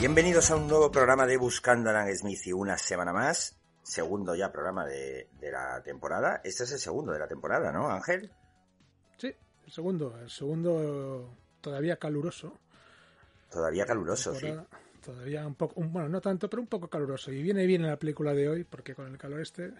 Bienvenidos 0.00 0.50
a 0.50 0.56
un 0.56 0.68
nuevo 0.68 0.90
programa 0.90 1.26
de 1.26 1.36
Buscando 1.36 1.90
a 1.90 1.92
Alan 1.92 2.16
Smith 2.16 2.46
y 2.46 2.52
una 2.52 2.78
semana 2.78 3.12
más. 3.12 3.60
Segundo 3.82 4.34
ya 4.34 4.50
programa 4.50 4.86
de, 4.86 5.28
de 5.38 5.52
la 5.52 5.82
temporada. 5.82 6.40
Este 6.44 6.64
es 6.64 6.72
el 6.72 6.78
segundo 6.78 7.12
de 7.12 7.18
la 7.18 7.28
temporada, 7.28 7.70
¿no, 7.72 7.90
Ángel? 7.90 8.30
Sí, 9.16 9.34
el 9.66 9.72
segundo. 9.72 10.18
El 10.18 10.30
segundo 10.30 11.36
todavía 11.60 11.96
caluroso. 11.96 12.58
Todavía 13.50 13.84
caluroso, 13.86 14.34
sí. 14.34 14.54
Todavía 15.04 15.46
un 15.46 15.54
poco, 15.54 15.80
un- 15.80 15.92
bueno, 15.92 16.08
no 16.08 16.20
tanto, 16.20 16.50
pero 16.50 16.60
un 16.60 16.68
poco 16.68 16.88
caluroso. 16.88 17.32
Y 17.32 17.42
viene 17.42 17.64
bien 17.66 17.82
en 17.82 17.88
la 17.90 17.96
película 17.98 18.34
de 18.34 18.48
hoy, 18.48 18.64
porque 18.64 18.94
con 18.94 19.06
el 19.06 19.16
calor 19.18 19.40
este... 19.40 19.72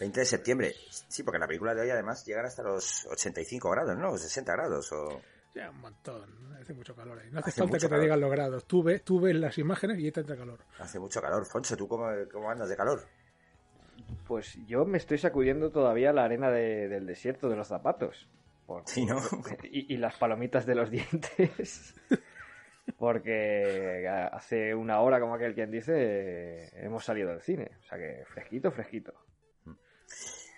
20 0.00 0.20
de 0.20 0.26
septiembre. 0.26 0.74
Sí, 1.08 1.22
porque 1.22 1.36
en 1.36 1.42
la 1.42 1.46
película 1.46 1.74
de 1.74 1.82
hoy 1.82 1.90
además 1.90 2.24
llegan 2.26 2.46
hasta 2.46 2.62
los 2.64 3.06
85 3.06 3.70
grados, 3.70 3.96
¿no? 3.96 4.10
O 4.10 4.18
60 4.18 4.52
grados. 4.52 4.90
O... 4.92 5.20
Ya, 5.54 5.70
un 5.70 5.80
montón. 5.80 6.56
Hace 6.60 6.74
mucho 6.74 6.96
calor 6.96 7.18
ahí. 7.20 7.30
No 7.30 7.38
hace, 7.38 7.50
Hace 7.50 7.60
falta 7.60 7.78
que 7.78 7.88
te 7.88 8.00
digan 8.00 8.20
los 8.20 8.30
grados. 8.30 8.64
Tú 8.66 8.82
ves, 8.82 9.04
tú 9.04 9.20
ves 9.20 9.36
las 9.36 9.56
imágenes 9.58 9.98
y 10.00 10.06
ahí 10.06 10.10
te 10.12 10.20
entra 10.20 10.36
calor. 10.36 10.58
Hace 10.80 10.98
mucho 10.98 11.20
calor. 11.22 11.46
Foncho, 11.46 11.76
¿tú 11.76 11.86
cómo, 11.86 12.06
cómo 12.32 12.50
andas 12.50 12.68
de 12.68 12.76
calor? 12.76 13.06
Pues 14.26 14.58
yo 14.66 14.84
me 14.84 14.98
estoy 14.98 15.18
sacudiendo 15.18 15.70
todavía 15.70 16.12
la 16.12 16.24
arena 16.24 16.50
de- 16.50 16.88
del 16.88 17.06
desierto 17.06 17.48
de 17.48 17.54
los 17.56 17.68
zapatos. 17.68 18.28
Por- 18.66 18.82
Sí, 18.86 19.04
¿no? 19.06 19.20
y, 19.62 19.94
y 19.94 19.96
las 19.98 20.16
palomitas 20.16 20.66
de 20.66 20.74
los 20.74 20.90
dientes. 20.90 21.94
Porque 22.98 24.06
hace 24.32 24.74
una 24.74 25.00
hora, 25.00 25.18
como 25.20 25.34
aquel 25.34 25.54
quien 25.54 25.70
dice, 25.70 26.68
hemos 26.84 27.04
salido 27.04 27.30
del 27.30 27.40
cine. 27.42 27.70
O 27.80 27.82
sea 27.84 27.98
que 27.98 28.24
fresquito, 28.26 28.70
fresquito. 28.70 29.12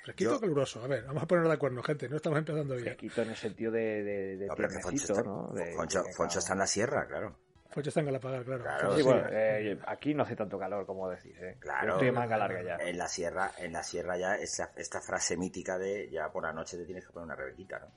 Fresquito 0.05 0.31
Yo- 0.31 0.37
o 0.37 0.41
caluroso. 0.41 0.85
A 0.85 0.87
ver, 0.87 1.05
vamos 1.05 1.23
a 1.23 1.27
ponernos 1.27 1.51
de 1.51 1.55
acuerdo, 1.57 1.83
gente. 1.83 2.09
No 2.09 2.17
estamos 2.17 2.39
empezando 2.39 2.75
bien. 2.75 2.85
Fresquito 2.87 3.23
en 3.23 3.31
el 3.31 3.37
sentido 3.37 3.73
de, 3.73 4.03
de, 4.05 4.37
de 4.37 4.47
No, 4.47 4.55
pero 4.55 4.69
que 4.69 4.79
Foncho 4.81 5.13
está, 5.13 5.23
¿no? 5.23 5.49
De- 5.53 5.73
Foncho, 5.73 6.03
de- 6.03 6.13
Foncho 6.13 6.39
está 6.39 6.53
en 6.53 6.59
la 6.61 6.67
sierra, 6.67 7.07
claro. 7.07 7.39
Ya 7.75 7.83
está 7.83 8.01
en 8.01 8.07
Galapagar, 8.07 8.45
claro. 8.45 8.63
Claro, 8.63 8.91
Sí, 8.93 8.99
sí. 8.99 9.03
bueno, 9.03 9.27
eh, 9.31 9.79
aquí 9.87 10.15
no 10.15 10.23
hace 10.23 10.35
tanto 10.35 10.59
calor 10.59 10.87
como 10.87 11.11
decís, 11.11 11.37
¿eh? 11.39 11.57
Claro. 11.61 11.87
Yo 11.89 11.93
estoy 11.95 12.09
en 12.09 12.15
manga 12.15 12.39
larga 12.39 12.63
ya. 12.63 12.77
En 12.77 12.97
la 12.97 13.07
sierra, 13.07 13.51
en 13.59 13.73
la 13.73 13.83
sierra 13.83 14.17
ya 14.17 14.35
esta, 14.37 14.73
esta 14.77 15.03
frase 15.03 15.37
mítica 15.37 15.77
de 15.77 16.09
ya 16.09 16.31
por 16.31 16.45
la 16.45 16.55
noche 16.55 16.79
te 16.79 16.87
tienes 16.87 17.05
que 17.07 17.13
poner 17.13 17.27
una 17.27 17.37
rebequita, 17.37 17.79
¿no? 17.81 17.93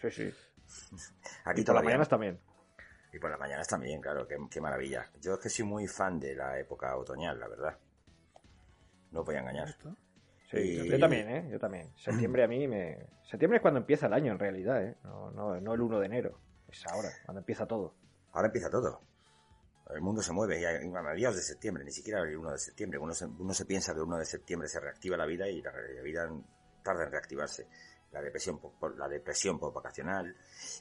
Sí, 0.00 0.10
sí. 0.10 0.34
Aquí 1.44 1.60
Y 1.60 1.64
por 1.64 1.74
las 1.74 1.82
todavía 1.82 1.82
mañanas 1.84 2.08
también. 2.08 2.40
Y 3.12 3.18
por 3.18 3.30
las 3.30 3.38
mañanas 3.38 3.68
también, 3.68 4.00
claro, 4.00 4.26
qué, 4.26 4.36
qué 4.50 4.60
maravilla. 4.60 5.10
Yo 5.20 5.34
es 5.34 5.40
que 5.40 5.50
soy 5.50 5.64
muy 5.66 5.86
fan 5.86 6.18
de 6.18 6.34
la 6.34 6.58
época 6.58 6.96
otoñal, 6.96 7.38
la 7.38 7.48
verdad. 7.48 7.78
No 9.10 9.22
voy 9.24 9.34
a 9.36 9.40
engañar. 9.40 9.68
Esto. 9.68 9.94
Sí, 10.50 10.58
Y- 10.58 10.88
yo 10.90 10.98
también, 10.98 11.28
¿eh? 11.28 11.48
Yo 11.50 11.58
también. 11.58 11.92
Septiembre 11.96 12.44
a 12.44 12.48
mí 12.48 12.66
me... 12.66 13.06
Septiembre 13.22 13.56
es 13.58 13.62
cuando 13.62 13.80
empieza 13.80 14.06
el 14.06 14.14
año, 14.14 14.32
en 14.32 14.38
realidad, 14.38 14.82
¿eh? 14.82 14.96
No, 15.04 15.30
no, 15.30 15.60
no 15.60 15.74
el 15.74 15.80
1 15.80 16.00
de 16.00 16.06
enero. 16.06 16.38
Es 16.68 16.86
ahora, 16.86 17.10
cuando 17.24 17.40
empieza 17.40 17.66
todo. 17.66 17.94
Ahora 18.32 18.46
empieza 18.48 18.70
todo. 18.70 19.00
El 19.90 20.00
mundo 20.00 20.22
se 20.22 20.32
mueve, 20.32 20.58
ya 20.60 20.70
a 20.70 21.02
mediados 21.02 21.36
de 21.36 21.42
septiembre, 21.42 21.84
ni 21.84 21.90
siquiera 21.92 22.20
el 22.22 22.36
1 22.36 22.52
de 22.52 22.58
septiembre. 22.58 22.98
Uno 22.98 23.12
se, 23.12 23.26
uno 23.26 23.52
se 23.52 23.66
piensa 23.66 23.92
que 23.92 23.98
el 23.98 24.04
1 24.04 24.16
de 24.18 24.24
septiembre 24.24 24.68
se 24.68 24.80
reactiva 24.80 25.18
la 25.18 25.26
vida 25.26 25.46
y 25.48 25.60
la, 25.60 25.70
la 25.72 26.02
vida 26.02 26.30
tarda 26.82 27.04
en 27.04 27.10
reactivarse. 27.10 27.66
La 28.10 28.22
depresión 28.22 28.58
por, 28.58 28.96
la 28.96 29.08
depresión 29.08 29.58
por 29.58 29.72
vacacional. 29.72 30.34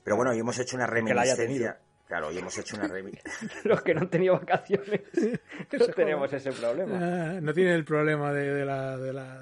Pero 0.03 0.15
bueno, 0.15 0.31
hoy 0.31 0.39
hemos 0.39 0.57
hecho 0.59 0.75
una 0.77 0.85
que 0.85 1.13
la 1.13 1.21
haya 1.23 1.35
reminiscencia. 1.35 1.79
Claro, 2.11 2.27
hoy 2.27 2.39
hemos 2.39 2.57
hecho 2.57 2.75
una 2.75 2.87
reminiscencia. 2.89 3.61
Los 3.63 3.81
que 3.83 3.93
no 3.93 4.01
han 4.01 4.09
tenido 4.09 4.33
vacaciones 4.37 4.99
no 5.79 5.87
tenemos 5.95 6.33
ese 6.33 6.51
problema. 6.51 6.97
Ah, 6.99 7.39
no 7.41 7.53
tiene 7.53 7.73
el 7.73 7.85
problema 7.85 8.33
de, 8.33 8.53
de 8.53 8.65
la, 8.65 8.97
de 8.97 9.13
la, 9.13 9.39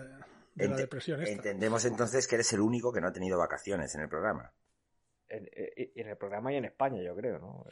de 0.54 0.68
la 0.68 0.76
depresión 0.76 1.20
esta. 1.20 1.34
Entendemos 1.34 1.84
entonces 1.86 2.28
que 2.28 2.36
eres 2.36 2.54
el 2.54 2.60
único 2.60 2.94
que 2.94 3.02
no 3.02 3.08
ha 3.08 3.12
tenido 3.12 3.40
vacaciones 3.40 3.96
en 3.96 4.02
el 4.02 4.08
programa. 4.08 4.54
En, 5.30 5.50
en- 5.52 5.92
en 5.96 6.08
el 6.10 6.16
programa 6.18 6.54
y 6.54 6.58
en 6.58 6.66
España, 6.66 7.02
yo 7.02 7.16
creo, 7.16 7.40
¿no? 7.40 7.66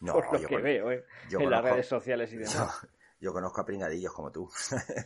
No, 0.00 0.12
Por 0.14 0.24
lo 0.32 0.38
yo 0.40 0.48
que 0.48 0.54
con- 0.56 0.62
veo, 0.64 0.90
¿eh? 0.90 1.04
yo 1.30 1.38
en 1.38 1.50
las 1.50 1.60
conozco- 1.60 1.74
redes 1.74 1.86
sociales 1.86 2.32
y 2.32 2.36
demás. 2.38 2.52
Yo, 2.80 2.88
yo 3.20 3.32
conozco 3.32 3.60
a 3.60 3.64
pringadillos 3.64 4.12
como 4.12 4.32
tú. 4.32 4.50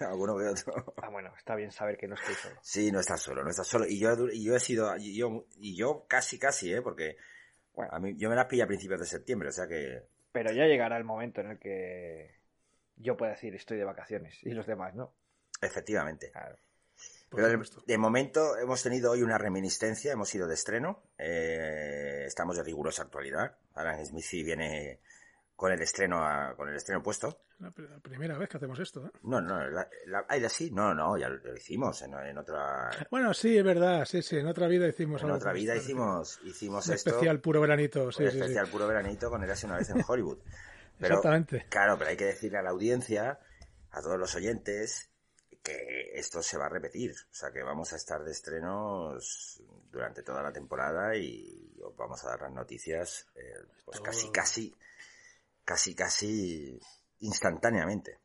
Alguno 0.01 0.35
que 0.39 0.45
otro. 0.47 0.95
Ah, 1.03 1.11
bueno, 1.11 1.31
está 1.37 1.55
bien 1.57 1.73
saber 1.73 1.99
que 1.99 2.09
no 2.09 2.15
estoy 2.15 2.35
solo. 2.37 2.57
Sí, 2.63 2.91
no 2.91 3.01
estás 3.01 3.21
solo, 3.21 3.45
no 3.45 3.51
estás 3.51 3.67
solo. 3.67 3.85
Y 3.87 3.99
yo, 4.01 4.13
y 4.33 4.45
yo 4.45 4.57
he 4.57 4.61
sido, 4.61 4.97
y 4.97 5.15
yo, 5.15 5.45
y 5.59 5.77
yo 5.77 6.07
casi, 6.09 6.39
casi, 6.39 6.73
¿eh? 6.73 6.81
Porque 6.81 7.19
Bueno. 7.79 7.95
a 7.95 8.01
mí, 8.01 8.17
yo 8.17 8.29
me 8.29 8.35
las 8.35 8.47
pillé 8.47 8.65
a 8.65 8.67
principios 8.67 8.99
de 8.99 9.07
septiembre, 9.07 9.51
o 9.51 9.53
sea 9.53 9.69
que... 9.69 10.03
Pero 10.33 10.51
ya 10.51 10.67
llegará 10.67 10.97
el 10.97 11.05
momento 11.05 11.41
en 11.43 11.53
el 11.53 11.59
que 11.61 12.35
yo 12.97 13.17
pueda 13.17 13.33
decir 13.33 13.55
estoy 13.55 13.79
de 13.79 13.85
vacaciones 13.85 14.43
y 14.43 14.51
los 14.51 14.67
demás, 14.67 14.97
¿no? 14.97 15.15
Efectivamente. 15.63 16.33
Claro. 16.33 16.57
Pero 17.31 17.63
de, 17.87 17.99
momento 17.99 18.59
hemos 18.59 18.83
tenido 18.83 19.13
hoy 19.13 19.23
una 19.23 19.39
reminiscencia, 19.39 20.11
hemos 20.11 20.35
ido 20.35 20.49
de 20.49 20.55
estreno, 20.55 21.05
eh, 21.19 22.25
estamos 22.27 22.57
de 22.57 22.65
rigurosa 22.65 23.03
actualidad. 23.03 23.57
Alan 23.75 24.05
Smith 24.05 24.27
viene 24.45 24.99
con 25.59 25.73
el 25.73 25.83
estreno 25.83 26.25
a- 26.25 26.55
con 26.57 26.69
el 26.69 26.77
estreno 26.77 27.03
puesto. 27.03 27.41
La, 27.59 27.71
pr- 27.73 27.89
la 27.91 27.99
primera 27.99 28.39
vez 28.39 28.49
que 28.49 28.59
hacemos 28.59 28.79
esto. 28.79 29.05
¿eh? 29.07 29.11
No, 29.25 29.41
no, 29.41 29.59
la, 29.69 29.89
la, 30.07 30.49
sí, 30.49 30.71
no, 30.71 30.95
no, 30.95 31.19
ya 31.19 31.29
lo, 31.29 31.39
lo 31.39 31.57
hicimos 31.57 32.01
en, 32.03 32.15
en 32.15 32.39
otra 32.39 32.91
Bueno, 33.11 33.35
sí, 33.35 33.59
es 33.59 33.65
verdad. 33.65 34.05
Sí, 34.05 34.23
sí. 34.23 34.37
En 34.37 34.47
otra 34.47 34.69
vida 34.69 34.87
hicimos 34.87 35.21
en 35.25 35.33
otra 35.33 35.53
vida 35.53 35.75
hicimos 35.75 36.39
hicimos 36.45 36.87
Un 36.87 36.95
esto. 36.95 37.11
especial 37.11 37.41
puro 37.41 37.61
veranito. 37.61 38.13
Sí, 38.13 38.23
un 38.23 38.31
sí, 38.31 38.37
sí. 38.37 38.41
especial 38.43 38.69
puro 38.69 38.87
veranito 38.87 39.29
con 39.31 39.43
Érase 39.43 39.67
una 39.67 39.79
vez 39.79 39.91
en 39.91 40.05
Hollywood. 40.07 40.39
Pero, 41.01 41.17
Exactamente. 41.17 41.67
Claro, 41.69 41.97
pero 41.99 42.11
hay 42.11 42.17
que 42.17 42.25
decirle 42.27 42.59
a 42.59 42.63
la 42.63 42.71
audiencia, 42.71 43.39
a 43.91 44.01
todos 44.03 44.17
los 44.19 44.35
oyentes, 44.37 45.11
que 45.63 46.11
esto 46.15 46.41
se 46.43 46.57
va 46.57 46.67
a 46.67 46.69
repetir. 46.69 47.13
O 47.13 47.35
sea, 47.35 47.51
que 47.53 47.63
vamos 47.65 47.93
a 47.93 47.97
estar 47.97 48.23
de 48.25 48.31
estrenos 48.33 49.61
durante 49.91 50.23
toda 50.23 50.43
la 50.43 50.53
temporada 50.53 51.17
y 51.17 51.77
os 51.85 51.97
vamos 51.97 52.25
a 52.25 52.31
dar 52.31 52.43
las 52.43 52.53
noticias, 52.53 53.27
eh, 53.37 53.55
pues 53.85 53.97
Todo. 53.99 54.03
casi, 54.05 54.31
casi, 54.33 54.75
casi, 55.69 55.95
casi 55.95 56.81
instantáneamente. 57.21 58.19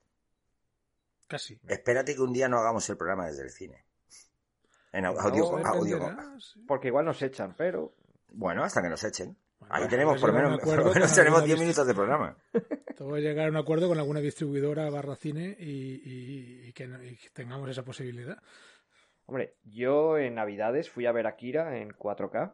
Casi. 1.28 1.60
Espérate 1.68 2.16
que 2.16 2.22
un 2.22 2.32
día 2.32 2.48
no 2.48 2.58
hagamos 2.60 2.88
el 2.90 2.96
programa 2.96 3.28
desde 3.28 3.44
el 3.44 3.50
cine. 3.52 3.84
En 4.94 5.04
au- 5.06 5.14
No, 5.16 5.68
audio, 5.68 6.40
sí. 6.40 6.64
Porque 6.66 6.88
igual 6.88 7.04
nos 7.06 7.22
echan, 7.22 7.54
pero 7.58 7.94
Bueno, 8.30 8.64
hasta 8.64 8.82
que 8.82 8.88
nos 8.90 9.04
echen. 9.04 9.36
Bueno, 9.60 9.76
Ahí 9.76 9.88
tenemos 9.90 10.20
por 10.22 10.30
lo 10.32 10.36
menos, 10.36 10.60
por 10.62 10.78
menos 10.94 11.14
tenemos 11.16 11.40
alguna 11.40 11.46
10 11.46 11.58
dist- 11.58 11.62
minutos 11.62 11.88
de 11.88 11.94
programa. 11.94 12.38
Te 12.96 13.04
voy 13.04 13.20
a 13.20 13.24
llegar 13.24 13.48
a 13.48 13.50
un 13.50 13.58
acuerdo 13.58 13.88
con 13.90 13.98
alguna 13.98 14.20
distribuidora 14.22 14.90
barra 14.90 15.16
cine 15.16 15.56
y, 15.60 15.66
y- 16.04 16.68
y 16.70 16.74
que, 16.74 16.88
no- 16.88 17.04
y 17.04 17.18
que 17.18 17.30
tengamos 17.32 17.70
esa 17.70 17.84
posibilidad. 17.84 18.42
Hombre, 19.26 19.56
yo 19.64 20.18
en 20.18 20.36
Navidades 20.36 20.90
fui 20.90 21.06
a 21.08 21.12
ver 21.12 21.28
a 21.28 21.36
Kira 21.36 21.78
en 21.78 21.92
4K 21.92 22.54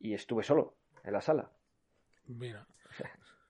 y 0.00 0.14
estuve 0.14 0.42
solo 0.42 0.76
en 1.02 1.12
la 1.12 1.20
sala. 1.20 1.50
Mira, 2.26 2.66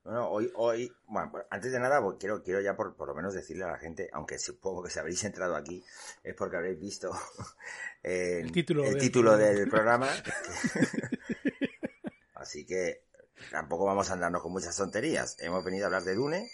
Bueno, 0.05 0.29
hoy, 0.29 0.53
hoy, 0.57 0.93
bueno, 1.07 1.31
pues, 1.31 1.47
antes 1.49 1.73
de 1.73 1.81
nada, 1.81 2.03
pues, 2.03 2.19
quiero, 2.21 2.43
quiero 2.43 2.61
ya 2.61 2.77
por, 2.77 2.95
por 2.95 3.09
lo 3.09 3.15
menos 3.15 3.33
decirle 3.33 3.65
a 3.65 3.69
la 3.69 3.79
gente, 3.79 4.11
aunque 4.13 4.39
supongo 4.39 4.83
que 4.83 4.91
si 4.91 4.99
habréis 4.99 5.25
entrado 5.25 5.57
aquí, 5.57 5.83
es 6.23 6.35
porque 6.35 6.57
habréis 6.57 6.79
visto 6.79 7.11
El 8.03 8.53
título 8.53 8.85
el 8.85 8.91
del 8.91 9.01
título 9.01 9.35
del 9.39 9.67
programa. 9.67 10.09
Así 12.35 12.67
que 12.67 13.05
tampoco 13.51 13.87
vamos 13.87 14.11
a 14.11 14.13
andarnos 14.13 14.43
con 14.43 14.53
muchas 14.53 14.77
tonterías. 14.77 15.39
Hemos 15.41 15.65
venido 15.65 15.85
a 15.85 15.87
hablar 15.87 16.03
de 16.03 16.15
Dune. 16.15 16.51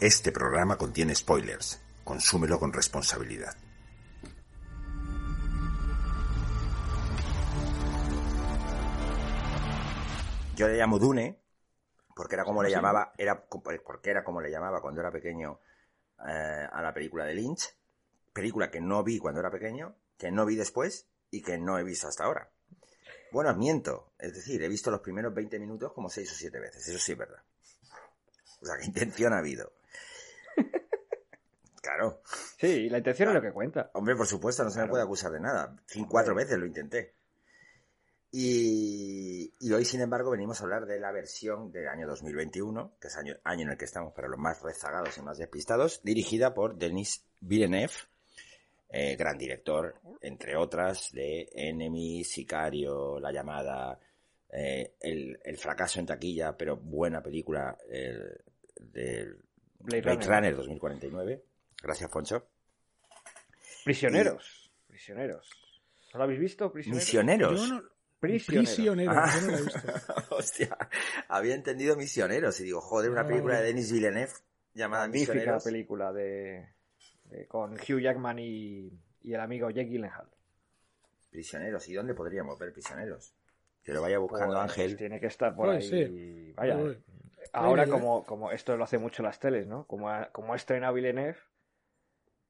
Este 0.00 0.32
programa 0.32 0.78
contiene 0.78 1.14
spoilers. 1.14 1.85
Consúmelo 2.06 2.58
con 2.58 2.72
responsabilidad. 2.72 3.54
Yo 10.54 10.68
le 10.68 10.76
llamo 10.76 10.98
Dune 10.98 11.38
porque 12.14 12.34
era 12.34 12.44
como 12.44 12.62
le 12.62 12.68
¿Ah, 12.68 12.70
llamaba, 12.70 13.12
era 13.18 13.46
co- 13.46 13.62
porque 13.62 14.10
era 14.10 14.24
como 14.24 14.40
le 14.40 14.50
llamaba 14.50 14.80
cuando 14.80 15.00
era 15.00 15.10
pequeño 15.10 15.60
eh, 16.26 16.66
a 16.72 16.80
la 16.82 16.94
película 16.94 17.24
de 17.24 17.34
Lynch, 17.34 17.76
película 18.32 18.70
que 18.70 18.80
no 18.80 19.02
vi 19.04 19.18
cuando 19.18 19.40
era 19.40 19.50
pequeño, 19.50 19.94
que 20.16 20.30
no 20.30 20.46
vi 20.46 20.56
después 20.56 21.08
y 21.30 21.42
que 21.42 21.58
no 21.58 21.78
he 21.78 21.84
visto 21.84 22.08
hasta 22.08 22.24
ahora. 22.24 22.50
Bueno, 23.32 23.54
miento, 23.54 24.12
es 24.18 24.34
decir, 24.34 24.62
he 24.62 24.68
visto 24.68 24.90
los 24.90 25.00
primeros 25.00 25.34
20 25.34 25.58
minutos 25.58 25.92
como 25.92 26.08
6 26.08 26.30
o 26.32 26.34
7 26.34 26.58
veces, 26.58 26.88
eso 26.88 26.98
sí 26.98 27.12
es 27.12 27.18
verdad. 27.18 27.42
O 28.62 28.66
sea, 28.66 28.76
¿qué 28.78 28.86
intención 28.86 29.34
ha 29.34 29.38
habido? 29.38 29.72
Claro. 31.86 32.20
Sí, 32.58 32.88
la 32.88 32.98
intención 32.98 33.28
es 33.28 33.34
lo 33.36 33.40
que 33.42 33.52
cuenta. 33.52 33.90
Hombre, 33.94 34.16
por 34.16 34.26
supuesto, 34.26 34.64
no 34.64 34.70
se 34.70 34.80
me 34.80 34.88
puede 34.88 35.04
acusar 35.04 35.30
de 35.30 35.38
nada. 35.40 35.76
Cin- 35.88 36.08
cuatro 36.08 36.34
veces 36.34 36.58
lo 36.58 36.66
intenté. 36.66 37.14
Y, 38.32 39.52
y 39.60 39.72
hoy, 39.72 39.84
sin 39.84 40.00
embargo, 40.00 40.30
venimos 40.32 40.60
a 40.60 40.64
hablar 40.64 40.84
de 40.86 40.98
la 40.98 41.12
versión 41.12 41.70
del 41.70 41.88
año 41.88 42.06
2021, 42.08 42.96
que 43.00 43.06
es 43.08 43.16
año, 43.16 43.36
año 43.44 43.62
en 43.62 43.70
el 43.70 43.78
que 43.78 43.84
estamos 43.84 44.12
para 44.12 44.28
los 44.28 44.38
más 44.38 44.60
rezagados 44.62 45.16
y 45.16 45.22
más 45.22 45.38
despistados, 45.38 46.02
dirigida 46.02 46.52
por 46.52 46.76
Denis 46.76 47.24
Villeneuve, 47.40 47.92
eh, 48.90 49.16
gran 49.16 49.38
director, 49.38 49.94
entre 50.20 50.56
otras, 50.56 51.12
de 51.12 51.48
Enemy, 51.52 52.24
Sicario, 52.24 53.20
La 53.20 53.30
Llamada, 53.32 53.98
eh, 54.50 54.96
el, 55.00 55.38
el 55.44 55.56
fracaso 55.56 56.00
en 56.00 56.06
taquilla, 56.06 56.56
pero 56.56 56.76
buena 56.76 57.22
película 57.22 57.78
el, 57.88 58.40
del 58.80 59.38
Blade 59.78 60.02
Blade 60.02 60.16
Runner. 60.16 60.28
Runner 60.28 60.56
2049. 60.56 61.44
Gracias, 61.82 62.10
Foncho. 62.10 62.48
Prisioneros. 63.84 64.72
Prisioneros. 64.86 65.50
¿No 66.12 66.18
lo 66.18 66.24
habéis 66.24 66.40
visto? 66.40 66.72
Prisioneros. 66.72 67.04
Misioneros. 67.04 67.60
Yo 67.68 67.74
no, 67.74 67.82
Prisioneros. 68.18 68.74
prisionero, 68.74 69.12
Ah. 69.14 69.30
yo 69.34 69.40
no 69.46 69.52
lo 69.52 69.58
he 69.58 69.62
visto. 69.62 69.80
Hostia, 70.30 70.76
había 71.28 71.54
entendido 71.54 71.96
Misioneros 71.96 72.58
y 72.60 72.64
digo, 72.64 72.80
joder, 72.80 73.10
una 73.10 73.22
No, 73.22 73.28
película 73.28 73.54
no. 73.54 73.60
de 73.60 73.66
Denis 73.66 73.92
Villeneuve 73.92 74.32
llamada 74.74 75.04
Magnífica 75.04 75.32
Misioneros. 75.34 75.64
película 75.64 76.12
de, 76.12 76.68
de- 77.24 77.46
con 77.46 77.74
Hugh 77.74 78.00
Jackman 78.00 78.38
y, 78.38 78.90
y 79.22 79.34
el 79.34 79.40
amigo 79.40 79.68
Jake 79.70 79.88
Gyllenhaal. 79.90 80.28
Prisioneros, 81.30 81.86
¿y 81.88 81.94
dónde 81.94 82.14
podríamos 82.14 82.58
ver 82.58 82.72
prisioneros? 82.72 83.34
Que 83.84 83.92
lo 83.92 84.00
vaya 84.02 84.18
buscando 84.18 84.54
Pues 84.54 84.70
Ángel. 84.70 84.96
Tiene 84.96 85.20
que 85.20 85.26
estar 85.26 85.54
por 85.54 85.68
ahí. 85.68 85.82
sí. 85.82 86.52
Vaya. 86.56 86.76
Uy, 86.76 86.98
Ahora, 87.52 87.86
como, 87.86 88.24
como 88.24 88.50
esto 88.50 88.76
lo 88.76 88.82
hace 88.84 88.98
mucho 88.98 89.22
las 89.22 89.38
teles, 89.38 89.66
¿no? 89.68 89.86
Como 89.86 90.10
ha, 90.10 90.30
como 90.32 90.52
ha 90.52 90.56
estrenado 90.56 90.94
Villeneuve, 90.94 91.36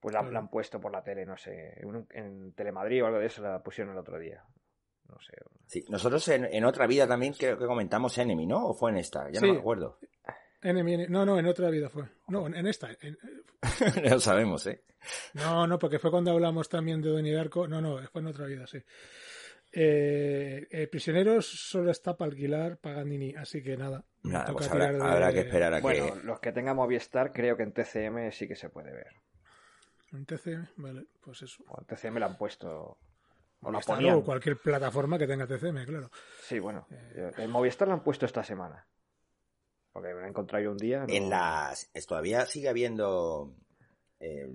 pues 0.00 0.14
la, 0.14 0.20
han 0.20 0.48
puesto 0.48 0.80
por 0.80 0.92
la 0.92 1.02
tele, 1.02 1.24
no 1.26 1.36
sé. 1.36 1.74
En, 1.80 2.06
en 2.10 2.52
Telemadrid 2.54 3.02
o 3.02 3.06
algo 3.06 3.18
de 3.18 3.26
eso 3.26 3.42
la 3.42 3.62
pusieron 3.62 3.92
el 3.94 3.98
otro 3.98 4.18
día. 4.18 4.42
No 5.08 5.18
sé. 5.20 5.32
Sí, 5.66 5.84
nosotros 5.88 6.26
en, 6.28 6.44
en 6.46 6.64
otra 6.64 6.86
vida 6.86 7.06
también 7.06 7.32
creo 7.32 7.58
que 7.58 7.66
comentamos 7.66 8.16
Enemy, 8.18 8.46
¿no? 8.46 8.66
¿O 8.68 8.74
fue 8.74 8.90
en 8.90 8.98
esta? 8.98 9.30
Ya 9.30 9.40
Sí. 9.40 9.46
no 9.46 9.54
me 9.54 9.60
acuerdo. 9.60 9.98
Enemy, 10.62 11.06
no, 11.08 11.24
no, 11.24 11.38
en 11.38 11.46
otra 11.46 11.70
vida 11.70 11.88
fue. 11.88 12.04
No, 12.28 12.46
en, 12.46 12.54
en 12.56 12.66
esta. 12.66 12.88
en- 13.00 13.18
no 14.04 14.10
lo 14.10 14.20
sabemos, 14.20 14.66
¿eh? 14.66 14.82
no, 15.34 15.66
no, 15.66 15.78
porque 15.78 15.98
fue 16.00 16.10
cuando 16.10 16.32
hablamos 16.32 16.68
también 16.68 17.00
de 17.00 17.10
Donnie 17.10 17.32
Darko. 17.34 17.68
No, 17.68 17.80
no, 17.80 17.98
fue 18.08 18.20
en 18.20 18.26
otra 18.26 18.46
vida, 18.46 18.66
sí. 18.66 18.78
Eh, 19.72 20.66
eh, 20.70 20.86
Prisioneros 20.88 21.46
solo 21.46 21.90
está 21.90 22.16
para 22.16 22.30
alquilar 22.30 22.78
Paganini, 22.78 23.34
así 23.36 23.62
que 23.62 23.76
nada. 23.76 24.04
Nada, 24.22 24.46
toca 24.46 24.58
pues 24.58 24.70
habrá, 24.70 24.86
tirar 24.88 25.02
de- 25.02 25.08
habrá 25.14 25.32
que 25.32 25.40
esperar 25.40 25.74
a 25.74 25.80
Bueno, 25.80 26.14
que... 26.14 26.22
los 26.22 26.40
que 26.40 26.52
tengan 26.52 26.76
Movistar, 26.76 27.32
creo 27.32 27.56
que 27.56 27.62
en 27.64 27.72
TCM 27.72 28.30
sí 28.32 28.48
que 28.48 28.56
se 28.56 28.70
puede 28.70 28.92
ver. 28.92 29.12
En 30.16 30.26
TCM, 30.26 30.66
vale, 30.76 31.06
pues 31.20 31.42
eso. 31.42 31.62
O 31.68 31.78
en 31.80 31.86
TCM 31.86 32.18
la 32.18 32.26
han 32.26 32.36
puesto. 32.38 32.70
O 33.60 33.66
la 33.66 33.72
Movistar 33.72 33.96
ponían. 33.96 34.16
o 34.16 34.24
cualquier 34.24 34.58
plataforma 34.58 35.18
que 35.18 35.26
tenga 35.26 35.46
TCM, 35.46 35.84
claro. 35.86 36.10
Sí, 36.42 36.58
bueno. 36.58 36.86
Eh. 36.90 37.32
En 37.38 37.50
Movistar 37.50 37.88
la 37.88 37.94
han 37.94 38.02
puesto 38.04 38.26
esta 38.26 38.42
semana. 38.44 38.86
Porque 39.92 40.08
me 40.14 40.20
la 40.20 40.26
he 40.26 40.30
encontrado 40.30 40.62
yo 40.64 40.72
un 40.72 40.76
día. 40.78 41.00
no- 41.06 41.12
En 41.12 41.30
las... 41.30 41.90
Todavía 42.06 42.44
sigue 42.46 42.68
habiendo 42.68 43.54
eh, 44.20 44.46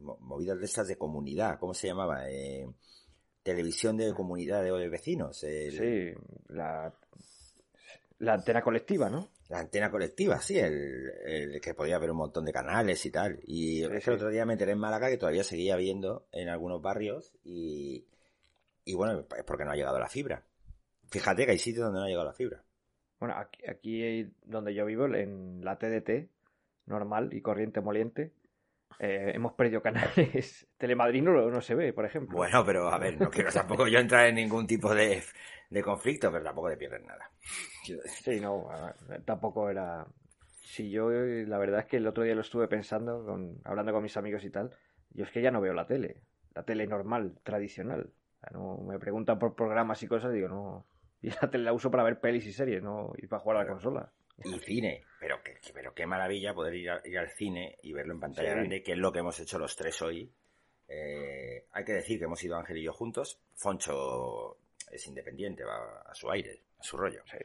mo- 0.00 0.16
movidas 0.20 0.58
de 0.58 0.64
estas 0.64 0.88
de 0.88 0.96
comunidad. 0.96 1.58
¿Cómo 1.58 1.74
se 1.74 1.88
llamaba? 1.88 2.28
Eh, 2.30 2.66
televisión 3.42 3.96
de 3.98 4.14
comunidad 4.14 4.62
de, 4.62 4.72
de 4.72 4.88
vecinos. 4.88 5.42
el- 5.44 5.72
Sí, 6.16 6.20
la, 6.48 6.92
la 8.20 8.32
antena 8.34 8.62
colectiva, 8.62 9.10
¿no? 9.10 9.28
La 9.48 9.60
antena 9.60 9.90
colectiva, 9.90 10.40
sí, 10.40 10.58
el, 10.58 11.08
el 11.24 11.60
que 11.60 11.74
podía 11.74 11.96
haber 11.96 12.10
un 12.10 12.16
montón 12.16 12.44
de 12.44 12.52
canales 12.52 13.04
y 13.06 13.10
tal. 13.10 13.38
Y 13.44 13.82
Sí, 13.84 13.88
sí. 14.00 14.10
el 14.10 14.16
otro 14.16 14.28
día 14.30 14.44
me 14.44 14.54
enteré 14.54 14.72
en 14.72 14.78
Málaga 14.78 15.08
que 15.08 15.18
todavía 15.18 15.44
seguía 15.44 15.74
habiendo 15.74 16.26
en 16.32 16.48
algunos 16.48 16.82
barrios 16.82 17.32
y, 17.44 18.06
y 18.84 18.94
bueno, 18.94 19.24
es 19.36 19.44
porque 19.44 19.64
no 19.64 19.70
ha 19.70 19.76
llegado 19.76 20.00
la 20.00 20.08
fibra. 20.08 20.42
Fíjate 21.10 21.44
que 21.44 21.52
hay 21.52 21.58
sitios 21.58 21.84
donde 21.84 22.00
no 22.00 22.04
ha 22.06 22.08
llegado 22.08 22.26
la 22.26 22.32
fibra. 22.32 22.64
Bueno, 23.20 23.36
aquí, 23.36 23.64
aquí 23.68 24.32
donde 24.44 24.74
yo 24.74 24.84
vivo, 24.84 25.06
en 25.06 25.64
la 25.64 25.78
TDT, 25.78 26.28
normal 26.86 27.32
y 27.32 27.40
corriente 27.40 27.80
moliente, 27.80 28.32
eh, 28.98 29.32
hemos 29.34 29.52
perdido 29.54 29.82
canales. 29.82 30.66
Telemadrid 30.78 31.22
no, 31.22 31.32
lo- 31.32 31.50
no 31.50 31.60
se 31.60 31.74
ve, 31.74 31.92
por 31.92 32.04
ejemplo. 32.04 32.38
Bueno, 32.38 32.64
pero 32.64 32.88
a 32.88 32.98
ver, 32.98 33.16
no 33.18 33.30
quiero 33.30 33.50
tampoco 33.52 33.86
yo 33.88 33.98
entrar 33.98 34.26
en 34.26 34.36
ningún 34.36 34.66
tipo 34.66 34.94
de, 34.94 35.22
de 35.70 35.82
conflicto, 35.82 36.30
pero 36.32 36.44
tampoco 36.44 36.68
te 36.70 36.76
pierdes 36.76 37.04
nada. 37.04 37.30
Sí, 38.24 38.40
no, 38.40 38.66
tampoco 39.24 39.70
era. 39.70 40.06
Si 40.60 40.90
yo, 40.90 41.10
la 41.10 41.58
verdad 41.58 41.80
es 41.80 41.86
que 41.86 41.98
el 41.98 42.06
otro 42.06 42.24
día 42.24 42.34
lo 42.34 42.40
estuve 42.40 42.66
pensando, 42.68 43.24
con, 43.24 43.58
hablando 43.64 43.92
con 43.92 44.02
mis 44.02 44.16
amigos 44.16 44.44
y 44.44 44.50
tal, 44.50 44.70
yo 45.10 45.24
es 45.24 45.30
que 45.30 45.40
ya 45.40 45.50
no 45.52 45.60
veo 45.60 45.72
la 45.72 45.86
tele, 45.86 46.22
la 46.54 46.64
tele 46.64 46.86
normal, 46.86 47.38
tradicional. 47.44 48.10
O 48.10 48.40
sea, 48.40 48.50
no, 48.52 48.78
me 48.78 48.98
preguntan 48.98 49.38
por 49.38 49.54
programas 49.54 50.02
y 50.02 50.08
cosas, 50.08 50.32
digo, 50.32 50.48
no. 50.48 50.86
Y 51.22 51.30
la 51.30 51.48
tele 51.50 51.64
la 51.64 51.72
uso 51.72 51.90
para 51.90 52.02
ver 52.04 52.20
pelis 52.20 52.46
y 52.46 52.52
series, 52.52 52.82
no 52.82 53.12
y 53.16 53.26
para 53.26 53.40
jugar 53.40 53.56
a 53.58 53.60
la 53.64 53.68
consola. 53.70 54.12
Y 54.44 54.58
cine, 54.60 55.04
pero, 55.18 55.42
que, 55.42 55.58
pero 55.72 55.94
qué 55.94 56.06
maravilla 56.06 56.52
poder 56.54 56.74
ir, 56.74 56.90
a- 56.90 57.00
ir 57.04 57.18
al 57.18 57.30
cine 57.30 57.78
y 57.82 57.92
verlo 57.92 58.12
en 58.14 58.20
pantalla 58.20 58.50
Sí. 58.50 58.54
grande, 58.54 58.82
que 58.82 58.92
es 58.92 58.98
lo 58.98 59.10
que 59.12 59.20
hemos 59.20 59.38
hecho 59.40 59.58
los 59.58 59.74
tres 59.76 60.00
hoy. 60.02 60.30
Eh, 60.88 61.66
hay 61.72 61.84
que 61.84 61.92
decir 61.94 62.18
que 62.18 62.26
hemos 62.26 62.42
ido 62.44 62.56
Ángel 62.56 62.76
y 62.78 62.82
yo 62.84 62.92
juntos. 62.92 63.40
Foncho 63.54 64.58
es 64.90 65.06
independiente, 65.06 65.64
va 65.64 66.00
a 66.02 66.14
su 66.14 66.30
aire, 66.30 66.62
a 66.78 66.82
su 66.82 66.96
rollo. 66.96 67.22
Sí. 67.30 67.38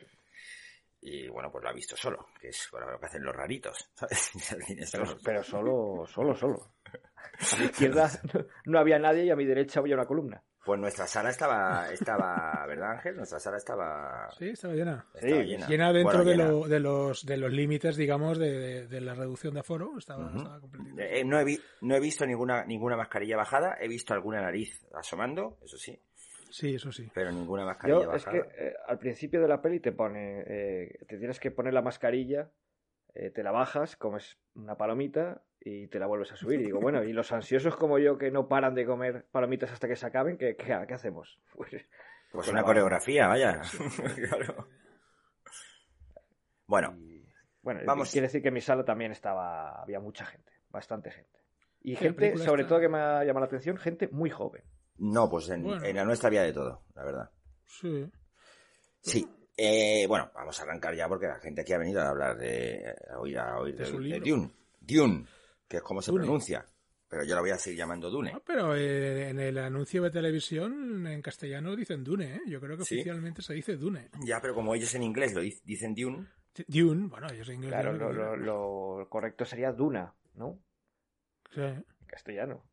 Y 1.03 1.27
bueno, 1.29 1.51
pues 1.51 1.63
lo 1.63 1.69
ha 1.69 1.73
visto 1.73 1.95
solo, 1.97 2.27
que 2.39 2.49
es 2.49 2.67
bueno, 2.71 2.91
lo 2.91 2.99
que 2.99 3.05
hacen 3.07 3.23
los 3.23 3.35
raritos, 3.35 3.89
Pero, 5.23 5.43
solo, 5.43 6.05
solo, 6.05 6.35
solo. 6.35 6.73
A 6.85 7.57
mi 7.57 7.65
izquierda 7.71 8.09
no 8.65 8.77
había 8.79 8.99
nadie 8.99 9.25
y 9.25 9.29
a 9.31 9.35
mi 9.35 9.45
derecha 9.45 9.79
había 9.79 9.95
una 9.95 10.05
columna. 10.05 10.43
Pues 10.63 10.80
nuestra 10.80 11.08
sala 11.08 11.31
estaba, 11.31 11.90
estaba, 11.92 12.63
¿verdad 12.68 12.92
Ángel? 12.92 13.16
Nuestra 13.18 13.40
sala 13.40 13.58
estaba, 13.58 14.30
Sí, 14.38 14.50
estaba 14.50 14.75
llena. 14.75 15.06
estaba 15.16 15.42
Sí, 15.42 15.48
llena. 15.50 15.68
Llena 15.68 15.94
dentro 15.94 16.18
Bueno, 16.24 16.24
de, 16.31 16.38
llena. 16.38 16.50
lo- 16.52 16.68
de 16.68 16.80
los 16.80 17.25
de 17.25 17.38
los 17.38 17.52
límites, 17.52 17.96
digamos, 17.96 18.38
de, 18.38 18.52
de- 18.60 18.88
de 18.88 19.02
la 19.02 19.16
reducción 19.16 19.56
de 19.56 19.62
aforo. 19.62 19.98
Estaba, 19.98 20.28
Ujú. 20.28 20.38
estaba 20.38 20.60
completita. 20.62 21.04
Eh, 21.04 21.24
no, 21.25 21.40
he 21.40 21.44
vi- 21.44 21.60
no 21.81 21.96
he 21.96 22.00
visto 22.00 22.28
ninguna, 22.28 22.63
ninguna 22.63 22.96
mascarilla 22.96 23.38
bajada, 23.38 23.75
he 23.81 23.88
visto 23.88 24.13
alguna 24.13 24.40
nariz 24.42 24.86
asomando, 24.94 25.58
eso 25.63 25.78
sí, 25.78 26.00
Sí, 26.52 26.75
eso 26.75 26.92
sí. 26.92 27.10
pero 27.13 27.31
ninguna 27.31 27.66
mascarilla 27.66 28.04
Yo, 28.04 28.13
es 28.13 28.24
bajada. 28.25 28.44
que 28.48 28.68
eh, 28.68 28.74
al 28.88 29.00
principio 29.00 29.42
de 29.42 29.48
la 29.48 29.62
peli 29.62 29.80
te 29.80 29.94
pone, 29.94 30.44
eh, 30.46 31.00
te 31.08 31.18
tienes 31.18 31.40
que 31.40 31.50
poner 31.50 31.74
la 31.74 31.81
mascarilla, 31.81 32.52
eh, 33.16 33.31
te 33.31 33.42
la 33.42 33.52
bajas, 33.52 33.96
comes 33.96 34.38
una 34.54 34.75
palomita 34.78 35.42
y 35.63 35.88
te 35.88 36.00
la 36.00 36.08
vuelves 36.08 36.31
a 36.31 36.36
subir. 36.36 36.60
Y 36.62 36.66
digo, 36.66 36.80
bueno, 36.81 37.04
y 37.04 37.13
los 37.13 37.31
ansiosos 37.31 37.75
como 37.75 38.00
yo 38.00 38.18
que 38.18 38.31
no 38.31 38.48
paran 38.48 38.74
de 38.75 38.86
comer 38.86 39.25
palomitas 39.31 39.72
hasta 39.72 39.88
que 39.88 39.96
se 39.96 40.06
acaben, 40.06 40.38
¿qué, 40.38 40.56
qué, 40.56 40.66
qué 40.88 40.94
hacemos? 40.94 41.40
Pues, 41.56 41.69
Pues 41.72 41.86
pues 42.31 42.48
una 42.50 42.63
coreografía, 42.63 43.28
vaya. 43.28 43.62
Claro. 44.30 44.68
Bueno, 46.68 46.96
y- 46.98 47.28
bueno, 47.62 47.81
Vamos. 47.86 48.12
quiere 48.12 48.28
decir 48.28 48.42
que 48.42 48.48
en 48.48 48.54
mi 48.56 48.62
sala 48.62 48.84
también 48.84 49.12
estaba, 49.12 49.81
había 49.81 50.00
mucha 50.00 50.25
gente, 50.25 50.52
bastante 50.69 51.12
gente. 51.12 51.40
Y 51.84 51.96
gente, 51.96 52.38
sobre 52.38 52.62
está- 52.63 52.70
todo 52.70 52.80
que 52.82 52.89
me 52.89 52.98
ha 53.00 53.24
llamado 53.24 53.41
la 53.41 53.46
atención, 53.48 53.77
gente 53.77 54.08
muy 54.08 54.30
joven. 54.30 54.63
no, 54.98 55.30
pues 55.30 55.50
en, 55.50 55.63
Bueno. 55.63 55.84
en 55.84 55.96
la 55.96 56.06
nuestra 56.06 56.27
había 56.27 56.44
de 56.44 56.53
todo, 56.53 56.84
la 56.96 57.03
verdad. 57.03 57.30
Sí. 57.65 58.10
Sí. 59.01 59.27
Eh, 59.58 60.06
bueno, 60.08 60.32
vamos 60.34 60.60
a 60.60 60.63
arrancar 60.63 60.96
ya 60.96 61.08
porque 61.08 61.27
la 61.27 61.39
gente 61.39 61.62
aquí 61.62 61.74
ha 61.74 61.77
venido 61.77 62.01
a 62.01 62.10
hablar 62.10 62.38
de. 62.38 62.96
a 63.12 63.20
oír, 63.20 63.38
a 63.38 63.60
oír 63.60 63.75
De 63.75 63.86
de, 63.86 63.91
de. 63.91 64.20
Dune. 64.22 64.51
Dune, 64.80 65.25
que 65.72 65.78
es 65.78 65.84
como 65.84 66.01
se 66.01 66.12
Dune. 66.12 66.24
pronuncia. 66.25 66.66
Pero 67.08 67.24
yo 67.25 67.36
la 67.36 67.42
voy 67.42 67.50
a 67.51 67.58
seguir 67.58 67.80
llamando 67.80 68.10
Dune. 68.10 68.32
Ah, 68.36 68.42
pero 68.46 68.75
eh, 68.75 69.30
en 69.30 69.40
el 69.40 69.58
anuncio 69.58 70.01
de 70.04 70.12
televisión 70.12 71.06
en 71.08 71.22
castellano 71.22 71.75
dicen 71.75 72.04
Dune, 72.04 72.36
¿eh? 72.36 72.42
Yo 72.48 72.60
creo 72.62 72.78
que 72.78 72.86
Sí. 72.86 72.96
oficialmente 72.96 73.42
se 73.42 73.54
dice 73.54 73.75
Dune. 73.75 74.10
Ya, 74.25 74.40
pero 74.42 74.54
como 74.54 74.74
ellos 74.75 74.94
en 74.96 75.04
inglés 75.04 75.34
lo 75.34 75.42
dic- 75.42 75.62
dicen 75.63 75.94
Dune, 75.96 76.28
Dune, 76.68 77.08
bueno, 77.08 77.28
ellos 77.32 77.48
en 77.50 77.56
inglés. 77.56 77.72
Claro, 77.72 77.94
lo, 77.94 78.36
lo- 78.38 79.08
correcto 79.10 79.44
sería 79.46 79.72
Duna, 79.74 80.13
¿no? 80.36 80.60
Sí. 81.54 81.62
En 81.62 81.86
castellano. 82.08 82.63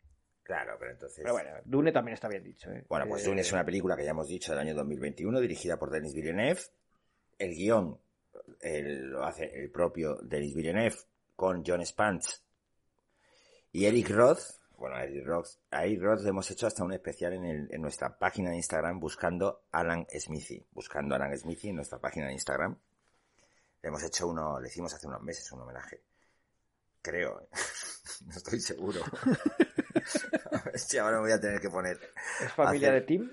claro, 0.44 0.76
pero 0.78 0.92
entonces. 0.92 1.18
Pero 1.22 1.34
bueno, 1.34 1.50
Dune 1.64 1.90
también 1.92 2.14
está 2.14 2.28
bien 2.28 2.42
dicho, 2.44 2.70
¿eh? 2.70 2.84
Bueno, 2.88 3.06
pues 3.08 3.22
Eh, 3.24 3.28
Dune 3.28 3.40
es 3.42 3.52
una 3.52 3.64
película 3.64 3.96
que 3.96 4.04
ya 4.04 4.10
hemos 4.12 4.28
dicho 4.28 4.52
del 4.52 4.60
año 4.60 4.74
2021, 4.74 5.40
dirigida 5.40 5.78
por 5.78 5.90
Denis 5.90 6.14
Villeneuve. 6.14 6.60
El 7.38 7.54
guion 7.54 7.98
el- 8.60 9.10
lo 9.10 9.24
hace 9.24 9.44
el 9.52 9.70
propio 9.70 10.16
Denis 10.22 10.54
Villeneuve 10.54 10.96
con 11.36 11.62
John 11.66 11.84
Spance 11.84 12.38
y 13.72 13.86
Eric 13.86 14.10
Roth. 14.10 14.40
Bueno, 14.76 14.96
Eric 14.98 15.26
Roth, 15.26 15.48
a 15.72 15.84
Eric 15.84 16.00
Roth 16.02 16.20
le 16.22 16.28
hemos 16.28 16.48
hecho 16.52 16.66
hasta 16.68 16.84
un 16.84 16.92
especial 16.92 17.32
en, 17.32 17.44
el- 17.44 17.68
en 17.74 17.82
nuestra 17.82 18.16
página 18.16 18.50
de 18.50 18.56
Instagram 18.56 19.00
buscando 19.00 19.64
Alan 19.72 20.06
Smithy. 20.08 20.64
Buscando 20.72 21.14
Alan 21.16 21.36
Smithy 21.36 21.70
en 21.70 21.76
nuestra 21.76 21.98
página 21.98 22.26
de 22.28 22.34
Instagram. 22.34 22.78
Le 23.82 23.88
hemos 23.88 24.02
hecho 24.04 24.28
uno, 24.28 24.60
le 24.60 24.68
hicimos 24.68 24.92
hace 24.94 25.06
unos 25.08 25.20
meses 25.22 25.50
un 25.52 25.62
homenaje. 25.62 26.02
Creo, 27.02 27.40
¿eh? 27.40 27.48
no 28.26 28.32
estoy 28.36 28.60
seguro. 28.60 29.00
a 30.52 30.62
ver 30.64 30.78
si 30.78 30.98
ahora 30.98 31.16
me 31.16 31.22
voy 31.22 31.32
a 31.32 31.40
tener 31.40 31.60
que 31.60 31.70
poner 31.70 31.98
¿Es 32.40 32.52
familia 32.52 32.88
hacer- 32.88 33.00
de 33.00 33.06
Tim? 33.06 33.32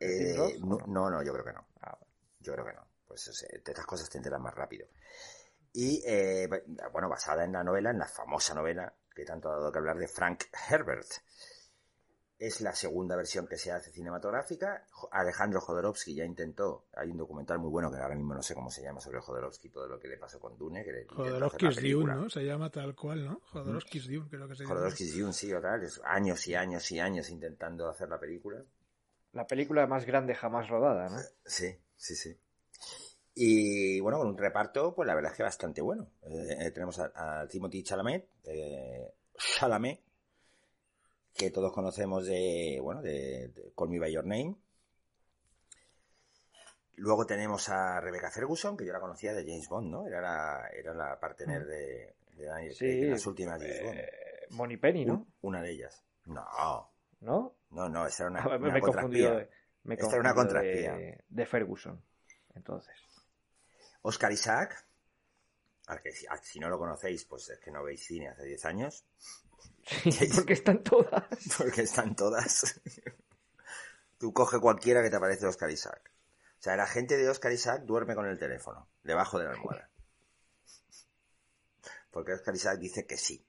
eh, 0.00 0.58
no, 0.60 1.10
no, 1.10 1.22
yo 1.22 1.32
creo 1.32 1.44
que 1.44 1.52
no. 1.52 1.66
Ah, 1.82 1.98
Yo 2.40 2.52
creo 2.54 2.64
que 2.64 2.72
no. 2.74 2.86
Pues 3.06 3.28
o 3.28 3.32
sea, 3.32 3.48
de 3.50 3.58
estas 3.64 3.86
cosas 3.86 4.08
te 4.10 4.18
enteras 4.18 4.40
más 4.40 4.54
rápido. 4.54 4.86
Y, 5.72 6.02
eh, 6.06 6.48
bueno, 6.92 7.08
basada 7.08 7.44
en 7.44 7.52
la 7.52 7.62
novela, 7.62 7.90
en 7.90 7.98
la 7.98 8.08
famosa 8.08 8.54
novela 8.54 8.92
que 9.16 9.24
tanto 9.24 9.50
ha 9.50 9.56
dado 9.56 9.72
que 9.72 9.78
hablar 9.78 9.96
de 9.96 10.06
Frank 10.06 10.44
Herbert. 10.70 11.08
es 12.38 12.60
la 12.60 12.74
segunda 12.74 13.16
versión 13.16 13.46
que 13.46 13.56
se 13.56 13.72
hace 13.72 13.90
cinematográfica. 13.90 14.86
Alejandro 15.10 15.58
Jodorowsky 15.58 16.14
ya 16.14 16.24
intentó, 16.26 16.84
hay 16.94 17.10
un 17.10 17.16
documental 17.16 17.58
muy 17.58 17.70
bueno 17.70 17.90
que 17.90 17.96
ahora 17.96 18.14
mismo 18.14 18.34
no 18.34 18.42
sé 18.42 18.54
cómo 18.54 18.70
se 18.70 18.82
llama 18.82 19.00
sobre 19.00 19.20
Jodorowsky, 19.20 19.70
todo 19.70 19.88
lo 19.88 19.98
que 19.98 20.08
le 20.08 20.18
pasó 20.18 20.38
con 20.38 20.58
Dune. 20.58 20.84
Que 20.84 21.06
Jodorowsky's 21.08 21.80
Dune, 21.80 22.14
¿no? 22.14 22.28
Se 22.28 22.44
llama 22.44 22.70
tal 22.70 22.94
cual, 22.94 23.24
¿no? 23.24 23.40
Jodorowsky's 23.52 24.06
Dune, 24.06 24.28
creo 24.28 24.46
que 24.46 24.54
se 24.54 24.64
llama. 24.64 24.74
Jodorowsky's 24.74 25.18
Dune, 25.18 25.32
sí, 25.32 25.50
o 25.54 25.62
tal. 25.62 25.82
Es 25.82 25.98
años 26.04 26.46
y 26.46 26.54
años 26.54 26.92
y 26.92 27.00
años 27.00 27.30
intentando 27.30 27.88
hacer 27.88 28.10
la 28.10 28.20
película. 28.20 28.62
La 29.32 29.46
película 29.46 29.86
más 29.86 30.04
grande 30.04 30.34
jamás 30.34 30.68
rodada, 30.68 31.08
¿no? 31.08 31.18
Sí, 31.46 31.74
sí, 31.96 32.14
sí. 32.14 32.38
Y 33.38 34.00
bueno, 34.00 34.16
con 34.16 34.28
un 34.28 34.38
reparto, 34.38 34.94
pues 34.94 35.06
la 35.06 35.14
verdad 35.14 35.30
es 35.30 35.36
que 35.36 35.42
bastante 35.42 35.82
bueno. 35.82 36.08
Eh, 36.22 36.70
tenemos 36.70 36.98
a, 36.98 37.46
Timothy 37.46 37.82
Chalamet, 37.82 38.26
eh, 38.44 39.12
Chalamet, 39.36 40.00
que 41.34 41.50
todos 41.50 41.70
conocemos 41.70 42.24
de, 42.24 42.78
bueno, 42.82 43.02
de, 43.02 43.52
Call 43.76 43.90
Me 43.90 43.98
By 43.98 44.10
Your 44.10 44.24
Name. 44.24 44.56
Luego 46.94 47.26
tenemos 47.26 47.68
a 47.68 48.00
Rebecca 48.00 48.30
Ferguson, 48.30 48.74
que 48.74 48.86
yo 48.86 48.92
la 48.94 49.00
conocía 49.00 49.34
de 49.34 49.44
James 49.44 49.68
Bond, 49.68 49.90
¿no? 49.90 50.06
Era 50.06 50.22
la, 50.22 50.68
era 50.74 50.94
la 50.94 51.20
partner 51.20 51.60
mm. 51.60 51.68
de, 51.68 52.14
de 52.38 52.46
Daniel 52.46 52.74
en 52.80 53.10
las 53.10 53.26
últimas 53.26 53.60
James 53.60 53.82
Bond. 53.82 53.98
Eh, 53.98 54.10
Moni 54.52 54.78
Penny, 54.78 55.04
¿no? 55.04 55.26
una 55.42 55.60
de 55.60 55.72
ellas. 55.72 56.02
No. 56.24 56.42
¿No? 57.20 57.54
No, 57.68 57.86
no, 57.90 58.06
esa 58.06 58.22
era 58.22 58.30
una, 58.30 58.40
ah, 58.44 58.58
me, 58.58 58.72
me 58.72 58.78
he 58.78 58.80
confundido, 58.80 59.46
me 59.82 59.94
Esta 59.94 60.08
era 60.08 60.20
una 60.20 60.34
contraespía. 60.34 60.94
De, 60.94 61.24
de 61.28 61.44
Ferguson, 61.44 62.02
entonces. 62.54 63.05
Oscar 64.06 64.30
Isaac, 64.30 64.86
al 65.88 66.00
que 66.00 66.12
si, 66.12 66.60
no 66.60 66.68
lo 66.68 66.78
conocéis, 66.78 67.24
pues 67.24 67.48
es 67.48 67.58
que 67.58 67.72
no 67.72 67.82
veis 67.82 68.06
cine 68.06 68.28
hace 68.28 68.44
10 68.44 68.64
años. 68.66 69.04
Sí, 69.84 70.10
porque 70.34 70.52
están 70.52 70.84
todas. 70.84 71.24
Porque 71.58 71.82
están 71.82 72.14
todas. 72.14 72.80
Tú 74.18 74.32
coge 74.32 74.60
cualquiera 74.60 75.02
que 75.02 75.10
te 75.10 75.16
aparece 75.16 75.46
Oscar 75.46 75.70
Isaac. 75.70 76.12
O 76.58 76.62
sea, 76.62 76.76
la 76.76 76.86
gente 76.86 77.16
de 77.16 77.28
Oscar 77.28 77.50
Isaac 77.50 77.82
duerme 77.82 78.14
con 78.14 78.26
el 78.26 78.38
teléfono, 78.38 78.88
debajo 79.02 79.40
de 79.40 79.44
la 79.44 79.50
almohada. 79.50 79.90
Porque 82.12 82.32
Oscar 82.32 82.54
Isaac 82.54 82.78
dice 82.78 83.06
que 83.06 83.16
sí. 83.16 83.44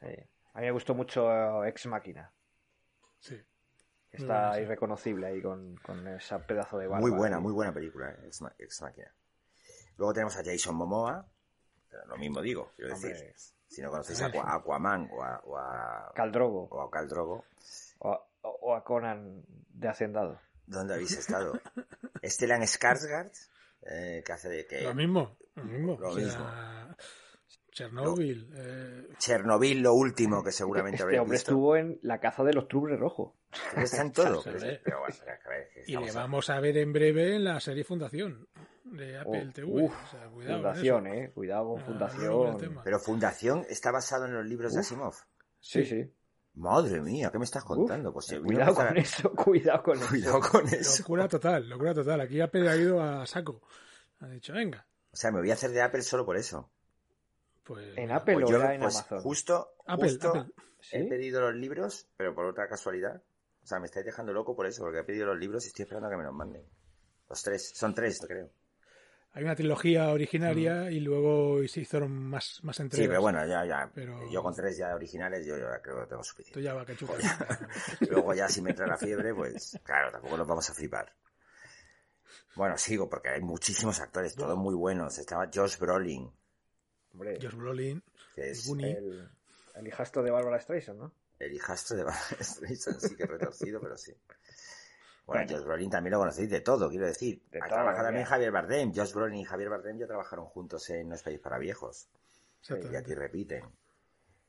A 0.00 0.60
mí 0.60 0.66
me 0.66 0.72
gustó 0.72 0.94
mucho 0.94 1.64
Ex 1.64 1.86
Máquina. 1.86 2.32
Sí. 3.20 3.40
Está 4.12 4.60
irreconocible 4.60 5.26
ahí 5.26 5.40
con, 5.40 5.76
con 5.76 6.06
ese 6.06 6.38
pedazo 6.40 6.78
de 6.78 6.86
barba. 6.86 7.00
Muy 7.00 7.10
buena, 7.10 7.40
muy 7.40 7.52
buena 7.52 7.72
película, 7.72 8.10
eh, 8.10 8.30
Ex, 8.58 8.82
Máquina. 8.82 9.10
Luego 9.96 10.12
tenemos 10.12 10.36
a 10.36 10.44
Jason 10.44 10.74
Momoa, 10.74 11.26
lo 12.08 12.16
mismo 12.16 12.42
digo, 12.42 12.72
quiero 12.76 12.94
decir. 12.94 13.34
Si 13.68 13.80
no 13.80 13.90
conocéis 13.90 14.20
a 14.20 14.54
Aquaman 14.54 15.08
o 15.10 15.22
a, 15.22 15.40
o 15.46 15.56
a 15.56 16.12
Caldrogo. 16.14 16.68
O 16.70 16.82
a 16.82 16.90
Caldrogo. 16.90 17.46
O, 18.00 18.74
a 18.74 18.84
Conan 18.84 19.42
de 19.70 19.88
Hacendado. 19.88 20.38
¿Dónde 20.66 20.94
habéis 20.94 21.12
estado? 21.18 21.58
Stellan 22.22 22.60
Skarsgård, 22.62 23.32
eh, 23.82 24.22
que 24.26 24.32
hace 24.32 24.50
de 24.50 24.66
que... 24.66 24.82
Lo 24.82 24.94
mismo, 24.94 25.38
lo 25.54 25.64
mismo. 25.64 25.98
Lo 25.98 26.14
mismo. 26.14 26.46
Chernobyl. 27.70 28.52
Eh... 28.54 29.08
Chernobyl, 29.18 29.80
lo 29.80 29.94
último 29.94 30.44
que 30.44 30.52
seguramente 30.52 30.96
este 30.96 31.04
habréis 31.04 31.22
hombre 31.22 31.38
estuvo 31.38 31.76
en 31.76 31.98
la 32.02 32.20
caza 32.20 32.44
de 32.44 32.52
los 32.52 32.68
trubres 32.68 33.00
rojos. 33.00 33.32
Está 33.76 34.02
en 34.02 34.12
todo. 34.12 34.42
y 35.86 35.96
le 35.96 36.12
vamos 36.12 36.50
a 36.50 36.60
ver 36.60 36.76
en 36.78 36.92
breve 36.92 37.36
en 37.36 37.44
la 37.44 37.60
serie 37.60 37.84
Fundación 37.84 38.48
de 38.84 39.18
Apple 39.18 39.50
TV. 39.54 39.84
Uf, 39.84 39.94
cuidado 40.32 40.62
fundación, 40.62 41.06
eh. 41.06 41.30
Cuidado 41.34 41.68
con 41.68 41.80
ah, 41.80 41.84
Fundación. 41.84 42.80
Pero 42.84 42.98
Fundación 42.98 43.66
está 43.68 43.90
basado 43.90 44.26
en 44.26 44.34
los 44.34 44.46
libros 44.46 44.74
de 44.74 44.80
Asimov. 44.80 45.14
Sí, 45.60 45.84
sí. 45.84 46.10
Madre 46.54 47.00
mía, 47.00 47.30
¿qué 47.32 47.38
me 47.38 47.44
estás 47.44 47.64
contando? 47.64 48.12
pues, 48.12 48.26
cuidado 48.44 48.74
con 48.74 48.96
eso, 48.96 49.32
cuidado 49.32 49.82
con 49.82 49.98
cuidado 49.98 50.38
eso. 50.38 50.50
con 50.50 50.68
eso. 50.68 51.02
Locura 51.02 51.28
total, 51.28 51.68
locura 51.68 51.94
total. 51.94 52.20
Aquí 52.20 52.40
Apple 52.40 52.68
ha 52.68 52.76
ido 52.76 53.02
a 53.02 53.26
saco. 53.26 53.62
Ha 54.20 54.28
dicho, 54.28 54.52
venga. 54.52 54.86
O 55.12 55.16
sea, 55.16 55.30
me 55.30 55.40
voy 55.40 55.50
a 55.50 55.54
hacer 55.54 55.70
de 55.70 55.80
Apple 55.80 56.02
solo 56.02 56.26
por 56.26 56.36
eso. 56.36 56.70
Pues, 57.64 57.96
en 57.96 58.10
Apple 58.10 58.34
pues 58.34 58.50
o 58.50 58.54
en 58.54 58.80
pues 58.80 58.96
Amazon. 58.96 59.20
Justo, 59.20 59.74
justo 59.86 60.46
he 60.90 61.04
pedido 61.04 61.40
los 61.40 61.54
libros, 61.54 62.08
pero 62.16 62.34
por 62.34 62.44
otra 62.46 62.68
casualidad. 62.68 63.22
O 63.62 63.66
sea, 63.66 63.78
me 63.78 63.86
estáis 63.86 64.04
dejando 64.04 64.32
loco 64.32 64.56
por 64.56 64.66
eso, 64.66 64.82
porque 64.82 65.00
he 65.00 65.04
pedido 65.04 65.26
los 65.26 65.38
libros 65.38 65.64
y 65.64 65.68
estoy 65.68 65.84
esperando 65.84 66.08
a 66.08 66.10
que 66.10 66.16
me 66.16 66.24
los 66.24 66.34
manden. 66.34 66.64
Los 67.28 67.42
tres, 67.42 67.72
son 67.74 67.94
tres, 67.94 68.20
creo. 68.26 68.50
Hay 69.34 69.44
una 69.44 69.54
trilogía 69.54 70.10
originaria 70.10 70.90
y 70.90 71.00
luego 71.00 71.66
se 71.66 71.80
hicieron 71.80 72.12
más, 72.12 72.60
más 72.62 72.78
entregas. 72.80 73.04
Sí, 73.04 73.08
pero 73.08 73.22
bueno, 73.22 73.46
ya, 73.46 73.64
ya. 73.64 73.90
Yo 74.30 74.42
con 74.42 74.54
tres 74.54 74.76
ya 74.76 74.94
originales, 74.94 75.46
yo, 75.46 75.54
creo 75.82 76.02
que 76.02 76.06
tengo 76.06 76.22
suficiente. 76.22 76.60
Tú 76.60 76.60
ya 76.60 76.74
va 76.74 76.84
que 76.84 76.94
luego 78.10 78.34
ya 78.34 78.46
si 78.48 78.60
me 78.60 78.70
entra 78.70 78.86
la 78.86 78.98
fiebre, 78.98 79.34
pues 79.34 79.80
claro, 79.82 80.12
tampoco 80.12 80.36
nos 80.36 80.46
vamos 80.46 80.68
a 80.68 80.74
flipar. 80.74 81.14
Bueno, 82.56 82.76
sigo 82.76 83.08
porque 83.08 83.30
hay 83.30 83.40
muchísimos 83.40 84.00
actores, 84.00 84.34
todos 84.34 84.58
muy 84.58 84.74
buenos. 84.74 85.16
Estaba 85.18 85.48
Josh 85.52 85.78
Brolin, 85.78 86.30
Hombre, 87.14 87.38
Josh 87.40 87.54
Brolin, 87.54 88.02
que 88.34 88.50
es 88.50 88.68
el, 88.68 89.30
el, 89.74 89.86
hijastro 89.86 90.22
de 90.22 90.30
Barbara 90.30 90.60
Streisand, 90.60 90.98
¿no? 90.98 91.14
El 91.42 91.52
hijastro 91.54 91.96
de 91.96 92.04
Barbara 92.04 92.36
Streisand, 92.40 93.00
sí 93.00 93.16
que 93.16 93.26
retorcido, 93.26 93.80
pero 93.80 93.96
sí. 93.96 94.14
Bueno, 95.26 95.44
Josh 95.48 95.64
Brolin 95.64 95.90
también 95.90 96.12
lo 96.12 96.18
conocéis 96.18 96.48
de 96.50 96.60
todo, 96.60 96.88
quiero 96.88 97.06
decir. 97.06 97.42
ha 97.60 97.66
trabajado 97.66 98.04
también 98.04 98.24
Javier 98.24 98.52
Bardem. 98.52 98.92
Josh 98.94 99.12
Brolin 99.12 99.40
y 99.40 99.44
Javier 99.44 99.68
Bardem 99.68 99.98
ya 99.98 100.06
trabajaron 100.06 100.46
juntos 100.46 100.88
en 100.90 101.08
No 101.08 101.16
es 101.16 101.22
país 101.22 101.40
para 101.40 101.58
viejos. 101.58 102.08
y 102.68 102.94
aquí 102.94 103.14
repiten. 103.14 103.64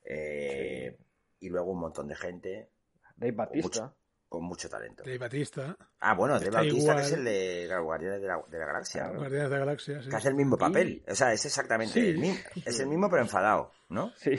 Eh, 0.06 0.96
y 1.40 1.50
luego 1.50 1.72
un 1.72 1.80
montón 1.80 2.08
de 2.08 2.16
gente. 2.16 2.70
Dave 3.16 3.32
Batista 3.32 3.92
con 4.30 4.44
mucho 4.44 4.68
talento. 4.70 5.04
De 5.04 5.18
Batista. 5.18 5.78
Ah, 6.00 6.16
bueno, 6.16 6.40
de 6.40 6.50
Batista 6.50 6.96
que 6.96 7.02
es 7.04 7.12
el 7.12 7.24
de 7.24 7.76
Guardianes 7.80 8.20
de 8.22 8.28
la, 8.28 8.44
de 8.50 8.58
la 8.60 8.66
Galaxia. 8.66 9.08
Guardianes 9.10 9.50
de 9.50 9.56
la 9.56 9.60
Galaxia, 9.60 10.02
sí. 10.02 10.10
Que 10.10 10.16
hace 10.16 10.30
el 10.30 10.36
mismo 10.36 10.58
papel. 10.58 11.04
O 11.08 11.14
sea, 11.16 11.34
es 11.34 11.46
exactamente 11.46 12.00
el 12.00 12.18
mismo. 12.18 12.40
Es 12.66 12.80
el 12.80 12.88
mismo 12.88 13.10
pero 13.10 13.22
enfadado, 13.22 13.72
¿no? 13.90 14.12
Sí. 14.18 14.32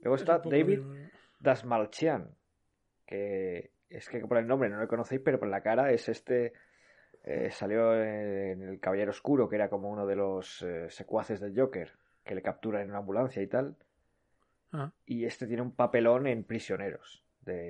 Luego 0.00 0.16
está 0.16 0.38
David 0.38 0.80
Dasmalchian, 1.40 2.34
que 3.06 3.72
es 3.88 4.08
que 4.08 4.20
por 4.20 4.38
el 4.38 4.46
nombre 4.46 4.68
no 4.68 4.78
lo 4.78 4.86
conocéis, 4.86 5.20
pero 5.24 5.38
por 5.38 5.48
la 5.48 5.62
cara 5.62 5.90
es 5.90 6.08
este... 6.08 6.52
Eh, 7.22 7.50
salió 7.50 7.94
en 8.02 8.62
El 8.62 8.80
Caballero 8.80 9.10
Oscuro, 9.10 9.46
que 9.46 9.56
era 9.56 9.68
como 9.68 9.90
uno 9.90 10.06
de 10.06 10.16
los 10.16 10.62
eh, 10.62 10.88
secuaces 10.88 11.38
del 11.38 11.58
Joker, 11.58 11.92
que 12.24 12.34
le 12.34 12.40
captura 12.40 12.80
en 12.80 12.88
una 12.88 13.00
ambulancia 13.00 13.42
y 13.42 13.46
tal. 13.46 13.76
Ah. 14.72 14.90
Y 15.04 15.26
este 15.26 15.46
tiene 15.46 15.60
un 15.60 15.72
papelón 15.74 16.26
en 16.26 16.44
Prisioneros 16.44 17.22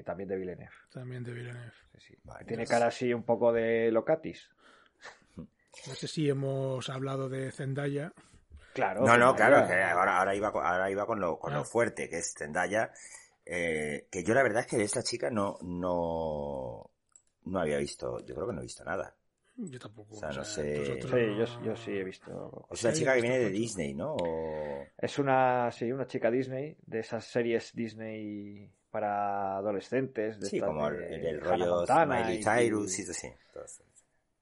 también 0.05 0.29
de 0.29 0.37
Villeneuve. 0.37 0.73
También 0.93 1.25
de 1.25 1.33
Villeneuve. 1.33 1.73
Tiene 2.47 2.67
cara 2.67 2.87
así 2.87 3.13
un 3.13 3.23
poco 3.23 3.53
de 3.53 3.91
Locatis. 3.91 4.51
No 5.37 5.95
sé 5.95 6.09
si 6.09 6.29
hemos 6.29 6.89
hablado 6.91 7.29
de 7.29 7.51
Zendaya. 7.53 8.13
Claro. 8.75 9.05
No, 9.05 9.17
no, 9.17 9.35
claro, 9.35 9.59
ahora, 9.59 10.19
ahora, 10.19 10.35
iba, 10.35 10.49
ahora 10.49 10.91
iba 10.91 11.07
con 11.07 11.21
lo, 11.21 11.39
con 11.39 11.53
lo 11.53 11.61
ah. 11.61 11.65
fuerte, 11.65 12.09
que 12.09 12.19
es 12.19 12.35
Zendaya. 12.37 12.93
Eh, 13.53 14.07
que 14.09 14.23
yo 14.23 14.33
la 14.33 14.45
verdad 14.45 14.61
es 14.61 14.69
que 14.69 14.77
de 14.77 14.85
esta 14.85 15.03
chica 15.03 15.29
no, 15.29 15.59
no, 15.63 16.89
no 17.47 17.61
había 17.61 17.79
visto, 17.79 18.25
yo 18.25 18.37
creo 18.37 18.47
que 18.47 18.53
no 18.53 18.61
he 18.61 18.63
visto 18.63 18.85
nada. 18.85 19.13
Yo 19.57 19.79
tampoco. 19.81 20.15
O 20.15 20.19
sea, 20.19 20.31
no 20.31 20.45
sé. 20.45 21.03
Sí, 21.03 21.65
yo, 21.65 21.77
sí 21.77 21.91
he 21.91 22.05
visto. 22.05 22.69
Es 22.71 22.85
una 22.85 22.93
chica 22.93 23.15
que 23.15 23.23
viene 23.23 23.39
de 23.41 23.51
Disney, 23.51 23.93
¿no? 23.93 24.17
Es 24.97 25.19
una, 25.19 25.69
sí, 25.73 25.91
una 25.91 26.07
chica 26.07 26.31
Disney, 26.31 26.77
de 26.87 27.01
esas 27.01 27.25
series 27.25 27.75
Disney 27.75 28.71
para 28.89 29.57
adolescentes. 29.57 30.39
De 30.39 30.47
sí, 30.47 30.61
como 30.61 30.87
el, 30.87 31.41
rollo 31.41 31.85
Miley 32.07 32.45
Cyrus 32.45 33.01
y, 33.01 33.11
así. 33.11 33.29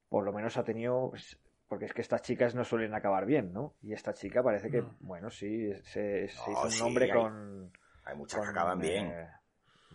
Por 0.07 0.23
lo 0.23 0.31
menos 0.31 0.55
ha 0.57 0.63
tenido, 0.63 1.09
pues, 1.09 1.35
porque 1.67 1.85
es 1.85 1.93
que 1.93 2.01
estas 2.01 2.21
chicas 2.21 2.53
no 2.53 2.63
suelen 2.63 2.93
acabar 2.93 3.25
bien, 3.25 3.51
¿no? 3.51 3.73
Y 3.81 3.93
esta 3.93 4.13
chica 4.13 4.43
parece 4.43 4.69
que, 4.69 4.83
bueno, 4.99 5.31
sí, 5.31 5.73
se, 5.83 6.25
hizo 6.25 6.61
un 6.63 6.77
nombre 6.77 7.11
con... 7.11 7.71
Hay 8.09 8.17
muchas 8.17 8.41
que 8.41 8.49
acaban 8.49 8.79
bien. 8.79 9.13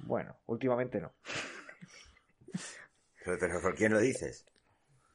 Bueno, 0.03 0.37
últimamente 0.47 1.01
no. 1.01 1.13
pero, 3.25 3.61
¿por 3.61 3.75
quién 3.75 3.93
lo 3.93 3.99
dices? 3.99 4.47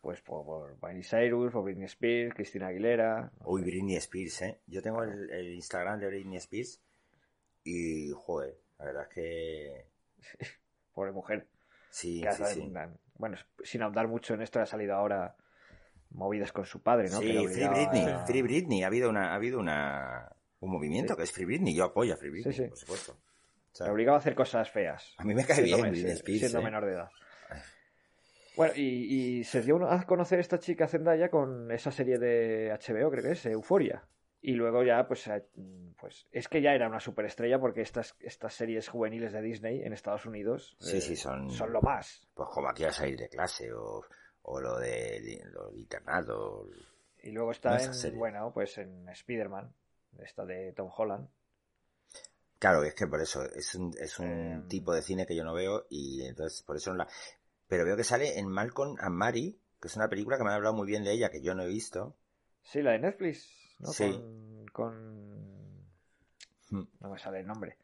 Pues 0.01 0.21
por, 0.21 0.77
Miley 0.81 1.03
Cyrus, 1.03 1.51
por 1.51 1.63
Britney 1.63 1.85
Spears, 1.85 2.33
Cristina 2.33 2.67
Aguilera. 2.67 3.31
Uy, 3.45 3.61
Britney 3.61 3.95
Spears, 3.97 4.41
¿eh? 4.41 4.61
Yo 4.67 4.81
tengo 4.81 5.03
el, 5.03 5.29
el 5.29 5.53
Instagram 5.53 5.99
de 5.99 6.07
Britney 6.07 6.37
Spears 6.37 6.81
y, 7.63 8.11
joder, 8.11 8.57
la 8.79 8.85
verdad 8.85 9.03
es 9.03 9.09
que. 9.09 9.87
Pobre 10.93 11.11
mujer. 11.11 11.47
Sí, 11.89 12.23
sí, 12.35 12.43
sí. 12.45 12.73
Bueno, 13.15 13.37
sin 13.63 13.81
ahondar 13.81 14.07
mucho 14.07 14.33
en 14.33 14.41
esto, 14.41 14.59
ha 14.59 14.65
salido 14.65 14.95
ahora 14.95 15.35
movidas 16.11 16.51
con 16.51 16.65
su 16.65 16.81
padre, 16.81 17.09
¿no? 17.09 17.19
Sí, 17.19 17.47
Free 17.47 17.67
Britney. 17.67 18.05
Free 18.25 18.41
Britney. 18.41 18.83
Ha 18.83 18.87
habido, 18.87 19.09
una, 19.09 19.31
ha 19.31 19.35
habido 19.35 19.59
una, 19.59 20.29
un 20.59 20.71
movimiento 20.71 21.15
que 21.15 21.23
es 21.23 21.31
Free 21.31 21.45
Britney. 21.45 21.75
Yo 21.75 21.85
apoyo 21.85 22.13
a 22.13 22.17
Free 22.17 22.29
Britney, 22.29 22.67
por 22.69 22.77
supuesto. 22.77 23.17
O 23.81 23.91
obligado 23.91 24.15
a 24.15 24.19
hacer 24.19 24.35
cosas 24.35 24.69
feas. 24.69 25.13
A 25.17 25.23
mí 25.23 25.33
me 25.33 25.45
cae 25.45 25.61
bien 25.61 25.79
Britney 25.81 26.11
Spears. 26.11 26.39
Siendo 26.39 26.59
¿eh? 26.59 26.63
menor 26.63 26.85
de 26.85 26.93
edad. 26.93 27.09
Bueno, 28.55 28.73
y, 28.75 29.43
se 29.45 29.61
dio 29.61 29.89
a 29.89 30.03
conocer 30.03 30.39
esta 30.39 30.59
chica 30.59 30.87
Zendaya 30.87 31.29
con 31.29 31.71
esa 31.71 31.91
serie 31.91 32.17
de 32.17 32.71
HBO, 32.73 33.09
creo 33.09 33.23
que 33.23 33.31
es, 33.31 33.45
Euforia. 33.45 34.03
Y 34.41 34.53
luego 34.53 34.83
ya, 34.83 35.07
pues, 35.07 35.27
eh, 35.27 35.45
pues 35.97 36.27
es 36.31 36.47
que 36.47 36.61
ya 36.61 36.73
era 36.73 36.87
una 36.87 36.99
superestrella 36.99 37.59
porque 37.59 37.81
estas, 37.81 38.15
estas 38.19 38.53
series 38.53 38.87
juveniles 38.89 39.31
de 39.33 39.41
Disney 39.41 39.81
en 39.83 39.93
Estados 39.93 40.25
Unidos 40.25 40.75
Sí, 40.79 40.97
eh, 40.97 41.01
sí, 41.01 41.15
son- 41.15 41.49
son 41.51 41.71
lo 41.71 41.81
más. 41.81 42.27
Pues 42.33 42.49
como 42.51 42.69
aquí 42.69 42.83
a 42.83 42.91
salir 42.91 43.17
de 43.17 43.29
clase 43.29 43.71
o, 43.71 44.03
o 44.41 44.59
lo 44.61 44.77
de 44.79 45.41
lo 45.53 45.73
internado. 45.73 46.69
Y 47.21 47.31
luego 47.31 47.51
está 47.51 47.77
No, 47.77 47.93
en, 47.93 48.17
bueno, 48.17 48.51
pues 48.53 48.77
en 48.77 49.07
Spider-Man, 49.09 49.73
esta 50.21 50.45
de 50.45 50.73
Tom 50.73 50.89
Holland. 50.95 51.27
Claro, 52.59 52.83
es 52.83 52.93
que 52.93 53.07
por 53.07 53.21
eso 53.21 53.43
es 53.43 53.73
un, 53.75 53.93
es 53.99 54.19
un 54.19 54.27
Eh, 54.27 54.63
tipo 54.67 54.93
de 54.93 55.01
cine 55.01 55.25
que 55.25 55.35
yo 55.35 55.43
no 55.45 55.53
veo 55.53 55.85
y 55.89 56.23
entonces 56.25 56.61
por 56.63 56.75
eso 56.75 56.91
no 56.91 56.97
la... 56.97 57.07
Pero 57.67 57.85
veo 57.85 57.95
que 57.95 58.03
sale 58.03 58.37
en 58.39 58.47
Malcolm 58.49 58.97
and 58.99 59.15
Mary, 59.15 59.57
que 59.79 59.87
es 59.87 59.95
una 59.95 60.09
película 60.09 60.37
que 60.37 60.43
me 60.43 60.49
han 60.49 60.55
hablado 60.57 60.75
muy 60.75 60.87
bien 60.87 61.03
de 61.03 61.11
ella, 61.11 61.29
que 61.29 61.41
yo 61.41 61.53
no 61.55 61.63
he 61.63 61.67
visto. 61.67 62.15
Sí, 62.63 62.81
la 62.81 62.91
de 62.91 62.99
Netflix, 62.99 63.47
¿no? 63.79 63.87
Sí. 63.89 64.11
Con, 64.11 64.65
con- 64.73 65.59
Hmm. 66.71 66.83
No 66.99 67.09
me 67.09 67.17
sale 67.17 67.39
el 67.39 67.47
nombre. 67.47 67.77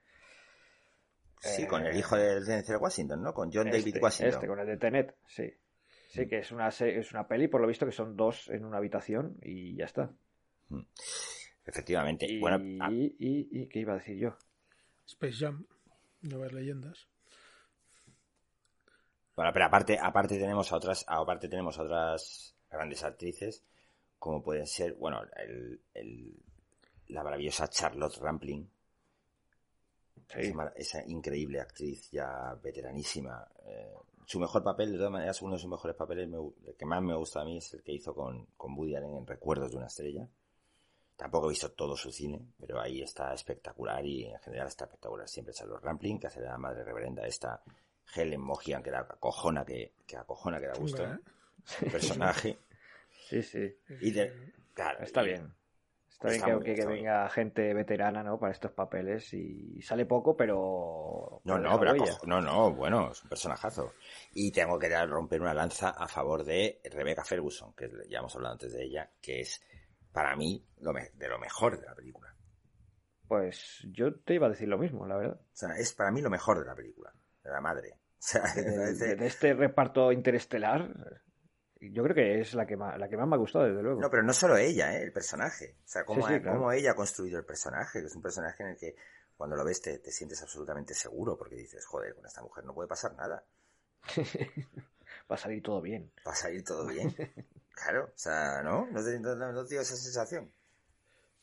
Sí, 1.41 1.63
Eh, 1.63 1.67
con 1.67 1.83
el 1.85 1.97
hijo 1.97 2.15
de 2.15 2.39
Denzel 2.43 2.77
Washington, 2.77 3.21
¿no? 3.23 3.33
Con 3.33 3.51
John 3.51 3.65
David 3.65 3.87
Este, 3.87 3.99
Washington. 3.99 4.33
Este, 4.35 4.47
con 4.47 4.59
el 4.59 4.67
de 4.67 4.77
Tenet, 4.77 5.15
sí. 5.27 5.51
Sí, 6.09 6.27
que 6.27 6.39
es 6.39 6.51
una, 6.51 6.67
es 6.69 7.11
una 7.11 7.27
peli, 7.27 7.47
por 7.47 7.61
lo 7.61 7.67
visto, 7.67 7.85
que 7.85 7.91
son 7.91 8.15
dos 8.15 8.47
en 8.49 8.63
una 8.63 8.77
habitación 8.77 9.37
y 9.41 9.75
ya 9.75 9.85
está. 9.85 10.11
Efectivamente. 11.65 12.25
Y, 12.31 12.39
Bueno, 12.39 12.57
ah, 12.83 12.91
y, 12.91 13.15
y- 13.19 13.49
y- 13.61 13.67
¿qué 13.67 13.79
iba 13.79 13.93
a 13.93 13.97
decir 13.97 14.17
yo? 14.17 14.37
Space 15.07 15.37
Jam, 15.37 15.65
Nuevas 16.21 16.51
Leyendas. 16.53 17.07
Bueno, 19.35 19.51
pero 19.53 19.65
aparte, 19.65 19.97
aparte 19.99 20.37
tenemos 20.37 20.71
a 20.71 20.77
otras, 20.77 21.03
aparte 21.07 21.49
tenemos 21.49 21.77
a 21.77 21.83
otras 21.83 22.55
grandes 22.69 23.03
actrices, 23.03 23.63
como 24.17 24.41
pueden 24.41 24.65
ser, 24.67 24.93
bueno, 24.95 25.21
el, 25.37 25.81
el- 25.93 26.33
la 27.07 27.23
maravillosa 27.23 27.67
Charlotte 27.67 28.17
Rampling, 28.17 28.67
Sí. 30.27 30.51
esa, 30.75 31.03
increíble 31.07 31.59
actriz 31.59 32.09
ya 32.11 32.55
veteranísima. 32.63 33.47
eh, 33.67 33.93
su 34.25 34.39
mejor 34.39 34.63
papel, 34.63 34.91
de 34.91 34.97
todas 34.97 35.11
maneras, 35.11 35.39
uno 35.43 35.53
de 35.53 35.59
sus 35.59 35.69
mejores 35.69 35.95
papeles, 35.95 36.27
me 36.27 36.37
el 36.37 36.75
que 36.75 36.85
más 36.85 36.99
me 37.03 37.13
gusta 37.15 37.41
a 37.41 37.45
mí 37.45 37.57
es 37.57 37.71
el 37.75 37.83
que 37.83 37.91
hizo 37.93 38.15
con, 38.15 38.47
con 38.57 38.73
Woody 38.75 38.95
Allen 38.95 39.17
en 39.17 39.27
Recuerdos 39.27 39.69
de 39.69 39.77
una 39.77 39.85
estrella. 39.85 40.27
Tampoco 41.15 41.47
he 41.47 41.49
visto 41.49 41.71
todo 41.71 41.95
su 41.95 42.11
cine, 42.11 42.41
pero 42.59 42.79
ahí 42.81 43.01
está 43.01 43.33
espectacular 43.33 44.05
y 44.05 44.25
en 44.25 44.39
general 44.39 44.67
está 44.67 44.83
espectacular 44.85 45.27
siempre 45.29 45.53
Charlotte 45.53 45.81
Rampling, 45.83 46.19
que 46.19 46.27
hace 46.27 46.41
de 46.41 46.47
la 46.47 46.57
madre 46.57 46.83
reverenda 46.83 47.25
esta 47.25 47.63
Helen 48.13 48.41
Mohian, 48.41 48.83
que 48.83 48.91
da 48.91 48.99
acojona 48.99 49.65
que, 49.65 49.93
que 50.05 50.17
acojona 50.17 50.59
que 50.59 50.67
da 50.67 50.73
gusto. 50.73 51.03
¿eh? 51.05 51.17
El 51.81 51.91
personaje. 51.91 52.59
Sí, 53.29 53.41
sí. 53.41 53.75
Y 54.01 54.11
de- 54.11 54.53
claro, 54.73 54.99
Está 55.03 55.23
y- 55.23 55.27
bien. 55.27 55.53
Está, 56.09 56.29
Está 56.29 56.45
bien 56.47 56.59
que, 56.59 56.63
bien, 56.73 56.75
que 56.77 56.85
venga 56.85 57.29
gente 57.29 57.73
veterana, 57.73 58.23
¿no? 58.23 58.39
Para 58.39 58.53
estos 58.53 58.71
papeles 58.71 59.33
y 59.33 59.81
sale 59.81 60.05
poco, 60.05 60.35
pero... 60.37 61.41
No, 61.43 61.57
no, 61.59 61.77
pero 61.77 61.93
no, 62.25 62.39
no, 62.41 62.71
bueno, 62.73 63.11
es 63.11 63.21
un 63.21 63.29
personajazo. 63.29 63.93
Y 64.33 64.49
tengo 64.51 64.79
que 64.79 64.87
dar- 64.87 65.09
romper 65.09 65.41
una 65.41 65.53
lanza 65.53 65.89
a 65.89 66.07
favor 66.07 66.45
de 66.45 66.79
Rebecca 66.85 67.25
Ferguson, 67.25 67.73
que 67.73 67.89
ya 68.07 68.19
hemos 68.19 68.33
hablado 68.35 68.53
antes 68.53 68.71
de 68.71 68.83
ella, 68.85 69.11
que 69.21 69.41
es 69.41 69.61
para 70.15 70.33
mí 70.37 70.65
lo 70.79 70.93
de 70.93 71.27
lo 71.27 71.37
mejor 71.37 71.77
de 71.77 71.85
la 71.85 71.93
película. 71.93 72.33
Pues 73.27 73.85
yo 73.91 74.15
te 74.15 74.35
iba 74.35 74.47
a 74.47 74.49
decir 74.49 74.69
lo 74.69 74.77
mismo, 74.77 75.05
la 75.05 75.17
verdad. 75.17 75.41
O 75.41 75.55
sea, 75.55 75.75
es 75.75 75.91
para 75.91 76.09
mí 76.09 76.21
lo 76.21 76.29
mejor 76.29 76.59
de 76.59 76.65
la 76.65 76.73
película, 76.73 77.13
de 77.43 77.51
la 77.51 77.59
madre. 77.59 77.91
O 77.91 78.27
sea, 78.27 78.43
me 78.55 78.63
De, 78.63 79.27
este 79.27 79.53
reparto 79.53 80.13
interestelar, 80.13 80.89
yo 81.81 82.01
creo 82.03 82.15
que 82.15 82.39
es 82.39 82.53
la 82.53 82.65
que 82.65 82.77
más, 82.77 82.97
la 82.97 83.09
que 83.09 83.17
más 83.17 83.27
me 83.27 83.35
ha 83.35 83.39
gustado, 83.39 83.65
desde 83.65 83.83
luego. 83.83 83.99
No, 83.99 84.09
pero 84.09 84.23
no 84.23 84.31
solo 84.31 84.55
ella, 84.55 84.97
¿eh? 84.97 85.03
el 85.03 85.11
personaje. 85.11 85.75
O 85.83 85.87
sea, 85.87 86.05
cómo, 86.05 86.25
Sí, 86.25 86.35
sí, 86.35 86.39
claro. 86.39 86.59
cómo 86.59 86.71
ella 86.71 86.91
ha 86.91 86.95
construido 86.95 87.37
el 87.37 87.45
personaje, 87.45 87.99
que 87.99 88.07
es 88.07 88.15
un 88.15 88.21
personaje 88.21 88.63
en 88.63 88.69
el 88.69 88.77
que 88.77 88.95
cuando 89.35 89.57
lo 89.57 89.65
ves 89.65 89.81
te, 89.81 89.99
te 89.99 90.11
sientes 90.11 90.41
absolutamente 90.41 90.93
seguro, 90.93 91.37
porque 91.37 91.55
dices, 91.55 91.85
joder, 91.85 92.15
con 92.15 92.25
esta 92.25 92.41
mujer 92.41 92.63
no 92.63 92.73
puede 92.73 92.87
pasar 92.87 93.13
nada. 93.15 93.43
Va 95.29 95.35
a 95.35 95.37
salir 95.37 95.61
todo 95.61 95.81
bien. 95.81 96.09
Va 96.25 96.31
a 96.31 96.35
salir 96.35 96.63
todo 96.63 96.87
bien. 96.87 97.13
Claro, 97.75 98.05
o 98.05 98.17
sea, 98.17 98.61
¿no? 98.63 98.87
¿No 98.91 99.03
te, 99.03 99.19
no, 99.19 99.35
no 99.35 99.63
te 99.63 99.75
dio 99.75 99.81
esa 99.81 99.95
sensación? 99.95 100.51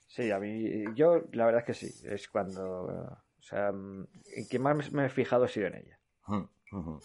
Sí, 0.08 0.30
a 0.30 0.38
mí, 0.38 0.84
yo 0.94 1.22
la 1.32 1.46
verdad 1.46 1.60
es 1.60 1.66
que 1.66 1.74
sí, 1.74 2.00
es 2.06 2.28
cuando, 2.28 2.84
o 2.84 3.42
sea, 3.42 3.72
mm, 3.72 4.06
en 4.36 4.44
quien 4.46 4.62
más 4.62 4.92
me 4.92 5.06
he 5.06 5.08
fijado 5.10 5.44
ha 5.44 5.48
sido 5.48 5.68
en 5.68 5.74
ella. 5.76 5.98
Mm, 6.26 6.44
ujú. 6.72 7.00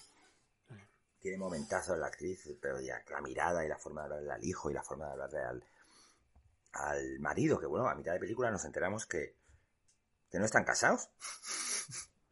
Tiene 1.20 1.38
momentazos 1.38 1.98
la 1.98 2.08
actriz, 2.08 2.48
pero 2.62 2.80
ya 2.82 3.02
la 3.10 3.22
mirada 3.22 3.66
y 3.66 3.70
la 3.70 3.78
forma 3.78 4.02
de 4.02 4.06
hablarle 4.16 4.32
al 4.34 4.44
hijo 4.46 4.70
y 4.70 4.74
la 4.74 4.84
forma 4.84 5.06
de 5.08 5.12
hablarle 5.14 5.40
al, 5.40 5.64
al 6.74 7.20
marido, 7.20 7.60
que 7.60 7.66
bueno, 7.66 7.88
a 7.88 7.96
mitad 7.96 8.14
de 8.14 8.20
película 8.20 8.52
nos 8.52 8.66
enteramos 8.66 9.06
que, 9.06 9.36
que 10.30 10.40
no 10.40 10.46
están 10.46 10.64
casados. 10.64 11.10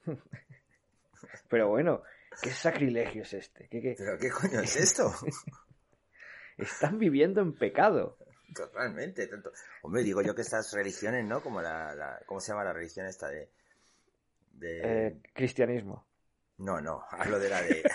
Pero 1.50 1.70
bueno, 1.70 2.04
¿qué 2.42 2.52
sacrilegio 2.52 3.24
es 3.24 3.34
este? 3.34 3.68
¿Qué, 3.70 3.82
qué- 3.82 3.96
¿Pero 3.98 4.18
qué 4.18 4.30
coño 4.30 4.60
es 4.62 4.76
esto? 4.76 5.14
Están 6.58 6.98
viviendo 7.00 7.42
en 7.42 7.54
pecado. 7.54 8.18
Totalmente. 8.54 9.28
Tanto... 9.28 9.52
Hombre, 9.82 10.04
digo 10.04 10.22
yo 10.22 10.34
que 10.36 10.42
estas 10.42 10.72
religiones, 10.74 11.26
¿no? 11.26 11.42
Como 11.42 11.62
la, 11.62 11.94
la- 11.96 12.22
¿Cómo 12.26 12.40
se 12.40 12.52
llama 12.52 12.64
la 12.64 12.74
religión 12.74 13.06
esta 13.06 13.28
de... 13.30 13.50
de... 14.54 15.08
Eh, 15.08 15.22
cristianismo. 15.34 16.06
No, 16.58 16.80
no, 16.80 17.04
hablo 17.10 17.38
de 17.40 17.50
la 17.50 17.62
de... 17.62 17.84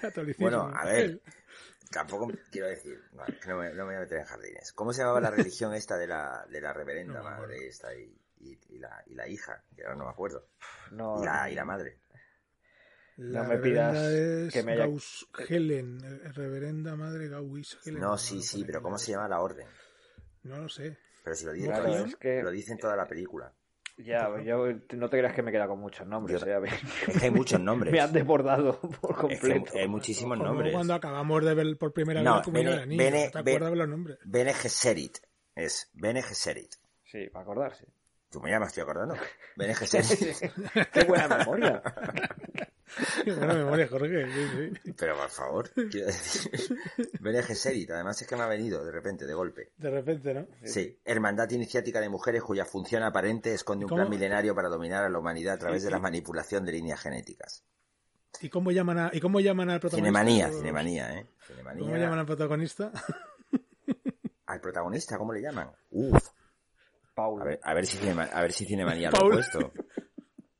Catolicismo. 0.00 0.44
Bueno, 0.44 0.70
a 0.74 0.84
ver, 0.84 1.20
tampoco 1.90 2.30
quiero 2.50 2.68
decir, 2.68 3.00
no, 3.12 3.24
que 3.24 3.48
no, 3.48 3.58
me, 3.58 3.68
no 3.70 3.76
me 3.76 3.84
voy 3.84 3.94
a 3.96 4.00
meter 4.00 4.18
en 4.18 4.24
jardines. 4.24 4.72
¿Cómo 4.72 4.92
se 4.92 5.00
llamaba 5.02 5.20
la 5.20 5.30
religión 5.30 5.74
esta 5.74 5.96
de 5.96 6.06
la, 6.06 6.44
de 6.50 6.60
la 6.60 6.72
reverenda 6.72 7.18
No 7.18 7.24
madre 7.24 7.66
esta 7.66 7.94
y, 7.94 8.16
y- 8.40 8.58
y 8.68 8.78
la, 8.78 9.02
y 9.06 9.14
la 9.14 9.26
hija? 9.28 9.62
Que 9.76 9.82
ahora 9.84 9.96
no 9.96 10.04
me 10.04 10.10
acuerdo. 10.10 10.48
No, 10.90 11.20
Y 11.22 11.24
la, 11.24 11.50
y 11.50 11.54
la 11.54 11.64
madre. 11.64 11.98
La 13.16 13.42
No 13.44 13.48
me 13.50 13.58
pidas 13.58 13.94
reverenda 13.94 14.46
es 14.48 14.52
que 14.52 14.62
me 14.64 14.72
haya- 14.72 14.86
Gauss 14.86 15.28
Helen, 15.48 15.98
reverenda 16.34 16.96
madre 16.96 17.28
Gauss 17.28 17.78
Helen. 17.84 18.00
No, 18.00 18.18
sí, 18.18 18.42
sí, 18.42 18.64
pero 18.64 18.82
¿cómo 18.82 18.98
se 18.98 19.12
llama 19.12 19.28
la 19.28 19.40
orden? 19.40 19.66
No 20.42 20.58
lo 20.58 20.68
sé. 20.68 20.98
Pero 21.22 21.36
si 21.36 21.44
lo 21.46 21.52
dicen, 21.52 21.70
Claro, 21.70 21.84
Claro, 21.86 22.04
es 22.06 22.16
que 22.16 22.42
lo 22.42 22.50
dicen 22.50 22.76
toda 22.76 22.96
la 22.96 23.06
película. 23.06 23.52
ya, 23.98 24.28
yo 24.42 24.66
no 24.96 25.08
te 25.08 25.18
creas 25.18 25.32
que 25.34 25.42
me 25.42 25.52
queda 25.52 25.68
con 25.68 25.78
muchos 25.78 26.06
nombres. 26.06 26.40
Yo- 26.40 26.46
eh, 26.46 26.60
Es 27.08 27.18
que 27.18 27.24
hay 27.26 27.30
muchos 27.30 27.60
nombres. 27.60 27.92
me 27.92 28.00
han 28.00 28.12
desbordado 28.12 28.80
por 28.80 29.32
Es 29.32 29.40
que 29.40 29.48
completo. 29.50 29.78
hay 29.78 29.88
muchísimos 29.88 30.36
Como 30.36 30.50
nombres. 30.50 30.72
cuando 30.74 30.94
acabamos 30.94 31.44
de 31.44 31.54
ver 31.54 31.78
por 31.78 31.92
primera 31.92 32.20
No, 32.22 32.38
vez 32.38 32.46
la 32.48 32.52
Bene- 32.52 32.76
de 32.80 32.86
niños. 32.86 33.04
Bene- 33.04 33.30
¿Te 33.30 33.38
acuerdas 33.38 33.70
de 33.70 33.76
los 33.76 33.88
nombres? 33.88 34.18
Bene 34.24 34.52
Gesserit. 34.54 35.18
Es 35.54 35.88
Bene 35.94 36.20
Gesserit. 36.22 36.74
Sí, 37.04 37.28
para 37.32 37.44
acordarse. 37.44 37.86
Tú 38.28 38.40
me 38.40 38.50
llamas, 38.50 38.70
estoy 38.70 38.82
acordando. 38.82 39.14
Bene 39.56 39.74
Gesserit. 39.76 40.36
Qué 40.92 41.04
buena 41.04 41.28
memoria. 41.38 41.80
Buena 43.26 43.54
memoria, 43.54 43.88
Jorge. 43.88 44.26
Sí, 44.32 44.70
sí. 44.84 44.92
Pero 44.96 45.16
por 45.16 45.30
favor, 45.30 45.70
quiero 45.90 46.06
decir. 46.06 46.78
Bene 47.20 47.42
Gesserit. 47.42 47.90
Además 47.90 48.20
es 48.22 48.28
que 48.28 48.36
me 48.36 48.42
ha 48.42 48.46
venido 48.48 48.84
de 48.84 48.92
repente, 48.92 49.26
de 49.26 49.34
golpe. 49.34 49.72
De 49.76 49.90
repente, 49.90 50.34
¿no? 50.34 50.46
Sí, 50.64 50.98
Hermandad 51.04 51.50
Iniciática 51.50 52.00
de 52.00 52.08
Mujeres 52.08 52.42
cuya 52.42 52.64
función 52.64 53.02
aparente 53.02 53.52
esconde 53.54 53.84
un 53.84 53.88
¿Cómo? 53.88 54.00
plan 54.02 54.10
milenario 54.10 54.54
para 54.54 54.68
dominar 54.68 55.04
a 55.04 55.08
la 55.08 55.18
humanidad 55.18 55.54
a 55.54 55.58
través 55.58 55.82
de 55.82 55.90
la 55.90 55.98
manipulación 55.98 56.64
de 56.64 56.72
líneas 56.72 57.00
genéticas. 57.00 57.64
¿Y 58.40 58.48
cómo 58.48 58.72
llaman, 58.72 58.98
a, 58.98 59.10
¿y 59.12 59.20
cómo 59.20 59.38
llaman 59.40 59.70
al 59.70 59.80
protagonista? 59.80 60.08
Cinemanía, 60.10 60.48
Los- 60.48 60.56
cinemanía, 60.58 61.14
¿eh? 61.18 61.26
¿Cómo 61.46 61.46
Cinemanía. 61.74 61.98
llaman 61.98 62.18
al 62.18 62.26
protagonista? 62.26 62.92
Al 64.46 64.60
protagonista, 64.60 65.16
¿cómo 65.16 65.32
le 65.32 65.40
llaman? 65.40 65.70
Uf, 65.90 66.22
Paul. 67.14 67.40
a 67.40 67.44
ver, 67.46 67.60
a 67.62 67.74
ver 67.74 67.86
si, 67.86 67.98
a 68.08 68.40
ver 68.42 68.52
si 68.52 68.66
Cinemanía 68.66 69.10
lo 69.10 69.16
ha 69.26 69.30
puesto. 69.30 69.72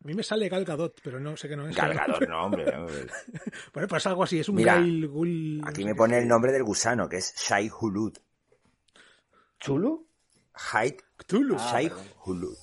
A 0.05 0.07
mí 0.07 0.15
me 0.15 0.23
sale 0.23 0.49
Gal 0.51 0.65
Gadot, 0.67 1.01
pero 1.03 1.19
no 1.19 1.35
sé 1.37 1.49
qué 1.49 1.57
no 1.57 1.67
es. 1.67 1.75
Galgador, 1.75 2.29
no, 2.29 2.45
hombre. 2.45 2.65
Bueno, 3.73 3.89
pues 3.89 4.07
algo 4.07 4.23
así, 4.23 4.39
es 4.39 4.49
un 4.51 4.57
Mira, 4.57 4.75
Gail 4.75 5.09
Gul... 5.09 5.63
Aquí 5.65 5.83
me 5.85 5.95
pone 5.95 6.19
el 6.19 6.29
nombre 6.29 6.53
del 6.53 6.63
gusano, 6.63 7.09
que 7.09 7.17
es 7.17 7.35
Shai 7.37 7.71
Hulud. 7.81 8.15
¿Chulo? 9.59 10.05
Haid 10.73 10.97
Cthulhu. 11.17 11.57
Ah, 11.59 11.71
Shai 11.73 11.89
perdón. 11.89 12.07
Hulud. 12.27 12.57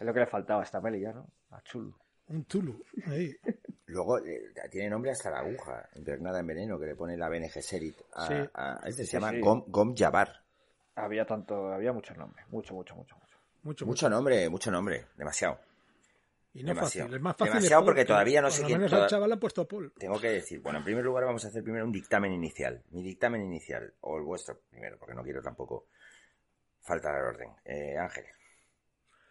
Es 0.00 0.06
lo 0.06 0.12
que 0.14 0.20
le 0.20 0.26
faltaba 0.26 0.62
a 0.62 0.64
esta 0.64 0.80
peli 0.80 1.00
ya, 1.00 1.12
¿no? 1.12 1.26
A 1.50 1.60
Chulo. 1.62 1.98
Un 2.28 2.44
Tulu. 2.46 2.82
Ahí. 3.08 3.36
Luego 3.86 4.18
eh, 4.18 4.52
tiene 4.70 4.88
nombre 4.88 5.10
hasta 5.10 5.30
la 5.30 5.40
aguja, 5.40 5.86
impregnada 5.96 6.40
en 6.40 6.46
veneno, 6.46 6.78
que 6.78 6.86
le 6.86 6.94
pone 6.96 7.16
la 7.16 7.28
Bene 7.28 7.50
Gesserit. 7.50 7.96
A, 8.14 8.26
Sí. 8.26 8.34
a- 8.54 8.80
a 8.82 8.88
este 8.88 9.04
se 9.04 9.12
llama 9.12 9.32
sí. 9.32 9.40
Gom, 9.40 9.64
Gom 9.66 9.94
Jabbar. 9.94 10.42
Había 10.94 11.26
tanto, 11.26 11.70
había 11.72 11.92
muchos 11.92 12.16
nombres. 12.16 12.46
Mucho, 12.48 12.72
mucho, 12.74 12.94
mucho, 12.94 13.14
mucho. 13.16 13.36
Mucho, 13.64 13.84
mucho. 13.84 13.86
Mucho 13.86 14.08
nombre, 14.08 14.48
mucho 14.48 14.70
nombre, 14.70 15.06
demasiado. 15.16 15.58
Y 16.54 16.62
no 16.62 16.68
demasiado. 16.74 17.06
fácil. 17.08 17.16
Es 17.16 17.22
más 17.22 17.36
fácil. 17.36 17.54
Demasiado 17.54 17.84
porque 17.84 18.00
que 18.02 18.06
todavía 18.06 18.42
no 18.42 18.50
sé 18.50 18.64
menos 18.66 18.90
toda- 18.90 19.04
al 19.04 19.08
chaval 19.10 19.32
han 19.32 19.40
puesto 19.40 19.66
Paul. 19.66 19.92
Tengo 19.98 20.20
que 20.20 20.28
decir, 20.28 20.60
bueno, 20.60 20.78
en 20.80 20.84
primer 20.84 21.04
lugar 21.04 21.24
vamos 21.24 21.44
a 21.44 21.48
hacer 21.48 21.62
primero 21.62 21.84
un 21.84 21.92
dictamen 21.92 22.32
inicial. 22.32 22.82
Mi 22.90 23.02
dictamen 23.02 23.40
inicial, 23.42 23.94
o 24.00 24.18
el 24.18 24.22
vuestro 24.24 24.60
primero, 24.70 24.98
porque 24.98 25.14
no 25.14 25.22
quiero 25.22 25.40
tampoco 25.42 25.88
faltar 26.82 27.14
al 27.14 27.24
orden. 27.24 27.50
Eh, 27.64 27.96
Ángel, 27.96 28.24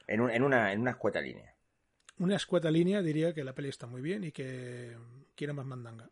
en, 0.08 0.22
un- 0.22 0.32
en, 0.32 0.42
una, 0.44 0.74
en 0.74 0.82
una 0.82 0.92
escueta 0.92 1.22
línea. 1.22 1.54
Una 2.18 2.36
escueta 2.36 2.70
línea 2.72 3.02
diría 3.02 3.34
que 3.34 3.44
la 3.44 3.54
peli 3.54 3.70
está 3.70 3.86
muy 3.88 4.02
bien 4.02 4.24
y 4.24 4.32
que 4.32 4.98
quiere 5.36 5.54
más 5.54 5.66
mandanga. 5.66 6.10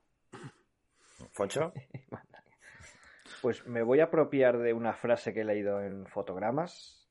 Foncho, 1.32 1.74
Pues 3.42 3.66
me 3.68 3.82
voy 3.84 4.00
a 4.02 4.06
apropiar 4.06 4.58
de 4.58 4.74
una 4.74 4.94
frase 4.94 5.34
que 5.34 5.42
he 5.42 5.46
leído 5.46 5.82
en 5.82 6.06
fotogramas. 6.08 7.08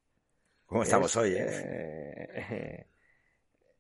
¿Cómo 0.67 0.83
estamos 0.83 1.11
Es, 1.13 1.17
hoy, 1.17 1.33
eh? 1.35 1.47
eh, 1.49 2.87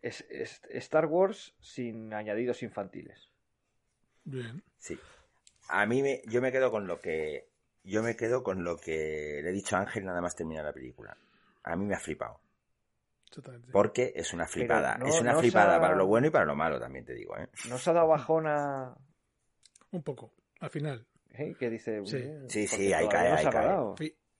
es- 0.02 0.26
es 0.30 0.60
Star 0.70 1.06
Wars 1.06 1.54
sin 1.60 2.12
añadidos 2.14 2.62
infantiles. 2.62 3.30
Bien. 4.24 4.62
Sí. 4.78 4.98
A 5.68 5.86
mí 5.86 6.02
me, 6.02 6.22
yo 6.26 6.40
me 6.40 6.52
quedo 6.52 6.70
con 6.70 6.86
lo 6.86 7.00
que 7.00 7.48
yo 7.84 8.02
me 8.02 8.16
quedo 8.16 8.42
con 8.42 8.64
lo 8.64 8.76
que 8.76 9.40
le 9.42 9.48
he 9.48 9.52
dicho 9.52 9.76
a 9.76 9.80
Ángel 9.80 10.04
nada 10.04 10.20
más 10.20 10.36
terminar 10.36 10.64
la 10.64 10.72
película. 10.72 11.16
A 11.62 11.76
mí 11.76 11.84
me 11.86 11.94
ha 11.94 12.00
flipado. 12.00 12.40
Exactamente. 13.26 13.70
Porque 13.72 14.12
es 14.16 14.32
una 14.32 14.46
flipada. 14.46 14.96
no- 14.98 15.06
es 15.06 15.20
una 15.20 15.32
no 15.34 15.40
flipada 15.40 15.76
ha- 15.76 15.80
para 15.80 15.94
lo 15.94 16.06
bueno 16.06 16.26
y 16.26 16.30
para 16.30 16.44
lo 16.44 16.54
malo, 16.54 16.78
también 16.80 17.04
te 17.04 17.14
digo, 17.14 17.36
¿eh? 17.38 17.48
¿No 17.68 17.78
se 17.78 17.90
ha 17.90 17.92
dado 17.94 18.08
bajona 18.08 18.94
Un 19.90 20.02
poco. 20.02 20.32
Al 20.60 20.70
final. 20.70 21.06
¿eh? 21.30 21.54
que 21.58 21.70
dice... 21.70 22.02
Sí. 22.04 22.16
"Eh, 22.16 22.44
Sí, 22.48 22.66
sí, 22.66 22.92
ahí 22.92 23.08
cae, 23.08 23.28
ahí 23.32 23.46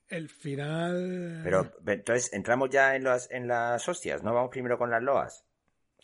El 0.09 0.27
final. 0.29 1.41
Pero 1.43 1.71
entonces 1.87 2.33
entramos 2.33 2.69
ya 2.71 2.95
en 2.95 3.03
las 3.03 3.29
en 3.31 3.47
las 3.47 3.87
hostias, 3.87 4.21
¿no? 4.23 4.33
Vamos 4.33 4.49
primero 4.49 4.77
con 4.77 4.89
las 4.91 5.01
loas. 5.01 5.45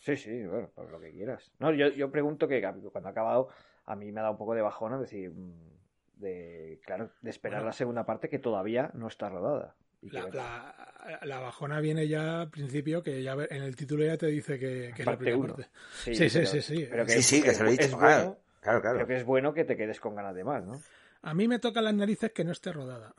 Sí, 0.05 0.15
sí, 0.17 0.43
bueno, 0.45 0.69
pues 0.75 0.89
lo 0.91 0.99
que 0.99 1.11
quieras. 1.11 1.51
No, 1.57 1.73
yo, 1.73 1.87
yo 1.89 2.11
pregunto 2.11 2.47
que 2.47 2.61
cuando 2.91 3.07
ha 3.09 3.11
acabado, 3.11 3.49
a 3.85 3.95
mí 3.95 4.11
me 4.11 4.19
ha 4.19 4.23
dado 4.23 4.33
un 4.33 4.37
poco 4.37 4.53
de 4.53 4.61
bajona, 4.61 4.99
decir, 4.99 5.31
mm, 5.31 6.21
de, 6.21 6.79
claro, 6.85 7.09
de 7.21 7.29
esperar 7.31 7.59
Bueno. 7.61 7.69
la 7.69 7.73
segunda 7.73 8.05
parte 8.05 8.29
que 8.29 8.37
todavía 8.37 8.91
no 8.93 9.07
está 9.07 9.29
rodada. 9.29 9.75
Y 10.03 10.09
que, 10.11 10.17
La, 10.17 10.21
bueno, 10.21 10.37
la- 10.37 11.19
la 11.23 11.39
bajona 11.39 11.79
viene 11.79 12.07
ya 12.07 12.41
al 12.41 12.49
principio, 12.51 13.01
que 13.01 13.23
ya 13.23 13.33
en 13.33 13.63
el 13.63 13.75
título 13.75 14.05
ya 14.05 14.15
te 14.15 14.27
dice 14.27 14.59
que, 14.59 14.91
que 14.95 15.01
es 15.01 15.05
la 15.07 15.17
primera 15.17 15.37
uno. 15.37 15.55
parte. 15.55 15.69
sí, 16.03 16.13
sí, 16.15 16.29
sí, 16.29 16.37
pero- 16.37 16.47
sí, 16.51 16.61
sí. 16.61 16.87
pero 16.89 17.07
Sí, 17.07 17.21
sí, 17.23 17.41
que 17.41 17.53
se 17.55 17.63
lo 17.63 17.69
he 17.69 17.73
es 17.73 17.79
dicho. 17.79 17.97
bueno, 17.97 18.07
Claro, 18.15 18.37
claro, 18.61 18.81
claro. 18.81 18.95
pero 18.97 19.07
que 19.07 19.15
es 19.15 19.25
bueno 19.25 19.53
que 19.55 19.63
te 19.65 19.75
quedes 19.75 19.99
con 19.99 20.13
ganas 20.15 20.35
de 20.35 20.43
más, 20.43 20.63
¿no? 20.63 20.79
A 21.23 21.33
mí 21.33 21.47
me 21.47 21.57
toca 21.57 21.81
las 21.81 21.95
narices 21.95 22.31
que 22.31 22.43
no 22.43 22.51
esté 22.51 22.71
rodada. 22.71 23.15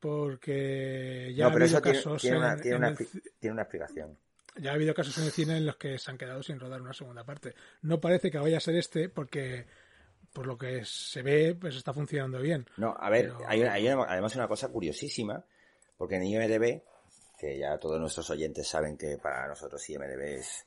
Porque 0.00 1.32
ya 1.36 1.44
no, 1.44 1.50
ha 1.50 1.52
pero 1.52 1.64
habido 1.64 1.78
eso 1.78 1.82
tiene, 1.82 1.98
casos 1.98 2.20
tiene 2.22 2.38
una, 2.38 2.52
en- 2.54 2.60
tiene, 2.60 2.76
en 2.76 2.82
una, 2.82 2.88
el 2.88 2.96
expli- 2.96 3.22
tiene 3.38 3.52
una 3.52 3.62
explicación. 3.62 4.18
Ya 4.56 4.70
ha 4.72 4.74
habido 4.74 4.94
casos 4.94 5.16
en 5.18 5.24
el 5.24 5.30
cine 5.30 5.56
en 5.56 5.66
los 5.66 5.76
que 5.76 5.98
se 5.98 6.10
han 6.10 6.18
quedado 6.18 6.42
sin 6.42 6.60
rodar 6.60 6.80
una 6.82 6.92
segunda 6.92 7.24
parte. 7.24 7.54
No 7.82 8.00
parece 8.00 8.30
que 8.30 8.38
vaya 8.38 8.58
a 8.58 8.60
ser 8.60 8.76
este 8.76 9.08
porque, 9.08 9.66
por 10.32 10.46
lo 10.46 10.58
que 10.58 10.84
se 10.84 11.22
ve, 11.22 11.56
pues 11.58 11.74
está 11.76 11.92
funcionando 11.94 12.38
bien. 12.40 12.66
No, 12.76 12.94
a 12.98 13.08
ver, 13.10 13.32
Pero- 13.32 13.48
hay, 13.48 13.62
hay 13.62 13.88
una- 13.88 14.04
además 14.04 14.34
una 14.36 14.48
cosa 14.48 14.68
curiosísima, 14.68 15.44
porque 15.96 16.16
en 16.16 16.24
IMDB, 16.24 16.82
que 17.38 17.58
ya 17.58 17.78
todos 17.78 17.98
nuestros 17.98 18.28
oyentes 18.30 18.68
saben 18.68 18.96
que 18.98 19.16
para 19.18 19.48
nosotros 19.48 19.88
IMDB 19.88 20.36
es, 20.38 20.66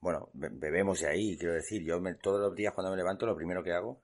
bueno, 0.00 0.28
be- 0.34 0.50
bebemos 0.50 1.00
de 1.00 1.08
ahí, 1.08 1.38
quiero 1.38 1.54
decir, 1.54 1.82
yo 1.84 2.00
me- 2.00 2.14
todos 2.14 2.40
los 2.40 2.54
días 2.56 2.74
cuando 2.74 2.90
me 2.90 2.96
levanto 2.96 3.24
lo 3.24 3.36
primero 3.36 3.62
que 3.62 3.72
hago 3.72 4.02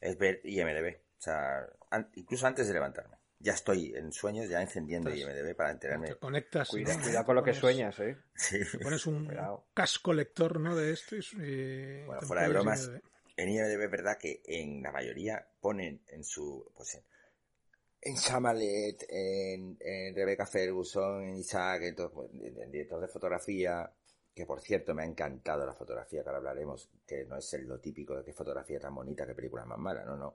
es 0.00 0.16
ver 0.18 0.40
IMDB, 0.44 0.96
o 1.18 1.20
sea, 1.20 1.66
an- 1.90 2.10
incluso 2.14 2.46
antes 2.46 2.66
de 2.68 2.74
levantarme. 2.74 3.16
Ya 3.44 3.52
estoy 3.52 3.94
en 3.94 4.10
sueños, 4.10 4.48
ya 4.48 4.62
encendiendo 4.62 5.10
Estás- 5.10 5.28
IMDB 5.36 5.54
para 5.54 5.70
enterarme. 5.72 6.08
Te 6.08 6.16
conectas. 6.16 6.68
Cuida, 6.68 6.96
¿no? 6.96 7.02
cuidado 7.02 7.24
con 7.26 7.34
lo 7.36 7.42
que 7.44 7.52
sueñas, 7.52 8.00
¿eh? 8.00 8.16
Sí. 8.34 8.58
Pones 8.82 9.06
un 9.06 9.26
Cuidado. 9.26 9.66
casco 9.74 10.14
lector 10.14 10.58
¿no? 10.58 10.74
de 10.74 10.92
esto 10.92 11.14
y, 11.14 12.04
Bueno, 12.06 12.20
te 12.20 12.26
fuera 12.26 12.42
de 12.44 12.48
bromas, 12.48 12.86
IMDb. 12.86 13.02
en 13.36 13.48
IMDb 13.50 13.82
es 13.84 13.90
verdad 13.90 14.16
que 14.18 14.40
en 14.46 14.82
la 14.82 14.90
mayoría 14.92 15.46
ponen 15.60 16.00
en 16.08 16.24
su 16.24 16.72
pues 16.74 16.94
en, 16.94 17.02
en 18.00 18.14
Shamalet, 18.16 19.04
en, 19.10 19.76
en 19.78 20.14
Rebecca 20.14 20.46
Ferguson, 20.46 21.22
en 21.24 21.36
Isaac, 21.36 21.82
en, 21.82 21.94
todo- 21.96 22.12
pues, 22.12 22.30
en- 22.32 22.70
director 22.72 22.98
de 23.00 23.08
fotografía, 23.08 23.90
que 24.34 24.46
por 24.46 24.60
cierto 24.62 24.94
me 24.94 25.02
ha 25.02 25.06
encantado 25.06 25.66
la 25.66 25.74
fotografía, 25.74 26.22
que 26.22 26.28
ahora 26.30 26.38
hablaremos, 26.38 26.88
que 27.06 27.26
no 27.26 27.36
es 27.36 27.52
lo 27.60 27.78
típico 27.78 28.16
de 28.16 28.24
qué 28.24 28.32
fotografía 28.32 28.80
tan 28.80 28.94
bonita, 28.94 29.26
qué 29.26 29.34
película 29.34 29.66
más 29.66 29.78
mala, 29.78 30.02
no, 30.04 30.16
no. 30.16 30.34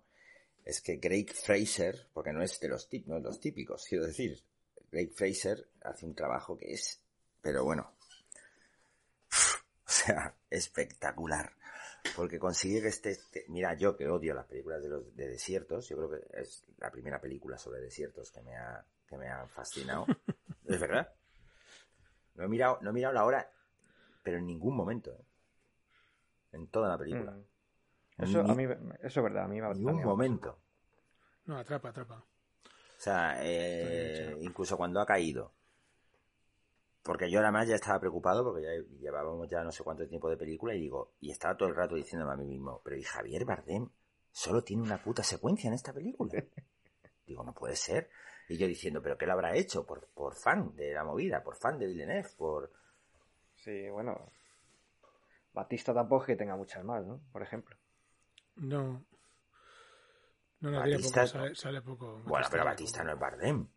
Es 0.65 0.81
que 0.81 0.97
Greg 0.97 1.33
Fraser, 1.33 2.07
porque 2.13 2.31
no 2.31 2.43
es 2.43 2.59
de 2.59 2.67
los, 2.67 2.87
no 3.05 3.17
es 3.17 3.23
los 3.23 3.39
típicos, 3.39 3.85
quiero 3.87 4.05
decir, 4.05 4.39
Greg 4.91 5.11
Fraser 5.13 5.67
hace 5.81 6.05
un 6.05 6.15
trabajo 6.15 6.57
que 6.57 6.73
es, 6.73 7.01
pero 7.41 7.63
bueno, 7.63 7.95
o 9.31 9.89
sea, 9.89 10.35
espectacular. 10.49 11.53
Porque 12.15 12.39
consigue 12.39 12.81
que 12.81 12.87
este, 12.87 13.11
este- 13.11 13.45
Mira, 13.49 13.73
yo 13.75 13.95
que 13.95 14.07
odio 14.07 14.33
las 14.33 14.45
películas 14.45 14.81
de, 14.81 14.89
los, 14.89 15.15
de 15.15 15.27
desiertos, 15.27 15.89
yo 15.89 15.97
creo 15.97 16.09
que 16.09 16.39
es 16.39 16.63
la 16.77 16.89
primera 16.91 17.19
película 17.19 17.57
sobre 17.57 17.81
desiertos 17.81 18.31
que 18.31 18.41
me 18.41 18.55
ha, 18.55 18.85
que 19.07 19.17
me 19.17 19.29
ha 19.29 19.45
fascinado. 19.47 20.05
es 20.65 20.79
verdad. 20.79 21.13
No 22.35 22.45
he, 22.45 22.47
mirado, 22.47 22.79
no 22.81 22.91
he 22.91 22.93
mirado 22.93 23.13
la 23.13 23.25
hora, 23.25 23.51
pero 24.23 24.37
en 24.37 24.45
ningún 24.45 24.75
momento. 24.75 25.11
¿eh? 25.11 25.25
En 26.53 26.67
toda 26.67 26.89
la 26.89 26.97
película. 26.97 27.31
Mm. 27.31 27.43
Eso, 28.19 28.43
Ni- 28.43 28.51
a 28.51 28.55
mí, 28.55 28.63
eso 29.01 29.19
es 29.19 29.23
verdad, 29.23 29.45
a 29.45 29.47
mí 29.47 29.61
me 29.61 29.67
ha 29.67 29.73
Ni 29.73 29.85
un 29.85 30.03
momento. 30.03 30.59
No, 31.45 31.57
atrapa, 31.57 31.89
atrapa. 31.89 32.15
O 32.17 33.01
sea, 33.01 33.37
eh, 33.41 34.35
incluso 34.41 34.75
cuando 34.77 34.99
ha 34.99 35.05
caído. 35.05 35.53
Porque 37.01 37.31
yo 37.31 37.39
además 37.39 37.67
ya 37.67 37.75
estaba 37.75 37.99
preocupado 37.99 38.43
porque 38.43 38.61
ya 38.61 38.71
llevábamos 38.99 39.49
ya 39.49 39.63
no 39.63 39.71
sé 39.71 39.83
cuánto 39.83 40.05
tiempo 40.05 40.29
de 40.29 40.37
película 40.37 40.75
y 40.75 40.81
digo, 40.81 41.13
y 41.21 41.31
estaba 41.31 41.55
todo 41.55 41.69
el 41.69 41.75
rato 41.75 41.95
diciéndome 41.95 42.33
a 42.33 42.35
mí 42.35 42.45
mismo, 42.45 42.81
pero 42.83 42.97
y 42.97 43.03
Javier 43.03 43.45
Bardem 43.45 43.89
solo 44.31 44.63
tiene 44.63 44.83
una 44.83 45.01
puta 45.01 45.23
secuencia 45.23 45.69
en 45.69 45.75
esta 45.75 45.93
película. 45.93 46.31
digo, 47.25 47.43
no 47.43 47.53
puede 47.53 47.77
ser. 47.77 48.09
Y 48.49 48.57
yo 48.57 48.67
diciendo, 48.67 49.01
pero 49.01 49.17
¿qué 49.17 49.25
lo 49.25 49.33
habrá 49.33 49.55
hecho? 49.55 49.85
Por, 49.85 50.07
por 50.07 50.35
fan 50.35 50.75
de 50.75 50.91
la 50.93 51.03
movida, 51.03 51.41
por 51.41 51.55
fan 51.55 51.79
de 51.79 51.87
Villeneuve, 51.87 52.29
por... 52.37 52.71
Sí, 53.55 53.89
bueno. 53.89 54.31
Batista 55.53 55.93
tampoco 55.93 56.23
es 56.23 56.27
que 56.27 56.35
tenga 56.35 56.55
muchas 56.55 56.83
más, 56.83 57.05
¿no? 57.05 57.21
Por 57.31 57.43
ejemplo. 57.43 57.78
No. 58.59 59.05
No, 60.61 60.71
no, 60.71 60.83
tiene 60.83 60.97
Batista- 60.97 61.21
poco, 61.21 61.27
sale, 61.33 61.55
sale 61.55 61.81
poco. 61.81 62.21
Bueno, 62.25 62.47
pero 62.51 62.65
Batista 62.65 62.99
poco. 62.99 63.07
no 63.07 63.13
es 63.13 63.19
Bardem. 63.19 63.67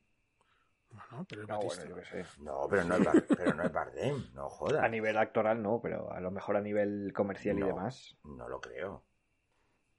Bueno, 0.90 1.26
pero 1.28 1.42
es 1.42 1.48
No, 1.48 1.54
Batista. 1.56 1.84
bueno, 1.84 1.96
yo 1.96 2.02
qué 2.02 2.24
sé. 2.24 2.40
No, 2.42 2.66
pero 2.68 2.84
no 2.84 2.96
es, 2.96 3.24
pero 3.36 3.54
no 3.54 3.62
es 3.62 3.72
Bardem, 3.72 4.24
no 4.34 4.48
jodas. 4.48 4.82
A 4.84 4.88
nivel 4.88 5.16
actoral 5.16 5.62
no, 5.62 5.80
pero 5.80 6.12
a 6.12 6.20
lo 6.20 6.30
mejor 6.30 6.56
a 6.56 6.60
nivel 6.60 7.12
comercial 7.14 7.58
No. 7.58 7.66
y 7.66 7.68
demás. 7.68 8.16
No 8.24 8.48
lo 8.48 8.60
creo. 8.60 8.92
O 8.94 9.04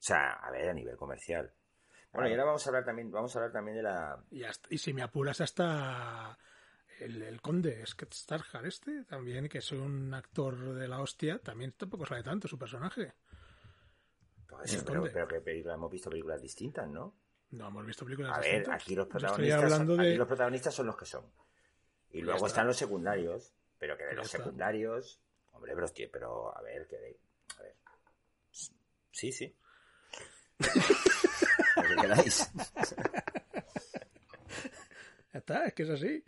sea, 0.06 0.32
a 0.34 0.52
ver, 0.52 0.70
a 0.70 0.74
nivel 0.74 0.98
comercial. 0.98 1.54
Bueno, 2.12 2.28
y 2.28 2.32
ahora 2.34 2.46
vamos 2.46 2.66
a 2.68 2.70
hablar 2.70 2.86
también, 2.86 3.10
vamos 3.10 3.36
a 3.36 3.40
hablar 3.40 3.54
también 3.54 3.78
de 3.78 3.84
la, 3.84 4.22
Y, 4.30 4.44
hasta- 4.44 4.68
y 4.70 4.78
si 4.78 4.94
me 4.94 5.02
apuras 5.02 5.42
hasta 5.42 6.38
el, 7.00 7.22
el 7.24 7.42
conde 7.42 7.84
Sketch 7.88 8.14
Starhard 8.14 8.66
este, 8.68 9.04
también, 9.06 9.48
que 9.50 9.58
es 9.60 9.72
un 9.72 10.14
actor 10.14 10.76
de 10.76 10.88
la 10.88 11.00
hostia, 11.00 11.40
también 11.40 11.72
tampoco 11.72 12.06
sale 12.06 12.22
tanto 12.22 12.48
su 12.48 12.60
personaje. 12.60 13.14
Pues 14.48 14.72
sí, 14.72 14.78
pero, 14.86 15.28
que 15.28 15.42
película, 15.42 15.74
hemos 15.74 15.92
visto 15.92 16.10
películas 16.10 16.42
distintas, 16.42 16.88
¿no? 16.88 17.16
No 17.52 17.68
hemos 17.68 17.86
visto 17.86 18.06
películas 18.06 18.38
A 18.38 18.42
ver, 18.42 18.50
distintas. 18.60 18.82
aquí 18.82 18.96
los 18.96 19.08
protagonistas, 19.08 19.64
hablando 19.64 19.94
aquí 19.96 20.04
de... 20.10 20.16
los 20.18 20.28
protagonistas 20.28 20.74
son 20.74 20.88
los 20.88 20.98
que 20.98 21.06
son. 21.06 21.26
Y 22.12 22.20
Ya 22.20 22.26
luego 22.26 22.38
está. 22.38 22.48
están 22.48 22.68
los 22.68 22.78
secundarios, 22.78 23.54
pero 23.78 23.98
que 23.98 24.04
de 24.06 24.12
Ya 24.12 24.16
los 24.18 24.26
está. 24.28 24.38
secundarios, 24.40 25.22
hombre, 25.52 25.74
pero, 25.74 25.86
hostia, 25.86 26.10
pero 26.12 26.56
a 26.58 26.62
ver, 26.62 26.88
que 26.88 26.98
de- 26.98 27.20
a 27.60 27.62
ver. 27.64 27.76
Sí, 29.12 29.32
sí. 29.32 29.56
Lo 31.76 31.84
que 31.90 31.96
queráis. 32.02 32.52
Ya 35.34 35.40
está, 35.40 35.66
es 35.66 35.74
que 35.74 35.84
es 35.84 35.90
así. 35.90 36.24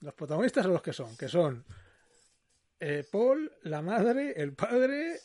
Los 0.00 0.14
protagonistas 0.14 0.64
son 0.64 0.72
los 0.74 0.82
que 0.82 0.92
son, 0.92 1.16
que 1.16 1.28
son 1.28 1.64
eh, 2.80 3.06
Paul, 3.10 3.50
la 3.62 3.80
madre, 3.82 4.32
el 4.36 4.54
padre 4.54 5.20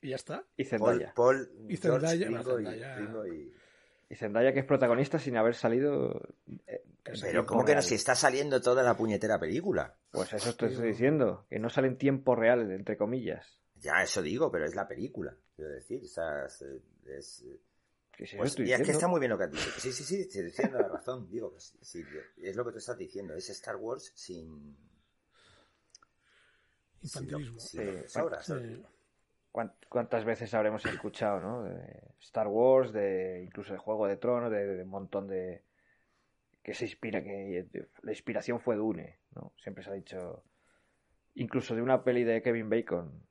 y 0.00 0.10
ya 0.10 0.16
está. 0.16 0.44
Y 0.56 0.64
Paul, 0.64 0.68
Zendaya. 0.98 1.14
Paul 1.14 1.50
Y 1.68 1.76
George, 1.76 2.06
Zendaya, 2.08 2.26
Ringo 2.28 2.42
bueno, 2.52 2.60
y- 2.60 2.80
Zendaya. 2.80 3.26
Y- 3.34 3.54
Y 4.10 4.14
Zendaya 4.16 4.52
que 4.54 4.60
es 4.60 4.64
protagonista 4.64 5.18
sin 5.18 5.36
haber 5.36 5.54
salido. 5.54 6.18
eh, 6.66 6.82
Pero 7.20 7.44
¿cómo 7.44 7.62
que 7.64 7.74
no? 7.74 7.82
Si 7.82 7.94
está 7.94 8.14
saliendo 8.14 8.60
toda 8.62 8.82
la 8.82 8.96
puñetera 8.96 9.38
película. 9.38 9.94
Pues 10.10 10.32
eso 10.32 10.54
te 10.54 10.66
estoy 10.66 10.88
diciendo, 10.88 11.46
que 11.50 11.58
no 11.58 11.68
sale 11.68 11.88
en 11.88 11.98
tiempo 11.98 12.34
real, 12.34 12.70
entre 12.72 12.96
comillas. 12.96 13.58
Ya, 13.76 14.02
eso 14.02 14.22
digo, 14.22 14.50
pero 14.50 14.64
es 14.64 14.74
la 14.74 14.88
película. 14.88 15.36
Quiero 15.54 15.70
decir, 15.72 16.02
o 16.04 16.08
sea, 16.08 16.46
es, 16.46 16.62
es- 17.06 17.26
si 17.26 18.36
pues, 18.36 18.38
y 18.38 18.38
es 18.38 18.46
que 18.56 18.62
diciendo. 18.64 18.92
está 18.92 19.08
muy 19.08 19.20
bien 19.20 19.30
lo 19.30 19.36
que 19.38 19.44
has 19.44 19.50
dicho. 19.52 19.70
Sí, 19.78 19.92
sí, 19.92 20.02
sí, 20.04 20.16
te 20.16 20.22
estoy 20.22 20.42
diciendo 20.44 20.78
la 20.78 20.88
razón. 20.88 21.28
Digo, 21.30 21.52
que 21.54 21.60
sí, 21.60 22.02
es 22.38 22.56
lo 22.56 22.64
que 22.64 22.72
tú 22.72 22.78
estás 22.78 22.96
diciendo. 22.98 23.34
Es 23.34 23.48
Star 23.50 23.76
Wars 23.76 24.10
sin... 24.14 24.74
Infantilismo. 27.02 27.60
Sin, 27.60 27.84
lo- 27.86 27.92
sin 27.92 27.94
lo 27.94 28.02
que 28.02 28.08
Sí, 28.08 28.12
sobra, 28.18 28.42
Sí. 28.42 28.82
¿Sabes? 29.52 29.52
¿Cuán- 29.52 29.72
¿Cuántas 29.88 30.24
veces 30.24 30.54
habremos 30.54 30.84
escuchado, 30.86 31.40
no? 31.40 31.62
De 31.64 32.14
Star 32.20 32.48
Wars, 32.48 32.92
de 32.92 33.42
incluso 33.44 33.72
de 33.72 33.78
Juego 33.78 34.06
de 34.06 34.16
Tronos, 34.16 34.50
de, 34.50 34.66
de 34.66 34.82
un 34.82 34.90
montón 34.90 35.28
de 35.28 35.64
que 36.62 36.74
se 36.74 36.84
inspira, 36.84 37.22
que 37.22 37.66
la 38.02 38.12
inspiración 38.12 38.60
fue 38.60 38.76
Dune, 38.76 39.20
¿no? 39.34 39.52
Siempre 39.56 39.82
se 39.82 39.90
ha 39.90 39.94
dicho, 39.94 40.44
incluso 41.34 41.74
de 41.74 41.82
una 41.82 42.04
peli 42.04 42.24
de 42.24 42.42
Kevin 42.42 42.68
Bacon, 42.68 43.27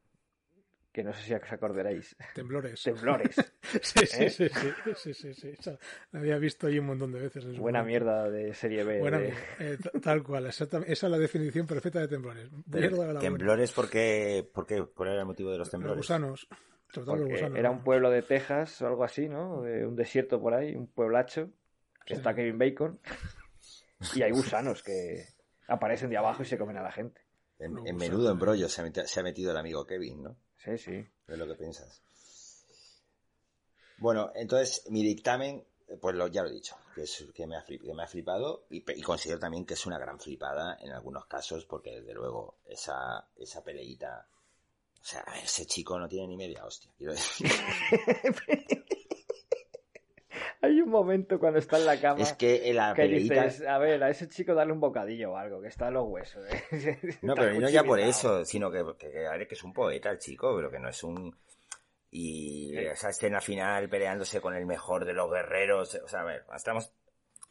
que 0.97 1.03
no 1.03 1.13
sé 1.13 1.21
si 1.21 1.33
os 1.35 1.51
acordaréis, 1.51 2.15
Temblores. 2.33 2.81
Temblores, 2.81 3.35
Sí, 3.83 4.05
sí, 4.07 4.23
¿Eh? 4.23 4.29
sí, 4.31 4.49
sí, 4.49 4.93
sí, 4.95 5.13
sí, 5.13 5.33
sí. 5.35 5.49
Esa 5.49 5.77
la 6.11 6.19
había 6.19 6.39
visto 6.39 6.65
ahí 6.65 6.79
un 6.79 6.87
montón 6.87 7.11
de 7.11 7.19
veces. 7.19 7.45
en 7.45 7.53
su 7.53 7.61
buena 7.61 7.81
momento. 7.83 8.05
mierda 8.05 8.29
de 8.31 8.53
serie 8.55 8.83
B. 8.83 8.99
Buena 8.99 9.19
de- 9.19 9.25
mierda. 9.25 9.41
Eh, 9.59 9.77
tal 10.01 10.23
cual, 10.23 10.47
exactamente. 10.47 10.91
Esa 10.91 11.05
es 11.05 11.11
la 11.11 11.19
definición 11.19 11.67
perfecta 11.67 11.99
de 11.99 12.07
temblores. 12.07 12.49
Mierda 12.65 13.05
de 13.05 13.13
la. 13.13 13.19
Temblores, 13.19 13.71
¿por 13.73 13.89
qué, 13.91 14.49
por 14.51 14.65
qué? 14.65 14.83
¿Cuál 14.95 15.09
era 15.09 15.19
el 15.19 15.27
motivo 15.27 15.51
de 15.51 15.59
los 15.59 15.67
Los 15.67 15.71
temblores? 15.71 15.97
gusanos. 15.97 16.47
era 17.55 17.69
un 17.69 17.83
pueblo 17.83 18.09
de 18.09 18.23
Texas 18.23 18.81
o 18.81 18.87
algo 18.87 19.03
así, 19.03 19.29
¿no? 19.29 19.59
un 19.59 19.95
desierto 19.95 20.41
por 20.41 20.55
ahí, 20.55 20.75
un 20.75 20.87
pueblacho, 20.87 21.51
que 22.07 22.15
está 22.15 22.33
Kevin 22.33 22.57
Bacon. 22.57 22.99
Y 24.15 24.23
hay 24.23 24.31
gusanos 24.31 24.81
que 24.81 25.25
aparecen 25.67 26.09
de 26.09 26.17
abajo 26.17 26.41
y 26.41 26.45
se 26.47 26.57
comen 26.57 26.77
a 26.77 26.81
la 26.81 26.91
gente. 26.91 27.21
En, 27.59 27.73
menudo 27.95 28.31
embrollo 28.31 28.69
se 28.69 28.81
ha, 28.81 29.23
metido, 29.23 29.51
el 29.51 29.57
amigo 29.57 29.85
Kevin, 29.85 30.21
¿no? 30.23 30.37
Sí, 30.63 30.77
sí. 30.77 31.07
Es 31.27 31.37
lo 31.37 31.47
que 31.47 31.55
piensas. 31.55 32.01
Bueno, 33.97 34.31
entonces 34.35 34.83
mi 34.89 35.03
dictamen, 35.03 35.65
pues 35.99 36.15
lo, 36.15 36.27
ya 36.27 36.43
lo 36.43 36.49
he 36.49 36.53
dicho, 36.53 36.77
que, 36.93 37.01
es, 37.03 37.25
que, 37.33 37.47
me, 37.47 37.57
ha, 37.57 37.65
me 37.95 38.03
ha 38.03 38.07
flipado 38.07 38.65
y, 38.69 38.81
considero 39.01 39.39
también 39.39 39.65
que 39.65 39.73
es 39.73 39.85
una 39.85 39.97
gran 39.97 40.19
flipada 40.19 40.77
en 40.81 40.91
algunos 40.91 41.25
casos, 41.25 41.65
porque 41.65 41.99
desde 41.99 42.13
luego 42.13 42.59
esa, 42.65 43.27
esa 43.35 43.63
peleita. 43.63 44.27
O 45.01 45.05
sea, 45.09 45.23
ese 45.41 45.65
chico 45.65 45.97
no 45.97 46.07
tiene 46.07 46.27
ni 46.27 46.37
media 46.37 46.65
hostia, 46.65 46.91
quiero 46.97 47.13
decir. 47.13 47.49
Hay 50.61 50.81
un 50.81 50.89
momento 50.89 51.39
cuando 51.39 51.59
está 51.59 51.77
en 51.77 51.85
la 51.85 51.99
cama. 51.99 52.21
Es 52.21 52.33
que 52.33 52.73
la 52.73 52.93
que 52.93 53.07
dices, 53.07 53.61
a 53.61 53.77
ver, 53.77 54.03
a 54.03 54.09
ese 54.09 54.27
chico 54.27 54.53
darle 54.53 54.73
un 54.73 54.79
bocadillo 54.79 55.33
o 55.33 55.37
algo, 55.37 55.61
que 55.61 55.67
está 55.67 55.87
en 55.87 55.95
los 55.95 56.07
huesos. 56.07 56.43
¿eh? 56.49 57.17
no, 57.21 57.35
pero 57.35 57.59
no 57.59 57.69
ya 57.69 57.83
por 57.83 57.99
eso, 57.99 58.43
sino 58.45 58.71
que, 58.71 58.83
que, 58.97 59.11
que, 59.11 59.53
es 59.53 59.63
un 59.63 59.73
poeta 59.73 60.09
el 60.09 60.19
chico, 60.19 60.55
pero 60.55 60.71
que 60.71 60.79
no 60.79 60.89
es 60.89 61.03
un. 61.03 61.35
Y 62.09 62.75
esa 62.77 63.09
escena 63.09 63.41
final 63.41 63.89
peleándose 63.89 64.39
con 64.39 64.55
el 64.55 64.65
mejor 64.65 65.05
de 65.05 65.13
los 65.13 65.29
guerreros. 65.29 65.99
O 66.03 66.07
sea, 66.07 66.21
a 66.21 66.25
ver, 66.25 66.45
estamos, 66.55 66.91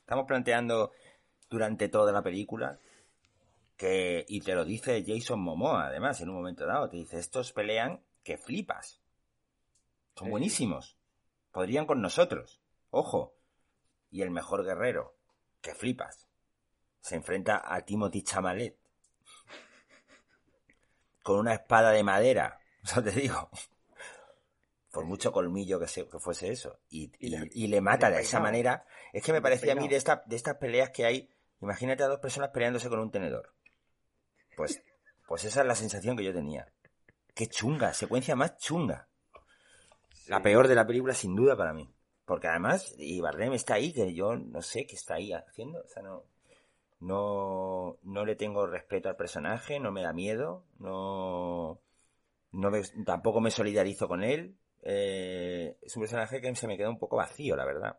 estamos 0.00 0.26
planteando 0.26 0.92
durante 1.48 1.88
toda 1.88 2.12
la 2.12 2.22
película 2.22 2.78
que, 3.76 4.24
y 4.28 4.40
te 4.40 4.54
lo 4.54 4.64
dice 4.64 5.04
Jason 5.06 5.40
Momoa, 5.40 5.88
además, 5.88 6.20
en 6.20 6.30
un 6.30 6.36
momento 6.36 6.66
dado, 6.66 6.88
te 6.88 6.96
dice, 6.96 7.18
estos 7.18 7.52
pelean 7.52 8.00
que 8.24 8.38
flipas. 8.38 9.00
Son 10.16 10.30
buenísimos. 10.30 10.96
Podrían 11.52 11.86
con 11.86 12.00
nosotros. 12.00 12.60
Ojo. 12.90 13.34
Y 14.10 14.22
el 14.22 14.30
mejor 14.30 14.64
guerrero, 14.64 15.16
que 15.60 15.74
flipas, 15.74 16.26
se 17.00 17.16
enfrenta 17.16 17.62
a 17.64 17.80
Timothy 17.82 18.22
Chamalet 18.22 18.76
con 21.22 21.38
una 21.40 21.54
espada 21.54 21.90
de 21.90 22.02
madera. 22.02 22.60
O 22.86 22.88
sea, 22.88 23.02
te 23.02 23.10
digo, 23.10 23.50
por 24.92 25.04
mucho 25.04 25.32
colmillo 25.32 25.80
que, 25.80 25.88
fuese 26.20 26.52
eso, 26.52 26.78
y, 26.88 27.10
le 27.66 27.80
mata 27.80 28.08
de 28.10 28.20
esa 28.20 28.38
manera. 28.38 28.86
Es 29.12 29.24
que 29.24 29.32
me 29.32 29.42
parecía 29.42 29.72
a 29.72 29.74
mí 29.74 29.88
de, 29.88 29.96
esta, 29.96 30.22
de 30.24 30.36
estas 30.36 30.54
peleas 30.58 30.90
que 30.90 31.04
hay, 31.04 31.28
imagínate 31.60 32.04
a 32.04 32.06
dos 32.06 32.20
personas 32.20 32.50
peleándose 32.50 32.88
con 32.88 33.00
un 33.00 33.10
tenedor. 33.10 33.52
Pues, 34.56 34.80
pues 35.26 35.44
esa 35.44 35.62
es 35.62 35.66
la 35.66 35.74
sensación 35.74 36.16
que 36.16 36.22
yo 36.22 36.32
tenía. 36.32 36.72
Qué 37.34 37.48
chunga, 37.48 37.92
secuencia 37.92 38.36
más 38.36 38.56
chunga. 38.56 39.08
La 40.28 40.40
peor 40.40 40.68
de 40.68 40.76
la 40.76 40.86
película, 40.86 41.12
sin 41.12 41.34
duda, 41.34 41.56
para 41.56 41.72
mí. 41.72 41.92
Porque 42.26 42.48
además, 42.48 42.94
y 42.98 43.20
Bardem 43.20 43.52
está 43.52 43.74
ahí, 43.74 43.92
que 43.92 44.12
yo 44.12 44.36
no 44.36 44.60
sé 44.60 44.84
qué 44.84 44.96
está 44.96 45.14
ahí 45.14 45.32
haciendo. 45.32 45.78
O 45.78 45.86
sea, 45.86 46.02
no, 46.02 46.24
no, 47.00 47.98
no 48.02 48.24
le 48.24 48.34
tengo 48.34 48.66
respeto 48.66 49.08
al 49.08 49.16
personaje, 49.16 49.78
no 49.78 49.92
me 49.92 50.02
da 50.02 50.12
miedo, 50.12 50.64
no, 50.80 51.78
no 52.50 52.70
tampoco 53.04 53.40
me 53.40 53.52
solidarizo 53.52 54.08
con 54.08 54.24
él. 54.24 54.56
Eh, 54.82 55.76
es 55.82 55.96
un 55.96 56.02
personaje 56.02 56.40
que 56.40 56.54
se 56.56 56.66
me 56.66 56.76
queda 56.76 56.90
un 56.90 56.98
poco 56.98 57.16
vacío, 57.16 57.54
la 57.54 57.64
verdad. 57.64 57.96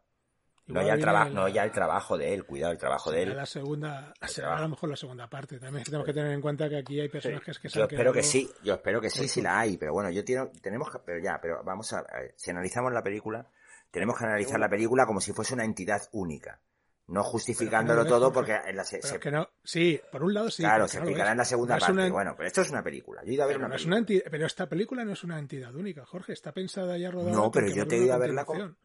no 0.66 0.86
ya, 0.86 0.96
el 0.96 1.00
trabajo, 1.00 1.30
no 1.30 1.48
ya 1.48 1.64
el 1.64 1.72
trabajo 1.72 2.18
de 2.18 2.34
él, 2.34 2.46
cuidado, 2.46 2.74
el 2.74 2.80
trabajo 2.80 3.12
de 3.12 3.24
él. 3.24 3.36
La 3.36 3.46
segunda, 3.46 4.14
será 4.26 4.58
a 4.58 4.62
lo 4.62 4.68
mejor 4.68 4.90
la 4.90 4.98
segunda 4.98 5.30
parte. 5.30 5.58
También 5.58 5.86
tenemos 5.86 6.06
que 6.06 6.14
tener 6.14 6.34
en 6.34 6.42
cuenta 6.42 6.68
que 6.68 6.78
aquí 6.78 7.00
hay 7.00 7.08
personajes 7.08 7.60
que 7.60 7.70
se 7.70 7.80
Yo 7.80 7.86
espero 7.86 8.12
que 8.12 8.24
sí, 8.24 8.50
yo 8.62 8.74
espero 8.74 9.00
que 9.00 9.10
sí, 9.10 9.30
sí 9.30 9.42
la 9.42 9.60
hay, 9.60 9.78
pero 9.78 9.94
bueno, 9.94 10.10
yo 10.12 10.26
tenemos 10.26 10.92
que, 10.92 11.00
pero 11.00 11.24
ya, 11.24 11.40
pero 11.42 11.64
vamos 11.64 11.94
a, 11.94 12.00
a 12.00 12.20
ver, 12.20 12.34
si 12.36 12.52
analizamos 12.52 12.92
la 12.92 13.04
película, 13.04 13.48
tenemos 13.92 14.18
que 14.18 14.26
analizar 14.26 14.60
la 14.60 14.70
película 14.70 15.06
como 15.06 15.22
si 15.22 15.34
fuese 15.34 15.54
una 15.54 15.66
entidad 15.66 16.02
única. 16.12 16.62
No 17.08 17.24
justificándolo 17.24 18.06
todo 18.06 18.34
porque 18.34 18.54
en 18.54 18.76
la 18.76 18.84
que 18.84 19.32
no, 19.32 19.50
sí, 19.64 20.00
por 20.12 20.24
un 20.24 20.34
lado 20.34 20.52
sí. 20.52 20.62
Claro, 20.62 20.90
se 20.90 20.98
explicará 20.98 21.32
en 21.32 21.38
la 21.38 21.46
segunda 21.46 21.78
parte. 21.78 22.10
Bueno, 22.10 22.34
pero 22.36 22.48
esto 22.48 22.62
es 22.62 22.70
una 22.70 22.84
película. 22.84 23.24
Yo 23.24 23.32
he 23.32 23.34
ido 23.36 23.44
a 23.44 23.48
ver 23.48 23.56
pero 23.56 23.66
una 23.66 23.76
película. 23.78 24.24
pero 24.30 24.46
esta 24.46 24.68
película 24.68 25.06
no 25.06 25.14
es 25.14 25.24
una 25.24 25.40
entidad 25.40 25.74
única, 25.74 26.06
Jorge. 26.06 26.34
Está 26.34 26.52
pensada 26.52 26.98
ya 26.98 27.10
rodada. 27.10 27.32
No, 27.32 27.50
pero 27.50 27.70
yo 27.70 27.88
te 27.88 27.96
he 27.96 28.00
ido 28.04 28.14
a 28.14 28.18
verla 28.18 28.44
con... 28.44 28.78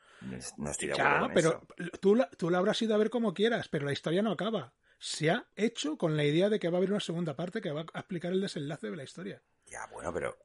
No 0.57 0.71
estoy 0.71 0.87
de 0.87 0.95
acuerdo 0.95 1.29
ya, 1.29 1.35
pero 1.35 1.67
Tú, 2.01 2.15
la, 2.15 2.31
tú 2.31 2.49
la 2.49 2.59
habrás 2.59 2.81
ido 2.81 2.95
a 2.95 2.99
ver 2.99 3.11
como 3.11 3.35
quieras, 3.35 3.67
pero 3.69 3.87
la 3.87 3.93
historia 3.93 4.23
no 4.23 4.31
acaba. 4.31 4.73
Se 5.01 5.29
ha 5.33 5.49
hecho 5.57 5.99
con 5.99 6.17
la 6.17 6.23
idea 6.23 6.49
de 6.49 6.61
que 6.61 6.69
va 6.69 6.77
a 6.77 6.79
haber 6.79 6.93
una 6.93 7.01
segunda 7.01 7.35
parte 7.35 7.61
que 7.61 7.73
va 7.73 7.85
a 7.93 7.99
explicar 7.99 8.31
el 8.31 8.41
desenlace 8.41 8.89
de 8.89 8.97
la 8.97 9.03
historia. 9.03 9.43
Ya, 9.67 9.85
bueno, 9.93 10.13
pero... 10.13 10.39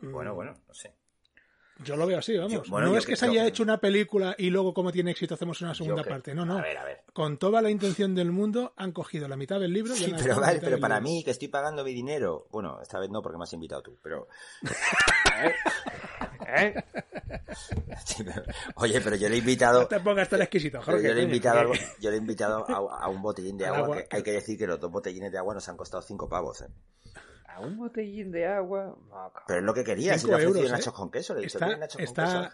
Bueno, 0.00 0.32
mm. 0.32 0.34
bueno, 0.34 0.54
no 0.66 0.72
sé. 0.72 0.94
Yo 1.84 1.96
lo 1.96 2.06
veo 2.06 2.18
así, 2.18 2.36
vamos. 2.36 2.68
no 2.68 2.96
es 2.96 3.06
que 3.06 3.16
se 3.16 3.26
haya 3.26 3.46
hecho 3.46 3.62
una 3.62 3.78
película 3.78 4.34
y 4.38 4.50
luego, 4.50 4.74
como 4.74 4.92
tiene 4.92 5.10
éxito, 5.10 5.34
hacemos 5.34 5.60
una 5.60 5.74
segunda 5.74 6.04
parte. 6.04 6.34
No, 6.34 6.44
no. 6.44 6.58
A 6.58 6.62
ver, 6.62 6.76
a 6.76 6.84
ver. 6.84 7.02
Con 7.12 7.38
toda 7.38 7.60
la 7.62 7.70
intención 7.70 8.14
del 8.14 8.32
mundo, 8.32 8.72
han 8.76 8.92
cogido 8.92 9.28
la 9.28 9.36
mitad 9.36 9.60
del 9.60 9.72
libro. 9.72 9.94
Y 9.94 9.98
sí, 9.98 10.14
pero, 10.16 10.40
vale, 10.40 10.60
pero 10.60 10.78
para 10.80 11.00
mí, 11.00 11.22
que 11.24 11.30
estoy 11.30 11.48
pagando 11.48 11.84
mi 11.84 11.92
dinero. 11.92 12.46
Bueno, 12.50 12.80
esta 12.80 12.98
vez 12.98 13.10
no, 13.10 13.22
porque 13.22 13.38
me 13.38 13.44
has 13.44 13.52
invitado 13.52 13.82
tú, 13.82 13.98
pero. 14.02 14.28
¿Eh? 16.46 16.74
Oye, 18.76 19.00
pero 19.00 19.16
yo 19.16 19.28
le 19.28 19.36
he 19.36 19.38
invitado. 19.38 19.82
No 19.82 19.88
te 19.88 20.00
pongas 20.00 20.28
tan 20.28 20.42
exquisito, 20.42 20.80
Jorge. 20.82 21.08
Yo 21.08 21.14
le 21.14 21.20
he 21.22 21.24
invitado, 21.24 21.72
yo 22.00 22.10
le 22.10 22.16
he 22.16 22.18
invitado 22.18 22.64
a, 22.68 23.08
un 23.08 23.22
botellín 23.22 23.56
de 23.56 23.66
agua. 23.66 24.02
Que 24.02 24.16
hay 24.16 24.22
que 24.22 24.32
decir 24.32 24.58
que 24.58 24.66
los 24.66 24.80
dos 24.80 24.90
botellines 24.90 25.32
de 25.32 25.38
agua 25.38 25.54
nos 25.54 25.68
han 25.68 25.76
costado 25.76 26.02
cinco 26.02 26.28
pavos. 26.28 26.62
¿eh? 26.62 26.68
A 27.54 27.60
un 27.60 27.76
botellín 27.76 28.30
de 28.30 28.46
agua. 28.46 28.96
Pero 29.46 29.60
es 29.60 29.64
lo 29.64 29.74
que 29.74 29.84
quería, 29.84 30.18
si 30.18 30.26
le 30.26 30.42
euros, 30.42 30.70
nachos 30.70 30.88
¿eh? 30.88 30.96
con 30.96 31.10
queso, 31.10 31.34
le 31.34 31.46
está, 31.46 31.72
está, 31.98 32.50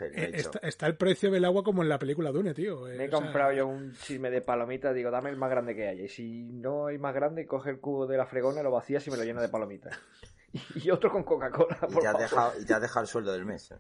está, 0.62 0.86
el 0.86 0.96
precio 0.96 1.30
del 1.30 1.44
agua 1.44 1.62
como 1.62 1.82
en 1.82 1.88
la 1.88 1.98
película 1.98 2.30
Dune, 2.30 2.54
tío. 2.54 2.80
Me 2.82 3.04
he 3.04 3.10
comprado 3.10 3.52
yo 3.52 3.66
un 3.66 3.92
chisme 3.94 4.30
de 4.30 4.40
palomitas, 4.40 4.94
digo, 4.94 5.10
dame 5.10 5.30
el 5.30 5.36
más 5.36 5.50
grande 5.50 5.74
que 5.74 5.88
haya. 5.88 6.04
Y 6.04 6.08
si 6.08 6.52
no 6.52 6.86
hay 6.86 6.98
más 6.98 7.14
grande, 7.14 7.46
coge 7.46 7.70
el 7.70 7.80
cubo 7.80 8.06
de 8.06 8.16
la 8.16 8.26
fregona, 8.26 8.62
lo 8.62 8.70
vacías 8.70 9.06
y 9.06 9.10
me 9.10 9.16
lo 9.16 9.24
llena 9.24 9.40
de 9.40 9.48
palomitas. 9.48 9.98
y 10.74 10.90
otro 10.90 11.10
con 11.10 11.22
Coca-Cola. 11.22 11.78
Y, 11.88 11.94
te 11.94 12.06
has 12.06 12.18
dejado, 12.18 12.60
y 12.60 12.64
te 12.64 12.74
has 12.74 12.80
dejado 12.80 13.02
el 13.02 13.08
sueldo 13.08 13.32
del 13.32 13.44
mes. 13.44 13.70
¿eh? 13.70 13.78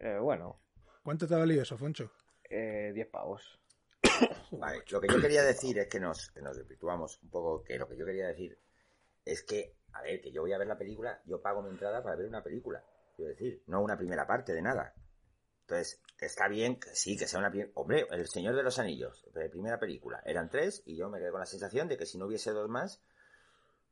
Eh, 0.00 0.18
bueno. 0.18 0.60
¿Cuánto 1.02 1.26
te 1.26 1.34
ha 1.34 1.38
valido 1.38 1.62
eso, 1.62 1.76
Foncho? 1.76 2.12
Eh, 2.48 2.92
10 2.94 3.08
pavos. 3.08 3.58
Vale, 4.52 4.82
lo 4.90 5.00
que 5.00 5.08
yo 5.08 5.20
quería 5.20 5.42
decir 5.42 5.78
es 5.78 5.88
que 5.88 5.98
nos, 5.98 6.30
que 6.30 6.42
nos 6.42 6.56
desvirtuamos 6.56 7.20
un 7.22 7.30
poco, 7.30 7.64
que 7.64 7.78
lo 7.78 7.88
que 7.88 7.96
yo 7.96 8.04
quería 8.04 8.28
decir 8.28 8.58
es 9.24 9.42
que 9.42 9.76
a 9.92 10.02
ver, 10.02 10.20
que 10.20 10.32
yo 10.32 10.42
voy 10.42 10.52
a 10.52 10.58
ver 10.58 10.66
la 10.66 10.78
película, 10.78 11.20
yo 11.26 11.40
pago 11.40 11.62
mi 11.62 11.70
entrada 11.70 12.02
para 12.02 12.16
ver 12.16 12.26
una 12.26 12.42
película. 12.42 12.82
Quiero 13.14 13.30
decir, 13.30 13.62
no 13.66 13.82
una 13.82 13.96
primera 13.96 14.26
parte 14.26 14.52
de 14.52 14.62
nada. 14.62 14.94
Entonces, 15.62 16.00
está 16.18 16.48
bien 16.48 16.80
que 16.80 16.94
sí, 16.94 17.16
que 17.16 17.26
sea 17.26 17.40
una 17.40 17.52
Hombre, 17.74 18.06
El 18.10 18.26
Señor 18.26 18.56
de 18.56 18.62
los 18.62 18.78
Anillos, 18.78 19.24
primera 19.50 19.78
película, 19.78 20.22
eran 20.24 20.48
tres 20.48 20.82
y 20.86 20.96
yo 20.96 21.08
me 21.08 21.18
quedé 21.18 21.30
con 21.30 21.40
la 21.40 21.46
sensación 21.46 21.88
de 21.88 21.96
que 21.96 22.06
si 22.06 22.18
no 22.18 22.26
hubiese 22.26 22.50
dos 22.50 22.68
más, 22.68 23.02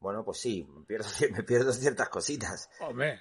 bueno, 0.01 0.25
pues 0.25 0.39
sí, 0.39 0.65
me 0.65 0.85
pierdo, 0.87 1.09
me 1.33 1.43
pierdo 1.43 1.73
ciertas 1.73 2.09
cositas. 2.09 2.71
Hombre. 2.81 3.21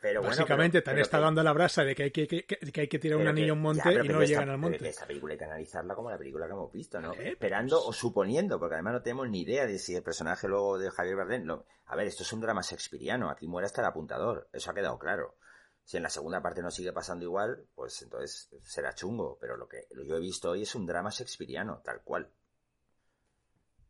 Pero 0.00 0.22
Básicamente 0.22 0.80
te 0.80 0.90
han 0.90 0.98
estado 0.98 1.24
dando 1.24 1.42
la 1.42 1.52
brasa 1.52 1.84
de 1.84 1.94
que 1.94 2.04
hay 2.04 2.10
que, 2.10 2.26
que, 2.26 2.80
hay 2.80 2.88
que 2.88 2.98
tirar 2.98 3.18
un 3.18 3.28
anillo 3.28 3.52
a 3.52 3.56
un 3.56 3.60
monte 3.60 3.92
y 3.92 4.08
no 4.08 4.22
llegan 4.22 4.48
al 4.48 4.56
monte. 4.56 4.88
Esta 4.88 5.06
película 5.06 5.32
hay 5.32 5.38
que 5.38 5.44
analizarla 5.44 5.94
como 5.94 6.10
la 6.10 6.16
película 6.16 6.46
que 6.46 6.52
hemos 6.52 6.72
visto, 6.72 7.00
¿no? 7.00 7.12
Esperando 7.12 7.84
o 7.84 7.92
suponiendo, 7.92 8.58
porque 8.58 8.76
además 8.76 8.94
no 8.94 9.02
tenemos 9.02 9.28
ni 9.28 9.42
idea 9.42 9.66
de 9.66 9.78
si 9.78 9.94
el 9.94 10.02
personaje 10.02 10.48
luego 10.48 10.78
de 10.78 10.90
Javier 10.90 11.16
Bardem... 11.16 11.50
A 11.86 11.96
ver, 11.96 12.06
esto 12.06 12.22
es 12.22 12.32
un 12.32 12.40
drama 12.40 12.62
shakespeariano, 12.62 13.30
aquí 13.30 13.46
muere 13.46 13.66
hasta 13.66 13.82
el 13.82 13.88
apuntador, 13.88 14.48
eso 14.52 14.70
ha 14.70 14.74
quedado 14.74 14.98
claro. 14.98 15.36
Si 15.84 15.96
en 15.96 16.02
la 16.02 16.08
segunda 16.08 16.40
parte 16.40 16.62
no 16.62 16.70
sigue 16.70 16.92
pasando 16.92 17.24
igual, 17.24 17.66
pues 17.74 18.00
entonces 18.02 18.48
será 18.62 18.94
chungo, 18.94 19.36
pero 19.40 19.56
lo 19.56 19.68
que 19.68 19.88
yo 20.04 20.16
he 20.16 20.20
visto 20.20 20.50
hoy 20.50 20.62
es 20.62 20.74
un 20.74 20.86
drama 20.86 21.10
shakespeariano, 21.10 21.82
tal 21.84 22.00
cual. 22.02 22.30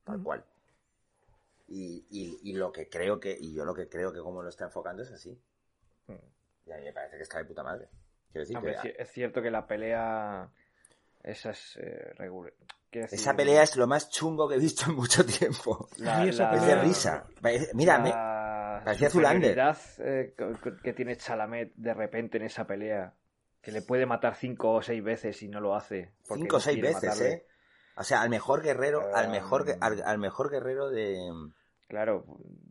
Tal 0.04 0.18
mm. 0.18 0.24
cual. 0.24 0.44
Y, 1.68 2.06
y, 2.10 2.50
y 2.50 2.54
lo 2.54 2.72
que 2.72 2.88
creo 2.88 3.20
que, 3.20 3.36
y 3.38 3.52
yo 3.54 3.64
lo 3.64 3.74
que 3.74 3.88
creo 3.88 4.12
que 4.12 4.20
como 4.20 4.42
lo 4.42 4.48
está 4.48 4.64
enfocando 4.64 5.02
es 5.02 5.12
así. 5.12 5.38
Y 6.66 6.72
a 6.72 6.76
mí 6.76 6.84
me 6.84 6.92
parece 6.92 7.16
que 7.16 7.22
está 7.22 7.38
de 7.38 7.44
puta 7.44 7.62
madre. 7.62 7.88
Es 8.32 9.10
cierto 9.10 9.42
que 9.42 9.50
la 9.50 9.66
pelea. 9.66 10.48
Esa 11.22 11.50
es. 11.50 11.76
Eh, 11.76 12.14
esa 12.92 13.34
pelea 13.34 13.62
es 13.62 13.76
lo 13.76 13.86
más 13.86 14.10
chungo 14.10 14.48
que 14.48 14.56
he 14.56 14.58
visto 14.58 14.90
en 14.90 14.96
mucho 14.96 15.24
tiempo. 15.24 15.88
La, 15.98 16.24
es 16.24 16.38
de 16.38 16.76
risa. 16.76 17.26
Mira, 17.74 17.98
me, 17.98 18.10
parecía 18.10 19.10
Zulander. 19.10 19.56
La 19.56 19.76
eh, 19.98 20.34
que 20.82 20.92
tiene 20.92 21.16
Chalamet 21.16 21.72
de 21.74 21.94
repente 21.94 22.38
en 22.38 22.44
esa 22.44 22.66
pelea. 22.66 23.14
Que 23.60 23.72
le 23.72 23.82
puede 23.82 24.06
matar 24.06 24.36
cinco 24.36 24.72
o 24.72 24.82
seis 24.82 25.04
veces 25.04 25.42
y 25.42 25.48
no 25.48 25.60
lo 25.60 25.74
hace. 25.74 26.12
Cinco 26.22 26.56
o 26.56 26.60
seis 26.60 26.80
veces, 26.80 27.20
¿eh? 27.20 27.46
O 27.96 28.02
sea, 28.02 28.22
al 28.22 28.30
mejor 28.30 28.62
guerrero, 28.62 29.14
al 29.14 29.28
mejor, 29.28 29.66
al 29.80 30.18
mejor 30.18 30.50
guerrero 30.50 30.88
de, 30.88 31.18
Claro, 31.90 32.24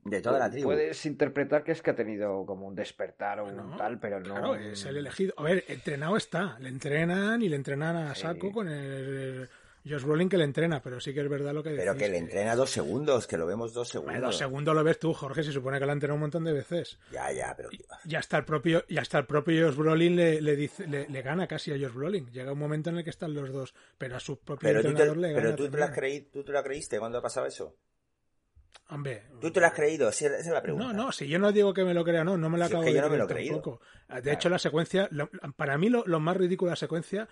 de 0.05 0.21
toda 0.21 0.39
la 0.39 0.49
tribu. 0.49 0.69
Puedes 0.69 1.05
interpretar 1.05 1.61
que 1.65 1.73
es 1.73 1.81
que 1.81 1.91
ha 1.91 1.95
tenido 1.95 2.45
como 2.45 2.65
un 2.67 2.73
despertar 2.73 3.41
o 3.41 3.45
un 3.47 3.75
tal, 3.77 3.99
pero 3.99 4.21
no. 4.21 4.33
Claro, 4.33 4.55
es 4.55 4.85
el 4.85 4.95
elegido. 4.95 5.33
A 5.35 5.43
ver, 5.43 5.65
entrenado 5.67 6.15
está. 6.15 6.57
Le 6.59 6.69
entrenan 6.69 7.41
y 7.41 7.49
le 7.49 7.57
entrenan 7.57 7.97
a 7.97 8.15
saco 8.15 8.49
con 8.53 8.69
el, 8.69 9.49
Josh 9.85 10.03
Brolin 10.03 10.29
que 10.29 10.37
le 10.37 10.43
entrena, 10.45 10.81
pero 10.81 10.99
sí 11.01 11.13
que 11.13 11.19
es 11.21 11.29
verdad 11.29 11.53
lo 11.53 11.63
que 11.63 11.71
Pero 11.71 11.93
decís, 11.93 12.05
que 12.05 12.11
le 12.11 12.17
entrena 12.17 12.55
dos 12.55 12.69
segundos, 12.69 13.27
que 13.27 13.37
lo 13.37 13.45
vemos 13.45 13.73
dos 13.73 13.89
segundos. 13.89 14.21
dos 14.21 14.37
segundos 14.37 14.73
lo 14.75 14.83
ves 14.83 14.99
tú, 14.99 15.13
Jorge, 15.13 15.43
se 15.43 15.51
supone 15.51 15.79
que 15.79 15.85
lo 15.85 15.91
ha 15.91 15.93
entrenado 15.93 16.15
un 16.15 16.21
montón 16.21 16.43
de 16.45 16.53
veces. 16.53 16.97
Ya, 17.11 17.31
ya, 17.31 17.53
pero... 17.57 17.69
Y 18.05 18.15
hasta 18.15 18.37
el 18.37 18.45
propio, 18.45 18.83
y 18.87 18.97
hasta 18.97 19.17
el 19.19 19.25
propio 19.25 19.67
Josh 19.67 19.75
Brolin 19.77 20.15
le, 20.15 20.41
le 20.41 20.55
dice, 20.55 20.87
le, 20.87 21.07
le 21.09 21.21
gana 21.21 21.47
casi 21.47 21.71
a 21.71 21.75
Josh 21.77 21.93
Brolin. 21.93 22.27
Llega 22.31 22.51
un 22.53 22.59
momento 22.59 22.89
en 22.89 22.97
el 22.99 23.03
que 23.03 23.09
están 23.09 23.33
los 23.33 23.51
dos, 23.51 23.73
pero 23.97 24.15
a 24.15 24.19
su 24.19 24.39
propio 24.39 24.67
Pero 24.69 24.79
tú 24.81 24.83
te, 24.83 24.89
entrenador 24.89 25.17
le 25.17 25.29
gana. 25.33 25.41
pero 25.41 25.55
tú 25.55 25.69
te, 25.69 25.77
creí- 25.93 26.29
tú 26.31 26.43
lo 26.51 26.63
creíste 26.63 26.99
cuando 26.99 27.17
ha 27.17 27.21
pasado 27.21 27.47
eso. 27.47 27.75
Hombre, 28.91 29.23
¿Tú 29.39 29.51
te 29.51 29.59
lo 29.59 29.67
has 29.67 29.73
creído? 29.73 30.09
Esa 30.09 30.35
es 30.37 30.47
la 30.47 30.61
pregunta. 30.63 30.87
No, 30.87 30.93
no, 30.93 31.11
si 31.11 31.27
yo 31.27 31.37
no 31.37 31.51
digo 31.51 31.73
que 31.75 31.83
me 31.83 31.93
lo 31.93 32.03
crea, 32.03 32.23
no, 32.23 32.37
no 32.37 32.49
me 32.49 32.57
lo 32.57 32.65
Si 32.65 32.69
es 32.71 32.73
acabo 32.73 32.83
que 32.85 32.89
de 32.89 32.95
yo 32.95 33.01
no 33.03 33.09
me 33.09 33.17
lo 33.17 33.27
creído. 33.27 33.55
tampoco. 33.61 33.81
De 34.07 34.21
Claro. 34.21 34.31
hecho, 34.35 34.49
la 34.49 34.57
secuencia, 34.59 35.07
lo- 35.11 35.29
para 35.55 35.77
mí 35.77 35.89
lo, 35.89 36.03
lo 36.07 36.19
más 36.19 36.35
ridículo 36.35 36.69
de 36.69 36.71
la 36.71 36.75
secuencia, 36.77 37.27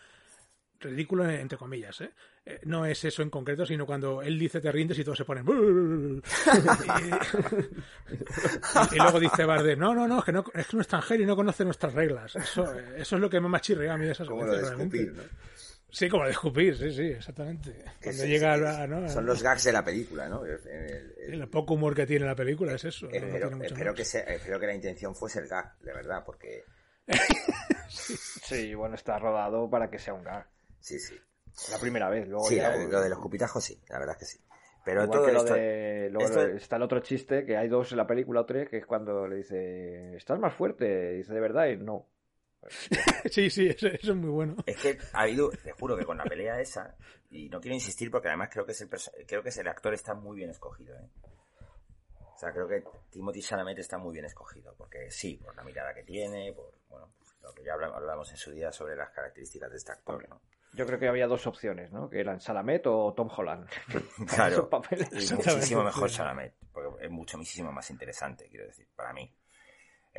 ridículo 0.80 1.28
entre 1.28 1.58
comillas, 1.58 2.00
¿eh? 2.02 2.12
Eh, 2.45 2.60
no 2.65 2.86
es 2.86 3.04
eso 3.04 3.23
en 3.23 3.32
concreto, 3.32 3.65
sino 3.65 3.88
cuando 3.88 4.21
él 4.21 4.38
dice 4.38 4.62
te 4.62 4.71
rindes 4.71 5.00
y 5.00 5.04
todos 5.04 5.17
se 5.17 5.26
ponen... 5.26 5.43
y, 8.91 8.95
y 8.95 9.00
luego 9.00 9.19
dice 9.19 9.43
Bardem, 9.45 9.80
no, 9.80 9.93
no, 9.95 10.08
no, 10.08 10.21
que 10.23 10.32
no, 10.32 10.45
es 10.54 10.67
que 10.67 10.76
un 10.76 10.82
extranjero 10.82 11.23
y 11.23 11.26
no 11.26 11.36
conoce 11.36 11.65
nuestras 11.65 11.93
reglas. 11.93 12.36
Eso, 12.36 12.71
eso 12.95 13.15
es 13.15 13.21
lo 13.21 13.30
que 13.30 13.39
más 13.39 13.62
chirrea 13.62 13.93
a 13.93 13.97
mí 13.97 14.06
de 14.06 14.12
esa 14.12 14.26
Como 14.26 14.41
secuencia. 14.43 14.62
lo 14.62 14.67
de 14.78 14.84
escupir, 14.84 15.13
¿no? 15.13 15.23
Sí, 15.89 16.10
como 16.10 16.23
lo 16.23 16.28
de 16.28 16.34
escupir, 16.34 16.78
sí, 16.78 16.91
sí, 16.91 17.04
exactamente. 17.12 17.71
Que 17.71 18.06
Cuando 18.10 18.23
sí, 18.23 18.28
llega 18.30 18.56
sí, 18.58 18.63
a, 18.65 18.88
¿no? 18.88 19.08
Son 19.10 19.26
los 19.26 19.41
gags 19.41 19.63
de 19.63 19.71
la 19.71 19.84
película, 19.86 20.28
¿no? 20.28 20.43
El- 20.45 20.60
el- 20.67 21.13
el- 21.17 21.41
el 21.41 21.50
poco 21.50 21.76
humor 21.76 21.95
que 21.95 22.06
tiene 22.06 22.26
la 22.26 22.36
película 22.36 22.73
es 22.73 22.84
eso. 22.84 23.06
no- 23.06 23.12
no 23.12 23.17
espero, 23.17 23.32
tiene 23.47 23.56
mucho 23.56 23.67
espero 23.73 23.91
más. 23.91 23.97
que 23.97 24.06
sea- 24.06 24.23
espero 24.23 24.60
que 24.60 24.67
la 24.67 24.76
intención 24.76 25.15
fuese 25.15 25.39
el 25.39 25.47
gag, 25.47 25.78
de 25.80 25.93
verdad, 25.93 26.23
porque... 26.26 26.63
Sí, 27.89 28.76
bueno, 28.76 28.95
está 28.95 29.17
rodado 29.19 29.69
para 29.69 29.89
que 29.89 29.97
sea 30.00 30.13
un 30.13 30.23
gag. 30.23 30.45
Sí, 30.80 31.00
sí. 31.00 31.15
La 31.71 31.80
primera 31.80 32.10
vez, 32.10 32.28
luego 32.28 32.45
Sí, 32.45 32.56
ya, 32.58 32.76
lo 32.76 33.02
de 33.02 33.10
los 33.10 33.19
cupitajos 33.19 33.63
sí, 33.63 33.82
la 33.89 34.00
verdad 34.00 34.15
es 34.15 34.19
que 34.19 34.26
sí. 34.38 34.39
Pero 34.86 35.04
Igual 35.04 35.17
todo 35.17 35.26
que 35.28 35.32
lo 35.34 35.39
esto... 35.39 35.54
de, 35.56 36.08
esto- 36.23 36.47
está 36.47 36.76
el 36.78 36.82
otro 36.84 37.00
chiste, 37.00 37.45
que 37.45 37.58
hay 37.58 37.67
dos 37.67 37.91
en 37.91 37.97
la 37.97 38.08
película 38.08 38.41
o 38.41 38.45
tres, 38.45 38.69
que 38.69 38.78
es 38.78 38.86
cuando 38.86 39.28
le 39.28 39.38
dice, 39.38 40.15
¿estás 40.15 40.39
más 40.39 40.54
fuerte? 40.54 41.13
Y 41.13 41.17
dice, 41.17 41.34
¿de 41.34 41.39
verdad? 41.39 41.67
Y 41.67 41.78
no. 41.78 42.08
Sí, 43.32 43.49
sí, 43.49 43.67
eso, 43.67 43.88
eso 43.88 44.12
es 44.12 44.17
muy 44.17 44.30
bueno. 44.30 44.56
Es 44.65 44.77
que 44.77 44.97
ha 45.13 45.21
habido, 45.21 45.49
te 45.49 45.71
juro 45.73 45.97
que 45.97 46.06
con 46.06 46.17
la 46.17 46.23
pelea 46.25 46.60
esa, 46.60 46.95
y 47.30 47.49
no 47.49 47.60
quiero 47.60 47.75
insistir 47.75 48.10
porque 48.12 48.27
además 48.30 48.49
creo 48.51 48.65
que 48.65 48.71
es 48.73 48.82
el 48.82 48.89
creo 49.27 49.43
que 49.43 49.49
es 49.49 49.58
el 49.58 49.67
actor 49.67 49.93
está 49.93 50.13
muy 50.13 50.38
bien 50.38 50.49
escogido, 50.49 50.95
¿eh? 50.97 51.10
O 52.36 52.39
sea, 52.39 52.51
creo 52.51 52.67
que 52.67 52.84
Timothy 53.10 53.41
Chalamet 53.41 53.80
está 53.80 53.97
muy 53.97 54.13
bien 54.13 54.25
escogido, 54.25 54.75
porque 54.77 55.10
sí, 55.10 55.38
por 55.43 55.56
la 55.56 55.63
mirada 55.63 55.93
que 55.93 56.03
tiene, 56.03 56.53
por, 56.53 56.71
bueno, 56.88 57.12
lo 57.41 57.51
que 57.53 57.63
ya 57.63 57.73
habla- 57.73 57.88
hablamos 57.95 58.30
en 58.30 58.38
su 58.38 58.51
día 58.51 58.71
sobre 58.71 58.95
las 58.95 59.10
características 59.10 59.71
de 59.71 59.77
este 59.77 59.91
actor, 59.91 60.30
¿no? 60.30 60.41
Yo 60.73 60.86
creo 60.86 60.99
que 60.99 61.08
había 61.08 61.25
dos 61.25 61.47
opciones, 61.47 61.91
¿no? 61.91 62.10
Que 62.10 62.19
eran 62.19 62.39
Salamet 62.39 62.86
o 62.86 63.12
Tom 63.15 63.30
Holland. 63.36 63.67
Claro, 64.36 64.69
muchísimo 64.69 65.84
mejor 65.84 66.10
sí. 66.10 66.15
Chalamet, 66.17 66.53
porque 66.71 67.06
es 67.06 67.10
mucho, 67.12 67.38
muchísimo 67.39 67.71
más 67.71 67.89
interesante, 67.89 68.47
quiero 68.49 68.67
decir, 68.67 68.88
para 68.95 69.13
mí. 69.13 69.34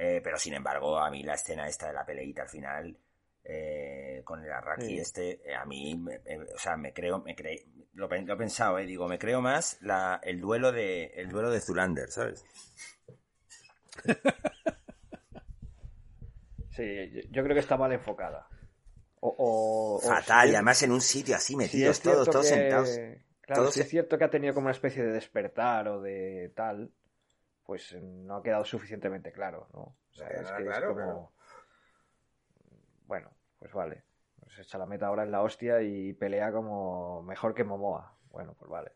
Eh, 0.01 0.21
pero 0.23 0.39
sin 0.39 0.55
embargo, 0.55 0.97
a 0.97 1.11
mí 1.11 1.25
la 1.25 1.35
escena 1.35 1.67
esta 1.67 1.89
de 1.89 1.93
la 1.93 2.07
peleita 2.07 2.43
al 2.43 2.49
final, 2.49 2.97
eh, 3.43 4.23
con 4.25 4.45
el 4.45 4.53
Arraki 4.53 4.87
Sí. 4.87 4.99
este, 5.01 5.41
eh, 5.51 5.57
a 5.57 5.65
mí, 5.65 5.97
me- 5.97 6.21
me- 6.21 6.45
o 6.55 6.59
sea, 6.59 6.77
me 6.77 6.93
creo, 6.93 7.19
me 7.21 7.35
cre- 7.35 7.65
lo, 7.95 8.07
lo 8.07 8.35
he 8.35 8.37
pensado, 8.37 8.79
eh, 8.79 8.87
digo, 8.87 9.09
me 9.09 9.19
creo 9.19 9.41
más 9.41 9.77
la, 9.81 10.21
el 10.23 10.41
duelo 10.41 10.71
de, 10.71 11.07
el 11.17 11.29
duelo 11.29 11.51
de 11.51 11.61
Zulander, 11.61 12.11
¿sabes? 12.11 12.45
Sí, 16.71 17.11
yo, 17.13 17.21
yo 17.31 17.43
creo 17.43 17.55
que 17.55 17.61
está 17.61 17.77
mal 17.77 17.93
enfocada. 17.93 18.47
O, 19.21 19.29
o- 19.37 19.97
o 19.97 20.01
Fatal, 20.01 20.47
si 20.47 20.53
y 20.53 20.55
además 20.55 20.83
en 20.85 20.93
un 20.93 21.01
sitio 21.01 21.35
así 21.35 21.57
metidos 21.57 22.01
todos, 22.01 22.29
todos 22.31 22.47
que- 22.49 22.55
sentados. 22.55 22.89
Claro, 23.41 23.63
todos 23.63 23.75
si 23.75 23.81
es 23.81 23.89
cierto 23.89 24.17
que 24.19 24.25
ha 24.25 24.31
tenido 24.31 24.55
como 24.55 24.67
una 24.67 24.73
especie 24.73 25.03
de 25.03 25.11
despertar 25.11 25.89
o 25.89 26.01
de 26.01 26.53
tal, 26.55 26.93
pues 27.69 27.93
eh, 27.93 28.01
no 28.01 28.37
ha 28.37 28.43
quedado 28.43 28.65
suficientemente 28.65 29.31
claro, 29.31 29.69
¿no? 29.75 29.81
O 29.81 30.15
sea, 30.15 30.27
No, 30.27 30.41
es 30.41 30.53
que 30.53 30.65
claro, 30.65 30.91
es 30.91 30.97
como... 30.97 31.33
Bueno, 33.05 33.31
pues 33.59 33.75
vale. 33.75 34.05
Pues 34.41 34.59
echa 34.61 34.79
la 34.79 34.87
meta 34.87 35.07
ahora 35.09 35.25
en 35.25 35.31
la 35.31 35.43
hostia 35.43 35.83
y 35.83 36.15
pelea 36.15 36.51
como 36.51 37.23
mejor 37.23 37.55
que 37.55 37.65
Momoa. 37.65 38.17
Bueno, 38.31 38.55
pues 38.59 38.71
vale. 38.71 38.93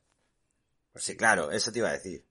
Pues 0.91 1.05
sí, 1.05 1.15
claro, 1.19 1.51
eso 1.51 1.71
te 1.71 1.81
iba 1.81 1.91
a 1.91 1.93
decir. 1.93 2.25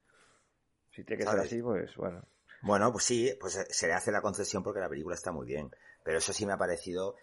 Si 0.89 1.03
tiene 1.03 1.19
que 1.19 1.29
¿Sabes? 1.29 1.47
ser 1.47 1.59
así, 1.59 1.61
pues 1.61 1.95
bueno. 1.95 2.23
Bueno, 2.63 2.91
pues 2.91 3.03
sí, 3.03 3.37
pues 3.39 3.57
eh, 3.57 3.67
se 3.69 3.85
le 3.85 3.93
hace 3.93 4.11
la 4.11 4.23
concesión 4.23 4.63
porque 4.63 4.79
la 4.79 4.89
película 4.89 5.13
está 5.13 5.31
muy 5.31 5.45
bien. 5.45 5.69
Pero 6.03 6.17
eso 6.17 6.33
sí 6.33 6.47
me 6.47 6.53
ha 6.53 6.57
parecido. 6.57 7.17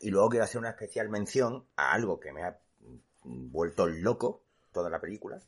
Y 0.00 0.10
luego 0.10 0.28
quiero 0.28 0.44
hacer 0.44 0.60
una 0.60 0.70
especial 0.70 1.08
mención 1.08 1.66
a 1.74 1.90
algo 1.90 2.20
que 2.20 2.32
me 2.32 2.44
ha 2.44 2.60
mm, 3.24 3.50
vuelto 3.50 3.88
loco 3.88 4.44
toda 4.70 4.90
la 4.90 5.00
película, 5.00 5.40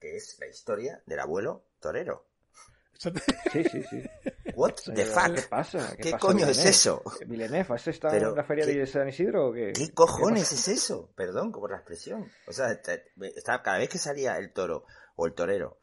que 0.00 0.16
es 0.16 0.38
la 0.40 0.46
historia 0.46 1.02
del 1.04 1.20
abuelo 1.20 1.66
torero. 1.78 2.24
Sí, 3.52 3.64
sí, 3.64 3.82
sí. 3.90 4.02
What 4.54 4.74
the 4.84 4.94
¿Qué 4.94 5.04
fuck? 5.04 5.48
pasa? 5.48 5.96
¿Qué 5.96 6.10
pasa, 6.12 6.18
coño 6.18 6.46
es 6.46 6.56
Villeneuve? 6.58 6.70
eso? 6.70 7.02
Villeneuve, 7.26 7.74
¿has 7.74 7.88
estado 7.88 8.14
Pero, 8.14 8.30
en 8.30 8.36
la 8.36 8.44
feria 8.44 8.64
¿qué- 8.66 8.74
de 8.74 8.86
San 8.86 9.08
Isidro 9.08 9.48
o 9.48 9.52
qué? 9.52 9.72
¿Qué 9.72 9.86
¿Qué 9.88 9.94
cojones 9.94 10.44
pasa? 10.50 10.54
es 10.54 10.68
eso? 10.68 11.12
Perdón 11.16 11.52
por 11.52 11.70
la 11.70 11.76
expresión. 11.78 12.30
O 12.46 12.52
sea, 12.52 12.70
estaba- 12.72 13.62
cada 13.62 13.78
vez 13.78 13.88
que 13.88 13.98
salía 13.98 14.36
el 14.38 14.52
toro 14.52 14.84
o 15.16 15.26
el 15.26 15.34
torero, 15.34 15.78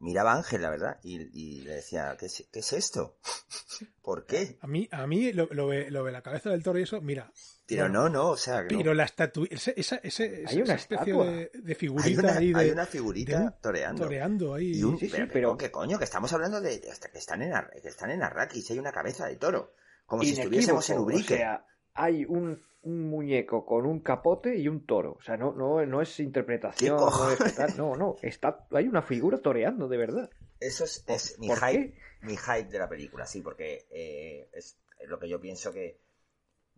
miraba 0.00 0.32
a 0.32 0.36
Ángel, 0.36 0.62
la 0.62 0.70
verdad, 0.70 0.98
y, 1.02 1.20
y 1.32 1.62
le 1.62 1.76
decía, 1.76 2.16
¿qué 2.18 2.26
es, 2.26 2.46
qué 2.52 2.58
es 2.60 2.72
esto? 2.72 3.16
¿Por 4.02 4.26
qué? 4.26 4.58
A 4.60 4.66
mí, 4.66 4.88
a 4.92 5.06
mí 5.06 5.32
lo, 5.32 5.46
lo 5.52 5.66
ve, 5.68 5.90
lo 5.90 6.02
ve 6.04 6.12
la 6.12 6.22
cabeza 6.22 6.50
del 6.50 6.62
toro 6.62 6.78
y 6.78 6.82
eso, 6.82 7.00
mira. 7.00 7.32
Pero 7.68 7.82
Bueno, 7.84 8.02
no, 8.04 8.08
no, 8.08 8.30
o 8.30 8.36
sea, 8.36 8.62
no. 8.62 8.68
Pero 8.68 8.94
la 8.94 9.04
estatua, 9.04 9.46
esa, 9.50 9.72
esa, 9.72 9.96
Hay 9.96 10.56
una 10.62 10.62
esa 10.62 10.74
especie 10.74 11.12
de, 11.12 11.50
de 11.52 11.68
hay, 11.68 11.74
figurita 11.74 12.20
una, 12.20 12.36
ahí 12.36 12.52
de, 12.52 12.60
hay 12.60 12.70
una 12.70 12.86
figurita 12.86 13.38
de 13.40 13.44
un 13.46 13.52
toreando. 13.60 14.02
toreando 14.04 14.54
ahí. 14.54 14.78
Y 14.78 14.82
un, 14.84 14.98
Sí, 14.98 15.06
sí, 15.06 15.12
pero, 15.12 15.28
pero- 15.32 15.48
no, 15.50 15.56
¿qué 15.58 15.70
coño? 15.72 15.98
Que 15.98 16.04
estamos 16.04 16.32
hablando 16.32 16.60
de, 16.60 16.80
que 16.80 17.18
están 17.18 17.42
en 17.42 17.52
Ar- 17.54 17.70
que 17.82 17.88
están 17.88 18.10
en 18.12 18.22
Arrakis, 18.22 18.70
hay 18.70 18.78
una 18.78 18.92
cabeza 18.92 19.26
de 19.26 19.36
toro. 19.36 19.72
Como 20.06 20.22
si 20.22 20.30
estuviésemos 20.38 20.88
en 20.90 20.98
Ubrique. 20.98 21.34
O 21.34 21.36
sea, 21.38 21.66
hay 21.94 22.24
un, 22.24 22.62
un 22.82 23.10
muñeco 23.10 23.66
con 23.66 23.84
un 23.84 23.98
capote 23.98 24.56
y 24.56 24.68
un 24.68 24.86
toro. 24.86 25.16
O 25.18 25.22
sea, 25.22 25.36
no, 25.36 25.52
no, 25.52 25.84
no 25.84 26.00
es 26.00 26.20
interpretación. 26.20 26.96
¿Qué 26.96 27.02
No, 27.02 27.30
es 27.32 27.76
no, 27.76 27.96
no, 27.96 28.16
está, 28.22 28.64
hay 28.70 28.86
una 28.86 29.02
figura 29.02 29.38
toreando, 29.38 29.88
de 29.88 29.96
verdad. 29.96 30.30
Eso 30.60 30.84
es, 30.84 31.04
es 31.08 31.36
mi 31.40 31.48
¿Por 31.48 31.58
hype, 31.58 31.98
mi 32.22 32.36
hype 32.36 32.70
de 32.70 32.78
la 32.78 32.88
película, 32.88 33.26
sí, 33.26 33.40
porque 33.40 33.86
eh, 33.90 34.48
es 34.52 34.78
lo 35.08 35.18
que 35.18 35.28
yo 35.28 35.40
pienso 35.40 35.72
que 35.72 35.98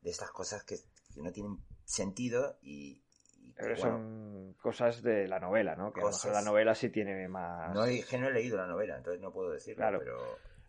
de 0.02 0.10
estas 0.10 0.30
cosas 0.30 0.64
que, 0.64 0.76
que 1.14 1.22
no 1.22 1.32
tienen 1.32 1.58
sentido 1.84 2.58
y, 2.62 3.02
y 3.40 3.52
que, 3.52 3.62
Pero 3.62 3.76
bueno, 3.76 3.96
son 3.98 4.54
cosas 4.60 5.02
de 5.02 5.26
la 5.28 5.40
novela, 5.40 5.76
¿no? 5.76 5.92
Que 5.92 6.00
a 6.00 6.04
lo 6.04 6.10
mejor 6.10 6.32
la 6.32 6.42
novela 6.42 6.74
sí 6.74 6.90
tiene 6.90 7.28
más... 7.28 7.74
no 7.74 7.84
he, 7.84 8.02
que 8.04 8.18
no 8.18 8.28
he 8.28 8.32
leído 8.32 8.56
la 8.56 8.66
novela, 8.66 8.96
entonces 8.96 9.20
no 9.20 9.32
puedo 9.32 9.50
decirlo, 9.50 9.78
Claro. 9.78 9.98
pero 9.98 10.18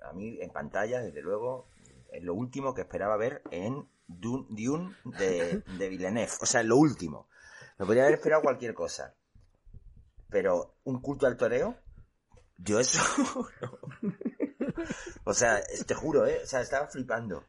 a 0.04 0.14
mí 0.14 0.40
en 0.42 0.50
pantalla, 0.52 1.02
desde 1.02 1.22
luego, 1.22 1.68
es 2.12 2.24
lo 2.24 2.34
último 2.34 2.74
que 2.74 2.82
esperaba 2.82 3.18
ver 3.18 3.42
en 3.52 3.88
Dune, 4.08 4.48
Dune 4.50 4.96
de, 5.18 5.60
de 5.78 5.90
Villeneuve, 5.90 6.32
o 6.42 6.46
sea, 6.46 6.64
lo 6.64 6.78
último. 6.78 7.28
Me 7.78 7.86
podría 7.86 8.04
haber 8.04 8.16
esperado 8.16 8.42
cualquier 8.42 8.74
cosa. 8.74 9.16
Pero 10.30 10.76
un 10.84 11.02
culto 11.02 11.28
al 11.28 11.38
toreo, 11.38 11.76
yo 12.58 12.80
eso... 12.80 13.00
O 15.26 15.34
sea, 15.34 15.62
te 15.86 15.94
juro, 15.94 16.26
¿eh? 16.26 16.40
O 16.44 16.48
sea, 16.48 16.62
estaba 16.62 16.88
flipando. 16.88 17.46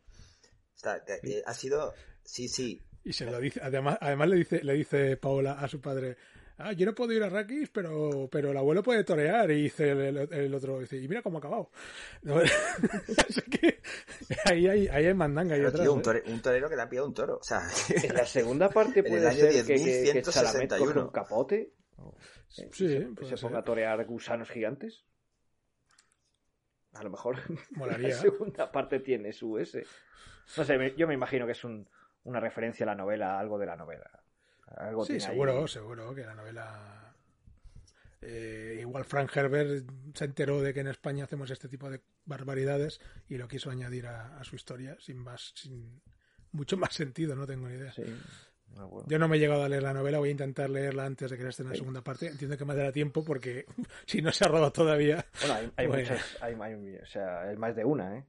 Está- 0.81 1.05
que- 1.05 1.21
que 1.21 1.43
ha 1.45 1.53
sido... 1.53 1.93
Sí, 2.25 2.49
sí. 2.49 2.81
Y 3.05 3.13
se 3.13 3.27
lo 3.27 3.39
dice, 3.39 3.61
además, 3.63 3.99
además 4.01 4.29
le 4.29 4.37
dice, 4.37 4.65
le 4.65 4.73
dice 4.75 5.17
Paola 5.19 5.53
a 5.53 5.69
su 5.69 5.79
padre, 5.81 6.17
ah, 6.59 6.73
yo 6.73 6.87
no 6.87 6.95
puedo 6.95 7.13
ir 7.13 7.23
a 7.23 7.29
Rakis, 7.29 7.69
pero, 7.71 8.29
pero 8.31 8.51
el 8.51 8.57
abuelo 8.57 8.83
puede 8.83 9.05
torear, 9.05 9.51
y 9.51 9.63
dice 9.63 9.91
el, 9.91 10.17
el- 10.17 10.33
el 10.33 10.55
otro, 10.55 10.81
dice, 10.81 10.97
y 10.99 11.07
mira 11.09 11.21
cómo 11.23 11.37
ha 11.39 11.41
acabado. 11.41 11.71
No, 12.23 12.37
así 13.29 13.43
que 13.51 13.81
ahí 14.47 14.67
hay, 14.69 14.89
ahí 14.89 15.07
hay 15.07 15.15
mandanga 15.15 15.55
ahí 15.55 15.61
Pero, 15.61 15.69
atrás. 15.69 15.83
tío, 15.83 15.93
un, 15.93 16.01
¿eh? 16.01 16.03
tore- 16.03 16.23
un 16.33 16.41
torero 16.43 16.69
que 16.71 16.77
le 16.77 16.83
ha 16.83 16.89
pillado 16.89 17.09
un 17.09 17.15
toro. 17.15 17.37
O 17.39 17.43
sea, 17.43 17.61
En 18.05 18.15
la 18.15 18.25
segunda 18.27 18.69
parte 18.71 19.03
puede 19.03 19.27
año 19.27 19.39
ser 19.39 19.65
que, 19.67 19.75
que, 19.75 20.13
que 20.13 20.23
Chalamet 20.23 20.69
coge 20.71 20.95
10.161. 20.95 21.03
un 21.05 21.11
capote 21.11 21.73
Sí, 22.49 22.63
y 22.65 22.73
se, 22.73 23.09
se 23.29 23.37
ser. 23.37 23.41
ponga 23.41 23.59
a 23.61 23.65
torear 23.65 24.05
gusanos 24.07 24.49
gigantes. 24.51 25.05
A 26.95 27.03
lo 27.03 27.11
mejor 27.11 27.37
Molaría. 27.71 28.09
la 28.15 28.15
segunda 28.15 28.71
parte 28.73 29.01
tiene 29.01 29.33
su 29.33 29.59
ese. 29.59 29.85
No 30.57 30.65
sé, 30.65 30.95
yo 30.97 31.07
me 31.07 31.15
imagino 31.15 31.47
que 31.47 31.53
es 31.53 31.65
un, 31.65 31.89
una 32.25 32.41
referencia 32.41 32.85
a 32.85 32.89
la 32.89 32.95
novela, 32.95 33.39
algo 33.39 33.59
de 33.59 33.67
la 33.67 33.77
novela. 33.77 34.11
Algo 34.77 35.05
Sí, 35.05 35.15
ahí. 35.15 35.21
seguro, 35.21 35.67
seguro 35.69 36.15
que 36.15 36.23
la 36.25 36.35
novela. 36.35 37.15
Eh, 38.23 38.77
igual 38.81 39.05
Frank 39.07 39.35
Herbert 39.35 39.89
se 40.15 40.25
enteró 40.27 40.61
de 40.61 40.75
que 40.75 40.81
en 40.81 40.89
España 40.89 41.25
hacemos 41.25 41.51
este 41.51 41.69
tipo 41.69 41.89
de 41.89 42.03
barbaridades 42.27 43.01
y 43.29 43.39
lo 43.39 43.49
quiso 43.49 43.71
añadir 43.71 44.07
a, 44.07 44.39
a 44.39 44.45
su 44.45 44.57
historia 44.57 44.97
sin 45.01 45.17
más, 45.17 45.53
sin 45.55 46.03
mucho 46.53 46.77
más 46.77 46.93
sentido, 46.93 47.35
no 47.35 47.47
tengo 47.47 47.67
ni 47.69 47.77
idea. 47.77 47.93
Sí, 47.93 48.03
bueno. 48.75 49.05
Yo 49.09 49.19
no 49.19 49.27
me 49.27 49.37
he 49.37 49.41
llegado 49.41 49.65
a 49.65 49.69
leer 49.71 49.83
la 49.83 49.95
novela, 49.95 50.19
voy 50.19 50.29
a 50.29 50.33
intentar 50.33 50.69
leerla 50.69 51.07
antes 51.07 51.31
de 51.31 51.39
que 51.39 51.45
la 51.45 51.49
estén 51.49 51.67
en 51.67 51.71
la 51.71 51.75
Sí. 51.77 51.81
segunda 51.81 52.03
parte. 52.05 52.27
Entiendo 52.29 52.59
que 52.59 52.65
me 52.67 52.75
dará 52.75 52.93
tiempo 52.93 53.25
porque 53.25 53.65
si 54.07 54.21
no 54.21 54.31
se 54.33 54.45
ha 54.45 54.49
robado 54.49 54.71
todavía. 54.71 55.25
Bueno, 55.41 55.55
hay, 55.55 55.73
hay 55.77 55.87
Bueno. 55.87 56.03
muchas, 56.03 56.43
hay, 56.43 56.55
hay- 56.61 56.97
o 56.97 57.07
sea, 57.07 57.41
hay 57.43 57.57
más 57.57 57.75
de 57.75 57.85
una, 57.87 58.19
¿eh? 58.19 58.27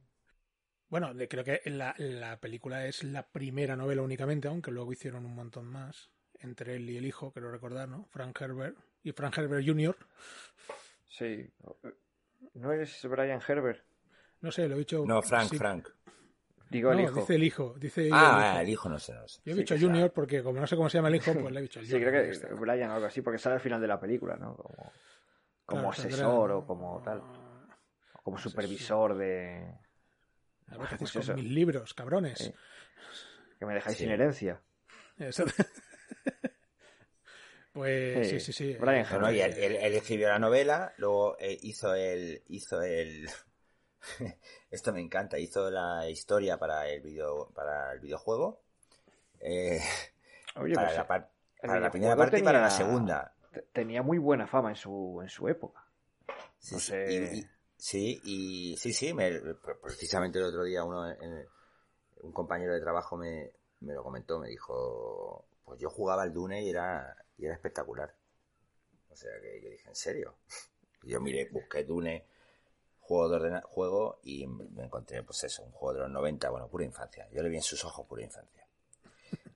Bueno, 0.92 1.14
de- 1.14 1.26
creo 1.26 1.42
que 1.42 1.62
la, 1.70 1.94
la 1.96 2.38
película 2.38 2.86
es 2.86 3.02
la 3.02 3.22
primera 3.26 3.76
novela 3.76 4.02
únicamente, 4.02 4.46
aunque 4.48 4.70
luego 4.70 4.92
hicieron 4.92 5.24
un 5.24 5.34
montón 5.34 5.64
más. 5.64 6.10
entre 6.38 6.76
él 6.76 6.90
y 6.90 6.98
el 6.98 7.06
hijo, 7.06 7.32
quiero 7.32 7.50
recordar, 7.50 7.88
¿no? 7.88 8.04
Frank 8.10 8.38
Herbert 8.42 8.76
y 9.02 9.12
Frank 9.12 9.38
Herbert 9.38 9.66
Jr. 9.66 9.96
Sí. 11.08 11.48
¿No 12.52 12.72
es 12.74 13.08
Brian 13.08 13.40
Herbert? 13.48 13.82
No 14.42 14.52
sé, 14.52 14.68
lo 14.68 14.74
he 14.74 14.80
dicho. 14.80 15.06
No, 15.06 15.22
Frank, 15.22 15.48
sí. 15.48 15.56
Frank. 15.56 15.88
Digo 16.68 16.92
el 16.92 16.98
No, 16.98 17.04
hijo. 17.04 17.20
dice 17.20 17.34
el 17.36 17.44
hijo. 17.44 17.74
Dice 17.78 18.08
Ah, 18.12 18.56
el 18.56 18.62
el 18.66 18.68
hijo. 18.74 18.90
no 18.90 18.98
sé, 18.98 19.14
no 19.14 19.26
sé. 19.26 19.40
Yo 19.46 19.52
he 19.52 19.54
Sí, 19.54 19.60
dicho 19.62 19.76
Junior 19.80 20.12
porque 20.12 20.42
como 20.42 20.60
no 20.60 20.66
sé 20.66 20.76
cómo 20.76 20.90
se 20.90 20.98
llama 20.98 21.08
el 21.08 21.14
hijo, 21.14 21.32
pues 21.32 21.52
le 21.54 21.60
he 21.60 21.62
dicho 21.62 21.80
el 21.80 21.86
Sí, 21.86 21.92
creo 21.92 22.12
que. 22.48 22.54
Brian 22.54 22.90
o 22.90 22.94
algo 22.94 23.06
así, 23.06 23.22
porque 23.22 23.38
sale 23.38 23.54
al 23.54 23.60
final 23.62 23.80
de 23.80 23.88
la 23.88 23.98
película, 23.98 24.36
¿no? 24.36 24.56
Como, 24.56 24.92
como 25.64 25.80
Claro, 25.80 25.92
saldrá- 25.92 26.10
asesor 26.10 26.50
o 26.50 26.66
como 26.66 27.00
tal. 27.02 27.20
o 27.20 28.22
Como 28.22 28.36
supervisor 28.38 29.16
de... 29.16 29.72
A 30.72 30.78
ver 30.78 30.88
qué 30.88 30.96
Pues 30.96 31.10
hacéis 31.10 31.24
eso. 31.24 31.32
con 31.34 31.42
mis 31.42 31.50
libros, 31.52 31.94
cabrones. 31.94 32.52
Que 33.58 33.66
me 33.66 33.74
dejáis 33.74 33.96
Sí. 33.96 34.04
sin 34.04 34.12
herencia. 34.12 34.60
Eso- 35.18 35.44
pues 37.72 38.28
Sí, 38.28 38.40
sí, 38.40 38.52
sí, 38.52 38.52
sí. 38.52 38.76
Brian 38.78 39.06
Bueno, 39.10 39.30
y 39.32 39.40
él, 39.40 39.52
él- 39.54 39.76
él 39.76 39.94
escribió 39.94 40.28
la 40.28 40.38
novela, 40.38 40.92
luego 40.98 41.36
eh, 41.38 41.58
hizo 41.62 41.94
el, 41.94 42.42
hizo 42.48 42.82
el, 42.82 43.28
esto 44.70 44.92
me 44.92 45.00
encanta, 45.00 45.38
hizo 45.38 45.70
la 45.70 46.08
historia 46.08 46.58
para 46.58 46.88
el 46.88 47.00
video, 47.00 47.50
para 47.54 47.92
el 47.92 48.00
videojuego, 48.00 48.62
eh, 49.40 49.80
Oye, 50.56 50.74
para 50.74 50.88
pues, 50.88 50.96
la, 50.98 51.06
par- 51.06 51.30
el 51.62 51.68
para 51.68 51.80
la 51.80 51.90
primera 51.90 52.16
parte 52.16 52.38
y 52.38 52.42
para 52.42 52.60
la 52.60 52.70
segunda. 52.70 53.34
te- 53.52 53.62
tenía 53.72 54.02
muy 54.02 54.18
buena 54.18 54.46
fama 54.46 54.70
en 54.70 54.76
su, 54.76 55.20
en 55.22 55.28
su 55.28 55.48
época. 55.48 55.84
Sí, 56.58 56.74
No 56.74 56.80
sí, 56.80 56.86
sé. 56.90 57.06
y- 57.10 57.38
y- 57.38 57.46
sí, 57.82 58.20
y 58.24 58.76
sí, 58.76 58.92
sí, 58.92 59.12
me- 59.12 59.40
precisamente 59.82 60.38
el 60.38 60.44
otro 60.44 60.62
día 60.62 60.84
uno, 60.84 61.04
un 62.22 62.32
compañero 62.32 62.74
de 62.74 62.80
trabajo 62.80 63.16
me, 63.16 63.50
me 63.80 63.92
lo 63.94 64.04
comentó, 64.04 64.38
me 64.38 64.48
dijo, 64.48 65.44
pues 65.64 65.80
yo 65.80 65.90
jugaba 65.90 66.22
al 66.22 66.32
Dune 66.32 66.62
y 66.62 66.70
era, 66.70 67.16
y 67.36 67.44
era 67.46 67.54
espectacular. 67.54 68.14
O 69.10 69.16
sea 69.16 69.30
que 69.40 69.60
yo 69.62 69.70
dije, 69.70 69.88
¿en 69.88 69.96
serio? 69.96 70.36
Yo 71.04 71.20
miré, 71.20 71.48
busqué 71.50 71.82
Dune, 71.82 72.24
juego 73.00 73.28
de 73.28 73.36
ordena- 73.36 73.62
juego 73.62 74.20
y 74.22 74.46
me 74.46 74.84
encontré, 74.84 75.24
pues 75.24 75.42
eso, 75.42 75.64
un 75.64 75.72
juego 75.72 75.94
de 75.94 76.00
los 76.02 76.10
90, 76.10 76.48
bueno, 76.50 76.68
pura 76.68 76.84
infancia. 76.84 77.28
Yo 77.32 77.42
le 77.42 77.48
vi 77.48 77.56
en 77.56 77.62
sus 77.62 77.84
ojos 77.84 78.06
pura 78.06 78.22
infancia. 78.22 78.64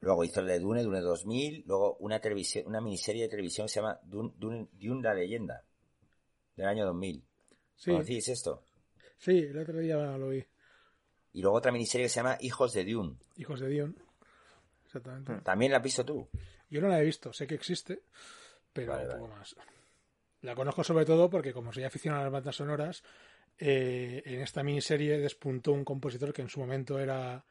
Luego 0.00 0.24
hizo 0.24 0.40
el 0.40 0.48
de 0.48 0.58
Dune, 0.58 0.82
Dune 0.82 1.00
2000, 1.00 1.62
luego 1.68 1.96
una 2.00 2.20
televisión, 2.20 2.66
una 2.66 2.80
miniserie 2.80 3.22
de 3.22 3.28
televisión 3.28 3.68
que 3.68 3.74
se 3.74 3.80
llama 3.80 4.00
Dune, 4.02 4.32
Dune, 4.36 4.68
Dune 4.72 5.02
la 5.02 5.14
leyenda, 5.14 5.62
del 6.56 6.66
año 6.66 6.84
2000. 6.86 7.24
Sí, 7.76 7.90
¿Conocéis 7.92 8.28
esto? 8.28 8.62
sí, 9.18 9.38
el 9.38 9.58
otro 9.58 9.78
día 9.78 9.96
lo 10.16 10.28
vi. 10.28 10.44
Y 11.32 11.42
luego 11.42 11.56
otra 11.58 11.70
miniserie 11.72 12.06
que 12.06 12.08
se 12.08 12.16
llama 12.16 12.38
Hijos 12.40 12.72
de 12.72 12.84
Dune. 12.84 13.16
Hijos 13.36 13.60
de 13.60 13.68
Dion. 13.68 13.96
Exactamente. 14.86 15.32
Hmm. 15.32 15.42
¿También 15.42 15.72
la 15.72 15.78
has 15.78 15.84
visto 15.84 16.04
tú? 16.04 16.28
Yo 16.70 16.80
no 16.80 16.88
la 16.88 17.00
he 17.00 17.04
visto, 17.04 17.32
sé 17.32 17.46
que 17.46 17.54
existe, 17.54 18.02
pero 18.72 18.92
Vale, 18.92 19.06
poco 19.14 19.28
más. 19.28 19.54
La 20.42 20.54
conozco 20.54 20.82
sobre 20.82 21.04
todo 21.04 21.28
porque, 21.28 21.52
como 21.52 21.72
soy 21.72 21.84
aficionado 21.84 22.22
a 22.22 22.24
las 22.24 22.32
bandas 22.32 22.56
sonoras, 22.56 23.02
eh, 23.58 24.22
en 24.24 24.40
esta 24.40 24.62
miniserie 24.62 25.18
despuntó 25.18 25.72
un 25.72 25.84
compositor 25.84 26.32
que 26.32 26.42
en 26.42 26.48
su 26.48 26.60
momento 26.60 26.98
era 26.98 27.44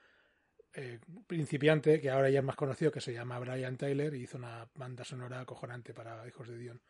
eh, 0.73 0.99
principiante, 1.27 2.01
que 2.01 2.09
ahora 2.09 2.29
ya 2.29 2.39
es 2.39 2.45
más 2.45 2.55
conocido, 2.55 2.91
que 2.91 3.01
se 3.01 3.13
llama 3.13 3.39
Brian 3.39 3.77
Tyler, 3.77 4.13
y 4.13 4.23
hizo 4.23 4.37
una 4.37 4.67
banda 4.75 5.03
sonora 5.03 5.41
acojonante 5.41 5.93
para 5.93 6.27
Hijos 6.27 6.47
de 6.47 6.57
Dion. 6.57 6.81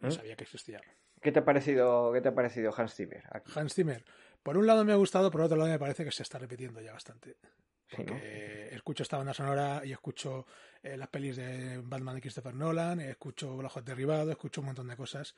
No 0.00 0.08
¿Mm? 0.08 0.12
sabía 0.12 0.36
que 0.36 0.44
existía. 0.44 0.80
¿Qué 1.24 1.32
te 1.32 1.38
ha 1.38 1.44
parecido, 1.46 2.12
qué 2.12 2.20
te 2.20 2.28
ha 2.28 2.34
parecido 2.34 2.70
Hans 2.76 2.94
Zimmer? 2.94 3.24
Aquí? 3.30 3.50
Hans 3.56 3.72
Zimmer, 3.72 4.04
por 4.42 4.58
un 4.58 4.66
lado 4.66 4.84
me 4.84 4.92
ha 4.92 4.96
gustado, 4.96 5.30
por 5.30 5.40
otro 5.40 5.56
lado 5.56 5.70
me 5.70 5.78
parece 5.78 6.04
que 6.04 6.12
se 6.12 6.22
está 6.22 6.38
repitiendo 6.38 6.82
ya 6.82 6.92
bastante. 6.92 7.38
Sí, 7.86 8.02
¿no? 8.02 8.12
Porque 8.12 8.68
escucho 8.72 9.04
esta 9.04 9.16
banda 9.16 9.32
sonora 9.32 9.80
y 9.86 9.92
escucho 9.92 10.44
eh, 10.82 10.98
las 10.98 11.08
pelis 11.08 11.36
de 11.36 11.80
Batman 11.82 12.16
de 12.16 12.20
Christopher 12.20 12.54
Nolan, 12.54 13.00
escucho 13.00 13.62
Los 13.62 13.72
Ojos 13.72 13.86
Derribados, 13.86 14.28
escucho 14.28 14.60
un 14.60 14.66
montón 14.66 14.86
de 14.86 14.96
cosas 14.96 15.34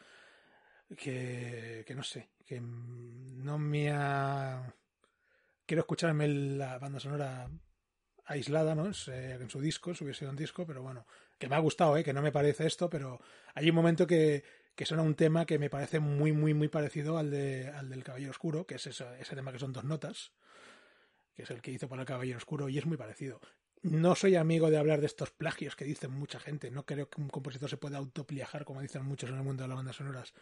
que, 0.96 1.84
que 1.86 1.94
no 1.94 2.02
sé, 2.02 2.30
que 2.44 2.60
no 2.60 3.56
me 3.56 3.92
ha... 3.92 4.74
Quiero 5.66 5.82
escucharme 5.82 6.26
la 6.26 6.80
banda 6.80 6.98
sonora 6.98 7.48
aislada, 8.24 8.74
¿no? 8.74 8.88
Eh, 8.88 9.38
en 9.40 9.48
su 9.48 9.60
disco, 9.60 9.90
en 9.90 9.96
su 9.96 10.04
versión 10.04 10.34
disco, 10.34 10.66
pero 10.66 10.82
bueno, 10.82 11.06
que 11.38 11.48
me 11.48 11.54
ha 11.54 11.60
gustado, 11.60 11.96
¿eh? 11.96 12.02
Que 12.02 12.12
no 12.12 12.22
me 12.22 12.32
parece 12.32 12.66
esto, 12.66 12.90
pero 12.90 13.20
hay 13.54 13.70
un 13.70 13.76
momento 13.76 14.04
que, 14.04 14.42
que 14.76 14.86
suena 14.86 15.02
un 15.02 15.14
tema 15.16 15.46
que 15.46 15.58
me 15.58 15.70
parece 15.70 15.98
muy, 16.00 16.32
muy, 16.32 16.54
muy 16.54 16.68
parecido 16.68 17.18
al, 17.18 17.30
de, 17.30 17.68
al 17.68 17.88
del 17.88 18.04
Caballero 18.04 18.30
Oscuro, 18.30 18.66
que 18.66 18.76
es 18.76 18.86
ese, 18.86 19.04
ese 19.18 19.34
tema 19.34 19.50
que 19.50 19.58
son 19.58 19.72
dos 19.72 19.84
notas, 19.84 20.32
que 21.34 21.42
es 21.42 21.50
el 21.50 21.62
que 21.62 21.70
hizo 21.72 21.88
para 21.88 22.02
el 22.02 22.06
Caballero 22.06 22.36
Oscuro, 22.36 22.68
y 22.68 22.78
es 22.78 22.86
muy 22.86 22.98
parecido. 22.98 23.40
No 23.82 24.14
soy 24.14 24.36
amigo 24.36 24.70
de 24.70 24.78
hablar 24.78 25.00
de 25.00 25.06
estos 25.06 25.30
plagios 25.30 25.76
que 25.76 25.84
dicen 25.84 26.10
mucha 26.10 26.40
gente. 26.40 26.70
No 26.70 26.84
creo 26.84 27.08
que 27.08 27.20
un 27.20 27.28
compositor 27.28 27.70
se 27.70 27.76
pueda 27.76 27.98
autopliajar, 27.98 28.64
como 28.64 28.80
dicen 28.82 29.04
muchos 29.04 29.30
en 29.30 29.36
el 29.36 29.42
mundo 29.42 29.62
de 29.64 29.68
las 29.68 29.76
bandas 29.76 29.96
sonoras. 29.96 30.34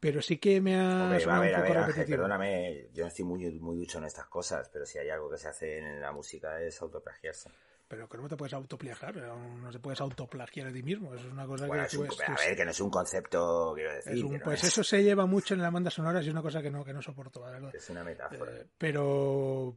Pero 0.00 0.22
sí 0.22 0.38
que 0.38 0.60
me 0.60 0.76
ha 0.76 1.04
Hombre, 1.04 1.24
a 1.28 1.38
ver, 1.40 1.54
un 1.54 1.54
a 1.54 1.60
poco 1.60 1.74
ver, 1.74 1.78
Ángel, 1.78 1.96
repetitivo. 1.96 2.06
perdóname, 2.06 2.88
yo 2.92 3.02
no 3.04 3.08
estoy 3.08 3.24
muy, 3.24 3.50
muy 3.60 3.76
ducho 3.76 3.98
en 3.98 4.04
estas 4.04 4.26
cosas, 4.26 4.68
pero 4.72 4.86
si 4.86 4.98
hay 4.98 5.10
algo 5.10 5.28
que 5.30 5.38
se 5.38 5.48
hace 5.48 5.78
en 5.78 6.00
la 6.00 6.12
música 6.12 6.60
es 6.62 6.80
autoplagiarse. 6.80 7.50
Pero 7.88 8.06
que 8.06 8.18
no 8.18 8.28
te 8.28 8.36
puedes 8.36 8.52
autoplagiar, 8.52 9.16
no 9.16 9.70
te 9.70 9.78
puedes 9.78 9.98
autoplagiar 10.02 10.66
a 10.68 10.72
ti 10.72 10.82
mismo. 10.82 11.14
Eso 11.14 11.26
es 11.26 11.32
una 11.32 11.46
cosa 11.46 11.66
Bueno, 11.66 11.84
que 11.84 11.86
es 11.86 11.92
tú 11.94 12.00
un- 12.02 12.06
es- 12.08 12.20
a 12.20 12.34
ver, 12.34 12.54
que 12.56 12.64
no 12.66 12.70
es 12.70 12.80
un 12.80 12.90
concepto, 12.90 13.72
quiero 13.74 13.94
decir, 13.94 14.12
es 14.12 14.22
un- 14.22 14.30
que 14.32 14.38
no 14.38 14.44
pues 14.44 14.62
es, 14.62 14.68
eso 14.68 14.84
se 14.84 15.02
lleva 15.02 15.24
mucho 15.24 15.54
en 15.54 15.62
las 15.62 15.72
bandas 15.72 15.94
sonoras 15.94 16.22
y 16.24 16.28
es 16.28 16.32
una 16.32 16.42
cosa 16.42 16.60
que 16.60 16.70
no, 16.70 16.84
que 16.84 16.92
no 16.92 17.00
soporto, 17.00 17.40
la 17.40 17.50
verdad. 17.50 17.74
es 17.74 17.88
una 17.88 18.04
metáfora. 18.04 18.52
Eh, 18.52 18.66
pero 18.76 19.74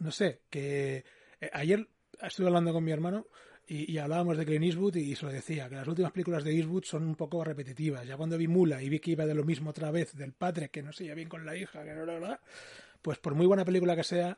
no 0.00 0.10
sé, 0.10 0.40
que 0.50 1.04
eh, 1.40 1.50
ayer 1.52 1.86
estuve 2.22 2.46
hablando 2.46 2.72
con 2.72 2.82
mi 2.82 2.92
hermano 2.92 3.26
y, 3.66 3.92
y 3.92 3.98
hablábamos 3.98 4.36
de 4.36 4.44
Clint 4.46 4.64
Eastwood 4.64 4.96
y 4.96 5.14
se 5.14 5.26
lo 5.26 5.32
decía, 5.32 5.68
que 5.68 5.74
las 5.76 5.86
últimas 5.88 6.12
películas 6.12 6.42
de 6.44 6.52
Eastwood 6.56 6.84
son 6.84 7.04
un 7.04 7.14
poco 7.16 7.44
repetitivas. 7.44 8.06
Ya 8.06 8.16
cuando 8.16 8.36
vi 8.38 8.48
Mula 8.48 8.82
y 8.82 8.88
vi 8.88 8.98
que 9.00 9.10
iba 9.12 9.26
de 9.26 9.34
lo 9.34 9.44
mismo 9.44 9.70
otra 9.70 9.90
vez, 9.90 10.14
del 10.14 10.32
padre 10.32 10.70
que 10.70 10.82
no 10.82 10.92
se 10.92 11.04
lleva 11.04 11.16
bien 11.16 11.28
con 11.28 11.44
la 11.44 11.56
hija, 11.56 11.84
que 11.84 11.92
no, 11.94 12.04
no, 12.06 12.18
no, 12.18 12.38
pues 13.02 13.18
por 13.18 13.34
muy 13.34 13.46
buena 13.46 13.64
película 13.64 13.94
que 13.96 14.04
sea, 14.04 14.36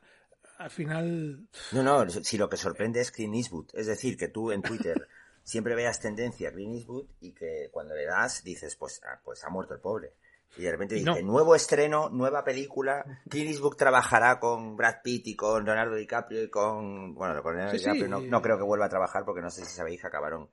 al 0.57 0.69
final... 0.69 1.47
No, 1.71 1.83
no, 1.83 2.09
si 2.09 2.37
lo 2.37 2.49
que 2.49 2.57
sorprende 2.57 3.01
es 3.01 3.11
Clint 3.11 3.35
Eastwood. 3.35 3.67
Es 3.73 3.87
decir, 3.87 4.17
que 4.17 4.27
tú 4.27 4.51
en 4.51 4.61
Twitter 4.61 5.07
siempre 5.43 5.75
veas 5.75 5.99
tendencia 5.99 6.49
a 6.49 6.51
Clint 6.51 6.75
Eastwood 6.75 7.05
y 7.19 7.33
que 7.33 7.69
cuando 7.71 7.95
le 7.95 8.05
das 8.05 8.43
dices, 8.43 8.75
pues, 8.75 9.01
ah, 9.05 9.19
pues 9.23 9.43
ha 9.43 9.49
muerto 9.49 9.73
el 9.73 9.79
pobre. 9.79 10.13
Y 10.57 10.63
de 10.63 10.71
repente 10.71 10.95
dice, 10.95 11.05
no. 11.05 11.19
nuevo 11.21 11.55
estreno, 11.55 12.09
nueva 12.09 12.43
película, 12.43 13.05
Clint 13.29 13.49
Eastwood 13.49 13.75
trabajará 13.75 14.39
con 14.39 14.75
Brad 14.75 15.01
Pitt 15.03 15.27
y 15.27 15.35
con 15.35 15.63
Leonardo 15.65 15.95
DiCaprio 15.95 16.43
y 16.43 16.49
con... 16.49 17.13
Bueno, 17.13 17.43
con 17.43 17.53
Leonardo 17.53 17.77
Sí, 17.77 17.83
sí. 17.83 17.85
DiCaprio 17.85 18.07
no, 18.07 18.21
no 18.21 18.41
creo 18.41 18.57
que 18.57 18.63
vuelva 18.63 18.85
a 18.85 18.89
trabajar 18.89 19.23
porque 19.25 19.41
no 19.41 19.51
sé 19.51 19.63
si 19.65 19.71
sabéis 19.71 20.01
que 20.01 20.07
acabaron, 20.07 20.49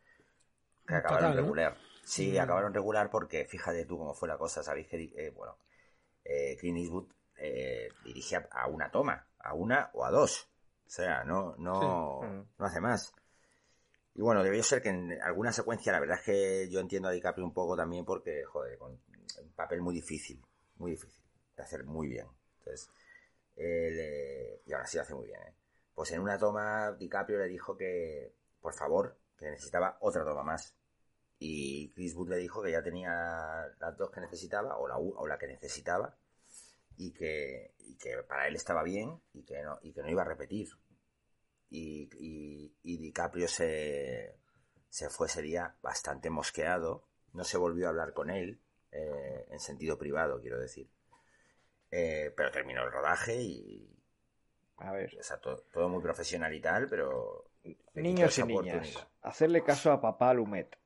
que 0.87 0.95
acabaron 0.95 1.35
regular. 1.35 1.77
Sí, 2.05 2.37
acabaron 2.37 2.75
regular 2.75 3.09
porque 3.11 3.47
fíjate 3.47 3.87
tú 3.87 3.97
cómo 3.97 4.13
fue 4.13 4.29
la 4.29 4.37
cosa, 4.37 4.63
sabéis 4.63 4.89
que, 4.89 5.11
eh, 5.17 5.33
bueno, 5.35 5.57
eh, 6.25 6.57
Clint 6.61 6.79
Eastwood 6.79 7.07
eh, 7.39 7.89
dirige 8.05 8.37
a, 8.37 8.47
a 8.51 8.67
una 8.67 8.91
toma, 8.91 9.27
a 9.45 9.55
una 9.55 9.91
o 9.95 10.05
a 10.05 10.11
dos. 10.11 10.49
O 10.87 10.91
sea, 10.91 11.25
no, 11.25 11.55
no, 11.59 12.21
Sí. 12.23 12.27
No 12.59 12.67
hace 12.67 12.81
más. 12.81 13.13
Y 14.15 14.23
bueno, 14.23 14.43
debió 14.45 14.63
ser 14.63 14.81
que 14.83 14.91
en 14.91 15.21
alguna 15.23 15.53
secuencia, 15.53 15.93
la 15.93 16.01
verdad 16.01 16.19
es 16.19 16.25
que 16.25 16.69
yo 16.71 16.81
entiendo 16.81 17.09
a 17.09 17.13
DiCaprio 17.13 17.45
un 17.45 17.53
poco 17.53 17.77
también 17.77 18.05
porque, 18.05 18.45
joder, 18.45 18.79
con 18.79 18.93
un 18.93 19.53
papel 19.57 19.81
muy 19.81 19.95
difícil, 19.95 20.41
muy 20.77 20.93
difícil, 20.93 21.23
de 21.57 21.63
hacer 21.63 21.85
muy 21.85 22.09
bien. 22.09 22.27
Entonces, 22.59 22.89
él, 23.57 23.99
eh, 23.99 24.63
y 24.67 24.73
ahora 24.73 24.87
sí 24.87 24.97
lo 24.99 25.03
hace 25.03 25.15
muy 25.15 25.27
bien, 25.27 25.41
¿eh? 25.43 25.55
Pues 25.95 26.11
en 26.13 26.21
una 26.21 26.39
toma, 26.39 26.93
DiCaprio 26.93 27.39
le 27.39 27.47
dijo 27.49 27.77
que, 27.77 28.35
por 28.61 28.73
favor, 28.75 29.17
que 29.37 29.51
necesitaba 29.51 29.97
otra 30.01 30.25
toma 30.25 30.43
más. 30.43 30.75
Y 31.39 31.91
Chris 31.93 32.15
Wood 32.15 32.31
le 32.31 32.37
dijo 32.37 32.63
que 32.63 32.71
ya 32.73 32.83
tenía 32.83 33.11
las 33.81 33.97
dos 33.97 34.11
que 34.11 34.21
necesitaba, 34.21 34.79
o 34.79 34.87
la, 34.89 34.99
u- 34.99 35.15
o 35.17 35.27
la 35.27 35.39
que 35.39 35.47
necesitaba, 35.49 36.17
y 36.97 37.13
que, 37.13 37.75
y 37.79 37.97
que 37.97 38.23
para 38.29 38.49
él 38.49 38.57
estaba 38.57 38.83
bien 38.83 39.21
y 39.33 39.45
que 39.45 39.63
no, 39.63 39.79
y 39.83 39.93
que 39.93 40.03
no 40.03 40.11
iba 40.11 40.23
a 40.23 40.27
repetir. 40.27 40.69
Y, 41.71 42.09
y, 42.19 42.77
y 42.83 42.99
DiCaprio 42.99 43.49
se, 43.49 44.37
se 44.89 45.11
fue 45.11 45.27
ese 45.27 45.43
día 45.43 45.75
bastante 45.83 46.31
mosqueado, 46.31 47.09
no 47.33 47.43
se 47.43 47.59
volvió 47.59 47.87
a 47.87 47.91
hablar 47.91 48.13
con 48.13 48.31
él, 48.31 48.61
eh, 48.93 49.47
en 49.51 49.59
sentido 49.59 49.99
privado, 49.99 50.41
quiero 50.41 50.61
decir. 50.61 50.89
Eh, 51.91 52.33
pero 52.37 52.51
terminó 52.53 52.83
el 52.85 52.93
rodaje 52.93 53.41
y, 53.41 53.93
A 54.77 54.93
ver, 54.93 55.17
o 55.19 55.23
sea, 55.23 55.39
todo, 55.39 55.65
todo 55.73 55.89
muy 55.89 56.03
profesional 56.03 56.55
y 56.55 56.61
tal, 56.61 56.89
pero... 56.89 57.51
niños 57.95 58.39
y 58.39 58.43
niñas, 58.45 59.09
hacerle 59.23 59.63
caso 59.65 59.91
a 59.91 60.01
papá 60.01 60.33
Lumet. 60.35 60.79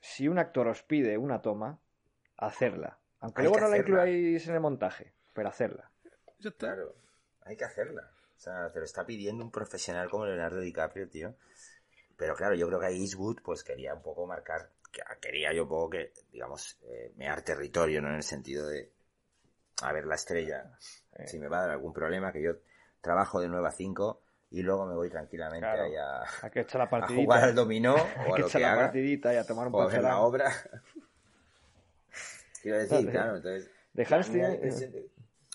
Si 0.00 0.28
un 0.28 0.38
actor 0.38 0.68
os 0.68 0.82
pide 0.82 1.18
una 1.18 1.42
toma, 1.42 1.80
hacerla. 2.36 2.98
Aunque 3.20 3.42
Hay 3.42 3.48
luego 3.48 3.60
no 3.60 3.68
la 3.68 3.78
incluáis 3.78 4.46
en 4.46 4.54
el 4.54 4.60
montaje, 4.60 5.12
pero 5.38 5.50
hacerla. 5.50 5.88
Ya 6.40 6.50
está. 6.50 6.66
Claro, 6.66 6.96
hay 7.42 7.56
que 7.56 7.64
hacerla. 7.64 8.10
O 8.36 8.40
sea, 8.40 8.72
te 8.72 8.80
lo 8.80 8.84
está 8.84 9.06
pidiendo 9.06 9.44
un 9.44 9.52
profesional 9.52 10.10
como 10.10 10.26
Leonardo 10.26 10.58
DiCaprio, 10.60 11.08
tío. 11.08 11.36
Pero 12.16 12.34
claro, 12.34 12.56
yo 12.56 12.66
creo 12.66 12.80
que 12.80 12.86
ahí 12.86 13.00
Eastwood 13.02 13.40
pues 13.44 13.62
quería 13.62 13.94
un 13.94 14.02
poco 14.02 14.26
marcar, 14.26 14.72
que- 14.90 15.02
quería 15.20 15.52
yo 15.52 15.62
un 15.62 15.68
poco 15.68 15.90
que, 15.90 16.12
digamos, 16.32 16.76
eh, 16.82 17.12
mear 17.16 17.42
territorio, 17.42 18.02
¿no? 18.02 18.08
En 18.08 18.16
el 18.16 18.22
sentido 18.24 18.66
de, 18.66 18.90
a 19.82 19.92
ver, 19.92 20.06
la 20.06 20.16
estrella, 20.16 20.76
Eh. 21.14 21.28
si 21.28 21.38
me 21.38 21.46
va 21.46 21.58
a 21.58 21.60
dar 21.62 21.70
algún 21.70 21.92
problema, 21.92 22.32
que 22.32 22.42
yo 22.42 22.54
trabajo 23.00 23.40
de 23.40 23.48
9 23.48 23.68
a 23.68 23.70
5, 23.70 24.22
y 24.50 24.62
luego 24.62 24.86
me 24.86 24.94
voy 24.94 25.08
tranquilamente 25.10 25.60
Claro. 25.66 25.84
ahí 25.84 25.94
a, 25.94 26.22
Hay 26.42 26.50
que 26.50 26.60
echar 26.60 26.78
la 26.80 26.86
a 26.86 26.90
partidita. 26.90 27.22
jugar 27.22 27.44
al 27.44 27.54
dominó 27.54 27.94
Hay 28.16 28.30
o 28.30 28.34
a 28.34 28.36
que 28.36 28.42
lo 28.42 28.48
echar 28.48 28.58
que 28.60 28.66
la 28.66 28.72
haga 28.72 28.82
partidita 28.82 29.34
y 29.34 29.36
a 29.36 29.46
tomar 29.46 29.68
un 29.68 29.74
o 29.76 29.82
a 29.82 29.86
ver 29.86 30.02
la 30.02 30.18
obra. 30.20 30.50
Quiero 32.62 32.78
decir, 32.78 33.06
claro, 33.10 33.36
entonces... 33.36 33.70
De 33.92 34.04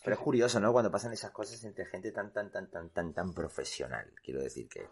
Pero 0.04 0.16
es 0.16 0.20
curioso, 0.22 0.60
¿no? 0.60 0.72
Cuando 0.74 0.92
pasan 0.92 1.14
esas 1.14 1.32
cosas 1.32 1.64
entre 1.64 1.86
gente 1.86 2.12
tan, 2.12 2.32
tan, 2.34 2.52
tan, 2.52 2.70
tan, 2.70 2.90
tan, 2.90 3.14
tan 3.14 3.34
profesional. 3.34 4.12
Quiero 4.24 4.42
decir 4.42 4.68
que, 4.68 4.86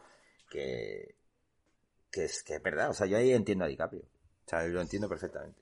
que, 0.49 1.15
que 2.11 2.25
es 2.25 2.43
que 2.43 2.55
es 2.55 2.63
verdad. 2.63 2.89
O 2.89 2.93
sea, 2.93 3.07
yo 3.07 3.17
ahí 3.17 3.33
entiendo 3.33 3.65
a 3.65 3.67
DiCaprio. 3.67 4.03
O 4.03 4.49
sea, 4.49 4.63
lo 4.67 4.81
entiendo 4.81 5.09
perfectamente. 5.09 5.59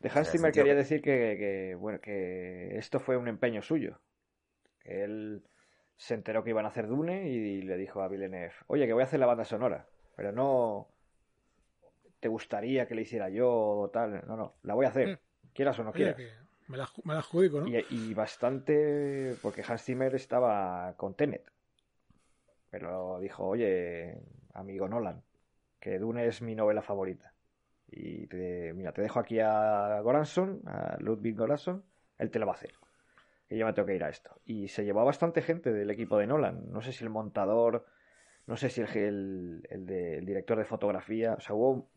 De 0.00 0.08
Hans 0.10 0.30
Zimmer 0.30 0.52
quería 0.52 0.72
que- 0.72 0.76
decir 0.78 1.02
que, 1.02 1.36
que, 1.38 1.74
bueno, 1.76 2.00
que 2.00 2.76
esto 2.78 3.00
fue 3.00 3.16
un 3.16 3.28
empeño 3.28 3.62
suyo. 3.62 3.98
Que 4.80 5.02
él 5.04 5.44
se 5.96 6.14
enteró 6.14 6.44
que 6.44 6.50
iban 6.50 6.66
a 6.66 6.68
hacer 6.68 6.86
Dune 6.86 7.28
y 7.28 7.62
le 7.62 7.76
dijo 7.76 8.02
a 8.02 8.08
Villeneuve, 8.08 8.52
oye, 8.66 8.86
que 8.86 8.92
voy 8.92 9.02
a 9.02 9.06
hacer 9.06 9.20
la 9.20 9.26
banda 9.26 9.44
sonora, 9.44 9.86
pero 10.16 10.32
no 10.32 10.88
te 12.20 12.28
gustaría 12.28 12.86
que 12.86 12.94
le 12.94 13.02
hiciera 13.02 13.28
yo 13.30 13.50
o 13.50 13.90
tal. 13.90 14.26
No, 14.26 14.36
no, 14.36 14.56
la 14.62 14.74
voy 14.74 14.86
a 14.86 14.90
hacer, 14.90 15.20
quieras 15.52 15.78
o 15.78 15.84
no 15.84 15.92
quieras. 15.92 16.16
Me 16.68 16.76
la, 16.76 16.88
me 17.04 17.12
la 17.14 17.20
adjudico, 17.20 17.60
¿no? 17.60 17.68
Y, 17.68 17.84
y 17.90 18.14
bastante, 18.14 19.36
porque 19.42 19.62
Hans 19.66 19.82
Zimmer 19.84 20.14
estaba 20.14 20.94
con 20.96 21.14
Tenet. 21.14 21.50
Pero 22.70 23.20
dijo, 23.20 23.44
oye, 23.46 24.18
amigo 24.52 24.88
Nolan, 24.88 25.22
que 25.78 25.98
Dune 25.98 26.26
es 26.26 26.42
mi 26.42 26.54
novela 26.54 26.82
favorita. 26.82 27.32
Y 27.90 28.26
te, 28.26 28.72
mira, 28.74 28.92
te 28.92 29.02
dejo 29.02 29.20
aquí 29.20 29.38
a 29.38 30.00
Goranson, 30.00 30.60
a 30.66 30.96
Ludwig 30.98 31.36
Goranson, 31.36 31.84
él 32.18 32.30
te 32.30 32.38
lo 32.38 32.46
va 32.46 32.52
a 32.52 32.56
hacer. 32.56 32.72
Que 33.48 33.56
yo 33.56 33.66
me 33.66 33.72
tengo 33.74 33.86
que 33.86 33.94
ir 33.94 34.02
a 34.02 34.08
esto. 34.08 34.40
Y 34.44 34.68
se 34.68 34.84
llevó 34.84 35.00
a 35.00 35.04
bastante 35.04 35.42
gente 35.42 35.72
del 35.72 35.90
equipo 35.90 36.18
de 36.18 36.26
Nolan. 36.26 36.72
No 36.72 36.80
sé 36.80 36.92
si 36.92 37.04
el 37.04 37.10
montador, 37.10 37.86
no 38.46 38.56
sé 38.56 38.70
si 38.70 38.80
el, 38.80 38.88
el, 38.96 39.66
el 39.70 39.86
de- 39.86 40.18
el 40.18 40.26
director 40.26 40.58
de 40.58 40.64
fotografía. 40.64 41.34
O 41.34 41.40
sea, 41.40 41.54
hubo, 41.54 41.88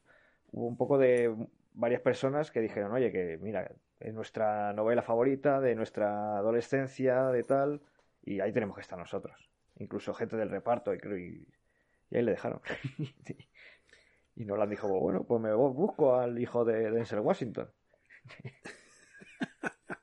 hubo 0.51 0.67
un 0.67 0.77
poco 0.77 0.99
de 0.99 1.33
varias 1.73 2.01
personas 2.01 2.51
que 2.51 2.59
dijeron, 2.61 2.91
oye, 2.91 3.11
que 3.11 3.39
mira, 3.41 3.71
es 3.99 4.13
nuestra 4.13 4.73
novela 4.73 5.01
favorita, 5.01 5.59
de 5.59 5.75
nuestra 5.75 6.37
adolescencia, 6.37 7.25
de 7.27 7.43
tal, 7.43 7.81
y 8.23 8.39
ahí 8.39 8.51
tenemos 8.53 8.75
que 8.75 8.81
estar 8.81 8.97
nosotros. 8.97 9.49
Incluso 9.77 10.13
gente 10.13 10.35
del 10.37 10.49
reparto, 10.49 10.93
y, 10.93 10.97
creo- 10.99 11.17
y, 11.17 11.47
y 12.09 12.17
ahí 12.17 12.23
le 12.23 12.31
dejaron. 12.31 12.61
y 14.35 14.45
Nolan 14.45 14.69
dijo, 14.69 14.87
bueno, 14.87 15.23
pues 15.23 15.41
me 15.41 15.53
busco 15.53 16.15
al 16.15 16.39
hijo 16.39 16.65
de 16.65 16.91
Denzel 16.91 17.19
Washington. 17.19 17.69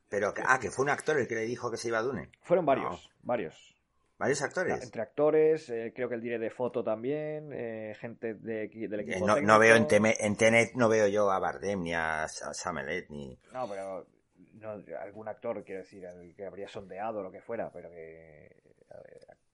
Pero, 0.09 0.33
ah, 0.47 0.61
que 0.61 0.71
fue 0.71 0.85
un 0.85 0.91
actor 0.91 1.19
el 1.19 1.27
que 1.27 1.35
le 1.35 1.43
dijo 1.43 1.71
que 1.71 1.77
se 1.77 1.89
iba 1.89 1.99
a 1.99 2.03
Dune. 2.03 2.31
Fueron 2.43 2.65
varios, 2.65 3.11
varios. 3.23 3.74
Varios 4.19 4.43
actores. 4.43 4.83
Entre 4.83 5.03
actores, 5.03 5.69
eh, 5.71 5.93
creo 5.95 6.09
que 6.09 6.15
el 6.15 6.21
diré 6.21 6.39
de 6.39 6.51
foto 6.51 6.85
también, 6.85 7.51
eh, 7.53 7.95
gente 8.01 8.35
de, 8.35 8.69
del 8.69 9.01
Eh, 9.01 9.03
equipo 9.03 9.27
no, 9.27 9.35
técnico. 9.35 9.53
no 9.53 9.59
veo 9.59 9.77
en, 9.77 9.87
Teme- 9.89 10.17
en 10.21 10.37
Tenet, 10.37 10.75
no 10.75 10.89
veo 10.89 11.09
yo 11.09 11.31
a 11.31 11.39
Bardem 11.41 11.83
ni 11.83 11.95
a 11.95 12.27
Sa- 12.29 12.55
Samelet 12.55 13.09
ni... 13.11 13.37
No, 13.53 13.69
pero 13.69 14.07
no, 14.55 14.83
algún 15.01 15.29
actor, 15.29 15.65
quiero 15.65 15.81
decir, 15.83 16.07
que 16.37 16.47
habría 16.47 16.69
sondeado 16.69 17.23
lo 17.23 17.33
que 17.33 17.41
fuera, 17.41 17.71
pero 17.73 17.91
que 17.91 18.55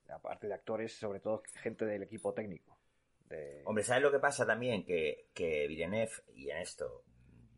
aparte 0.09 0.47
de 0.49 0.55
actores, 0.55 0.93
sobre 0.93 1.21
todo 1.21 1.43
gente 1.63 1.87
del 1.87 2.03
equipo 2.03 2.35
técnico. 2.35 2.77
De... 3.29 3.63
Hombre, 3.65 3.85
¿sabes 3.85 4.03
lo 4.03 4.11
que 4.11 4.19
pasa 4.19 4.45
también? 4.45 4.85
Que, 4.85 5.29
que 5.33 5.67
Villeneuve, 5.69 6.11
y 6.35 6.51
en 6.51 6.59
esto 6.59 7.05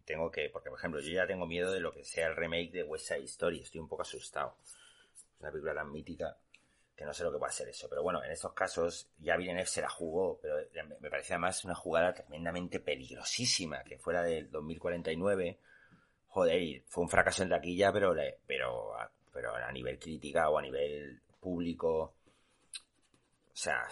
tengo 0.05 0.31
que, 0.31 0.51
porque 0.51 0.69
por 0.69 0.79
ejemplo, 0.79 1.01
yo 1.01 1.11
ya 1.13 1.27
tengo 1.27 1.47
miedo 1.47 1.73
de 1.73 1.81
lo 1.81 1.93
que 1.93 2.05
sea 2.05 2.29
el 2.29 2.37
remake 2.37 2.71
de 2.73 2.85
West 2.85 3.07
Side 3.09 3.25
Story, 3.25 3.61
estoy 3.61 3.81
un 3.81 3.89
poco 3.89 4.03
asustado. 4.03 4.57
Es 4.65 4.77
una 5.41 5.51
película 5.51 5.75
tan 5.75 5.91
mítica 5.91 6.37
que 7.03 7.07
no 7.07 7.13
sé 7.15 7.25
lo 7.25 7.33
que 7.33 7.39
va 7.39 7.49
a 7.49 7.53
ser 7.53 7.69
eso. 7.69 7.89
Pero 7.89 8.03
bueno, 8.03 8.23
en 8.25 8.31
estos 8.31 8.53
casos 8.53 9.09
ya 9.19 9.37
Villeneuve 9.37 9.67
se 9.67 9.81
la 9.83 9.89
jugó, 9.91 10.39
pero 10.41 10.57
me- 10.89 10.97
me 11.01 11.11
parecía 11.11 11.37
más 11.39 11.65
una 11.65 11.75
jugada 11.75 12.15
tremendamente 12.15 12.79
peligrosísima, 12.81 13.83
que 13.85 13.99
fuera 13.99 14.23
del 14.23 14.51
2049. 14.51 15.59
Joder, 16.29 16.83
fue 16.87 17.03
un 17.05 17.11
fracaso 17.11 17.43
en 17.43 17.51
taquilla, 17.51 17.93
pero, 17.93 18.15
le- 18.15 18.39
pero, 18.47 18.97
a- 18.97 19.11
pero 19.33 19.55
a 19.55 19.73
nivel 19.73 19.99
crítica 19.99 20.49
o 20.49 20.59
a 20.59 20.63
nivel 20.63 21.21
público, 21.41 22.03
o 22.03 23.57
sea, 23.57 23.83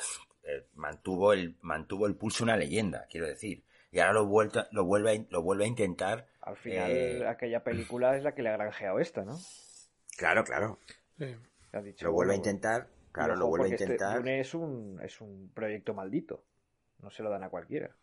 eh, 0.44 0.66
mantuvo 0.74 1.32
el 1.32 1.56
mantuvo 1.62 2.06
el 2.06 2.14
pulso 2.16 2.44
una 2.44 2.56
leyenda, 2.56 3.06
quiero 3.11 3.26
decir. 3.26 3.62
Y 3.92 3.98
ahora 3.98 4.12
lo 4.14 4.26
vuelto, 4.26 4.66
lo 4.70 4.84
vuelve 4.84 5.11
a, 5.16 5.24
lo 5.30 5.42
vuelve 5.42 5.64
a 5.64 5.66
intentar. 5.68 6.26
Al 6.42 6.56
final, 6.56 6.90
eh, 6.92 7.26
aquella 7.26 7.62
película 7.64 8.16
es 8.16 8.22
la 8.22 8.34
que 8.34 8.42
le 8.42 8.50
ha 8.50 8.56
granjeado 8.56 9.00
esta, 9.00 9.24
¿no? 9.24 9.36
Claro, 10.16 10.44
claro. 10.44 10.78
Sí. 11.18 11.24
Le 11.72 11.78
ha 11.78 11.82
dicho, 11.82 12.04
Lo 12.06 12.12
vuelve 12.12 12.34
a 12.34 12.36
bueno, 12.38 12.48
intentar. 12.50 12.88
Y 13.11 13.12
Claro, 13.12 13.32
ojo, 13.34 13.40
lo 13.40 13.46
vuelve 13.48 13.66
a 13.66 13.74
este 13.74 13.84
intentar. 13.84 14.18
Dune 14.18 14.40
es 14.40 14.54
un, 14.54 15.00
es 15.02 15.20
un 15.20 15.50
proyecto 15.54 15.94
maldito. 15.94 16.44
No 17.00 17.11
se 17.11 17.22
lo 17.22 17.30
dan 17.30 17.44
a 17.44 17.50
cualquiera. 17.50 17.94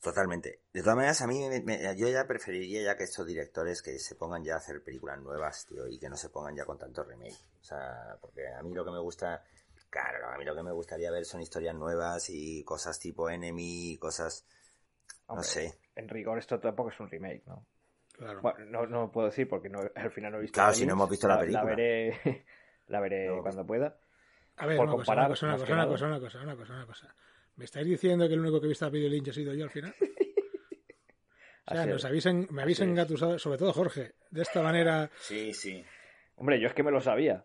Totalmente. 0.00 0.62
De 0.72 0.80
todas 0.80 0.96
maneras, 0.96 1.22
a 1.22 1.28
mí, 1.28 1.48
me- 1.48 1.60
me- 1.60 1.96
yo 1.96 2.08
ya 2.08 2.26
preferiría 2.26 2.82
ya 2.82 2.96
que 2.96 3.04
estos 3.04 3.24
directores 3.24 3.82
que 3.82 3.98
se 4.00 4.16
pongan 4.16 4.42
ya 4.42 4.54
a 4.54 4.56
hacer 4.56 4.82
películas 4.82 5.20
nuevas, 5.20 5.64
tío, 5.66 5.86
y 5.86 5.98
que 5.98 6.08
no 6.08 6.16
se 6.16 6.28
pongan 6.28 6.56
ya 6.56 6.64
con 6.64 6.76
tanto 6.76 7.04
remake. 7.04 7.36
O 7.60 7.64
sea, 7.64 8.18
porque 8.20 8.48
a 8.48 8.62
mí 8.62 8.74
lo 8.74 8.84
que 8.84 8.90
me 8.90 8.98
gusta, 8.98 9.44
claro, 9.90 10.28
a 10.28 10.36
mí 10.38 10.44
lo 10.44 10.56
que 10.56 10.62
me 10.64 10.72
gustaría 10.72 11.10
ver 11.12 11.24
son 11.24 11.40
historias 11.40 11.76
nuevas 11.76 12.28
y 12.30 12.64
cosas 12.64 12.98
tipo 12.98 13.30
Enemy, 13.30 13.96
cosas, 13.98 14.44
no 15.28 15.42
sé. 15.44 15.72
En 15.94 16.08
rigor, 16.08 16.38
esto 16.38 16.58
tampoco 16.58 16.90
es 16.90 16.98
un 16.98 17.08
remake, 17.08 17.44
¿no? 17.46 17.64
Claro. 18.12 18.40
Bueno, 18.42 18.64
no, 18.66 18.86
no 18.86 19.12
puedo 19.12 19.28
decir 19.28 19.48
porque 19.48 19.68
no, 19.68 19.80
al 19.94 20.10
final 20.10 20.32
no 20.32 20.38
he 20.38 20.42
visto 20.42 20.56
Claro, 20.56 20.72
la 20.72 20.78
si 20.78 20.84
no 20.86 20.92
hemos 20.94 21.08
visto 21.10 21.28
la 21.28 21.38
película. 21.38 21.62
La 21.62 21.76
veré, 21.76 22.18
la 22.88 23.00
veré 23.00 23.26
No 23.26 23.32
hemos 23.32 23.42
cuando 23.44 23.66
pueda. 23.66 23.98
A 24.56 24.66
ver, 24.66 24.76
por 24.76 24.86
una 24.88 24.96
cosa, 24.96 25.12
una 25.12 25.28
cosa, 25.28 25.46
una 25.46 25.56
cosa, 25.56 25.66
que 25.66 25.72
una 25.72 25.86
cosa, 25.88 26.06
una 26.06 26.20
cosa, 26.20 26.42
una 26.42 26.56
cosa, 26.56 26.74
una 26.74 26.86
cosa. 26.86 27.14
¿Me 27.56 27.64
estáis 27.64 27.86
diciendo 27.86 28.26
que 28.28 28.34
el 28.34 28.40
único 28.40 28.60
que 28.60 28.66
he 28.66 28.68
visto 28.68 28.86
a 28.86 28.90
Video 28.90 29.08
Lynch 29.08 29.28
ha 29.28 29.32
sido 29.32 29.54
yo 29.54 29.64
al 29.64 29.70
final? 29.70 29.94
O 31.64 31.74
sea, 31.74 31.86
nos 31.86 31.98
es. 31.98 32.04
habéis 32.04 32.26
en- 32.26 32.48
me 32.50 32.62
habéis 32.62 32.80
engatusado, 32.80 33.38
sobre 33.38 33.56
todo 33.56 33.72
Jorge, 33.72 34.14
de 34.30 34.42
esta 34.42 34.62
manera. 34.62 35.08
Sí, 35.20 35.54
sí. 35.54 35.82
Hombre, 36.34 36.60
yo 36.60 36.66
es 36.66 36.74
que 36.74 36.82
me 36.82 36.90
lo 36.90 37.00
sabía. 37.00 37.44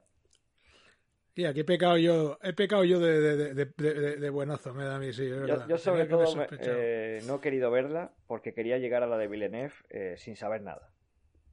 Y 1.35 1.45
aquí 1.45 1.59
he 1.59 1.63
pecado 1.65 1.97
yo, 1.97 2.39
he 2.41 2.51
pecado 2.53 2.83
yo 2.83 2.99
de, 2.99 3.21
de, 3.21 3.53
de, 3.53 3.65
de- 3.65 3.93
de- 3.93 4.15
de 4.15 4.29
buenazo, 4.31 4.73
me 4.73 4.85
da 4.85 4.95
a 4.95 4.99
mí, 4.99 5.13
sí, 5.13 5.23
es 5.29 5.47
Yo, 5.47 5.67
yo 5.67 5.77
sobre 5.77 6.03
que 6.03 6.09
todo 6.09 6.35
me- 6.35 6.47
eh, 6.59 7.21
no 7.27 7.35
he 7.35 7.39
querido 7.41 7.69
verla 7.69 8.11
porque 8.25 8.55
quería 8.55 8.79
llegar 8.79 9.03
a 9.03 9.07
la 9.07 9.19
de 9.19 9.27
Villeneuve 9.27 9.73
eh, 9.91 10.15
sin 10.17 10.35
saber 10.35 10.63
nada. 10.63 10.89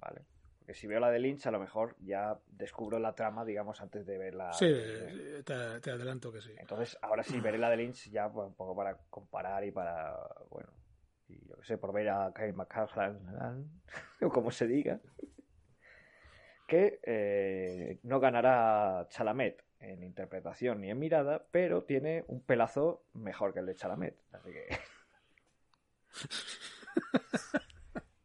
¿Vale? 0.00 0.22
Porque 0.64 0.80
si 0.80 0.86
veo 0.86 0.98
la 0.98 1.10
de 1.10 1.18
Lynch, 1.18 1.46
a 1.46 1.50
lo 1.50 1.60
mejor 1.60 1.94
ya 2.00 2.38
descubro 2.46 2.98
la 2.98 3.14
trama, 3.14 3.44
digamos, 3.44 3.82
antes 3.82 4.06
de 4.06 4.16
verla. 4.16 4.50
Sí, 4.54 4.66
te, 5.44 5.80
te 5.80 5.90
adelanto 5.90 6.32
que 6.32 6.40
sí. 6.40 6.54
Entonces, 6.56 6.96
ahora 7.02 7.22
sí 7.22 7.38
veré 7.38 7.58
la 7.58 7.68
de 7.68 7.76
Lynch 7.76 8.08
ya 8.08 8.32
pues, 8.32 8.46
un 8.46 8.54
poco 8.54 8.74
para 8.74 8.96
comparar 9.10 9.62
y 9.64 9.72
para, 9.72 10.16
bueno, 10.48 10.70
y 11.28 11.46
yo 11.46 11.56
qué 11.58 11.64
sé, 11.66 11.76
por 11.76 11.92
ver 11.92 12.08
a 12.08 12.32
Kyle 12.34 12.54
MacLachlan, 12.54 13.68
o 14.22 14.30
como 14.30 14.50
se 14.50 14.66
diga, 14.66 15.00
que 16.66 16.98
eh, 17.02 17.98
no 18.02 18.18
ganará 18.18 19.06
Chalamet 19.10 19.62
en 19.80 20.02
interpretación 20.02 20.80
ni 20.80 20.90
en 20.90 20.98
mirada, 20.98 21.44
pero 21.50 21.84
tiene 21.84 22.24
un 22.28 22.40
pelazo 22.40 23.04
mejor 23.12 23.52
que 23.52 23.60
el 23.60 23.66
de 23.66 23.76
Chalamet. 23.76 24.16
Así 24.32 24.50
que, 24.50 24.66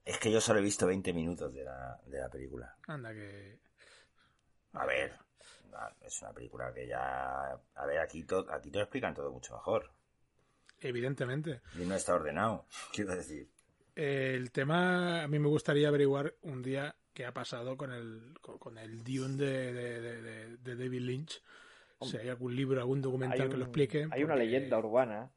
Es 0.10 0.18
que 0.18 0.32
yo 0.32 0.41
solo 0.41 0.60
he 0.60 0.64
visto 0.64 0.88
20 0.88 1.14
minutos 1.14 1.53
de 1.53 1.64
la, 1.64 1.99
de 2.07 2.20
la 2.20 2.30
película. 2.30 2.76
Anda, 2.88 3.14
que. 3.14 3.60
A 4.74 4.86
ver, 4.86 5.12
es 6.01 6.22
una 6.24 6.32
película 6.34 6.74
que 6.74 6.88
ya... 6.88 7.51
A 7.76 7.86
ver, 7.86 7.99
aquí, 7.99 8.24
to- 8.24 8.47
aquí 8.51 8.72
te 8.72 8.80
lo 8.80 8.84
explican 8.86 9.14
todo 9.14 9.32
mucho 9.32 9.53
mejor. 9.53 9.91
Evidentemente. 10.80 11.62
Y 11.76 11.86
no 11.86 11.93
está 11.95 12.16
ordenado, 12.16 12.66
quiero 12.93 13.16
decir. 13.16 13.49
El 13.95 14.51
tema, 14.51 15.24
a 15.24 15.28
mí 15.28 15.38
me 15.39 15.47
gustaría 15.47 15.89
averiguar 15.89 16.34
un 16.41 16.64
día 16.64 16.95
qué 17.14 17.26
ha 17.26 17.34
pasado 17.34 17.78
con 17.78 17.91
el, 17.91 18.34
con, 18.41 18.78
el 18.78 19.03
Dune 19.03 19.36
de, 19.38 19.74
de, 19.74 20.57
de- 20.57 20.76
David 20.76 21.01
Lynch. 21.01 21.43
Si 22.01 22.16
hay 22.18 22.30
algún 22.30 22.55
libro, 22.55 22.80
algún 22.80 23.01
documental 23.01 23.49
que 23.49 23.57
lo 23.57 23.66
explique. 23.66 24.07
hay 24.10 24.24
una 24.24 24.36
leyenda 24.36 24.80
urbana 24.80 25.30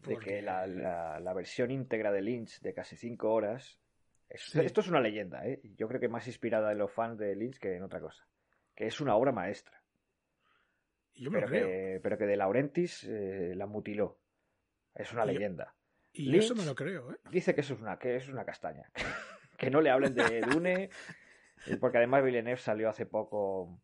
de 0.00 0.14
porque- 0.14 0.30
que 0.36 0.42
la, 0.42 0.66
la- 0.66 1.20
la 1.20 1.34
versión 1.34 1.70
íntegra 1.70 2.10
de 2.10 2.22
Lynch 2.22 2.60
de 2.62 2.72
casi 2.74 2.96
5 2.96 3.30
horas. 3.30 3.78
Sí. 4.34 4.60
Esto 4.60 4.80
es 4.82 4.88
una 4.88 5.00
leyenda, 5.00 5.46
¿eh? 5.46 5.60
Yo 5.76 5.88
creo 5.88 6.00
que 6.00 6.08
más 6.08 6.26
inspirada 6.26 6.70
en 6.72 6.78
los 6.78 6.92
fans 6.92 7.18
de 7.18 7.34
Lynch 7.34 7.58
que 7.58 7.76
en 7.76 7.82
otra 7.82 8.00
cosa. 8.00 8.26
Que 8.74 8.86
es 8.86 9.00
una 9.00 9.16
obra 9.16 9.32
maestra. 9.32 9.82
Yo 11.14 11.30
me 11.30 11.38
Pero 11.40 11.46
lo 11.48 11.50
creo. 11.52 11.66
que, 11.66 12.00
pero 12.02 12.18
que 12.18 12.26
de 12.26 12.36
Laurentis 12.36 13.04
eh, 13.04 13.54
la 13.56 13.66
mutiló. 13.66 14.18
Es 14.94 15.12
una 15.12 15.24
Y 15.24 15.26
yo- 15.28 15.32
leyenda. 15.32 15.74
Y 16.12 16.30
Lynch- 16.30 16.38
eso 16.38 16.54
me 16.54 16.64
lo 16.64 16.74
creo, 16.74 17.12
¿eh? 17.12 17.16
Dice 17.30 17.54
que 17.54 17.60
eso 17.62 17.74
es 17.74 17.80
una, 17.80 17.98
que 17.98 18.16
es 18.16 18.28
una 18.28 18.44
castaña. 18.44 18.90
que 19.58 19.70
no 19.70 19.80
le 19.80 19.90
hablen 19.90 20.14
de 20.14 20.40
Dune. 20.42 20.90
Porque 21.80 21.98
además 21.98 22.22
Villeneuve 22.22 22.56
salió 22.58 22.88
hace 22.88 23.04
poco 23.06 23.80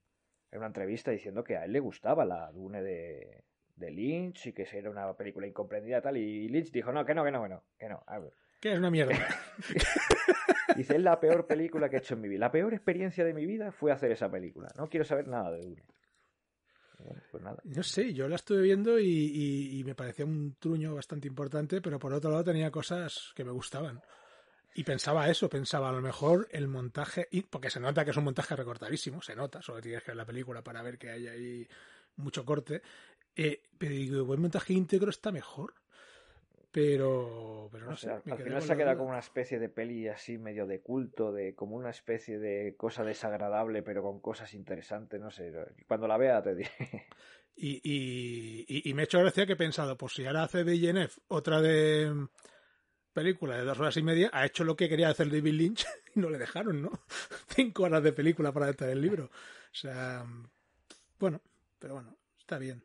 en 0.53 0.59
una 0.59 0.69
entrevista 0.69 1.11
diciendo 1.11 1.43
que 1.43 1.57
a 1.57 1.65
él 1.65 1.73
le 1.73 1.81
gustaba 1.81 2.25
la 2.25 2.53
Dune 2.53 2.83
de, 2.83 3.45
de 3.75 3.91
Lynch 3.91 4.47
y 4.47 4.53
que 4.53 4.67
era 4.73 4.91
una 4.91 5.13
película 5.17 5.47
incomprendida 5.47 5.99
y 5.99 6.03
tal. 6.03 6.17
Y 6.17 6.49
Lynch 6.49 6.71
dijo, 6.71 6.93
no, 6.93 7.05
que 7.05 7.15
no, 7.15 7.25
que 7.25 7.33
no, 7.33 7.43
que 7.43 7.49
no. 7.49 7.65
Que 7.79 7.89
no. 7.89 8.05
A 8.07 8.19
ver. 8.21 8.33
Que 8.65 8.73
es 8.73 8.79
una 8.79 8.91
mierda. 8.91 9.15
Dice, 10.77 10.97
es 10.97 11.03
la 11.03 11.21
peor 11.21 11.47
película 11.47 11.91
que 11.91 11.97
he 11.97 11.99
hecho 11.99 12.15
en 12.15 12.23
mi 12.23 12.29
vida. 12.31 12.41
La 12.41 12.51
peor 12.51 12.73
experiencia 12.73 13.23
de 13.23 13.35
mi 13.35 13.45
vida 13.45 13.71
fue 13.73 13.93
hacer 13.93 14.11
esa 14.11 14.31
película. 14.31 14.73
No 14.79 14.89
quiero 14.89 15.05
saber 15.05 15.29
nada 15.29 15.51
de 15.53 15.61
Dune. 15.61 15.83
Bueno, 16.99 17.21
pues 17.31 17.43
nada. 17.43 17.59
No 17.65 17.83
sé, 17.83 18.15
yo 18.15 18.27
la 18.27 18.37
estuve 18.37 18.62
viendo 18.62 18.99
y, 18.99 19.05
y- 19.07 19.79
y 19.81 19.85
me 19.85 19.95
parecía 19.95 20.25
un 20.25 20.57
truño 20.59 20.95
bastante 20.95 21.29
importante, 21.29 21.83
pero 21.83 21.99
por 21.99 22.15
otro 22.15 22.31
lado 22.31 22.43
tenía 22.45 22.71
cosas 22.71 23.33
que 23.37 23.45
me 23.45 23.51
gustaban. 23.51 24.01
Y 24.75 24.83
pensaba 24.83 25.29
eso, 25.29 25.51
pensaba 25.51 25.91
a 25.91 25.93
lo 25.93 26.01
mejor 26.01 26.49
el 26.51 26.67
montaje, 26.67 27.29
y- 27.33 27.43
porque 27.43 27.69
se 27.69 27.81
nota 27.81 28.03
que 28.03 28.12
es 28.12 28.17
un 28.17 28.25
montaje 28.25 28.57
recortadísimo, 28.57 29.21
se 29.21 29.37
nota, 29.37 29.61
solo 29.61 29.83
tienes 29.83 30.03
que 30.03 30.12
ver 30.12 30.17
la 30.17 30.25
película 30.25 30.62
para 30.65 30.81
ver 30.81 30.97
que 30.97 31.11
hay 31.11 31.27
ahí 31.29 31.69
mucho 32.17 32.47
corte. 32.47 32.81
Eh, 33.37 33.61
pero 33.77 33.93
digo, 33.93 34.17
el 34.17 34.23
buen 34.23 34.41
montaje 34.41 34.73
íntegro 34.73 35.11
está 35.11 35.31
mejor. 35.31 35.75
Pero, 36.75 37.68
pero 37.70 37.87
no, 37.87 37.97
sé. 37.97 38.09
sé, 38.09 38.33
al, 38.33 38.39
final 38.41 38.61
se 38.61 38.72
ha 38.72 38.77
quedado 38.77 38.97
como 38.97 39.11
una 39.11 39.20
especie 39.20 39.61
de 39.61 39.68
peli 39.68 40.09
así 40.09 40.39
medio 40.39 40.66
de 40.66 40.81
culto, 40.81 41.31
de 41.31 41.55
como 41.55 41.77
una 41.77 41.91
especie 41.91 42.41
de 42.41 42.75
cosa 42.77 43.05
desagradable, 43.05 43.85
pero 43.85 44.03
con 44.03 44.18
cosas 44.20 44.55
interesantes, 44.55 45.20
no 45.20 45.31
sé. 45.31 45.53
Cuando 45.87 46.09
la 46.09 46.16
vea 46.16 46.43
te 46.43 46.57
diré. 46.57 46.70
Y, 47.55 47.81
y, 47.85 48.64
y- 48.66 48.91
y 48.91 48.95
me 48.95 49.03
ha 49.03 49.05
hecho 49.05 49.20
gracia 49.20 49.47
que 49.47 49.53
he 49.53 49.57
pensado, 49.57 49.97
pues 49.97 50.14
si 50.14 50.27
ahora 50.27 50.43
hace 50.43 50.64
Villeneuve 50.64 51.12
otra 51.29 51.61
de 51.61 52.11
mm, 52.12 52.29
película 53.12 53.57
de 53.57 53.62
dos 53.62 53.79
horas 53.79 53.97
y 53.97 54.03
media, 54.03 54.29
ha 54.33 54.45
hecho 54.45 54.64
lo 54.64 54.75
que 54.75 54.89
quería 54.89 55.11
hacer 55.11 55.31
David 55.31 55.53
Lynch 55.53 55.87
y 56.16 56.18
no 56.18 56.29
le 56.31 56.39
dejaron, 56.39 56.83
¿no? 56.83 56.91
Cinco 57.55 57.85
horas 57.85 58.03
de 58.03 58.12
película 58.12 58.51
para 58.51 58.66
adaptar 58.66 58.89
el 58.89 59.01
libro. 59.01 59.27
O 59.27 59.75
sea, 59.75 60.25
mm, 60.25 60.51
bueno, 61.20 61.41
pero 61.79 61.95
bueno, 61.95 62.16
está 62.37 62.59
bien. 62.59 62.83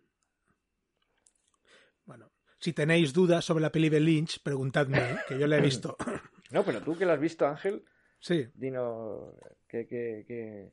Si 2.60 2.74
tenéis 2.74 3.14
dudas 3.14 3.44
sobre 3.46 3.62
la 3.62 3.72
peli 3.72 3.90
de 3.90 4.00
Lynch, 4.00 4.42
preguntadme, 4.44 4.98
¿eh? 5.00 5.16
que 5.28 5.40
yo 5.40 5.48
la 5.48 5.58
he 5.58 5.62
visto. 5.62 5.96
No, 6.52 6.64
pero 6.66 6.82
tú 6.82 6.98
que 6.98 7.06
la 7.06 7.14
has 7.14 7.20
visto, 7.20 7.46
Ángel, 7.48 7.84
Sí, 8.20 8.48
dinos 8.56 9.36
qué, 9.68 9.86
qué, 9.86 10.26
qué, 10.28 10.72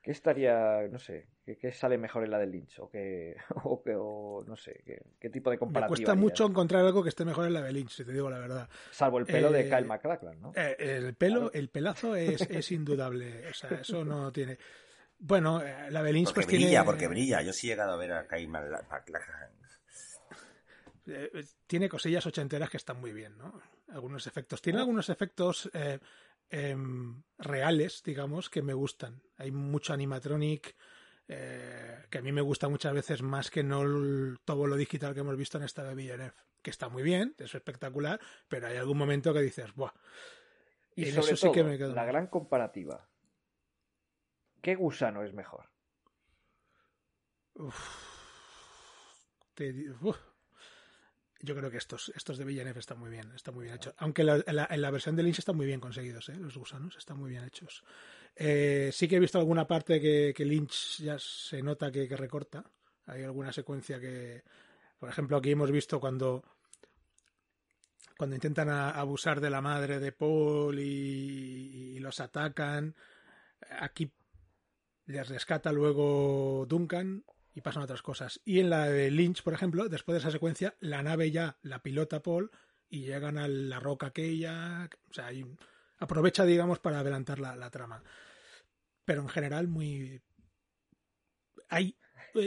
qué 0.00 0.10
estaría, 0.12 0.86
no 0.88 1.00
sé, 1.00 1.26
qué, 1.44 1.58
qué 1.58 1.72
sale 1.72 1.98
mejor 1.98 2.22
en 2.22 2.30
la 2.30 2.38
de 2.38 2.46
Lynch, 2.46 2.78
o 2.78 2.88
qué, 2.88 3.34
o, 3.64 3.82
qué- 3.82 3.96
o 3.98 4.44
no 4.46 4.54
sé, 4.54 4.80
qué, 4.86 5.02
qué 5.18 5.30
tipo 5.30 5.50
de 5.50 5.56
me 5.56 5.58
comparativa. 5.58 5.88
cuesta 5.88 6.12
harías? 6.12 6.22
mucho 6.22 6.46
encontrar 6.46 6.84
algo 6.86 7.02
que 7.02 7.08
esté 7.08 7.24
mejor 7.24 7.46
en 7.48 7.54
la 7.54 7.62
de 7.62 7.72
Lynch, 7.72 7.90
si 7.90 8.04
te 8.04 8.12
digo 8.12 8.30
la 8.30 8.38
verdad. 8.38 8.68
Salvo 8.92 9.18
el 9.18 9.26
pelo 9.26 9.50
de 9.50 9.62
Eh, 9.62 9.68
Kyle 9.68 9.84
MacLachlan, 9.84 10.40
¿no? 10.40 10.52
Eh, 10.54 10.76
el 10.78 11.14
pelo, 11.14 11.40
Claro. 11.40 11.50
el 11.54 11.68
pelazo 11.70 12.14
es, 12.14 12.42
es 12.42 12.70
indudable. 12.70 13.48
O 13.50 13.54
sea, 13.54 13.80
eso 13.80 14.04
no 14.04 14.30
tiene. 14.32 14.58
Bueno, 15.18 15.60
la 15.90 16.02
de 16.04 16.12
Lynch 16.12 16.28
Porque 16.28 16.42
pues 16.42 16.46
brilla, 16.46 16.68
tiene, 16.68 16.84
porque 16.84 17.08
brilla. 17.08 17.42
Yo 17.42 17.52
sí 17.52 17.66
he 17.66 17.70
llegado 17.70 17.94
a 17.94 17.96
ver 17.96 18.12
a 18.12 18.28
Kaiman 18.28 18.70
eh, 21.08 21.44
tiene 21.66 21.88
cosillas 21.88 22.26
ochenteras 22.26 22.70
que 22.70 22.76
están 22.76 23.00
muy 23.00 23.12
bien, 23.12 23.36
¿no? 23.38 23.60
Algunos 23.88 24.26
efectos. 24.26 24.60
Tiene 24.62 24.78
algunos 24.78 25.08
efectos 25.08 25.70
eh, 25.72 25.98
em, 26.50 27.22
reales, 27.38 28.02
digamos, 28.04 28.48
que 28.50 28.62
me 28.62 28.74
gustan. 28.74 29.22
Hay 29.36 29.50
mucho 29.50 29.92
animatronic 29.92 30.76
eh, 31.28 32.06
que 32.10 32.18
a 32.18 32.22
mí 32.22 32.32
me 32.32 32.40
gusta 32.40 32.68
muchas 32.68 32.94
veces 32.94 33.20
más 33.22 33.50
que 33.50 33.62
no 33.62 33.82
el- 33.82 34.38
todo 34.44 34.66
lo 34.66 34.76
digital 34.76 35.12
que 35.14 35.20
hemos 35.20 35.36
visto 35.36 35.58
en 35.58 35.64
esta 35.64 35.84
de 35.84 35.94
Villeneuve, 35.94 36.32
que 36.62 36.70
está 36.70 36.88
muy 36.88 37.02
bien, 37.02 37.34
es 37.38 37.54
espectacular, 37.54 38.18
pero 38.48 38.66
hay 38.66 38.76
algún 38.78 38.96
momento 38.96 39.34
que 39.34 39.42
dices, 39.42 39.74
¡buah! 39.74 39.92
Y 40.96 41.02
en 41.08 41.14
sobre 41.14 41.32
eso 41.32 41.36
sí 41.36 41.52
que 41.52 41.62
me 41.64 41.76
quedo 41.76 41.94
la 41.94 42.04
gran 42.06 42.28
comparativa. 42.28 43.08
¿Qué 44.62 44.74
gusano 44.74 45.22
es 45.22 45.32
mejor? 45.34 45.68
Te 49.54 49.72
di- 49.72 49.88
uf. 49.90 50.16
Yo 51.40 51.54
creo 51.54 51.70
que 51.70 51.76
estos, 51.76 52.12
estos 52.16 52.36
de 52.36 52.44
Villeneuve 52.44 52.80
están 52.80 52.98
muy 52.98 53.10
bien, 53.10 53.30
están 53.34 53.54
muy 53.54 53.64
bien 53.64 53.76
hechos. 53.76 53.94
Aunque 53.98 54.24
la- 54.24 54.42
en, 54.44 54.80
la, 54.80 54.90
versión 54.90 55.14
de 55.14 55.22
Lynch 55.22 55.38
están 55.38 55.56
muy 55.56 55.66
bien 55.66 55.78
conseguidos, 55.78 56.28
¿eh? 56.30 56.36
los 56.36 56.56
gusanos 56.56 56.96
están 56.96 57.16
muy 57.16 57.30
bien 57.30 57.44
hechos. 57.44 57.84
Eh, 58.34 58.90
sí 58.92 59.06
que 59.06 59.16
he 59.16 59.20
visto 59.20 59.38
alguna 59.38 59.66
parte 59.66 60.00
que, 60.00 60.44
Lynch 60.44 60.98
ya 61.00 61.16
se 61.18 61.62
nota 61.62 61.92
que, 61.92 62.08
recorta. 62.16 62.64
Hay 63.06 63.22
alguna 63.22 63.52
secuencia 63.52 64.00
que, 64.00 64.42
por 64.98 65.08
ejemplo, 65.08 65.36
aquí 65.36 65.52
hemos 65.52 65.70
visto 65.70 66.00
cuando 66.00 66.42
cuando 68.16 68.34
intentan 68.34 68.68
abusar 68.68 69.40
de 69.40 69.48
la 69.48 69.60
madre 69.60 70.00
de 70.00 70.10
Paul 70.10 70.80
y, 70.80 71.94
y 71.94 71.98
los 72.00 72.18
atacan. 72.18 72.96
Aquí 73.78 74.10
les 75.06 75.28
rescata 75.28 75.70
luego 75.70 76.66
Duncan 76.68 77.24
y 77.58 77.60
pasan 77.60 77.82
otras 77.82 78.02
cosas. 78.02 78.40
Y 78.44 78.60
en 78.60 78.70
la 78.70 78.86
de 78.86 79.10
Lynch, 79.10 79.42
por 79.42 79.52
ejemplo, 79.52 79.88
después 79.88 80.14
de 80.14 80.20
esa 80.20 80.30
secuencia, 80.30 80.76
la 80.80 81.02
nave 81.02 81.30
ya 81.30 81.58
la 81.62 81.82
pilota 81.82 82.22
Paul 82.22 82.50
y 82.88 83.00
llegan 83.02 83.36
a 83.36 83.48
la 83.48 83.80
roca 83.80 84.06
aquella. 84.08 84.88
O 85.10 85.12
sea, 85.12 85.26
hay- 85.26 85.44
aprovecha, 85.98 86.44
digamos, 86.44 86.78
para 86.78 87.00
adelantar 87.00 87.38
la, 87.40 87.56
la 87.56 87.70
trama. 87.70 88.02
Pero 89.04 89.22
en 89.22 89.28
general, 89.28 89.68
muy. 89.68 90.22
Hay 91.68 91.98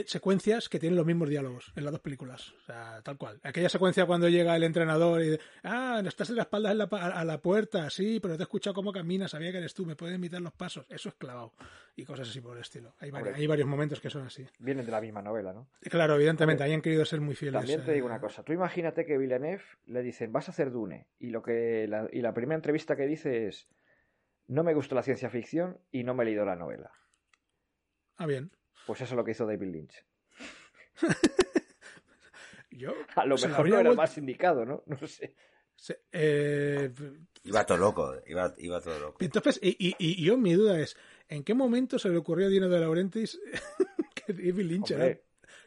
secuencias 0.06 0.68
que 0.68 0.78
tienen 0.78 0.96
los 0.96 1.06
mismos 1.06 1.28
diálogos 1.28 1.72
en 1.76 1.84
las 1.84 1.92
dos 1.92 2.00
películas. 2.00 2.52
O 2.62 2.66
sea, 2.66 3.00
tal 3.02 3.16
cual. 3.16 3.40
Aquella 3.42 3.68
secuencia 3.68 4.06
cuando 4.06 4.28
llega 4.28 4.56
el 4.56 4.64
entrenador 4.64 5.22
y 5.22 5.38
ah, 5.62 6.02
estás 6.04 6.30
en 6.30 6.36
la 6.36 6.42
espalda 6.42 6.72
en 6.72 6.78
la 6.78 6.84
a 6.84 7.24
la 7.24 7.38
puerta, 7.38 7.88
sí, 7.90 8.20
pero 8.20 8.36
te 8.36 8.42
he 8.42 8.44
escuchado 8.44 8.74
cómo 8.74 8.92
caminas, 8.92 9.30
sabía 9.30 9.52
que 9.52 9.58
eres 9.58 9.74
tú, 9.74 9.86
me 9.86 9.96
puedes 9.96 10.16
imitar 10.16 10.40
los 10.40 10.52
pasos. 10.52 10.86
Eso 10.88 11.08
es 11.08 11.14
clavado. 11.14 11.52
Y 11.94 12.04
cosas 12.04 12.28
así 12.28 12.40
por 12.40 12.56
el 12.56 12.62
estilo. 12.62 12.94
Hay, 13.00 13.10
varios 13.46 13.68
momentos 13.68 14.00
que 14.00 14.08
son 14.08 14.26
así. 14.26 14.46
Vienen 14.58 14.86
de 14.86 14.92
la 14.92 15.00
misma 15.00 15.20
novela, 15.20 15.52
¿no? 15.52 15.68
Claro, 15.80 16.14
evidentemente, 16.14 16.64
han 16.64 16.80
querido 16.80 17.04
ser 17.04 17.20
muy 17.20 17.34
fieles. 17.34 17.60
También 17.60 17.84
te 17.84 17.92
digo 17.92 18.06
una 18.06 18.20
cosa. 18.20 18.42
Tú 18.42 18.52
imagínate 18.52 19.04
que 19.04 19.18
Villeneuve 19.18 19.62
le 19.86 20.02
dicen, 20.02 20.32
vas 20.32 20.48
a 20.48 20.52
hacer 20.52 20.70
Dune. 20.70 21.06
Y, 21.18 21.30
lo 21.30 21.42
que 21.42 21.86
la, 21.88 22.08
y 22.10 22.22
la 22.22 22.32
primera 22.32 22.56
entrevista 22.56 22.96
que 22.96 23.06
dice 23.06 23.46
es, 23.46 23.68
no 24.46 24.64
me 24.64 24.72
gustó 24.72 24.94
la 24.94 25.02
ciencia 25.02 25.28
ficción 25.28 25.78
y 25.90 26.04
no 26.04 26.14
me 26.14 26.22
he 26.22 26.26
leído 26.26 26.46
la 26.46 26.56
novela. 26.56 26.92
Ah, 28.16 28.26
bien. 28.26 28.52
Pues 28.86 29.00
eso 29.00 29.14
es 29.14 29.16
lo 29.16 29.24
que 29.24 29.30
hizo 29.32 29.46
David 29.46 29.68
Lynch. 29.68 30.04
Yo. 32.70 32.92
A 33.16 33.26
lo 33.26 33.36
mejor 33.36 33.68
no 33.68 33.74
era 33.74 33.78
el 33.80 33.86
vuelto- 33.88 33.96
más 34.02 34.18
indicado, 34.18 34.64
¿no? 34.64 34.82
No 34.86 34.96
sé. 35.06 35.34
se- 35.76 36.00
eh, 36.12 36.90
Iba 37.44 37.66
todo 37.66 37.78
loco, 37.78 38.14
iba, 38.26 38.54
iba 38.58 38.80
todo 38.80 38.98
loco. 39.00 39.18
entonces, 39.24 39.58
y, 39.62 39.70
y- 39.78 39.94
y 39.98 40.24
yo 40.24 40.36
mi 40.36 40.54
duda 40.54 40.78
es: 40.78 40.96
¿en 41.28 41.42
qué 41.44 41.54
momento 41.54 41.98
se 41.98 42.08
le 42.08 42.16
ocurrió 42.16 42.46
a 42.46 42.50
Dino 42.50 42.68
de 42.68 42.78
Laurentiis 42.80 43.40
que 44.14 44.32
David 44.32 44.60
Lynch 44.64 44.90
era 44.92 45.18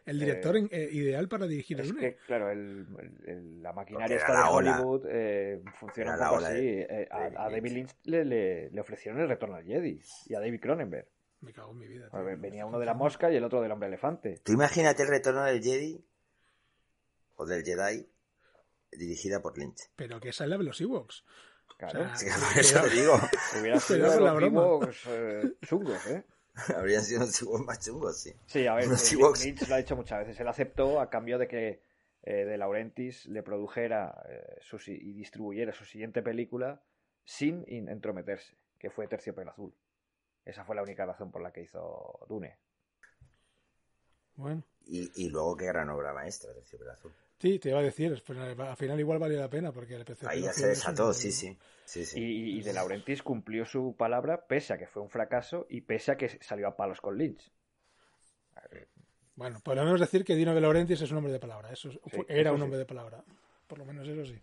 el 0.05 0.20
director 0.20 0.55
en- 0.57 0.70
eh, 0.72 0.88
ideal 0.91 1.28
para 1.28 1.47
dirigir 1.47 1.80
es 1.82 1.89
Dune? 1.89 1.99
que, 1.99 2.16
claro, 2.26 2.49
el- 2.49 2.88
el- 2.99 3.30
el- 3.30 3.61
la 3.63 3.74
maquinaria 3.74 4.16
esta 4.18 4.38
de. 4.38 4.49
Hollywood 4.49 5.05
eh, 5.09 5.61
funciona 5.80 6.13
un 6.13 6.20
poco 6.20 6.45
así. 6.45 6.53
de- 6.61 6.82
Eh, 6.89 7.07
a, 7.11 7.20
David 7.20 7.36
a 7.38 7.43
David 7.49 7.72
Lynch. 7.72 7.74
Lynch 7.76 7.91
le, 8.05 8.26
le- 8.26 8.70
le 8.72 8.82
ofrecieron 8.82 9.20
el 9.22 9.28
retorno 9.28 9.55
al 9.55 9.66
Jedi 9.66 9.99
y 10.28 10.34
a 10.34 10.39
David 10.39 10.59
Cronenberg. 10.61 11.07
Me 11.42 11.54
cago 11.54 11.72
en 11.72 11.78
mi 11.78 11.88
vida. 11.88 12.10
tío. 12.10 12.22
Pues 12.24 12.42
Venía 12.42 12.66
uno 12.66 12.80
de 12.80 12.86
la 12.86 12.94
mosca 12.94 13.32
y 13.32 13.36
el 13.36 13.44
otro 13.44 13.62
del 13.62 13.72
hombre 13.72 13.88
elefante. 13.88 14.40
Tú 14.44 14.54
imagínate 14.54 15.04
el 15.04 15.10
retorno 15.10 15.44
del 15.44 15.62
Jedi 15.62 16.04
o 17.36 17.46
del 17.46 17.64
Jedi 17.64 18.08
dirigida 18.92 19.42
por 19.42 19.58
Lynch. 19.58 19.90
Pero 19.96 20.20
que 20.20 20.30
esa 20.30 20.46
es 20.46 20.50
la 20.50 20.58
de 20.58 20.64
los 20.64 20.80
Ewoks. 20.82 21.24
Claro. 21.78 22.04
O 22.04 22.16
Sí, 22.16 22.28
sea, 22.30 22.38
por 22.38 22.58
eso 22.60 22.82
te 22.82 22.90
digo, 22.90 23.20
Hubiera 23.60 23.80
sido 23.80 24.20
los 24.20 24.36
broma. 24.36 24.62
Ewoks, 24.62 25.04
eh, 25.08 25.54
chungos, 25.68 26.08
¿eh? 26.08 26.24
habrían 26.76 27.04
sido 27.04 27.22
unos 27.24 27.42
Ewoks 27.42 27.66
más 27.66 27.86
chungos, 27.86 28.18
sí. 28.18 28.34
Sí, 28.46 28.66
a 28.66 28.76
ver, 28.76 28.86
eh, 28.86 28.96
Ewoks. 29.12 29.44
Lynch 29.46 29.68
lo 29.68 29.76
ha 29.76 29.78
dicho 29.80 29.96
muchas 29.98 30.20
veces. 30.20 30.40
Él 30.40 30.48
aceptó 30.48 31.02
a 31.02 31.10
cambio 31.10 31.38
de 31.38 31.48
que 31.50 31.82
eh, 32.24 32.46
De 32.46 32.58
Laurentiis 32.58 33.26
le 33.26 33.44
produjera 33.44 34.24
eh, 34.30 34.58
su 34.62 34.78
y 34.88 35.12
distribuyera 35.14 35.74
su 35.74 35.84
siguiente 35.86 36.22
película 36.24 36.82
sin 37.26 37.66
in- 37.68 37.90
entrometerse, 37.90 38.56
que 38.80 38.90
fue 38.90 39.08
Terciopelo 39.08 39.52
Azul. 39.52 39.74
Esa 40.46 40.64
fue 40.64 40.76
la 40.76 40.84
única 40.84 41.06
razón 41.06 41.32
por 41.32 41.41
la 41.41 41.52
que 41.52 41.62
hizo 41.64 42.20
Dune. 42.30 42.58
Bueno, 44.38 44.64
Y, 44.88 45.10
y 45.26 45.30
luego 45.30 45.56
qué 45.58 45.66
gran 45.66 45.89
obra 45.89 46.14
maestra 46.14 46.54
del 46.54 46.64
Cielo 46.64 46.91
Azul. 46.91 47.12
sí, 47.39 47.58
te 47.60 47.70
iba 47.70 47.80
a 47.80 47.84
decir, 47.84 48.22
pues, 48.26 48.38
al 48.38 48.78
final 48.78 49.00
igual 49.00 49.20
valió 49.20 49.39
la 49.39 49.50
pena 49.50 49.72
porque 49.72 49.96
el 49.96 50.06
PC. 50.06 50.28
Ahí 50.28 50.41
ya 50.41 50.54
se 50.54 50.68
desató, 50.68 51.14
sí, 51.14 51.32
sí. 51.32 51.58
sí, 51.86 52.06
sí. 52.06 52.20
Y, 52.20 52.60
y 52.60 52.62
De 52.62 52.74
Laurentiis 52.74 53.24
cumplió 53.24 53.66
su 53.66 53.96
palabra 53.98 54.46
pese 54.48 54.74
a 54.74 54.78
que 54.78 54.88
fue 54.88 55.02
un 55.02 55.10
fracaso 55.10 55.66
y 55.70 55.82
pese 55.82 56.12
a 56.12 56.18
que 56.18 56.30
salió 56.43 56.68
a 56.68 56.76
palos 56.76 57.02
con 57.02 57.18
Lynch. 57.18 57.52
Bueno, 59.36 59.60
podemos 59.62 60.00
decir 60.00 60.24
que 60.24 60.36
Dino 60.36 60.54
de 60.56 60.62
Laurentiis 60.62 61.02
es 61.02 61.12
un 61.12 61.18
hombre 61.18 61.34
de 61.34 61.39
palabra. 61.39 61.72
Eso 61.72 61.89
es- 61.89 62.00
Sí, 62.12 62.22
era 62.28 62.50
eso 62.50 62.54
un 62.54 62.60
sí. 62.60 62.64
hombre 62.64 62.80
de 62.80 62.86
palabra. 62.86 63.24
Por 63.68 63.80
lo 63.80 63.86
menos 63.86 64.08
eso 64.08 64.26
sí. 64.26 64.39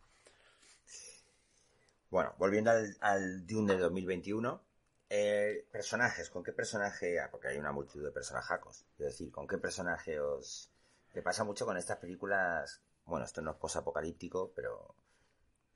Bueno, 2.10 2.34
volviendo 2.38 2.70
al, 2.70 2.94
al 3.00 3.46
Dune 3.46 3.74
de 3.74 3.80
2021, 3.80 4.60
eh, 5.14 5.66
personajes, 5.70 6.30
¿con 6.30 6.42
qué 6.42 6.52
personaje? 6.52 7.20
ah, 7.20 7.28
Porque 7.30 7.48
hay 7.48 7.58
una 7.58 7.70
multitud 7.72 8.02
de 8.02 8.10
personajacos. 8.12 8.86
Quiero 8.96 9.10
decir, 9.10 9.30
¿con 9.30 9.46
qué 9.46 9.58
personaje 9.58 10.18
os... 10.18 10.70
Me 11.14 11.20
pasa 11.20 11.44
mucho 11.44 11.66
con 11.66 11.76
estas 11.76 11.98
películas, 11.98 12.80
bueno, 13.04 13.26
esto 13.26 13.42
no 13.42 13.50
es 13.50 13.56
posapocalíptico, 13.58 14.52
pero 14.56 14.94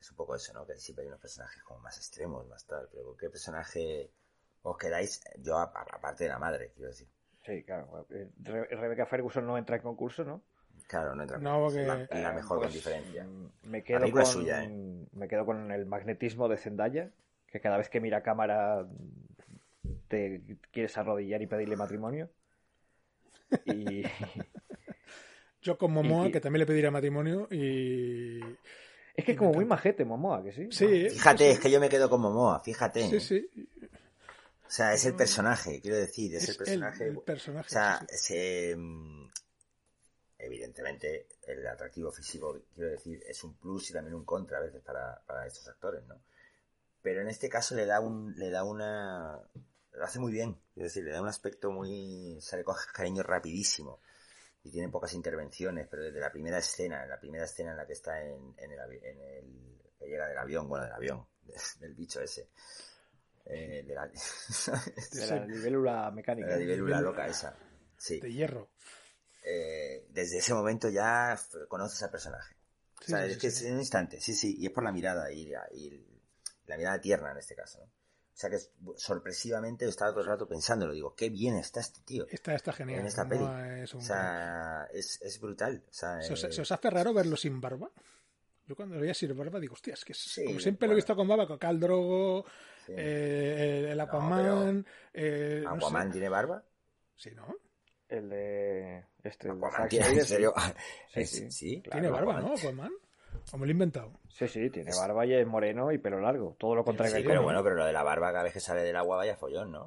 es 0.01 0.11
un 0.11 0.17
poco 0.17 0.35
eso, 0.35 0.55
¿no? 0.55 0.67
Que 0.67 0.77
siempre 0.79 1.03
hay 1.03 1.09
unos 1.09 1.21
personajes 1.21 1.63
como 1.65 1.81
más 1.81 1.99
extremos, 1.99 2.47
más 2.49 2.65
tal, 2.65 2.89
pero 2.91 3.05
¿con 3.05 3.17
qué 3.19 3.29
personaje 3.29 4.11
os 4.63 4.79
quedáis? 4.79 5.23
Yo, 5.39 5.59
aparte 5.59 6.25
de 6.25 6.31
la 6.31 6.39
madre, 6.39 6.73
quiero 6.75 6.89
decir. 6.89 7.07
Sí, 7.45 7.63
claro. 7.65 8.07
eh, 8.11 8.31
Re- 8.43 8.69
Rebecca 8.75 9.05
Ferguson 9.05 9.47
no 9.47 9.59
entra 9.59 9.77
en 9.77 9.83
concurso, 9.83 10.25
¿no? 10.25 10.43
Claro, 10.89 11.15
no 11.15 11.23
entra 11.23 11.37
No, 11.39 11.67
es 11.69 11.75
porque- 11.75 11.87
la, 12.15 12.21
la 12.23 12.33
mejor 12.33 12.59
pues, 12.59 12.69
con 12.69 12.73
diferencia. 12.75 13.25
mm, 13.25 13.51
Me 13.65 13.85
quedo, 13.85 14.01
película 14.01 14.23
con, 14.23 14.31
es 14.31 14.35
suya, 14.35 14.65
¿eh? 14.65 15.07
me 15.13 15.29
quedo 15.29 15.45
con 15.45 15.71
el 15.71 15.85
magnetismo 15.85 16.49
de 16.49 16.57
Zendaya, 16.57 17.11
que 17.51 17.61
cada 17.61 17.77
vez 17.79 17.89
que 17.89 18.01
mira 18.01 18.19
a 18.19 18.23
cámara 18.23 18.85
mm, 18.85 19.91
te 20.09 20.43
quieres 20.73 20.97
arrodillar 20.99 21.43
y 21.43 21.47
pedirle 21.47 21.77
matrimonio. 21.77 22.31
Y 23.65 24.03
Yo 25.63 25.77
con 25.79 25.93
Momoa, 25.93 26.29
Y- 26.29 26.33
que 26.33 26.41
también 26.41 26.61
le 26.61 26.67
pediría 26.67 26.91
matrimonio 26.91 27.49
y... 27.51 28.41
es 29.17 29.25
que 29.25 29.33
es 29.33 29.39
como 29.39 29.53
muy 29.53 29.65
majete, 29.65 30.05
Momoa, 30.05 30.45
que 30.45 30.53
sí. 30.53 30.69
Sí, 30.71 30.85
¿eh? 30.85 31.11
Fíjate, 31.11 31.51
es 31.51 31.61
que 31.61 31.71
yo 31.71 31.81
me 31.81 31.89
quedo 31.89 32.09
con 32.09 32.21
Momoa, 32.21 32.61
fíjate. 32.61 33.09
Sí, 33.09 33.21
sí. 33.21 33.51
O 34.67 34.71
sea, 34.71 34.93
es 34.95 35.05
el 35.07 35.15
personaje, 35.15 35.81
quiero 35.81 35.97
decir, 35.97 36.35
es, 36.35 36.43
Es 36.43 36.49
el 36.51 36.55
el, 36.55 36.59
personaje. 36.59 37.09
el 37.09 37.19
personaje. 37.21 37.67
o 37.67 37.71
sea, 37.71 38.01
sí, 38.01 38.07
sí. 38.17 38.17
se, 38.35 38.77
mm, 38.77 39.29
evidentemente 40.39 41.27
el 41.47 41.67
atractivo 41.67 42.13
físico, 42.13 42.61
quiero 42.75 42.91
decir, 42.91 43.23
es 43.27 43.43
un 43.45 43.55
plus 43.55 43.91
y 43.91 43.93
también 43.93 44.15
un 44.15 44.25
contra 44.25 44.59
a 44.59 44.61
veces 44.63 44.83
para, 44.83 45.21
para 45.27 45.47
estos 45.47 45.67
actores, 45.69 46.05
¿no? 46.07 46.17
Pero 47.07 47.21
en 47.21 47.29
este 47.29 47.49
caso 47.49 47.77
le 47.77 47.87
da 47.87 48.01
un, 48.01 48.35
le 48.37 48.51
da 48.51 48.65
una, 48.65 49.41
lo 49.93 50.05
hace 50.05 50.19
muy 50.19 50.33
bien, 50.33 50.61
quiero 50.75 50.89
decir, 50.89 51.05
le 51.05 51.13
da 51.13 51.23
un 51.23 51.29
aspecto 51.29 51.71
muy, 51.71 52.37
se 52.41 52.57
le 52.57 52.65
coge 52.65 52.89
cariño 52.93 53.23
rapidísimo 53.23 54.01
y 54.65 54.73
tiene 54.73 54.89
pocas 54.89 55.15
intervenciones, 55.15 55.87
pero 55.89 56.03
desde 56.03 56.19
la 56.19 56.33
primera 56.33 56.59
escena, 56.59 57.05
en 57.05 57.11
la 57.11 57.21
primera 57.21 57.45
escena 57.45 57.71
en 57.71 57.77
la 57.77 57.87
que 57.87 57.93
está 57.93 58.21
en, 58.21 58.53
en 58.59 58.73
el, 58.73 58.81
en 59.05 59.21
el, 59.21 59.79
que 59.97 60.07
llega 60.09 60.27
del 60.27 60.37
avión, 60.37 60.69
bueno, 60.69 60.85
del 60.85 60.95
avión, 60.95 61.25
del 61.79 61.95
bicho 61.95 62.21
ese, 62.21 62.51
eh, 63.45 63.85
de 63.87 63.95
la, 63.95 64.09
De 65.13 65.27
la 65.29 65.47
libélula 65.47 66.11
mecánica. 66.11 66.49
la 66.49 66.57
libélula 66.57 67.01
loca 67.01 67.29
esa, 67.29 67.57
sí. 67.97 68.19
De 68.19 68.33
hierro. 68.33 68.71
Eh, 69.45 70.09
desde 70.11 70.39
ese 70.39 70.53
momento 70.55 70.89
ya 70.89 71.39
conoces 71.69 72.03
al 72.03 72.11
personaje. 72.11 72.57
Sí, 73.01 73.13
o 73.13 73.17
sea, 73.17 73.27
sí, 73.27 73.31
es 73.31 73.39
que 73.39 73.47
es 73.47 73.63
en 73.63 73.75
un 73.75 73.79
instante, 73.79 74.21
sí, 74.21 74.35
sí, 74.35 74.57
y 74.59 74.67
es 74.67 74.73
por 74.73 74.83
la 74.83 74.91
mirada 74.91 75.31
y, 75.31 75.53
y 75.73 76.16
la 76.67 76.77
mirada 76.77 77.01
tierna 77.01 77.31
en 77.33 77.39
este 77.39 77.55
caso, 77.55 77.79
¿no? 77.81 77.85
O 77.87 78.39
sea 78.39 78.51
que 78.51 78.57
es- 78.57 78.71
sorpresivamente 78.97 79.87
estaba 79.89 80.11
todo 80.11 80.21
el 80.21 80.27
rato 80.27 80.47
pensándolo, 80.47 80.93
digo, 80.93 81.15
qué 81.15 81.31
bien 81.31 81.57
está 81.57 81.81
este 81.81 82.01
tío. 82.03 82.27
Esta 82.31 82.55
está 82.55 82.73
genial. 82.73 83.01
En 83.01 83.07
esta 83.07 83.25
Momoa 83.25 83.57
peli. 83.63 83.81
es 83.83 83.95
un 83.95 84.01
O 84.01 84.05
sea, 84.05 84.87
es, 84.93 85.21
es 85.23 85.41
brutal. 85.41 85.83
O 85.89 85.93
sea, 85.93 86.21
¿Se 86.21 86.35
os, 86.35 86.45
eh, 86.45 86.53
se 86.53 86.61
os 86.61 86.71
hace 86.71 86.91
raro 86.91 87.15
verlo 87.15 87.37
sin 87.37 87.61
barba? 87.61 87.91
Yo 88.67 88.75
cuando 88.77 88.97
lo 88.97 89.01
veía 89.01 89.15
sin 89.15 89.35
barba 89.37 89.59
digo, 89.59 89.73
hostia, 89.75 89.95
es 89.95 90.05
que 90.05 90.13
es- 90.13 90.19
Sí, 90.19 90.45
como 90.45 90.61
siempre 90.61 90.87
lo 90.87 90.93
he 90.93 90.97
visto 90.97 91.17
con 91.17 91.27
barba, 91.27 91.47
con 91.47 91.57
Cal 91.57 91.81
Drogo, 91.81 92.45
sí. 92.85 92.93
eh, 92.95 93.89
el 93.91 94.01
Aquaman... 94.01 94.85
eh, 95.15 95.61
no 95.65 95.71
¿Aquaman 95.75 96.09
sé. 96.09 96.13
tiene 96.13 96.29
barba? 96.29 96.63
Sí, 97.17 97.31
¿no? 97.35 97.57
El 98.09 98.29
de. 98.29 99.05
Este, 99.23 99.49
el 99.49 99.59
de 99.61 99.67
¿Aquaman 99.67 99.89
tiene, 99.89 100.09
en 100.09 100.25
serio? 100.27 100.53
Sí, 100.59 100.73
Es- 101.21 101.31
sí. 101.31 101.51
sí, 101.51 101.67
Tiene 101.91 102.09
claro, 102.09 102.13
barba, 102.13 102.33
Aquaman. 102.39 102.51
¿no? 102.53 102.59
Aquaman. 102.59 102.93
¿O 103.53 103.59
me 103.59 103.67
lo 103.67 103.71
he 103.71 103.73
inventado? 103.73 104.13
Sí, 104.29 104.47
sí, 104.49 104.69
tiene 104.71 104.91
barba 104.95 105.25
y 105.27 105.35
es 105.35 105.47
moreno 105.47 105.91
y 105.93 105.99
pelo 105.99 106.21
largo. 106.21 106.55
Todo 106.59 106.75
lo 106.75 106.85
contrario 106.85 107.15
Sí, 107.17 107.23
que 107.23 107.29
pero 107.29 107.41
Conan. 107.41 107.45
bueno, 107.45 107.63
pero 107.65 107.77
lo 107.77 107.87
de 107.87 107.93
la 107.93 108.03
barba 108.03 108.31
cada 108.33 108.45
vez 108.45 108.53
que 108.53 108.61
sale 108.61 108.83
del 108.83 108.97
agua 108.97 109.17
vaya 109.17 109.37
follón, 109.37 109.73
¿no? 109.73 109.85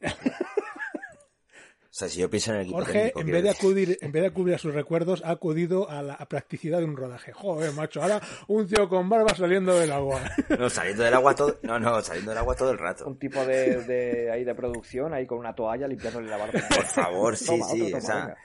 o 0.02 1.96
sea, 1.96 2.08
si 2.08 2.18
yo 2.20 2.28
pienso 2.28 2.50
en 2.50 2.56
el 2.56 2.62
equipo 2.62 2.78
Jorge, 2.78 2.92
técnico, 2.92 3.20
en 3.20 3.26
vez, 3.30 3.42
de 3.44 3.50
acudir, 3.50 3.98
en 4.00 4.10
vez 4.10 4.22
de 4.22 4.28
acudir 4.28 4.54
a 4.54 4.58
sus 4.58 4.74
recuerdos, 4.74 5.22
ha 5.24 5.30
acudido 5.30 5.88
a 5.88 6.02
la 6.02 6.14
a 6.14 6.26
practicidad 6.26 6.78
de 6.78 6.84
un 6.86 6.96
rodaje. 6.96 7.32
Joder, 7.32 7.72
macho, 7.72 8.02
ahora 8.02 8.20
un 8.48 8.66
tío 8.66 8.88
con 8.88 9.08
barba 9.08 9.34
saliendo 9.34 9.78
del 9.78 9.92
agua. 9.92 10.20
No, 10.58 10.68
saliendo 10.68 11.04
del 11.04 11.14
agua 11.14 11.34
todo... 11.34 11.58
No, 11.62 11.78
no, 11.78 12.00
saliendo 12.02 12.32
del 12.32 12.38
agua 12.38 12.54
todo 12.56 12.70
el 12.72 12.78
rato. 12.78 13.06
Un 13.06 13.18
tipo 13.18 13.44
de, 13.46 13.82
de, 13.84 14.30
ahí 14.32 14.44
de 14.44 14.54
producción, 14.54 15.12
ahí 15.14 15.26
con 15.26 15.38
una 15.38 15.54
toalla 15.54 15.86
limpiándole 15.86 16.28
la 16.28 16.36
barba. 16.38 16.58
Por 16.68 16.84
favor, 16.84 17.36
sí, 17.36 17.46
Toma, 17.58 17.66
sí. 17.66 17.82
otro, 17.82 17.98
o 17.98 18.00
sea, 18.00 18.14
venga. 18.16 18.36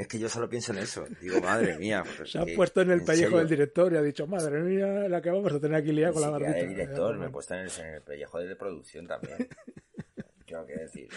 Es 0.00 0.08
que 0.08 0.18
yo 0.18 0.28
solo 0.28 0.48
pienso 0.48 0.72
en 0.72 0.78
eso. 0.78 1.04
Digo, 1.20 1.40
madre 1.40 1.76
mía. 1.78 2.02
Se 2.24 2.38
ha 2.38 2.46
puesto 2.56 2.80
en 2.80 2.90
el 2.90 3.04
pellejo 3.04 3.30
serio, 3.30 3.38
del 3.38 3.48
director 3.48 3.92
y 3.92 3.96
ha 3.96 4.02
dicho, 4.02 4.26
madre 4.26 4.60
mía, 4.60 5.08
la 5.08 5.20
que 5.20 5.30
vamos 5.30 5.52
a 5.52 5.60
tener 5.60 5.76
aquí 5.76 5.92
liada 5.92 6.12
con 6.12 6.22
la 6.22 6.30
barbita. 6.30 6.52
del 6.52 6.68
director, 6.68 7.18
me 7.18 7.26
he 7.26 7.28
puesto 7.30 7.54
en 7.54 7.60
el, 7.60 7.70
en 7.78 7.94
el 7.94 8.02
pellejo 8.02 8.38
de 8.38 8.56
producción 8.56 9.06
también. 9.06 9.48
Tengo 10.46 10.66
que 10.66 10.74
decir. 10.74 11.08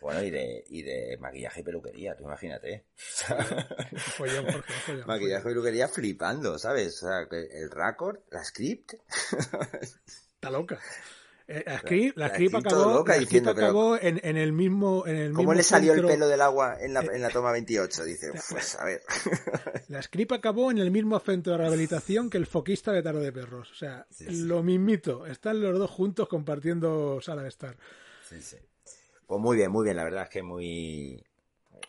Bueno, 0.00 0.22
y 0.22 0.30
de, 0.30 0.64
y 0.68 0.82
de 0.82 1.18
maquillaje 1.18 1.60
y 1.60 1.64
peluquería, 1.64 2.16
tú 2.16 2.24
imagínate. 2.24 2.84
Follón, 4.16 4.46
Jorge, 4.46 4.72
follón, 4.86 5.06
maquillaje 5.06 5.42
y 5.42 5.44
peluquería 5.52 5.88
flipando, 5.88 6.58
¿sabes? 6.58 7.02
O 7.02 7.08
sea, 7.08 7.26
el 7.30 7.70
record, 7.70 8.20
la 8.30 8.44
script, 8.44 8.94
Está 10.38 10.50
loca. 10.50 10.78
Eh, 11.50 11.62
la 11.66 11.78
script, 11.78 12.18
la 12.18 12.28
la 12.28 12.34
script 12.34 12.54
acabó, 12.56 12.92
loca 12.92 13.12
la 13.12 13.16
script 13.16 13.30
diciendo, 13.30 13.54
pero- 13.54 13.66
acabó 13.68 13.96
en, 13.96 14.20
en 14.22 14.36
el 14.36 14.52
mismo 14.52 15.06
en 15.06 15.16
el 15.16 15.28
¿cómo 15.32 15.38
mismo 15.44 15.54
le 15.54 15.62
salió 15.62 15.92
el 15.94 16.00
centro- 16.00 16.12
pelo 16.14 16.28
del 16.28 16.42
agua 16.42 16.76
en 16.78 16.92
la, 16.92 17.00
en 17.00 17.22
la 17.22 17.30
toma 17.30 17.52
28? 17.52 18.04
Dice, 18.04 18.32
pues 18.50 18.74
a 18.78 18.84
ver. 18.84 19.02
La 19.88 20.02
script 20.02 20.32
acabó 20.32 20.70
en 20.70 20.76
el 20.76 20.90
mismo 20.90 21.18
centro 21.20 21.52
de 21.52 21.58
rehabilitación 21.60 22.28
que 22.28 22.36
el 22.36 22.46
foquista 22.46 22.92
de 22.92 23.02
Tarde 23.02 23.20
de 23.24 23.32
Perros. 23.32 23.70
O 23.70 23.74
sea, 23.74 24.06
Sí, 24.10 24.26
sí. 24.26 24.42
lo 24.42 24.62
mismito. 24.62 25.24
Están 25.26 25.62
los 25.62 25.78
dos 25.78 25.90
juntos 25.90 26.28
compartiendo 26.28 27.18
sala 27.22 27.42
de 27.42 27.48
estar. 27.48 27.78
Sí, 28.28 28.42
sí. 28.42 28.58
Pues 29.26 29.40
muy 29.40 29.56
bien, 29.56 29.70
muy 29.70 29.84
bien, 29.84 29.96
la 29.96 30.04
verdad 30.04 30.24
es 30.24 30.28
que 30.28 30.42
muy, 30.42 31.24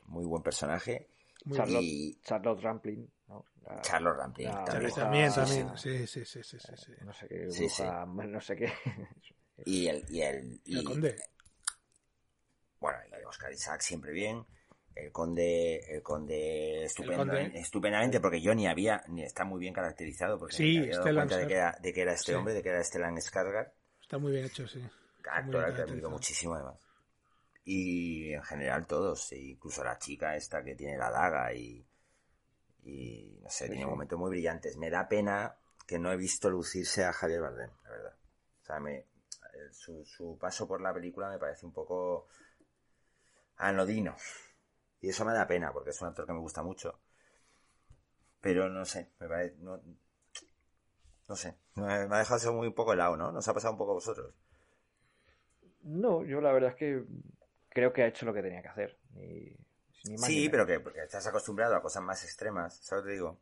muy 0.06 0.26
buen 0.26 0.42
personaje. 0.42 1.10
Muy 1.44 1.58
Charlotte, 1.58 1.84
Y 1.84 2.20
Charlotte 2.24 2.62
Rampling. 2.62 3.10
¿no? 3.28 3.46
La- 3.66 3.82
Charles 3.82 4.16
Rampling 4.18 4.48
la 4.48 4.64
también. 4.64 4.94
También, 4.96 5.32
sí, 5.32 5.36
también. 5.42 5.68
sí. 5.78 6.08
Sí, 6.08 6.08
sí, 6.08 6.26
sí, 6.26 6.44
sí, 6.44 6.58
sí, 6.60 6.74
sí. 6.78 6.92
No 7.06 7.12
sé 7.14 7.28
qué, 7.28 7.52
Sí, 7.52 7.68
sí. 7.70 7.84
bruja, 7.84 8.06
no 8.06 8.40
sé 8.42 8.56
qué. 8.56 8.72
Y 9.66 9.88
el, 9.88 10.06
y 10.10 10.22
el, 10.22 10.62
y, 10.66 10.80
El 10.80 10.84
conde. 10.86 11.16
bueno, 12.80 13.00
y 13.22 13.26
Oscar 13.26 13.52
Isaac 13.52 13.82
siempre 13.82 14.12
bien. 14.12 14.46
El 14.96 15.12
conde, 15.12 15.96
el 15.96 16.02
conde, 16.04 16.84
estupendo, 16.84 17.18
conde. 17.18 17.60
estupendamente, 17.60 18.20
porque 18.20 18.42
yo 18.42 18.54
ni 18.54 18.68
había, 18.68 19.02
ni 19.08 19.24
está 19.24 19.46
muy 19.46 19.60
bien 19.60 19.74
caracterizado, 19.74 20.38
porque 20.38 20.56
Sí, 20.56 20.74
me 20.74 20.80
había 20.82 21.00
dado 21.00 21.14
cuenta 21.16 21.38
de 21.38 21.48
que, 21.48 21.54
era, 21.54 21.78
de 21.82 21.94
que 21.94 22.02
era 22.02 22.14
este 22.14 22.32
Sí. 22.32 22.36
hombre, 22.38 22.54
de 22.54 22.62
que 22.64 22.70
era 22.70 22.84
Stellan 22.84 23.16
Skarsgård, 23.16 23.72
Está 24.02 24.18
muy 24.18 24.32
bien 24.34 24.46
hecho, 24.46 24.68
sí. 24.68 24.82
actor 25.32 25.74
que 25.76 25.82
admiro 25.84 26.10
muchísimo 26.10 26.56
además. 26.56 26.80
Y 27.64 28.34
en 28.34 28.44
general 28.44 28.88
todos, 28.88 29.32
e 29.32 29.38
incluso 29.40 29.84
la 29.84 29.98
chica 30.00 30.36
esta 30.36 30.64
que 30.64 30.76
tiene 30.76 30.98
la 30.98 31.12
daga 31.12 31.54
y, 31.54 31.86
y 32.84 33.40
no 33.42 33.50
sé, 33.50 33.66
Sí, 33.66 33.72
tiene 33.72 33.86
sí. 33.86 33.90
momentos 33.90 34.18
muy 34.20 34.32
brillantes. 34.32 34.76
Me 34.78 34.90
da 34.90 35.08
pena 35.08 35.56
que 35.88 36.00
no 36.00 36.12
he 36.12 36.18
visto 36.18 36.50
lucirse 36.50 37.04
a 37.06 37.14
Javier 37.14 37.42
Bardem, 37.42 37.70
la 37.84 37.90
verdad. 37.90 38.16
O 38.62 38.66
sea, 38.66 38.80
me, 38.80 39.06
el- 39.60 39.74
su, 39.74 40.06
su 40.06 40.38
paso 40.40 40.68
por 40.68 40.82
la 40.82 40.94
película 40.94 41.30
me 41.30 41.40
parece 41.40 41.66
un 41.66 41.74
poco 41.74 42.28
anodino. 43.58 44.16
Y 45.02 45.10
eso 45.10 45.26
me 45.26 45.34
da 45.34 45.48
pena, 45.48 45.74
porque 45.74 45.92
es 45.92 46.02
un 46.02 46.08
actor 46.10 46.26
que 46.26 46.34
me 46.34 46.40
gusta 46.40 46.64
mucho. 46.64 47.00
Pero 48.42 48.70
no 48.70 48.84
sé, 48.86 49.12
me 49.20 49.28
parece... 49.30 49.56
No, 49.60 49.80
no 51.30 51.36
sé, 51.38 51.56
me 51.76 52.08
me 52.10 52.16
ha 52.16 52.20
dejado 52.20 52.36
eso 52.38 52.52
muy 52.54 52.68
un 52.68 52.74
poco 52.74 52.92
helado, 52.94 53.16
¿no? 53.16 53.32
¿Nos 53.32 53.48
ha 53.48 53.54
pasado 53.54 53.72
un 53.74 53.78
poco 53.78 53.92
a 53.92 53.96
vosotros? 53.96 54.34
No, 55.84 56.24
yo 56.24 56.42
la 56.42 56.52
verdad 56.52 56.72
es 56.72 56.76
que 56.78 57.04
creo 57.70 57.92
que 57.94 58.04
ha 58.04 58.08
hecho 58.08 58.26
lo 58.26 58.34
que 58.34 58.42
tenía 58.42 58.62
que 58.62 58.68
hacer. 58.70 58.98
Ni 59.14 59.56
Sí, 60.24 60.50
pero 60.52 60.68
que 60.68 60.80
porque 60.82 61.02
estás 61.04 61.26
acostumbrado 61.28 61.76
a 61.76 61.82
cosas 61.82 62.04
más 62.04 62.24
extremas, 62.24 62.76
¿sabes 62.84 63.04
lo 63.04 63.06
que 63.06 63.10
te 63.10 63.14
digo? 63.16 63.40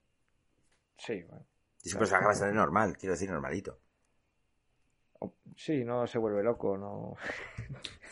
Sí, 0.97 1.23
bueno. 1.23 1.45
Y 1.83 1.87
es 1.87 1.93
un 1.95 1.97
personaje 1.97 2.27
bastante 2.27 2.53
normal, 2.55 2.95
quiero 2.99 3.13
decir, 3.13 3.31
normalito. 3.31 3.79
Sí, 5.55 5.83
no 5.83 6.05
se 6.07 6.17
vuelve 6.19 6.43
loco, 6.43 6.77
no. 6.77 7.15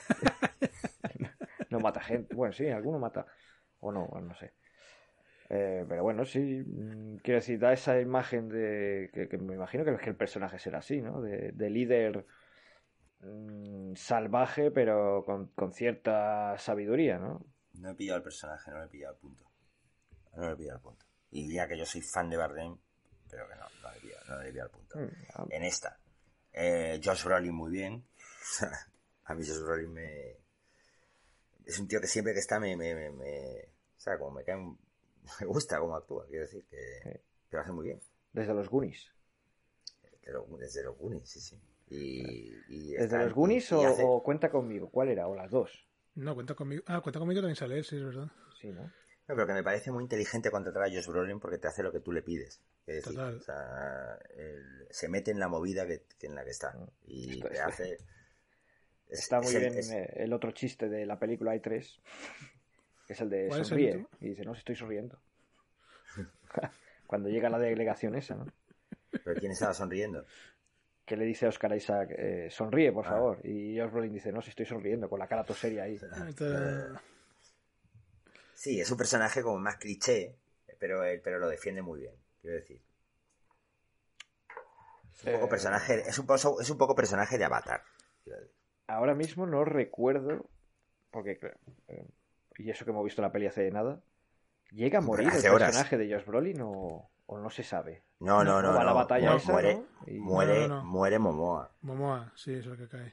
no 1.70 1.80
mata 1.80 2.02
gente. 2.02 2.34
Bueno, 2.36 2.54
sí, 2.54 2.68
alguno 2.70 3.00
mata. 3.00 3.26
O 3.80 3.92
no, 3.92 4.08
no 4.08 4.34
sé. 4.36 4.54
Eh, 5.50 5.86
pero 5.88 6.04
bueno, 6.04 6.26
sí. 6.26 6.40
mm, 6.66 7.18
Quiero 7.18 7.40
decir, 7.40 7.60
da 7.60 7.74
esa 7.74 8.00
imagen 8.00 8.50
de. 8.50 9.12
Que, 9.14 9.28
que 9.30 9.38
me 9.38 9.56
imagino 9.56 9.86
que, 9.86 9.96
que 9.98 10.10
el 10.10 10.16
personaje 10.16 10.58
será 10.58 10.80
así, 10.80 11.02
¿no? 11.02 11.22
De, 11.22 11.52
de 11.52 11.70
líder 11.70 12.26
mm, 13.20 13.94
salvaje, 13.96 14.72
pero 14.72 15.24
con, 15.26 15.48
con 15.50 15.72
cierta 15.72 16.58
sabiduría, 16.58 17.20
¿no? 17.20 17.46
No 17.74 17.92
he 17.92 17.96
pillado 17.96 18.18
el 18.18 18.24
personaje, 18.24 18.72
no 18.72 18.80
le 18.80 18.86
he 18.86 18.90
pillado 18.90 19.14
el 19.14 19.20
punto. 19.20 19.46
No 20.36 20.48
le 20.48 20.54
he 20.54 20.56
pillado 20.56 20.78
el 20.78 20.84
punto. 20.84 21.06
Y 21.30 21.44
diría 21.44 21.68
que 21.68 21.78
yo 21.78 21.86
soy 21.86 22.02
fan 22.02 22.30
de 22.30 22.38
Bardem, 22.38 22.76
pero 23.30 23.48
que 23.48 23.56
no, 23.56 23.66
no 23.84 23.92
le 23.92 23.98
he 23.98 24.02
pillado, 24.02 24.26
no 24.30 24.42
le 24.42 24.50
he 24.50 24.52
pillado 24.52 24.70
el 24.70 24.74
punto. 24.76 25.00
Mm, 25.00 25.26
ah, 25.36 25.46
En 25.52 25.64
esta. 25.64 26.00
Eh, 26.58 27.02
Josh 27.04 27.24
Brolin 27.26 27.54
muy 27.54 27.70
bien. 27.72 28.04
a 29.26 29.34
mí 29.36 29.46
Josh 29.46 29.60
Brolin 29.62 29.92
me... 29.94 30.38
Es 31.66 31.80
un 31.80 31.88
tío 31.88 32.00
que 32.00 32.08
siempre 32.08 32.34
que 32.34 32.40
está 32.40 32.60
me... 32.60 32.78
me, 32.78 32.96
me, 32.96 33.12
me- 33.12 33.62
o 33.98 34.00
sea, 34.00 34.18
como 34.18 34.32
me 34.32 34.44
cae... 34.44 34.56
un- 34.56 34.78
Me 35.42 35.48
gusta 35.48 35.80
cómo 35.80 35.96
actúa, 35.96 36.26
quiero 36.28 36.44
decir, 36.44 36.64
que, 36.70 36.78
Sí. 37.04 37.10
que 37.50 37.58
lo 37.58 37.60
hace 37.62 37.72
muy 37.72 37.86
bien. 37.88 38.00
Desde 38.32 38.54
los 38.54 38.70
Goonies. 38.70 39.12
Desde 40.22 40.34
los, 40.34 40.60
desde 40.60 40.84
los 40.84 40.98
Goonies, 40.98 41.28
sí, 41.30 41.40
sí. 41.40 41.60
Y, 41.90 42.52
y 42.70 42.92
¿Desde 42.94 43.18
los 43.18 43.34
Goonies 43.34 43.72
y- 43.72 43.76
o, 43.76 43.88
hace- 43.88 44.04
o 44.06 44.22
Cuenta 44.24 44.50
conmigo? 44.50 44.90
¿Cuál 44.90 45.10
era? 45.10 45.28
¿O 45.28 45.36
las 45.36 45.50
dos? 45.52 45.72
No, 46.16 46.34
cuenta 46.36 46.54
conmigo. 46.56 46.84
Ah, 46.88 47.02
cuenta 47.02 47.20
conmigo 47.20 47.42
también 47.42 47.56
sale 47.56 47.84
sí, 47.84 47.98
es 47.98 48.04
verdad. 48.04 48.28
Sí, 48.62 48.70
¿no? 48.72 48.90
No, 49.28 49.34
pero 49.36 49.48
que 49.48 49.54
me 49.54 49.64
parece 49.64 49.92
muy 49.92 50.04
inteligente 50.04 50.52
contratar 50.52 50.84
a 50.84 50.90
Josh 50.90 51.08
Brolin 51.08 51.40
porque 51.40 51.58
te 51.58 51.68
hace 51.68 51.82
lo 51.82 51.92
que 51.92 52.00
tú 52.00 52.12
le 52.12 52.22
pides. 52.22 52.62
Es 52.86 52.98
decir, 52.98 53.14
Total. 53.16 53.38
o 53.38 53.42
sea, 53.42 54.20
él 54.38 54.88
se 54.92 55.10
mete 55.10 55.32
en 55.32 55.40
la 55.40 55.48
movida 55.48 55.88
que, 55.88 56.04
que 56.20 56.28
en 56.28 56.36
la 56.36 56.44
que 56.44 56.52
está. 56.52 56.78
Y 57.08 57.42
te 57.42 57.60
hace... 57.60 57.94
es- 57.94 59.20
Está 59.20 59.40
muy 59.42 59.54
es 59.56 59.60
bien 59.60 59.78
es- 59.78 59.92
eh, 59.92 60.14
el 60.18 60.32
otro 60.34 60.52
chiste 60.52 60.90
de 60.90 61.06
la 61.08 61.18
película 61.18 61.52
Hay 61.52 61.60
tres, 61.60 62.00
que 63.08 63.14
es 63.14 63.22
el 63.22 63.30
de 63.32 63.48
¿Cuál 63.48 63.62
es 63.62 63.66
el 63.68 63.70
sonríe. 63.70 64.08
y 64.20 64.30
dice, 64.30 64.44
no, 64.46 64.54
si 64.54 64.60
estoy 64.60 64.76
sonriendo. 64.76 65.20
Cuando 67.08 67.30
llega 67.30 67.50
la 67.50 67.60
delegación 67.60 68.16
esa, 68.16 68.36
¿no? 68.36 68.46
Pero 69.24 69.40
¿quién 69.40 69.52
estaba 69.52 69.74
sonriendo? 69.74 70.26
Que 71.06 71.16
le 71.18 71.26
dice 71.26 71.46
a 71.46 71.50
Oscar 71.50 71.76
Isaac, 71.76 72.10
eh, 72.18 72.48
sonríe, 72.52 72.92
por 72.92 73.06
Ah. 73.06 73.10
favor. 73.10 73.40
Y 73.46 73.80
Josh 73.80 73.92
Brolin 73.92 74.14
dice, 74.14 74.32
no, 74.32 74.42
si 74.42 74.50
estoy 74.50 74.66
sonriendo, 74.66 75.08
con 75.10 75.20
la 75.20 75.28
cara 75.28 75.44
toseria 75.44 75.84
ahí. 75.84 76.00
Sí, 78.56 78.80
es 78.82 78.90
un 78.90 78.98
personaje 78.98 79.42
como 79.44 79.60
más 79.60 79.78
cliché, 79.78 80.36
pero, 80.80 81.04
él- 81.04 81.22
pero 81.24 81.38
lo 81.40 81.48
defiende 81.48 81.82
muy 81.82 82.00
bien, 82.02 82.16
quiero 82.42 82.56
decir. 82.58 82.82
Es 85.14 85.24
un 85.26 85.34
poco 85.34 85.46
Eh, 85.46 85.50
personaje, 85.50 86.02
es 86.10 86.20
un, 86.20 86.26
poco, 86.26 86.62
es 86.62 86.70
un 86.70 86.78
poco 86.78 86.96
personaje 86.96 87.38
de 87.38 87.46
Avatar. 87.46 87.84
Ahora 88.88 89.16
mismo 89.16 89.46
no 89.46 89.66
recuerdo, 89.66 90.50
porque 91.12 91.40
eh, 91.88 92.06
y 92.58 92.70
eso 92.70 92.86
que 92.86 92.92
hemos 92.92 93.04
visto 93.04 93.22
la 93.22 93.32
peli 93.32 93.48
hace 93.48 93.70
nada, 93.72 94.02
¿llega 94.72 95.00
a 95.00 95.02
morir 95.02 95.28
Hace 95.30 95.48
el 95.48 95.54
horas. 95.54 95.70
personaje 95.70 95.98
de 95.98 96.14
Josh 96.14 96.26
Brolin 96.26 96.62
o, 96.62 97.10
o 97.26 97.38
no 97.40 97.50
se 97.50 97.64
sabe? 97.64 98.04
No, 98.20 98.44
no, 98.44 98.62
no. 98.62 98.74
va 98.74 98.82
a 98.82 98.86
la 98.86 98.92
no, 98.92 98.96
batalla 98.98 99.36
esa, 99.36 99.52
muere, 99.52 99.74
¿no? 99.76 99.88
Y- 100.08 100.20
muere, 100.20 100.68
No, 100.68 100.76
no, 100.76 100.76
no. 100.82 100.86
muere 100.86 101.20
Momoa. 101.20 101.72
Momoa, 101.82 102.32
sí, 102.36 102.54
es 102.54 102.66
el 102.66 102.78
que 102.78 102.88
cae. 102.88 103.12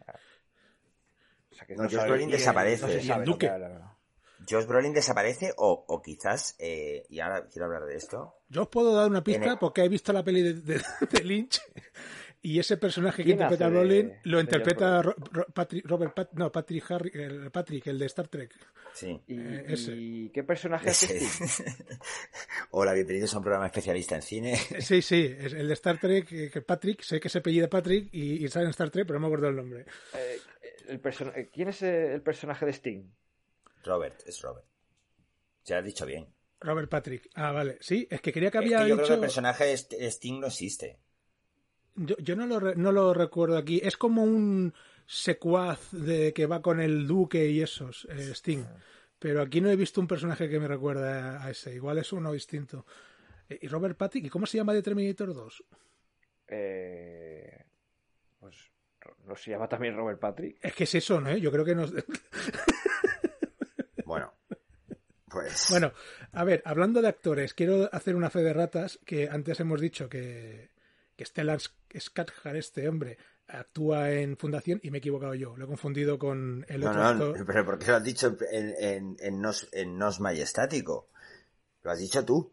o 1.51 1.55
sea, 1.55 1.67
que 1.67 1.75
No, 1.77 1.85
Josh 1.85 1.95
Brolin 2.05 2.29
y 2.29 2.33
el- 2.33 2.39
desaparece. 2.39 2.83
no 2.83 2.89
se 2.93 3.03
Y 3.03 3.11
el 3.11 3.25
Duque. 3.25 3.47
claro. 3.47 3.97
Josh 4.49 4.67
Brolin 4.67 4.93
desaparece 4.93 5.53
o, 5.57 5.85
o 5.89 6.03
quizás, 6.03 6.55
eh, 6.59 7.05
y 7.09 7.21
ahora 7.21 7.47
quiero 7.51 7.67
hablar 7.67 7.85
de 7.85 7.97
esto, 7.97 8.35
Yo 8.49 8.63
os 8.63 8.69
puedo 8.69 8.95
dar 8.95 9.09
una 9.11 9.23
pista 9.25 9.53
el- 9.53 9.59
porque 9.59 9.83
he 9.85 9.89
visto 9.89 10.13
la 10.13 10.23
peli 10.25 10.43
de, 10.43 10.55
de- 10.55 10.83
de 11.11 11.25
Lynch 11.25 11.61
y 12.45 12.59
ese 12.59 12.77
personaje 12.77 13.19
que 13.19 13.25
¿Quién 13.25 13.37
interpreta 13.37 13.67
a 13.67 13.71
de- 13.71 13.75
Brolin 13.77 14.13
lo 14.25 14.41
interpreta 14.41 14.97
Josh 14.97 15.05
Ro- 15.07 15.15
Ro- 15.33 15.47
Patrick, 15.55 15.87
Robert 15.87 16.15
Pat- 16.15 16.33
no, 16.33 16.51
Patrick 16.51 16.91
Harry, 16.91 17.11
el 17.15 17.51
Patrick, 17.51 17.87
el 17.87 17.99
de 17.99 18.07
Star 18.07 18.29
Trek. 18.29 18.53
sí. 18.95 19.21
¿Y, 19.29 19.39
Eh, 19.39 19.65
ese. 19.69 19.93
y 19.95 20.31
qué 20.31 20.43
personaje 20.43 20.91
es 20.91 21.03
Ese. 21.05 21.19
este? 21.25 21.65
Hola, 22.71 22.93
bienvenidos 22.95 23.33
a 23.35 23.39
un 23.39 23.45
programa 23.45 23.67
especialista 23.67 24.17
en 24.17 24.23
cine. 24.23 24.57
Sí, 24.81 25.03
sí, 25.03 25.35
es 25.39 25.53
el 25.53 25.69
de 25.69 25.75
Star 25.75 25.99
Trek, 26.01 26.27
que 26.51 26.63
Patrick, 26.63 27.03
sé 27.03 27.21
que 27.21 27.29
se 27.29 27.39
apellida 27.39 27.69
Patrick 27.69 28.09
y, 28.13 28.45
y 28.45 28.49
sale 28.49 28.65
en 28.65 28.71
Star 28.71 28.91
Trek, 28.91 29.07
pero 29.07 29.19
no 29.21 29.29
me 29.29 29.33
acuerdo 29.35 29.49
el 29.49 29.57
nombre. 29.57 29.87
Eh, 30.15 30.39
el 30.89 31.01
person- 31.01 31.33
eh, 31.37 31.49
¿Quién 31.53 31.69
es 31.69 31.83
eh, 31.83 32.13
el 32.15 32.23
personaje 32.23 32.67
de 32.67 32.73
Sting? 32.73 33.03
Robert, 33.85 34.21
es 34.27 34.41
Robert. 34.43 34.67
Se 35.63 35.75
has 35.75 35.85
dicho 35.85 36.05
bien. 36.07 36.27
Robert 36.61 36.89
Patrick. 36.89 37.29
Ah, 37.35 37.53
vale. 37.53 37.79
Sí, 37.81 38.07
es 38.11 38.21
que 38.21 38.33
quería 38.33 38.51
que 38.51 38.59
Es 38.59 38.65
había 38.65 38.83
que 38.83 38.89
yo 38.89 38.97
creo 38.97 39.09
que 39.09 39.15
el 39.15 39.21
personaje 39.21 39.73
Sting 39.77 40.41
no 40.41 40.47
existe. 40.47 40.99
Yo, 41.97 42.17
yo 42.19 42.37
no, 42.37 42.47
lo 42.47 42.61
re- 42.61 42.77
no 42.77 42.93
lo 42.93 43.13
recuerdo 43.13 43.57
aquí. 43.57 43.81
Es 43.83 43.97
como 43.97 44.23
un 44.23 44.73
secuaz 45.07 45.91
de 45.93 46.33
que 46.33 46.47
va 46.47 46.63
con 46.63 46.81
el 46.81 47.07
duque 47.07 47.47
y 47.49 47.61
esos, 47.61 48.07
eh, 48.11 48.31
Sting. 48.35 48.65
Pero 49.19 49.43
aquí 49.43 49.61
no 49.61 49.71
he 49.71 49.77
visto 49.77 50.01
un 50.01 50.07
personaje 50.09 50.49
que 50.49 50.59
me 50.61 50.69
recuerda 50.69 51.45
a 51.45 51.51
ese. 51.51 51.75
Igual 51.75 51.99
es 51.99 52.13
uno 52.13 52.33
distinto. 52.33 52.87
Eh, 53.49 53.59
¿Y 53.63 53.69
Robert 53.69 53.97
Patrick? 53.97 54.25
¿Y 54.27 54.31
cómo 54.31 54.47
se 54.47 54.57
llama 54.59 54.73
de 54.73 54.83
Terminator 54.83 55.35
2? 55.35 55.65
Eh, 56.49 57.65
pues 58.41 58.57
no 59.27 59.35
se 59.37 59.51
llama 59.51 59.69
también 59.69 59.97
Robert 59.97 60.19
Patrick. 60.21 60.59
Es 60.63 60.75
que 60.75 60.85
es 60.85 60.95
eso, 60.95 61.21
¿no? 61.21 61.37
Yo 61.37 61.51
creo 61.53 61.65
que 61.65 61.75
nos... 61.75 61.93
Bueno, 65.33 65.49
pues. 65.49 65.67
Bueno, 65.71 65.93
a 66.33 66.45
ver, 66.45 66.63
hablando 66.65 67.01
de 67.03 67.09
actores, 67.09 67.55
quiero 67.55 67.89
hacer 67.93 68.17
una 68.17 68.31
fe 68.31 68.41
de 68.41 68.53
ratas 68.53 68.99
que 69.05 69.29
antes 69.29 69.61
hemos 69.61 69.81
dicho 69.81 70.09
que, 70.09 70.71
que 71.17 71.25
Stellan 71.25 71.59
Skarsgård, 71.59 72.57
este 72.57 72.89
hombre, 72.89 73.19
actúa 73.49 74.11
en 74.11 74.37
Fundación 74.37 74.81
y 74.83 74.91
me 74.91 74.99
he 74.99 75.01
equivocado 75.01 75.35
yo. 75.35 75.57
Lo 75.57 75.65
he 75.65 75.69
confundido 75.69 76.19
con 76.19 76.65
el 76.69 76.81
no, 76.81 76.91
otro 76.91 77.03
no, 77.03 77.09
actor. 77.09 77.47
pero 77.47 77.65
¿por 77.65 77.79
qué 77.79 77.87
lo 77.89 77.97
has 77.97 78.05
dicho 78.05 78.37
en, 78.51 78.75
en, 78.79 79.17
en, 79.21 79.41
nos, 79.41 79.69
en 79.73 79.99
nos 79.99 80.21
majestático? 80.21 81.09
Lo 81.83 81.91
has 81.91 81.99
dicho 81.99 82.25
tú. 82.25 82.53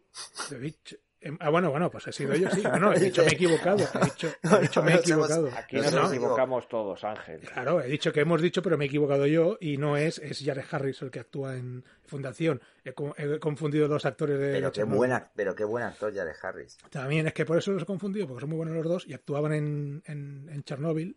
Lo 0.50 0.58
he 0.58 0.60
dicho. 0.60 0.98
Em, 1.22 1.38
Ah, 1.42 1.50
bueno, 1.50 1.70
bueno, 1.70 1.92
pues 1.92 2.08
he 2.08 2.14
sido 2.14 2.34
yo, 2.36 2.50
sí. 2.50 2.62
Bueno, 2.70 2.94
he 2.94 3.00
dicho 3.00 3.22
me 3.24 3.30
he 3.32 3.34
equivocado. 3.34 3.80
He 3.94 4.06
dicho, 4.06 4.28
he 4.42 4.60
dicho 4.62 4.82
me 4.84 4.92
he 4.92 4.94
hemos- 4.94 5.02
equivocado. 5.06 5.50
Aquí 5.56 5.76
No, 5.76 5.84
nos 5.84 5.94
no, 5.94 6.08
equivocamos 6.10 6.70
todos, 6.70 7.04
Ángel. 7.04 7.42
Claro, 7.42 7.82
he 7.82 7.88
dicho 7.88 8.14
que 8.14 8.22
hemos 8.22 8.42
dicho, 8.42 8.62
pero 8.62 8.78
me 8.78 8.86
he 8.86 8.88
equivocado 8.88 9.26
yo 9.28 9.58
y 9.60 9.78
no 9.78 9.98
es, 9.98 10.20
es 10.20 10.42
Jared 10.46 10.64
Harris 10.72 11.02
el 11.02 11.12
que 11.12 11.20
actúa 11.20 11.56
en 11.58 11.84
Fundación. 12.06 12.62
He, 12.86 12.94
co- 12.94 13.14
he 13.18 13.38
confundido 13.40 13.88
los 13.88 14.06
actores 14.06 14.40
de. 14.40 14.52
Pero 14.54 14.72
qué, 14.72 14.84
buena, 14.84 15.30
pero 15.36 15.54
qué 15.54 15.66
buen 15.66 15.84
actor 15.84 16.14
Jared 16.16 16.36
Harris. 16.42 16.78
También 16.90 17.28
es 17.28 17.34
que 17.34 17.46
por 17.46 17.58
eso 17.58 17.72
los 17.72 17.84
he 17.84 17.86
confundido, 17.86 18.26
porque 18.28 18.42
son 18.42 18.50
muy 18.50 18.58
buenos 18.58 18.76
los 18.76 18.86
dos 18.88 19.06
y 19.08 19.14
actuaban 19.14 19.52
en, 19.54 20.02
en, 20.06 20.64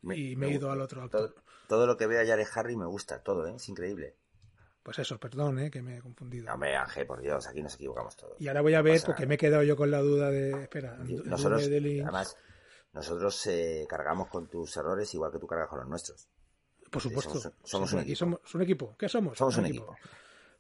Me- 0.03 0.17
y 0.17 0.37
me 0.37 0.49
he 0.49 0.51
ido 0.55 0.71
al 0.71 0.81
otro 0.81 1.03
actor. 1.03 1.31
Todo, 1.33 1.43
todo 1.69 1.87
lo 1.87 1.97
que 1.97 2.07
veo 2.09 2.21
a 2.21 2.27
Jared 2.27 2.47
Harris 2.55 2.77
me 2.77 2.87
gusta, 2.87 3.23
todo, 3.23 3.47
¿eh? 3.47 3.55
Es 3.57 3.69
increíble. 3.69 4.17
Pues 4.83 4.99
eso, 4.99 5.19
perdón, 5.19 5.59
eh, 5.61 5.71
que 5.71 5.81
me 5.81 5.97
he 5.99 6.01
confundido. 6.01 6.53
Hombre, 6.53 6.75
Ángel, 6.77 7.07
por 7.07 7.21
Dios, 7.21 7.47
aquí 7.47 7.63
nos 7.63 7.75
equivocamos 7.77 8.17
todos. 8.17 8.41
Y 8.41 8.49
ahora 8.49 8.63
voy 8.63 8.75
a 8.75 8.79
No 8.79 8.85
ver, 8.85 9.01
porque 9.07 9.23
nada. 9.23 9.29
me 9.29 9.35
he 9.35 9.39
quedado 9.39 9.63
yo 9.63 9.77
con 9.77 9.91
la 9.91 10.01
duda 10.01 10.31
de. 10.31 10.63
Espera, 10.63 10.97
Nosotros, 11.25 11.69
de 11.69 12.01
además, 12.03 12.37
nosotros 12.93 13.47
eh, 13.47 13.87
cargamos 13.89 14.29
con 14.29 14.49
tus 14.49 14.77
errores 14.77 15.13
igual 15.15 15.31
que 15.31 15.39
tú 15.39 15.47
cargas 15.47 15.69
con 15.69 15.79
los 15.81 15.89
nuestros. 15.89 16.27
Por 16.91 17.01
supuesto. 17.01 17.35
somos- 17.39 17.55
somos 17.65 17.91
Sí, 17.91 17.97
un 17.97 18.03
equipo. 18.03 18.17
somos 18.19 18.55
un 18.55 18.63
equipo. 18.63 18.97
¿Qué 18.99 19.09
somos? 19.09 19.39
Somos 19.39 19.57
un 19.59 19.67
equipo. 19.67 19.97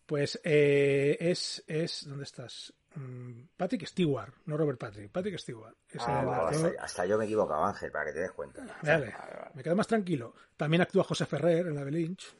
Pues 0.06 0.40
eh, 0.44 1.16
es, 1.20 1.62
es. 1.66 2.06
¿Dónde 2.08 2.24
estás? 2.24 2.72
Mm, 2.94 3.42
Patrick 3.56 3.86
Stewart, 3.86 4.32
no 4.46 4.56
Robert 4.56 4.78
Patrick. 4.78 5.10
Patrick 5.10 5.38
Stewart. 5.38 5.74
Es 5.90 6.00
Ah, 6.06 6.50
el 6.52 6.78
hasta 6.78 7.06
yo 7.06 7.18
me 7.18 7.24
he 7.24 7.26
equivocado, 7.26 7.64
Ángel, 7.64 7.90
para 7.90 8.06
que 8.06 8.12
te 8.12 8.20
des 8.20 8.32
cuenta. 8.32 8.64
Vale, 8.82 9.14
me 9.54 9.62
quedo 9.62 9.74
más 9.76 9.86
tranquilo. 9.88 10.34
También 10.56 10.82
actúa 10.82 11.02
José 11.04 11.26
Ferrer 11.26 11.66
en 11.66 11.74
la 11.74 11.84
de 11.84 11.90
Lynch. 11.90 12.34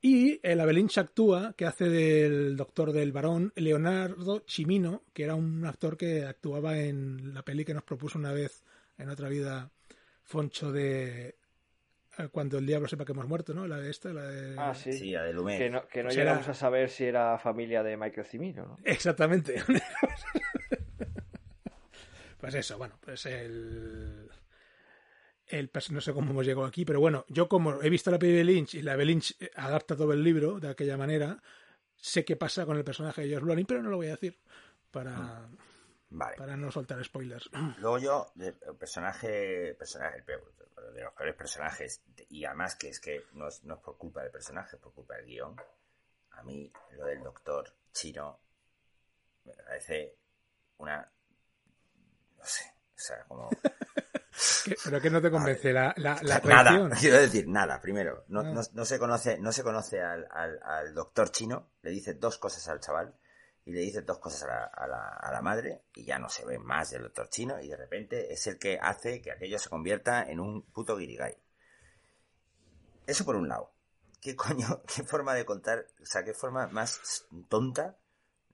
Y 0.00 0.38
en 0.44 0.58
la 0.58 0.66
de 0.66 0.72
Lynch 0.74 0.98
actúa, 0.98 1.54
que 1.56 1.66
hace 1.66 1.88
del 1.88 2.56
doctor 2.56 2.92
del 2.92 3.10
varón, 3.12 3.52
Leonardo 3.56 4.40
Chimino, 4.40 5.02
que 5.12 5.24
era 5.24 5.34
un 5.34 5.64
actor 5.66 5.96
que 5.96 6.24
actuaba 6.24 6.78
en 6.78 7.34
la 7.34 7.42
peli 7.42 7.64
que 7.64 7.74
nos 7.74 7.82
propuso 7.82 8.16
una 8.18 8.32
vez 8.32 8.62
en 8.96 9.08
otra 9.08 9.28
vida 9.28 9.70
Foncho 10.22 10.70
de 10.70 11.34
eh, 12.18 12.28
Cuando 12.30 12.58
el 12.58 12.66
diablo 12.66 12.86
sepa 12.86 13.04
que 13.04 13.10
hemos 13.12 13.26
muerto, 13.26 13.54
¿no? 13.54 13.66
La 13.66 13.78
de 13.78 13.90
esta, 13.90 14.12
la 14.12 14.22
de... 14.28 14.54
Ah, 14.56 14.72
sí. 14.74 14.92
Sí, 14.92 15.14
a 15.16 15.22
de 15.22 15.32
Lumet. 15.32 15.58
Que 15.58 15.70
no, 15.70 15.88
que 15.88 16.02
no 16.04 16.10
llegamos 16.10 16.42
era- 16.44 16.52
a 16.52 16.54
saber 16.54 16.90
si 16.90 17.04
era 17.04 17.36
familia 17.38 17.82
de 17.82 17.96
Michael 17.96 18.26
Cimino, 18.26 18.66
¿no? 18.66 18.76
Exactamente. 18.84 19.62
pues 22.38 22.54
eso, 22.54 22.78
bueno, 22.78 22.96
pues 23.00 23.26
el. 23.26 24.28
El, 25.48 25.70
no 25.90 26.00
sé 26.00 26.12
cómo 26.12 26.30
hemos 26.30 26.46
llegado 26.46 26.66
aquí, 26.66 26.84
pero 26.84 27.00
bueno, 27.00 27.24
yo 27.28 27.48
como 27.48 27.82
he 27.82 27.88
visto 27.88 28.10
la 28.10 28.18
peli 28.18 28.32
de 28.32 28.44
Lynch 28.44 28.74
y 28.74 28.82
la 28.82 28.96
de 28.96 29.04
Lynch 29.04 29.36
eh, 29.40 29.50
adapta 29.56 29.96
todo 29.96 30.12
el 30.12 30.22
libro 30.22 30.60
de 30.60 30.68
aquella 30.68 30.96
manera, 30.96 31.42
sé 31.96 32.24
qué 32.24 32.36
pasa 32.36 32.66
con 32.66 32.76
el 32.76 32.84
personaje 32.84 33.22
de 33.22 33.28
George 33.28 33.44
Brolin, 33.44 33.66
pero 33.66 33.82
no 33.82 33.90
lo 33.90 33.96
voy 33.96 34.08
a 34.08 34.12
decir 34.12 34.38
para, 34.90 35.48
Vale. 36.10 36.36
para 36.36 36.56
no 36.56 36.70
soltar 36.70 37.02
spoilers. 37.04 37.50
Luego 37.78 37.98
yo, 37.98 38.32
el 38.36 38.54
personaje, 38.76 39.74
personaje 39.74 40.22
de 40.22 41.02
los 41.02 41.12
peores 41.14 41.34
personajes, 41.34 42.02
y 42.28 42.44
además 42.44 42.76
que 42.76 42.88
es 42.88 43.00
que 43.00 43.24
no 43.32 43.48
es, 43.48 43.64
no 43.64 43.74
es 43.74 43.80
por 43.80 43.96
culpa 43.96 44.22
del 44.22 44.30
personaje, 44.30 44.76
es 44.76 44.82
por 44.82 44.92
culpa 44.92 45.16
del 45.16 45.26
guion, 45.26 45.56
a 46.32 46.42
mí 46.42 46.72
lo 46.96 47.06
del 47.06 47.22
doctor 47.22 47.74
chino 47.92 48.40
me 49.44 49.54
parece 49.54 50.16
una... 50.78 51.10
no 52.36 52.44
sé, 52.44 52.64
o 52.94 52.98
sea, 52.98 53.24
como... 53.24 53.48
¿Qué- 54.68 54.76
¿Pero 54.84 55.00
que 55.00 55.10
no 55.10 55.20
te 55.20 55.30
convence? 55.30 55.72
La, 55.72 55.92
la, 55.96 56.18
la 56.22 56.40
nada, 56.40 56.90
quiero 57.00 57.18
decir, 57.18 57.48
nada, 57.48 57.80
primero, 57.80 58.24
no, 58.28 58.40
Ah. 58.40 58.44
no- 58.44 58.62
no 58.72 58.84
se 58.84 58.98
conoce, 58.98 59.38
no 59.38 59.52
se 59.52 59.62
conoce 59.62 60.00
al, 60.00 60.26
al- 60.30 60.60
al 60.62 60.94
doctor 60.94 61.30
chino, 61.30 61.70
le 61.82 61.90
dice 61.90 62.14
dos 62.14 62.38
cosas 62.38 62.66
al 62.68 62.80
chaval 62.80 63.14
y 63.64 63.72
le 63.72 63.80
dice 63.80 64.02
dos 64.02 64.18
cosas 64.18 64.44
a 64.44 64.46
la, 64.46 64.64
a 64.64 64.86
la- 64.86 65.08
a 65.14 65.32
la 65.32 65.42
madre 65.42 65.82
y 65.94 66.04
ya 66.04 66.18
no 66.18 66.28
se 66.28 66.44
ve 66.44 66.58
más 66.58 66.90
del 66.90 67.02
doctor 67.02 67.28
chino 67.28 67.60
y 67.60 67.68
de 67.68 67.76
repente 67.76 68.32
es 68.32 68.46
el 68.46 68.58
que 68.58 68.78
hace 68.80 69.20
que 69.20 69.30
aquello 69.32 69.58
se 69.58 69.68
convierta 69.68 70.22
en 70.22 70.40
un 70.40 70.62
puto 70.62 70.96
guirigay. 70.96 71.36
Eso 73.06 73.24
por 73.24 73.36
un 73.36 73.48
lado. 73.48 73.72
¿Qué 74.20 74.34
coño, 74.34 74.82
qué 74.94 75.02
forma 75.04 75.34
de 75.34 75.44
contar, 75.44 75.86
o 76.02 76.06
sea, 76.06 76.24
qué 76.24 76.34
forma 76.34 76.66
más 76.68 77.26
tonta 77.48 77.96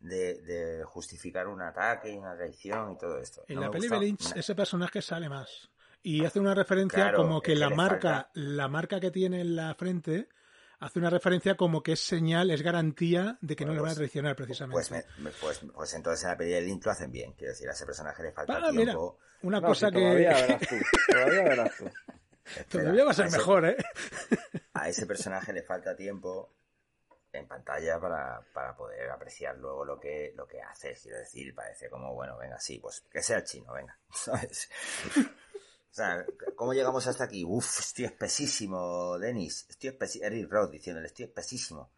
de, 0.01 0.43
de 0.43 0.85
justificar 0.85 1.49
un 1.49 1.63
ataque 1.63 2.11
y 2.13 2.17
una 2.19 2.37
traición 2.37 2.93
y 2.93 2.99
todo 2.99 3.19
esto? 3.19 3.45
En 3.49 3.57
No 3.57 3.63
la 3.63 3.71
peli 3.71 3.89
de 3.89 3.99
Lynch 3.99 4.37
ese 4.37 4.55
personaje 4.55 5.01
sale 5.01 5.29
más. 5.29 5.71
Y 6.05 6.25
hace 6.25 6.39
una 6.39 6.55
referencia 6.55 7.03
Claro, 7.05 7.17
como 7.19 7.41
que 7.41 7.55
que 7.55 7.59
la 7.59 7.71
marca, 7.71 8.11
falta- 8.11 8.31
la 8.35 8.69
marca 8.69 9.01
que 9.01 9.11
tiene 9.11 9.41
en 9.41 9.57
la 9.57 9.75
frente, 9.75 10.29
hace 10.79 10.99
una 10.99 11.09
referencia 11.11 11.57
como 11.57 11.83
que 11.83 11.93
es 11.93 12.01
señal, 12.01 12.51
es 12.51 12.61
garantía 12.63 13.39
de 13.41 13.57
que 13.57 13.65
no 13.65 13.73
le 13.73 13.79
van 13.81 13.87
a 13.87 13.91
pues- 13.93 13.97
traicionar 13.99 14.37
precisamente. 14.37 14.75
Pues, 14.75 14.91
me- 14.91 15.05
me- 15.25 15.31
pues, 15.41 15.61
pues 15.75 15.95
entonces 15.95 16.23
en 16.25 16.31
la 16.31 16.37
peli 16.37 16.51
de 16.53 16.61
Lynch 16.61 16.85
lo 16.85 16.91
hacen 16.93 17.11
bien. 17.11 17.33
Quiero 17.33 17.53
decir, 17.55 17.69
a 17.69 17.73
ese 17.73 17.87
personaje 17.87 18.23
le 18.23 18.33
falta 18.33 18.55
Ah, 18.55 18.71
mira, 18.71 18.93
tiempo. 18.93 19.19
una 19.43 19.61
No, 19.61 19.67
cosa 19.69 19.89
si 19.89 19.95
Todavía 19.95 20.35
que 20.35 20.43
verás 20.43 20.61
tú. 20.69 20.77
Todavía 21.11 21.43
verás 21.43 21.77
tú. 21.79 21.85
Espera, 22.45 22.67
todavía 22.69 23.05
va 23.07 23.11
a 23.11 23.15
ser 23.15 23.27
ese- 23.27 23.37
mejor, 23.39 23.65
¿eh? 23.65 23.77
A 24.75 24.89
ese 24.91 25.07
personaje 25.07 25.53
le 25.55 25.63
falta 25.63 25.97
tiempo 25.97 26.53
en 27.33 27.49
pantalla 27.49 27.99
para, 27.99 28.41
para 28.53 28.77
poder 28.77 29.09
apreciar 29.11 29.57
luego 29.57 29.85
lo 29.87 29.99
que, 29.99 30.35
lo 30.37 30.47
que 30.47 30.61
hace. 30.61 30.95
Quiero 31.03 31.17
decir, 31.19 31.55
parece 31.55 31.89
como, 31.89 32.13
bueno, 32.15 32.37
venga, 32.37 32.61
sí, 32.61 32.79
pues 32.79 33.01
que 33.11 33.23
sea 33.23 33.39
el 33.39 33.45
chino, 33.45 33.73
venga. 33.73 33.99
¿Sabes? 34.13 34.69
O 35.95 35.97
sea, 35.97 36.27
¿cómo 36.57 36.75
llegamos 36.75 37.07
hasta 37.07 37.23
aquí? 37.23 37.45
Uf, 37.47 37.79
estoy 37.79 38.07
espesísimo, 38.07 39.17
Denis. 39.17 39.65
Estoy 39.69 39.91
espesísimo. 39.91 40.27
Eric 40.27 40.51
Roth 40.51 40.73
diciéndole, 40.73 41.07
estoy 41.07 41.27
espesísimo. 41.27 41.93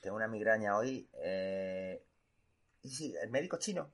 Tengo 0.00 0.16
una 0.16 0.28
migraña 0.28 0.78
hoy. 0.78 1.06
Eh... 1.12 2.02
¿Y 2.80 2.88
sí, 2.88 3.14
el 3.22 3.28
médico 3.28 3.58
chino? 3.58 3.92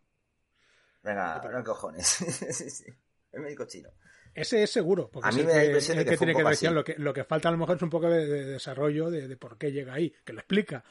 Venga, 1.03 1.43
no 1.51 1.59
hay 1.59 1.65
cojones. 1.65 2.07
Sí, 2.53 2.71
sí, 2.71 2.85
el 3.33 3.41
médico 3.41 3.65
chino. 3.65 3.91
Ese 4.33 4.63
es 4.63 4.71
seguro, 4.71 5.11
porque 5.11 5.29
A 5.29 5.33
mí 5.33 5.43
me 5.43 5.53
da 5.53 5.59
la 5.59 5.65
impresión 5.65 5.99
de 5.99 6.05
que 6.05 6.11
que 6.13 6.17
tiene 6.17 6.35
que 6.37 6.45
decir 6.45 6.71
lo 6.71 6.85
que, 6.85 6.95
lo 6.97 7.13
que 7.13 7.25
falta 7.25 7.49
a 7.49 7.53
lo 7.53 7.59
mejor 7.59 7.75
es 7.75 7.83
un 7.83 7.91
poco 7.91 8.09
de, 8.09 8.27
de 8.27 8.45
desarrollo 8.45 9.11
de, 9.11 9.27
de 9.27 9.37
por 9.37 9.59
qué 9.59 9.73
llega 9.73 9.95
ahí, 9.95 10.15
que 10.25 10.33
lo 10.33 10.39
explica. 10.39 10.85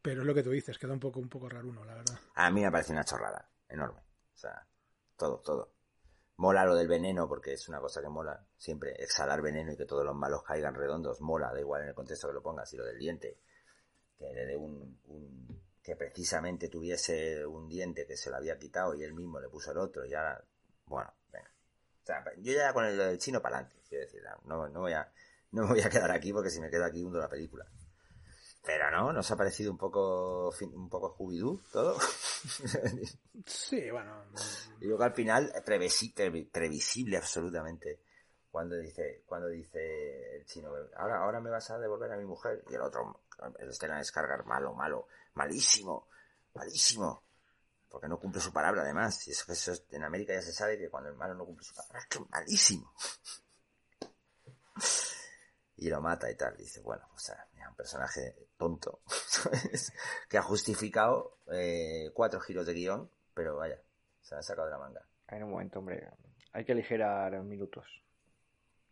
Pero 0.00 0.22
es 0.22 0.26
lo 0.26 0.32
que 0.32 0.42
tú 0.42 0.50
dices, 0.50 0.78
queda 0.78 0.94
un 0.94 1.00
poco, 1.00 1.20
un 1.20 1.28
poco 1.28 1.46
raro 1.50 1.68
uno, 1.68 1.84
la 1.84 1.96
verdad. 1.96 2.18
A 2.36 2.50
mí 2.50 2.62
me 2.62 2.70
parece 2.72 2.92
una 2.92 3.04
chorrada, 3.04 3.50
enorme. 3.68 4.00
O 4.34 4.38
sea, 4.38 4.66
todo, 5.18 5.40
todo. 5.40 5.81
Mola 6.36 6.64
lo 6.64 6.74
del 6.74 6.88
veneno 6.88 7.28
porque 7.28 7.52
es 7.52 7.68
una 7.68 7.80
cosa 7.80 8.00
que 8.00 8.08
mola. 8.08 8.44
Siempre 8.56 8.94
exhalar 9.02 9.42
veneno 9.42 9.72
y 9.72 9.76
que 9.76 9.84
todos 9.84 10.04
los 10.04 10.14
malos 10.16 10.42
caigan 10.42 10.74
redondos, 10.74 11.20
mola, 11.20 11.52
da 11.52 11.60
igual 11.60 11.82
en 11.82 11.88
el 11.88 11.94
contexto 11.94 12.28
que 12.28 12.34
lo 12.34 12.42
pongas. 12.42 12.72
Y 12.72 12.76
lo 12.76 12.84
del 12.84 12.98
diente, 12.98 13.38
que 14.18 14.32
le 14.32 14.46
dé 14.46 14.56
un, 14.56 15.00
un 15.04 15.62
que 15.82 15.96
precisamente 15.96 16.68
tuviese 16.68 17.44
un 17.44 17.68
diente 17.68 18.06
que 18.06 18.16
se 18.16 18.30
lo 18.30 18.36
había 18.36 18.56
quitado 18.56 18.94
y 18.94 19.02
él 19.02 19.14
mismo 19.14 19.40
le 19.40 19.48
puso 19.48 19.72
el 19.72 19.78
otro, 19.78 20.06
y 20.06 20.14
ahora, 20.14 20.42
bueno, 20.86 21.12
venga. 21.32 21.50
O 22.02 22.06
sea, 22.06 22.24
yo 22.38 22.52
ya 22.52 22.72
con 22.72 22.84
el, 22.84 23.18
chino 23.18 23.42
para 23.42 23.56
adelante, 23.56 23.82
quiero 23.88 24.04
decir, 24.04 24.22
no, 24.44 24.68
no, 24.68 24.80
voy 24.80 24.92
a, 24.92 25.12
no 25.50 25.62
me 25.62 25.68
voy 25.68 25.80
a 25.80 25.90
quedar 25.90 26.10
aquí 26.12 26.32
porque 26.32 26.50
si 26.50 26.60
me 26.60 26.70
quedo 26.70 26.84
aquí 26.84 27.02
hundo 27.02 27.18
la 27.18 27.28
película. 27.28 27.66
Pero 28.64 28.90
no, 28.92 29.12
¿nos 29.12 29.28
ha 29.30 29.36
parecido 29.36 29.72
un 29.72 29.78
poco 29.78 30.50
un 30.60 30.88
poco 30.88 31.16
Scooby-Doo 31.16 31.60
todo? 31.72 31.98
sí, 33.46 33.90
bueno. 33.90 34.24
Y 34.80 34.86
luego 34.86 35.02
al 35.02 35.12
final, 35.12 35.52
previsible, 35.64 36.44
previsible 36.44 37.16
absolutamente. 37.16 38.00
Cuando 38.50 38.76
dice, 38.76 39.24
cuando 39.26 39.48
dice 39.48 40.36
el 40.36 40.44
chino, 40.44 40.70
ahora, 40.96 41.24
ahora 41.24 41.40
me 41.40 41.50
vas 41.50 41.70
a 41.70 41.78
devolver 41.78 42.12
a 42.12 42.16
mi 42.16 42.24
mujer. 42.24 42.62
Y 42.70 42.74
el 42.74 42.82
otro, 42.82 43.22
el 43.58 43.70
escena 43.70 43.98
descargar, 43.98 44.44
malo, 44.44 44.74
malo, 44.74 45.08
malísimo, 45.34 46.06
malísimo. 46.54 47.24
Porque 47.88 48.08
no 48.08 48.20
cumple 48.20 48.40
su 48.40 48.52
palabra, 48.52 48.82
además. 48.82 49.26
Y 49.26 49.32
eso, 49.32 49.50
eso 49.50 49.72
en 49.90 50.04
América 50.04 50.34
ya 50.34 50.42
se 50.42 50.52
sabe 50.52 50.78
que 50.78 50.88
cuando 50.88 51.10
el 51.10 51.16
malo 51.16 51.34
no 51.34 51.44
cumple 51.44 51.64
su 51.64 51.74
palabra, 51.74 51.98
es 51.98 52.06
que 52.06 52.20
malísimo 52.30 52.92
y 55.82 55.90
lo 55.90 56.00
mata 56.00 56.30
y 56.30 56.36
tal. 56.36 56.56
dice, 56.56 56.80
bueno, 56.80 57.02
o 57.14 57.18
sea, 57.18 57.46
un 57.68 57.74
personaje 57.74 58.36
tonto, 58.56 59.00
que 60.28 60.38
ha 60.38 60.42
justificado 60.42 61.38
eh, 61.52 62.10
cuatro 62.14 62.38
giros 62.40 62.66
de 62.66 62.74
guion, 62.74 63.10
pero 63.34 63.56
vaya, 63.56 63.80
se 64.20 64.34
ha 64.34 64.42
sacado 64.42 64.66
de 64.66 64.72
la 64.72 64.78
manga. 64.78 65.04
En 65.28 65.42
un 65.42 65.50
momento, 65.50 65.78
hombre, 65.78 66.08
hay 66.52 66.64
que 66.64 66.72
aligerar 66.72 67.42
minutos. 67.42 67.86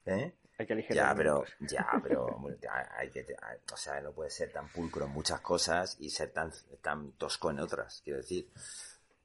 ¿Eh? 0.07 0.35
Hay 0.59 0.67
que 0.67 0.73
aligerar 0.73 1.09
ya, 1.09 1.15
pero, 1.15 1.45
ya, 1.61 2.01
pero 2.03 2.27
hay 2.97 3.11
que, 3.11 3.27
o 3.73 3.77
sea, 3.77 4.01
no 4.01 4.13
puede 4.13 4.31
ser 4.31 4.51
tan 4.51 4.69
pulcro 4.69 5.05
en 5.05 5.13
muchas 5.13 5.41
cosas 5.41 5.97
y 6.01 6.11
ser 6.11 6.33
tan, 6.33 6.51
tan 6.83 7.13
tosco 7.13 7.51
en 7.51 7.61
otras, 7.61 8.01
quiero 8.03 8.19
decir. 8.19 8.51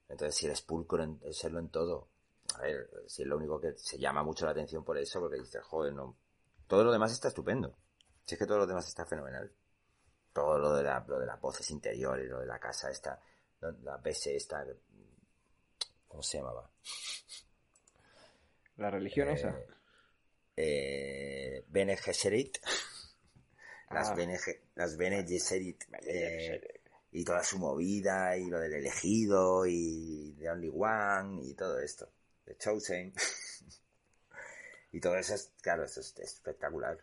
Entonces, 0.08 0.36
si 0.36 0.46
eres 0.46 0.62
pulcro 0.62 1.02
en 1.02 1.18
serlo 1.32 1.58
en 1.58 1.70
todo, 1.70 2.08
a 2.54 2.62
ver, 2.62 2.88
si 3.06 3.22
es 3.22 3.28
lo 3.28 3.36
único 3.36 3.60
que 3.60 3.72
se 3.76 3.98
llama 3.98 4.22
mucho 4.22 4.44
la 4.44 4.52
atención 4.52 4.84
por 4.84 4.96
eso, 4.98 5.18
porque 5.18 5.40
dices, 5.40 5.62
joder, 5.64 5.92
no, 5.92 6.16
todo 6.66 6.84
lo 6.84 6.92
demás 6.92 7.12
está 7.12 7.28
estupendo. 7.28 7.76
Si 8.24 8.34
es 8.34 8.38
que 8.38 8.46
todo 8.46 8.58
lo 8.58 8.66
demás 8.66 8.88
está 8.88 9.06
fenomenal. 9.06 9.52
Todo 10.32 10.58
lo 10.58 10.74
de, 10.74 10.82
la, 10.82 11.04
lo 11.06 11.18
de 11.18 11.26
las 11.26 11.40
voces 11.40 11.70
interiores, 11.70 12.28
lo 12.28 12.40
de 12.40 12.46
la 12.46 12.58
casa 12.58 12.90
esta, 12.90 13.18
la 13.60 13.96
BS 13.96 14.36
esta, 14.36 14.66
¿cómo 16.06 16.22
se 16.22 16.38
llamaba? 16.38 16.70
¿La 18.76 18.90
religión 18.90 19.28
esa? 19.28 19.58
Eh, 20.56 21.64
Bene 21.68 21.96
Gesserit. 21.96 22.58
Las, 23.90 24.10
ah. 24.10 24.14
Bene, 24.14 24.36
las 24.74 24.96
Bene 24.96 25.24
Gesserit. 25.26 25.84
Eh, 26.02 26.60
y 27.12 27.24
toda 27.24 27.42
su 27.44 27.58
movida, 27.58 28.36
y 28.36 28.50
lo 28.50 28.58
del 28.58 28.74
elegido, 28.74 29.64
y 29.64 30.34
The 30.38 30.50
Only 30.50 30.72
One, 30.74 31.46
y 31.46 31.54
todo 31.54 31.78
esto. 31.78 32.10
The 32.44 32.56
Chosen. 32.56 33.14
Y 34.96 35.00
todo 35.00 35.14
eso 35.16 35.34
es, 35.34 35.52
claro, 35.60 35.84
eso 35.84 36.00
es 36.00 36.18
espectacular. 36.18 36.96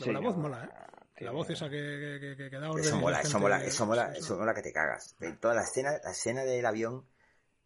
la 0.00 0.20
voz 0.20 0.36
mola, 0.36 0.64
¿eh? 0.66 1.24
La 1.24 1.30
voz 1.30 1.48
esa 1.48 1.70
que, 1.70 2.36
que, 2.36 2.50
que, 2.50 2.58
da 2.58 2.68
Eso 2.78 2.98
mola, 2.98 3.22
eso 3.22 3.38
mola, 3.38 3.64
eso 3.64 3.86
mola, 3.86 4.12
eso 4.14 4.36
mola 4.36 4.52
que 4.52 4.60
te 4.60 4.70
cagas. 4.70 5.16
Toda 5.40 5.54
la 5.54 5.62
escena, 5.62 5.92
la 6.04 6.10
escena 6.10 6.44
del 6.44 6.66
avión, 6.66 7.06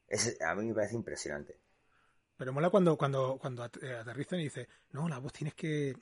es, 0.07 0.41
a 0.41 0.55
mí 0.55 0.69
me 0.69 0.75
parece 0.75 0.95
impresionante. 0.95 1.59
Pero 2.37 2.53
mola 2.53 2.71
cuando, 2.71 2.97
cuando, 2.97 3.39
cuando 3.41 3.65
eh, 3.83 3.97
aterrizan 4.01 4.39
y 4.39 4.45
dice, 4.45 4.69
no, 4.93 5.09
la 5.09 5.19
voz 5.19 5.33
tienes 5.33 5.55
que... 5.55 5.97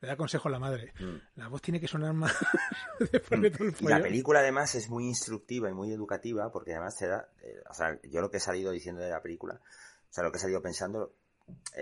Le 0.00 0.06
da 0.06 0.16
consejo 0.16 0.46
a 0.46 0.52
la 0.52 0.60
madre. 0.60 0.92
Mm. 1.00 1.40
La 1.40 1.48
voz 1.48 1.62
tiene 1.62 1.80
que 1.80 1.88
sonar 1.88 2.12
más 2.12 2.32
después 3.10 3.40
de 3.40 3.50
todo 3.50 3.64
el 3.66 3.74
Y 3.80 3.86
la 3.86 4.00
película 4.00 4.38
además 4.38 4.76
es 4.76 4.88
muy 4.88 5.04
instructiva 5.04 5.68
y 5.68 5.74
muy 5.74 5.92
educativa 5.92 6.52
porque 6.52 6.74
además 6.74 6.96
te 6.96 7.08
da... 7.08 7.28
Eh, 7.42 7.60
o 7.68 7.74
sea, 7.74 7.98
yo 8.04 8.20
lo 8.20 8.30
que 8.30 8.36
he 8.36 8.40
salido 8.40 8.70
diciendo 8.70 9.02
de 9.02 9.10
la 9.10 9.20
película, 9.20 9.54
o 9.54 10.12
sea, 10.12 10.22
lo 10.22 10.30
que 10.30 10.38
he 10.38 10.40
salido 10.40 10.62
pensando 10.62 11.12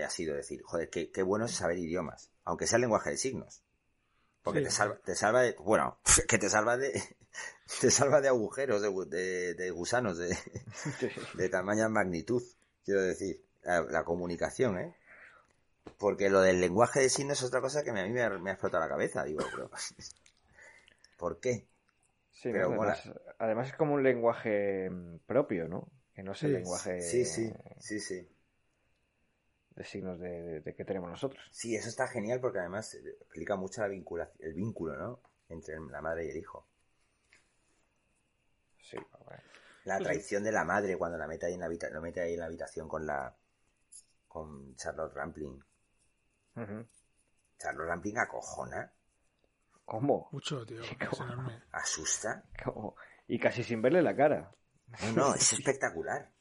ha 0.03 0.09
sido 0.09 0.35
decir, 0.35 0.61
joder, 0.63 0.89
qué, 0.89 1.23
bueno 1.23 1.45
es 1.45 1.51
saber 1.51 1.77
idiomas, 1.77 2.31
aunque 2.43 2.67
sea 2.67 2.77
el 2.77 2.81
lenguaje 2.81 3.11
de 3.11 3.17
signos. 3.17 3.63
Porque 4.43 4.61
te, 4.61 4.69
salva, 4.69 4.97
te 5.03 5.15
salva 5.15 5.41
de, 5.41 5.55
bueno, 5.59 5.99
que 6.27 6.37
te 6.37 6.49
salva 6.49 6.77
de, 6.77 7.01
te 7.81 7.91
salva 7.91 8.21
de 8.21 8.29
agujeros, 8.29 8.81
de, 8.81 9.53
de, 9.53 9.71
gusanos, 9.71 10.17
de, 10.17 10.37
de 11.33 11.49
tamaña 11.49 11.89
magnitud, 11.89 12.43
quiero 12.85 13.01
decir, 13.01 13.43
la, 13.63 14.03
comunicación, 14.03 14.79
¿eh? 14.79 14.95
Porque 15.97 16.29
lo 16.29 16.41
del 16.41 16.61
lenguaje 16.61 17.01
de 17.01 17.09
signos 17.09 17.39
es 17.39 17.47
otra 17.47 17.61
cosa 17.61 17.83
que 17.83 17.89
a 17.89 17.93
mí 17.93 18.09
me 18.09 18.21
ha, 18.21 18.29
me 18.29 18.49
ha 18.49 18.53
explotado 18.53 18.83
la 18.83 18.89
cabeza, 18.89 19.23
digo, 19.23 19.43
pero, 19.51 19.69
¿por 21.17 21.39
qué? 21.39 21.67
Sí, 22.31 22.51
además, 23.39 23.67
es 23.67 23.75
como 23.75 23.95
un 23.95 24.03
lenguaje 24.03 24.91
propio, 25.25 25.67
¿no? 25.67 25.89
Que 26.13 26.23
no 26.23 26.33
es 26.33 26.43
el 26.43 26.53
lenguaje... 26.53 27.01
Sí, 27.01 27.25
sí, 27.25 27.51
sí, 27.79 27.99
sí 27.99 28.27
de 29.77 29.83
signos 29.83 30.19
de, 30.19 30.73
que 30.75 30.83
tenemos 30.83 31.09
nosotros. 31.09 31.47
Sí, 31.51 31.75
eso 31.75 31.87
está 31.87 32.07
genial 32.07 32.41
porque 32.41 32.59
además 32.59 32.95
explica 32.95 33.55
mucho 33.55 33.81
la 33.81 33.87
vinculación, 33.87 34.35
el 34.39 34.55
vínculo, 34.55 34.97
¿no? 34.97 35.21
Entre 35.49 35.79
la 35.79 36.01
madre 36.01 36.25
y 36.25 36.29
el 36.31 36.37
hijo. 36.37 36.67
Sí, 38.81 38.97
La 39.83 39.99
traición 39.99 40.43
de 40.43 40.51
la 40.51 40.63
madre 40.63 40.97
cuando 40.97 41.17
la 41.17 41.27
mete 41.27 41.45
ahí 41.45 41.53
en 41.53 41.59
la, 41.59 41.69
lo 41.91 42.01
mete 42.01 42.21
ahí 42.21 42.33
en 42.33 42.39
la 42.39 42.47
habitación 42.47 42.87
con 42.87 43.05
la 43.05 43.35
con 44.27 44.75
Charlotte 44.75 45.13
Rampling. 45.13 45.63
Charlotte 47.59 47.87
Rampling 47.87 48.17
acojona. 48.17 48.91
¿Cómo? 49.85 50.27
Mucho, 50.31 50.65
tío. 50.65 50.81
Asusta. 51.71 52.43
Y 53.27 53.39
casi 53.39 53.63
sin 53.63 53.81
verle 53.81 54.01
la 54.01 54.15
cara. 54.15 54.51
No, 55.03 55.11
no, 55.11 55.35
es 55.35 55.53
espectacular. 55.53 56.31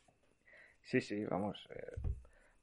Sí, 0.82 1.00
sí, 1.00 1.24
vamos. 1.26 1.68
Eh, 1.70 2.16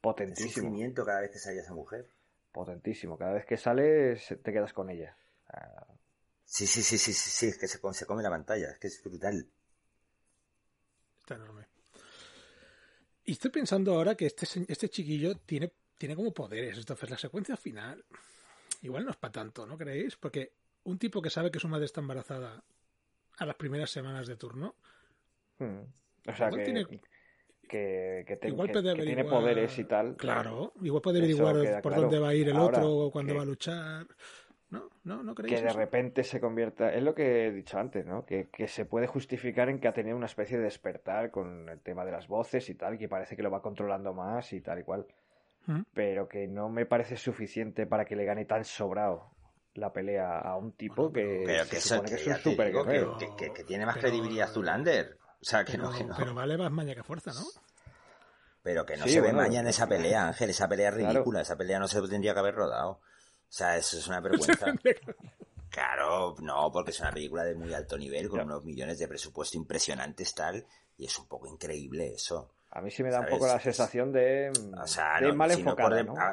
Potentísimo. 0.04 0.48
El 0.48 0.54
sufrimiento 0.54 1.06
cada 1.06 1.22
vez 1.22 1.32
que 1.32 1.40
sale 1.40 1.60
esa 1.62 1.74
mujer. 1.74 2.10
Potentísimo. 2.52 3.18
Cada 3.18 3.32
vez 3.32 3.46
que 3.46 3.56
sales 3.56 4.28
te 4.44 4.52
quedas 4.52 4.74
con 4.74 4.90
ella. 4.90 5.16
Sí, 6.44 6.68
sí, 6.68 6.84
sí, 6.84 6.98
sí, 6.98 7.14
sí, 7.14 7.30
sí, 7.30 7.48
es 7.48 7.58
que 7.58 7.70
se, 7.70 7.80
se 7.94 8.06
come 8.06 8.22
la 8.22 8.30
pantalla, 8.30 8.72
es 8.72 8.80
que 8.80 8.88
es 8.88 9.02
brutal. 9.02 9.48
Está 11.20 11.36
enorme. 11.36 11.68
Y 13.24 13.32
estoy 13.32 13.50
pensando 13.50 13.96
ahora 13.96 14.16
que 14.16 14.26
este, 14.26 14.46
este 14.68 14.90
chiquillo 14.90 15.38
tiene, 15.38 15.72
tiene 15.98 16.18
como 16.18 16.34
poderes. 16.34 16.78
Entonces, 16.78 17.10
la 17.10 17.18
secuencia 17.18 17.56
final 17.56 18.04
igual 18.82 19.06
no 19.06 19.12
es 19.12 19.18
para 19.18 19.32
tanto, 19.32 19.66
¿no 19.66 19.78
creéis? 19.78 20.18
Porque 20.18 20.52
un 20.84 21.00
tipo 21.00 21.22
que 21.22 21.30
sabe 21.30 21.50
que 21.50 21.62
su 21.62 21.70
madre 21.70 21.86
está 21.86 22.02
embarazada 22.02 22.62
a 23.38 23.46
las 23.46 23.56
primeras 23.56 23.90
semanas 23.90 24.28
de 24.28 24.36
turno. 24.36 24.76
Hmm. 25.60 25.84
O 26.28 26.36
sea, 26.36 26.50
que, 26.50 26.64
tiene 26.66 26.86
que, 27.68 28.38
tiene 28.42 29.24
poderes 29.24 29.78
y 29.80 29.86
tal. 29.86 30.16
Claro, 30.16 30.74
igual 30.82 31.02
puede 31.02 31.20
averiguar 31.20 31.82
por 31.82 31.96
dónde 31.96 32.20
va 32.20 32.30
a 32.30 32.36
ir 32.36 32.50
el 32.50 32.58
otro 32.58 32.90
o 32.90 33.12
cuándo 33.12 33.36
va 33.36 33.42
a 33.42 33.46
luchar. 33.46 34.08
No, 34.70 34.90
no, 35.04 35.22
no 35.22 35.36
creéis. 35.36 35.60
Que 35.60 35.68
de 35.68 35.74
repente 35.74 36.24
se 36.24 36.40
convierta. 36.40 36.92
Es 36.92 37.04
lo 37.04 37.14
que 37.14 37.46
he 37.46 37.52
dicho 37.52 37.78
antes, 37.78 38.08
¿no? 38.08 38.26
Que, 38.26 38.48
se 38.68 38.86
puede 38.86 39.06
justificar 39.06 39.70
en 39.70 39.80
que 39.80 39.88
ha 39.88 39.94
tenido 39.94 40.18
una 40.18 40.26
especie 40.26 40.58
de 40.58 40.64
despertar 40.64 41.30
con 41.30 41.70
el 41.70 41.80
tema 41.82 42.04
de 42.06 42.12
las 42.12 42.28
voces 42.28 42.68
y 42.70 42.76
tal, 42.76 42.98
que 42.98 43.08
parece 43.08 43.36
que 43.36 43.44
lo 43.44 43.52
va 43.52 43.62
controlando 43.62 44.14
más 44.14 44.52
y 44.52 44.62
tal 44.62 44.80
y 44.80 44.84
cual. 44.84 45.06
¿Mm? 45.68 45.82
Pero 45.94 46.28
que 46.28 46.48
no 46.48 46.70
me 46.70 46.88
parece 46.88 47.18
suficiente 47.18 47.86
para 47.86 48.04
que 48.04 48.16
le 48.16 48.26
gane 48.26 48.46
tan 48.46 48.66
sobrado 48.66 49.34
la 49.76 49.94
pelea 49.94 50.40
a 50.40 50.58
un 50.58 50.74
tipo 50.74 51.12
que, 51.12 51.46
que, 51.70 51.80
supone 51.80 52.10
que, 52.10 52.16
es 52.16 52.28
un 52.28 52.36
super 52.36 52.72
que, 53.38 53.64
tiene 53.64 53.86
más 53.86 53.98
credibilidad 53.98 54.48
Zulander. 54.48 55.18
O 55.44 55.46
sea, 55.46 55.66
que 55.66 55.78
no, 55.78 55.92
que 55.92 56.06
no. 56.06 56.16
Pero 56.18 56.34
vale 56.34 56.58
más 56.58 56.72
maña 56.72 56.96
que 56.96 57.04
fuerza, 57.04 57.34
¿no? 57.34 57.44
Pero 58.62 58.86
que 58.86 58.96
no 58.96 59.06
se 59.06 59.20
ve 59.20 59.34
maña 59.34 59.60
en 59.60 59.68
esa 59.68 59.88
pelea, 59.88 60.28
Ángel. 60.28 60.50
Esa 60.52 60.70
pelea 60.70 60.88
es 60.88 60.96
ridícula. 60.96 61.42
Esa 61.42 61.58
pelea 61.58 61.80
no 61.80 61.88
se 61.90 62.02
tendría 62.08 62.34
que 62.34 62.40
haber 62.40 62.56
rodado. 62.56 62.92
O 62.92 63.02
sea, 63.50 63.76
eso 63.76 63.98
es 63.98 64.08
una 64.08 64.22
vergüenza. 64.22 64.68
claro, 65.70 66.36
no, 66.40 66.72
porque 66.72 66.92
es 66.92 67.00
una 67.02 67.12
película 67.12 67.44
de 67.44 67.56
muy 67.56 67.74
alto 67.74 67.98
nivel, 67.98 68.30
con 68.30 68.40
unos 68.40 68.64
millones 68.64 69.00
de 69.00 69.08
presupuesto 69.10 69.58
impresionantes, 69.58 70.34
tal. 70.34 70.66
Y 70.98 71.08
es 71.08 71.20
un 71.20 71.28
poco 71.28 71.48
increíble 71.48 72.14
eso. 72.14 72.54
A 72.72 72.82
mí 72.82 72.90
sí 72.90 73.04
me 73.04 73.12
da 73.12 73.20
un 73.20 73.28
poco 73.28 73.46
la 73.46 73.60
sensación 73.60 74.14
de, 74.14 74.52
o 74.82 74.88
sea, 74.88 75.20
mal 75.36 75.52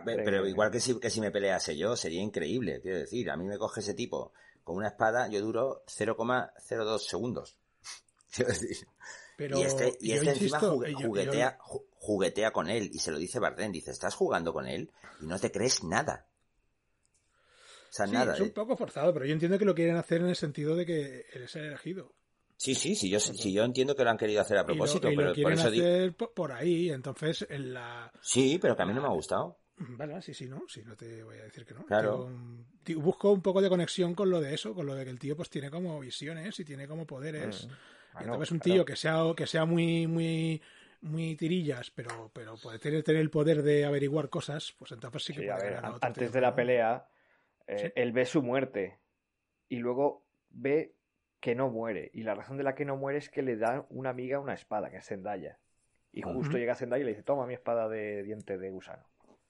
Pero 0.04 0.46
igual 0.46 0.70
que 0.70 0.80
si, 0.80 0.98
que 1.00 1.10
si 1.10 1.20
me 1.20 1.32
pelease 1.32 1.76
yo, 1.76 1.96
sería 1.96 2.22
increíble. 2.22 2.80
Quiero 2.80 2.98
decir, 2.98 3.28
a 3.28 3.36
mí 3.36 3.44
me 3.44 3.58
coge 3.58 3.80
ese 3.80 3.92
tipo 3.92 4.32
con 4.64 4.76
una 4.76 4.88
espada, 4.88 5.28
yo 5.28 5.40
duro 5.40 5.82
0,02 5.86 6.98
segundos. 7.00 7.56
Decir. 8.36 8.86
y 9.38 9.62
este, 9.62 9.96
y 10.00 10.12
este 10.12 10.30
encima 10.30 10.58
juguetea, 10.60 11.58
juguetea 11.98 12.50
con 12.52 12.68
él 12.68 12.90
y 12.92 12.98
se 12.98 13.10
lo 13.10 13.18
dice 13.18 13.38
Bardem. 13.38 13.72
Dice, 13.72 13.90
estás 13.90 14.14
jugando 14.14 14.52
con 14.52 14.66
él 14.66 14.90
y 15.20 15.26
no 15.26 15.38
te 15.38 15.50
crees 15.50 15.82
nada. 15.84 16.26
O 17.88 17.92
sea, 17.92 18.06
Sí, 18.06 18.12
nada. 18.12 18.34
es 18.34 18.40
un 18.40 18.48
eh. 18.48 18.50
poco 18.50 18.76
forzado, 18.76 19.12
pero 19.12 19.26
yo 19.26 19.32
entiendo 19.32 19.58
que 19.58 19.64
lo 19.64 19.74
quieren 19.74 19.96
hacer 19.96 20.20
en 20.20 20.28
el 20.28 20.36
sentido 20.36 20.76
de 20.76 20.86
que 20.86 21.26
él 21.32 21.42
es 21.42 21.56
el 21.56 21.64
elegido. 21.64 22.14
Sí, 22.56 22.74
sí, 22.74 22.94
sí, 22.94 23.08
yo, 23.10 23.18
sí, 23.18 23.52
yo 23.52 23.64
entiendo 23.64 23.96
que 23.96 24.04
lo 24.04 24.10
han 24.10 24.18
querido 24.18 24.42
hacer 24.42 24.58
a 24.58 24.60
Y 24.60 24.62
lo- 24.62 24.66
propósito, 24.66 25.10
y 25.10 25.16
lo, 25.16 25.32
pero 25.32 25.42
por 25.42 25.52
eso 25.54 25.70
digo. 25.70 25.86
hacer 25.86 26.14
po- 26.14 26.32
por 26.32 26.52
ahí. 26.52 26.90
Entonces, 26.90 27.46
en 27.48 27.72
la. 27.74 28.12
Sí, 28.20 28.58
pero 28.60 28.76
que 28.76 28.82
a 28.82 28.86
mí 28.86 28.92
no 28.94 29.00
me 29.00 29.08
ha 29.08 29.12
gustado. 29.12 29.58
Vale, 29.78 30.20
sí, 30.20 30.34
sí, 30.34 30.46
no, 30.46 30.64
sí, 30.68 30.82
no 30.84 30.94
te 30.94 31.22
voy 31.24 31.38
a 31.38 31.44
decir 31.44 31.64
que 31.64 31.72
no. 31.72 31.86
Claro. 31.86 32.30
Tengo 32.84 33.00
busco 33.00 33.32
un 33.32 33.40
poco 33.40 33.62
de 33.62 33.70
conexión 33.70 34.14
con 34.14 34.28
lo 34.28 34.38
de 34.40 34.52
eso, 34.54 34.74
con 34.74 34.84
lo 34.86 34.94
de 34.94 35.04
que 35.04 35.10
el 35.10 35.18
tío 35.18 35.34
pues 35.36 35.48
tiene 35.48 35.70
como 35.70 35.98
visiones 36.00 36.60
y 36.60 36.64
tiene 36.66 36.86
como 36.86 37.06
poderes. 37.06 37.66
Mm. 37.66 37.70
Y 38.18 38.24
Bueno, 38.24 38.34
entonces 38.34 38.50
un 38.52 38.58
claro. 38.58 38.62
tío 38.62 38.84
que 38.84 38.96
sea, 38.96 39.22
que 39.36 39.46
sea 39.46 39.64
muy, 39.64 40.06
muy, 40.06 40.62
muy 41.02 41.36
tirillas, 41.36 41.90
pero, 41.90 42.30
pero 42.34 42.56
puede 42.56 42.78
tener, 42.78 43.02
tener 43.02 43.20
el 43.20 43.30
poder 43.30 43.62
de 43.62 43.84
averiguar 43.84 44.28
cosas, 44.28 44.74
pues 44.78 44.92
entonces 44.92 45.24
sí 45.24 45.32
que 45.32 45.42
Sí, 45.42 45.48
a 45.48 45.54
puede 45.54 45.64
ver, 45.64 45.74
ganar 45.74 45.84
a 45.84 45.88
an- 45.88 45.96
otro 45.96 46.08
antes 46.08 46.30
tío, 46.30 46.32
de 46.32 46.40
la 46.40 46.50
¿no? 46.50 46.56
pelea, 46.56 47.08
eh, 47.66 47.76
Sí. 47.86 47.92
él 47.96 48.12
ve 48.12 48.26
su 48.26 48.42
muerte 48.42 48.98
y 49.68 49.78
luego 49.78 50.24
ve 50.50 50.94
que 51.40 51.54
no 51.54 51.70
muere. 51.70 52.10
Y 52.14 52.22
la 52.24 52.34
razón 52.34 52.56
de 52.58 52.64
la 52.64 52.74
que 52.74 52.84
no 52.84 52.96
muere 52.96 53.18
es 53.18 53.30
que 53.30 53.42
le 53.42 53.56
da 53.56 53.86
una 53.90 54.10
amiga 54.10 54.40
una 54.40 54.54
espada, 54.54 54.90
que 54.90 54.98
es 54.98 55.06
Zendaya. 55.06 55.58
Y 56.12 56.22
justo 56.22 56.56
Ujú. 56.56 56.58
llega 56.58 56.74
Zendaya 56.74 57.02
y 57.02 57.04
le 57.04 57.10
dice, 57.12 57.22
toma 57.22 57.46
mi 57.46 57.54
espada 57.54 57.88
de 57.88 58.22
diente 58.24 58.58
de 58.58 58.70
gusano. 58.70 59.04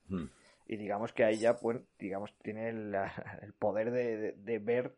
Hmm. 0.09 0.27
Y 0.67 0.77
digamos 0.77 1.13
que 1.13 1.25
ahí 1.25 1.39
ya, 1.39 1.59
pues, 1.59 1.81
digamos, 1.99 2.35
tiene 2.43 2.69
el 3.43 3.53
poder 3.59 3.91
de, 3.91 4.17
de- 4.17 4.33
de 4.33 4.59
ver 4.59 4.97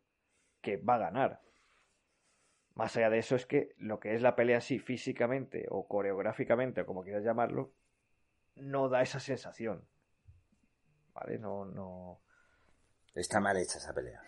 que 0.61 0.77
va 0.77 0.97
a 0.97 0.99
ganar. 0.99 1.41
Más 2.75 2.97
allá 2.97 3.11
de 3.11 3.19
eso 3.19 3.37
es 3.37 3.45
que 3.47 3.75
lo 3.79 4.01
que 4.01 4.15
es 4.15 4.23
la 4.23 4.35
pelea 4.35 4.59
así 4.59 4.79
físicamente 4.79 5.67
o 5.69 5.87
coreográficamente 5.87 6.81
o 6.81 6.87
como 6.87 7.03
quieras 7.03 7.23
llamarlo, 7.25 7.73
no 8.57 8.89
da 8.89 9.03
esa 9.03 9.21
sensación. 9.21 9.87
¿Vale? 11.15 11.39
No, 11.39 11.65
no... 11.67 12.21
Está 13.15 13.41
mal 13.41 13.57
hecha 13.59 13.77
esa 13.79 13.93
pelea. 13.93 14.23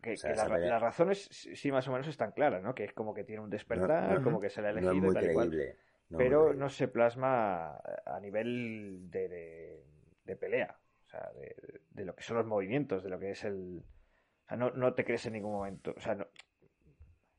Que, 0.00 0.12
O 0.12 0.16
sea, 0.16 0.30
que 0.30 0.34
esa 0.34 0.48
la- 0.48 0.54
pelea- 0.54 0.70
las 0.70 0.82
razones 0.82 1.28
sí 1.30 1.72
más 1.72 1.86
o 1.88 1.92
menos 1.92 2.06
están 2.06 2.32
claras, 2.32 2.62
¿no? 2.62 2.74
Que 2.74 2.84
es 2.84 2.92
como 2.92 3.12
que 3.12 3.24
tiene 3.24 3.42
un 3.42 3.50
despertar, 3.50 4.18
No, 4.18 4.22
como 4.22 4.40
que 4.40 4.48
se 4.48 4.62
le 4.62 4.68
ha 4.68 4.72
No 4.72 4.78
elegido 4.78 4.94
es 4.96 5.02
muy 5.02 5.10
y 5.10 5.14
tal 5.26 5.32
cual. 5.34 5.76
pero 6.16 6.54
no 6.54 6.68
se 6.68 6.88
plasma 6.88 7.76
a 8.06 8.20
nivel 8.20 9.10
de, 9.10 9.28
de- 9.28 9.84
de 10.24 10.36
pelea, 10.36 10.78
o 11.04 11.08
sea, 11.08 11.30
de, 11.34 11.54
de 11.90 12.04
lo 12.04 12.14
que 12.14 12.22
son 12.22 12.36
los 12.36 12.46
movimientos, 12.46 13.02
de 13.02 13.10
lo 13.10 13.18
que 13.18 13.32
es 13.32 13.44
el... 13.44 13.82
O 14.44 14.48
sea, 14.48 14.56
no, 14.56 14.70
no 14.70 14.94
te 14.94 15.04
crees 15.04 15.26
en 15.26 15.32
ningún 15.34 15.52
momento, 15.52 15.92
o 15.96 16.00
sea, 16.00 16.14
no, 16.14 16.26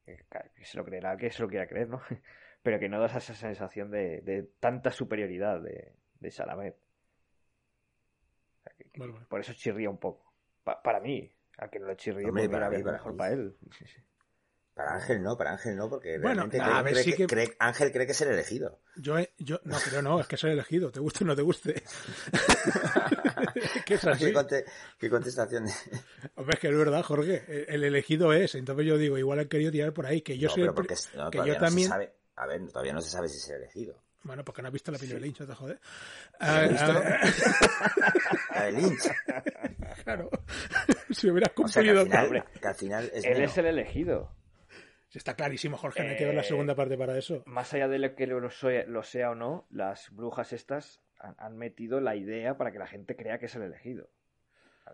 que, 0.06 0.66
se 0.66 0.78
lo 0.78 0.86
creerá, 0.86 1.18
que 1.18 1.32
se 1.32 1.42
lo 1.42 1.48
quiera 1.50 1.68
creer, 1.68 1.90
¿no? 1.90 2.02
Pero 2.64 2.80
que 2.80 2.90
no 2.90 3.00
das 3.00 3.16
esa 3.16 3.34
sensación 3.34 3.90
de, 3.92 4.22
de 4.22 4.44
tanta 4.60 4.92
superioridad 4.92 5.62
de, 5.62 5.94
de 6.20 6.32
Salamet. 6.32 6.76
O 6.76 8.64
sea, 8.64 8.74
que- 8.78 8.90
que 8.92 9.00
Vale, 9.00 9.14
vale. 9.14 9.26
Por 9.30 9.40
eso 9.40 9.54
chirría 9.54 9.90
un 9.90 9.98
poco. 9.98 10.34
Pa- 10.64 10.82
para 10.84 11.00
mí, 11.00 11.32
a 11.58 11.70
que 11.70 11.80
no 11.80 11.88
le 11.88 11.96
chirría, 11.98 12.32
para 12.50 12.70
mira, 12.70 12.70
mí, 12.70 12.84
para 12.84 12.98
mejor 12.98 13.12
mí. 13.14 13.18
para 13.18 13.34
él. 13.34 13.58
Sí, 13.78 13.86
sí. 13.86 14.02
Para 14.84 14.96
Ángel 14.96 15.22
no, 15.22 15.38
para 15.38 15.52
Ángel 15.52 15.76
no, 15.76 15.88
porque 15.90 16.18
Bueno, 16.18 16.48
realmente 16.48 16.60
a 16.60 16.66
cree- 16.66 16.84
ver, 16.84 16.94
cree 16.94 17.04
sí 17.04 17.12
que- 17.12 17.18
que- 17.18 17.28
cree- 17.28 17.56
Ángel 17.60 17.92
cree 17.92 18.06
que 18.08 18.14
es 18.14 18.22
el 18.22 18.30
elegido. 18.30 18.80
Yo, 18.96 19.20
he- 19.20 19.32
yo, 19.38 19.60
no, 19.64 19.78
pero 19.88 20.02
no, 20.02 20.20
es 20.20 20.26
que 20.28 20.38
soy 20.38 20.52
elegido, 20.54 20.92
te 20.92 21.00
guste 21.00 21.24
o 21.24 21.28
no 21.28 21.36
te 21.36 21.44
guste. 21.44 21.84
Es 21.84 21.84
que 23.86 23.94
es 23.94 24.08
así. 24.08 24.26
¿Qué, 24.26 24.34
conte- 24.34 24.66
qué 24.98 25.10
contestación? 25.10 25.66
Hombre, 26.36 26.56
es 26.56 26.60
que 26.60 26.68
es 26.70 26.76
verdad, 26.78 27.04
Jorge. 27.04 27.44
El- 27.48 27.66
El 27.76 27.84
elegido 27.84 28.34
es. 28.34 28.56
Entonces 28.56 28.86
yo 28.88 28.98
digo, 28.98 29.18
igual 29.20 29.40
han 29.40 29.48
querido 29.48 29.72
tirar 29.72 29.94
por 29.94 30.06
ahí. 30.08 30.22
Que 30.22 30.38
yo 30.38 30.48
no, 30.48 30.54
soy 30.56 30.64
pero 30.64 30.72
el 30.72 30.76
porque 30.76 30.94
es- 30.96 31.14
no, 31.16 31.30
que 31.30 31.38
yo 31.38 31.46
no 31.46 31.54
se 31.54 31.60
también. 31.60 31.88
sabe. 31.90 32.14
A 32.38 32.48
ver, 32.48 32.68
todavía 32.72 32.94
no 32.94 33.02
se 33.02 33.10
sabe 33.12 33.30
si 33.30 33.38
es 33.38 33.50
el 33.50 33.58
elegido. 33.58 34.02
Bueno, 34.24 34.44
porque 34.46 34.62
no 34.62 34.68
has 34.68 34.74
visto 34.74 34.92
la 34.92 34.98
peli 35.00 35.14
de 35.14 35.20
Lynch, 35.20 35.40
no 35.42 35.48
te 35.48 35.54
jodes. 35.56 35.80
¿La 36.40 36.62
Ah, 36.64 36.70
ah, 36.80 37.20
La 38.56 38.64
de 38.66 38.72
Lynch. 38.74 39.10
claro. 40.04 40.30
si 41.10 41.30
hubieras 41.30 41.52
O 41.58 41.68
sea, 41.68 41.82
que 41.84 41.90
al 41.90 41.98
cumplido. 41.98 42.24
final, 42.26 42.46
que 42.62 42.68
al 42.68 42.76
final 42.76 43.12
es 43.14 43.26
Él 43.26 43.38
Neo. 43.40 43.46
es 43.50 43.58
el 43.58 43.66
elegido. 43.66 44.32
Está 45.14 45.36
clarísimo, 45.36 45.78
Jorge. 45.78 46.04
No 46.04 46.10
hay 46.10 46.18
que 46.18 46.26
ver 46.26 46.36
la 46.36 46.42
Eh, 46.42 46.46
segunda 46.46 46.74
parte 46.76 46.98
para 46.98 47.18
eso. 47.18 47.44
Más 47.46 47.74
allá 47.74 47.88
de 47.88 48.00
lo 48.00 48.16
que 48.16 48.28
lo 48.28 48.50
sea, 48.50 48.86
lo 48.86 49.04
sea 49.04 49.32
o 49.32 49.36
no, 49.36 49.68
las 49.70 50.10
brujas 50.12 50.54
estas 50.54 51.02
han, 51.20 51.36
han 51.38 51.58
metido 51.58 52.00
la 52.00 52.16
idea 52.16 52.58
para 52.58 52.72
que 52.72 52.80
la 52.80 52.88
gente 52.88 53.16
crea 53.16 53.38
que 53.40 53.48
es 53.48 53.56
el 53.56 53.64
elegido. 53.64 54.10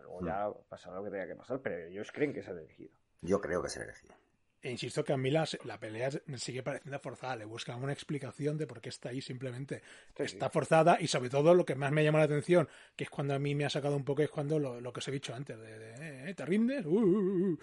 Luego 0.02 0.20
Hmm. 0.20 0.26
ya 0.26 0.50
pasará 0.68 0.96
lo 0.96 1.04
que 1.04 1.10
tenga 1.10 1.26
que 1.26 1.34
pasar, 1.36 1.60
pero 1.60 1.76
ellos 1.76 2.10
creen 2.12 2.32
que 2.32 2.40
es 2.40 2.48
el 2.48 2.58
elegido. 2.58 2.90
Yo 3.22 3.40
creo 3.40 3.60
que 3.62 3.68
es 3.68 3.76
el 3.76 3.82
elegido. 3.84 4.14
E 4.60 4.70
insisto 4.72 5.04
que 5.04 5.12
a 5.12 5.16
mí 5.16 5.30
la, 5.30 5.46
la 5.64 5.78
pelea 5.78 6.10
sigue 6.36 6.62
pareciendo 6.64 6.98
forzada. 6.98 7.36
Le 7.36 7.44
buscan 7.44 7.80
una 7.82 7.92
explicación 7.92 8.58
de 8.58 8.66
por 8.66 8.80
qué 8.80 8.88
está 8.88 9.10
ahí 9.10 9.20
simplemente. 9.20 9.82
Sí, 10.16 10.24
está 10.24 10.46
sí. 10.46 10.52
forzada 10.52 10.96
y 11.00 11.06
sobre 11.06 11.30
todo 11.30 11.54
lo 11.54 11.64
que 11.64 11.76
más 11.76 11.92
me 11.92 12.02
llama 12.02 12.18
la 12.18 12.24
atención, 12.24 12.68
que 12.96 13.04
es 13.04 13.10
cuando 13.10 13.34
a 13.34 13.38
mí 13.38 13.54
me 13.54 13.64
ha 13.64 13.70
sacado 13.70 13.94
un 13.96 14.04
poco, 14.04 14.22
es 14.22 14.30
cuando 14.30 14.58
lo, 14.58 14.80
lo 14.80 14.92
que 14.92 14.98
os 14.98 15.06
he 15.08 15.12
dicho 15.12 15.32
antes, 15.34 15.56
de, 15.60 15.78
de, 15.78 16.30
eh, 16.30 16.34
¿te 16.34 16.44
rindes? 16.44 16.84
Uh, 16.86 16.90
uh, 16.90 17.52
uh. 17.52 17.58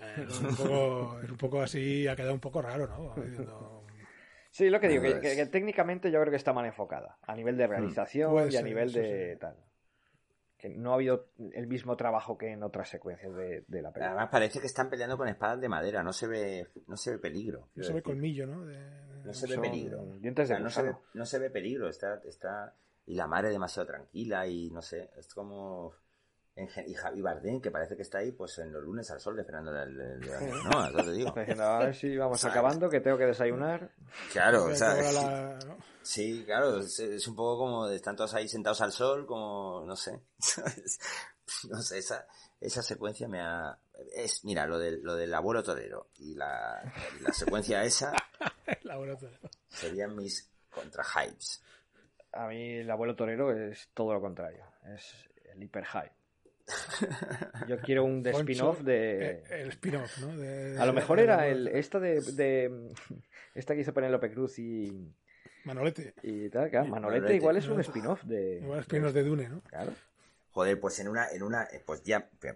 Eh, 0.00 0.26
es, 0.28 0.40
un 0.40 0.54
poco, 0.56 1.20
es 1.24 1.30
un 1.30 1.36
poco 1.38 1.62
así, 1.62 2.06
ha 2.06 2.14
quedado 2.16 2.34
un 2.34 2.40
poco 2.40 2.60
raro, 2.60 2.86
¿no? 2.88 3.14
Diciendo, 3.22 3.80
Sí, 4.50 4.70
lo 4.70 4.78
que 4.78 4.88
digo, 4.88 5.02
que, 5.02 5.18
que- 5.20 5.34
que 5.34 5.46
técnicamente 5.46 6.12
yo 6.12 6.20
creo 6.20 6.30
que 6.30 6.36
está 6.36 6.52
mal 6.52 6.64
enfocada, 6.66 7.18
a 7.22 7.34
nivel 7.34 7.56
de 7.56 7.66
realización 7.66 8.30
Puede 8.30 8.46
y 8.52 8.56
a 8.56 8.58
ser, 8.60 8.64
nivel 8.64 8.92
de 8.92 9.32
sí. 9.32 9.40
tal. 9.40 9.56
Que 10.64 10.70
no 10.70 10.92
ha 10.92 10.94
habido 10.94 11.26
el 11.52 11.66
mismo 11.66 11.94
trabajo 11.94 12.38
que 12.38 12.50
en 12.52 12.62
otras 12.62 12.88
secuencias 12.88 13.34
de, 13.34 13.64
de 13.68 13.82
la 13.82 13.90
película. 13.92 14.12
Además 14.12 14.30
parece 14.32 14.60
que 14.60 14.66
están 14.66 14.88
peleando 14.88 15.18
con 15.18 15.28
espadas 15.28 15.60
de 15.60 15.68
madera. 15.68 16.02
No 16.02 16.10
se 16.14 16.26
ve, 16.26 16.68
no 16.86 16.96
se 16.96 17.10
ve 17.10 17.18
peligro. 17.18 17.68
no 17.74 17.84
se 17.84 17.92
ve 17.92 18.00
colmillo, 18.00 18.46
¿no? 18.46 18.64
De- 18.64 18.78
No 19.26 19.34
se 19.34 19.46
ve 19.46 19.58
peligro. 19.58 20.02
dientes 20.20 20.48
de 20.48 20.54
O 20.54 20.56
sea, 20.56 20.64
no, 20.64 20.70
se 20.70 20.82
ve, 20.82 20.96
no 21.12 21.26
se 21.26 21.38
ve 21.38 21.50
peligro. 21.50 21.86
Está, 21.90 22.14
está... 22.24 22.74
Y 23.04 23.14
la 23.14 23.26
madre 23.26 23.50
demasiado 23.50 23.86
tranquila 23.88 24.46
y 24.46 24.70
no 24.70 24.80
sé. 24.80 25.10
Es 25.18 25.34
como... 25.34 25.92
en 26.56 26.68
Y 26.86 26.94
Javi 26.94 27.20
Bardem, 27.20 27.60
que 27.60 27.70
parece 27.70 27.96
que 27.96 28.02
está 28.02 28.18
ahí 28.18 28.30
pues 28.32 28.58
en 28.58 28.72
los 28.72 28.82
lunes 28.82 29.10
al 29.10 29.20
sol 29.20 29.36
de 29.36 29.44
Fernando 29.44 29.72
No, 29.72 30.86
eso 30.86 31.04
te 31.04 31.12
digo. 31.12 31.34
A 31.60 31.78
ver 31.78 31.94
si 31.94 32.16
vamos 32.16 32.40
¿Sabes? 32.40 32.56
acabando, 32.56 32.88
que 32.88 33.00
tengo 33.00 33.18
que 33.18 33.26
desayunar. 33.26 33.90
Claro, 34.32 34.64
o 34.64 34.68
de 34.68 34.76
sea. 34.76 35.58
Sí, 36.02 36.44
claro, 36.44 36.80
es, 36.80 37.00
es 37.00 37.26
un 37.26 37.34
poco 37.34 37.64
como 37.64 37.88
de 37.88 37.96
están 37.96 38.14
todos 38.14 38.34
ahí 38.34 38.46
sentados 38.46 38.82
al 38.82 38.92
sol, 38.92 39.24
como, 39.24 39.84
no 39.86 39.96
sé, 39.96 40.20
no 41.70 41.80
sé, 41.80 41.96
esa, 41.96 42.26
esa 42.60 42.82
secuencia 42.82 43.26
me 43.26 43.40
ha... 43.40 43.78
Es, 44.14 44.44
mira, 44.44 44.66
lo 44.66 44.78
del, 44.78 45.00
lo 45.02 45.14
del 45.14 45.32
abuelo 45.32 45.62
torero 45.62 46.10
y 46.18 46.34
la, 46.34 46.92
la 47.22 47.32
secuencia 47.32 47.82
esa 47.84 48.12
laboratorio. 48.82 49.38
serían 49.68 50.14
mis 50.14 50.46
contra-hypes. 50.70 51.62
A 52.32 52.48
mí 52.48 52.74
el 52.80 52.90
abuelo 52.90 53.16
torero 53.16 53.50
es 53.56 53.88
todo 53.94 54.12
lo 54.12 54.20
contrario, 54.20 54.66
es 54.94 55.10
el 55.54 55.62
hiper 55.62 55.84
high. 55.84 56.12
Yo 57.68 57.78
quiero 57.80 58.04
un 58.04 58.22
de 58.22 58.32
Poncho, 58.32 58.52
spin-off 58.52 58.80
eh, 58.80 58.84
de... 59.48 59.62
El 59.62 59.68
spin-off, 59.70 60.18
¿no? 60.18 60.36
De- 60.36 60.76
A 60.78 60.86
lo 60.86 60.92
de- 60.92 61.00
mejor 61.00 61.18
de- 61.18 61.24
era 61.24 61.42
de- 61.42 61.50
el 61.52 61.68
esta 61.68 62.00
de, 62.00 62.20
de 62.20 62.90
esta 63.54 63.74
que 63.74 63.80
hizo 63.82 63.92
Penélope 63.92 64.30
Cruz 64.32 64.58
y, 64.58 65.12
Manolete. 65.64 66.14
y 66.22 66.48
tal, 66.50 66.70
claro, 66.70 66.86
Manolete 66.88 67.20
Manolete. 67.20 67.36
igual 67.36 67.56
es 67.56 67.68
un 67.68 67.80
spin-off 67.80 68.22
de... 68.24 68.56
Igual 68.62 68.80
spin-off 68.80 69.12
de 69.12 69.22
Dune, 69.24 69.48
¿no? 69.48 69.60
Claro. 69.62 69.92
Joder, 70.52 70.78
pues 70.80 70.98
en 71.00 71.08
una, 71.08 71.28
en 71.30 71.42
una, 71.42 71.64
eh, 71.64 71.82
pues 71.84 72.02
ya, 72.02 72.28
que 72.40 72.54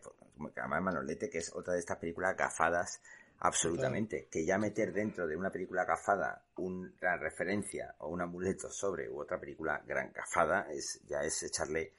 además 0.56 0.82
Manolete, 0.82 1.28
que 1.28 1.38
es 1.38 1.52
otra 1.54 1.74
de 1.74 1.80
estas 1.80 1.98
películas 1.98 2.36
gafadas, 2.36 3.00
absolutamente, 3.40 4.28
que 4.30 4.44
ya 4.44 4.56
meter 4.58 4.92
dentro 4.92 5.26
de 5.26 5.36
una 5.36 5.50
película 5.50 5.84
gafada 5.84 6.42
una 6.56 7.16
referencia 7.16 7.94
o 7.98 8.08
un 8.08 8.20
amuleto 8.20 8.70
sobre 8.70 9.08
u 9.08 9.20
otra 9.20 9.38
película 9.38 9.82
gran 9.86 10.12
gafada, 10.12 10.66
es, 10.72 11.00
ya 11.06 11.22
es 11.22 11.42
echarle, 11.42 11.92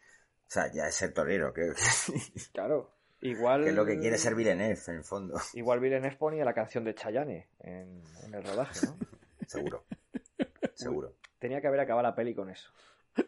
o 0.50 0.52
sea, 0.52 0.72
ya 0.72 0.88
es 0.88 0.96
ser 0.96 1.14
torero, 1.14 1.54
que, 1.54 1.72
Claro. 2.54 2.90
Igual... 3.22 3.64
que 3.64 3.70
es 3.70 3.76
lo 3.76 3.86
que 3.86 4.00
quiere 4.00 4.18
ser 4.18 4.34
Villeneuve, 4.34 4.80
en 4.88 4.96
el 4.96 5.04
fondo, 5.04 5.40
Igual 5.54 5.80
Villeneuve 5.80 6.16
ponía 6.18 6.44
la 6.44 6.56
canción 6.56 6.84
de 6.86 6.96
Chayanne 6.96 7.50
en, 7.60 8.02
en 8.24 8.34
el 8.34 8.44
rodaje, 8.44 8.88
¿no? 8.88 8.98
seguro, 9.48 9.86
seguro. 10.74 11.14
Tenía 11.38 11.62
que 11.62 11.68
haber 11.68 11.82
acabado 11.82 12.08
la 12.08 12.16
peli 12.16 12.34
con 12.34 12.50
eso. 12.50 12.72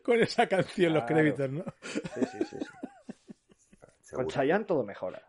Con 0.03 0.19
esa 0.19 0.47
canción, 0.47 0.93
los 0.93 1.03
créditos, 1.03 1.49
¿no? 1.51 1.63
Sí, 1.83 2.21
sí, 2.31 2.45
sí. 2.45 2.57
sí. 4.01 4.15
Con. 4.15 4.27
Chayanne 4.27 4.65
todo 4.65 4.83
mejora. 4.83 5.21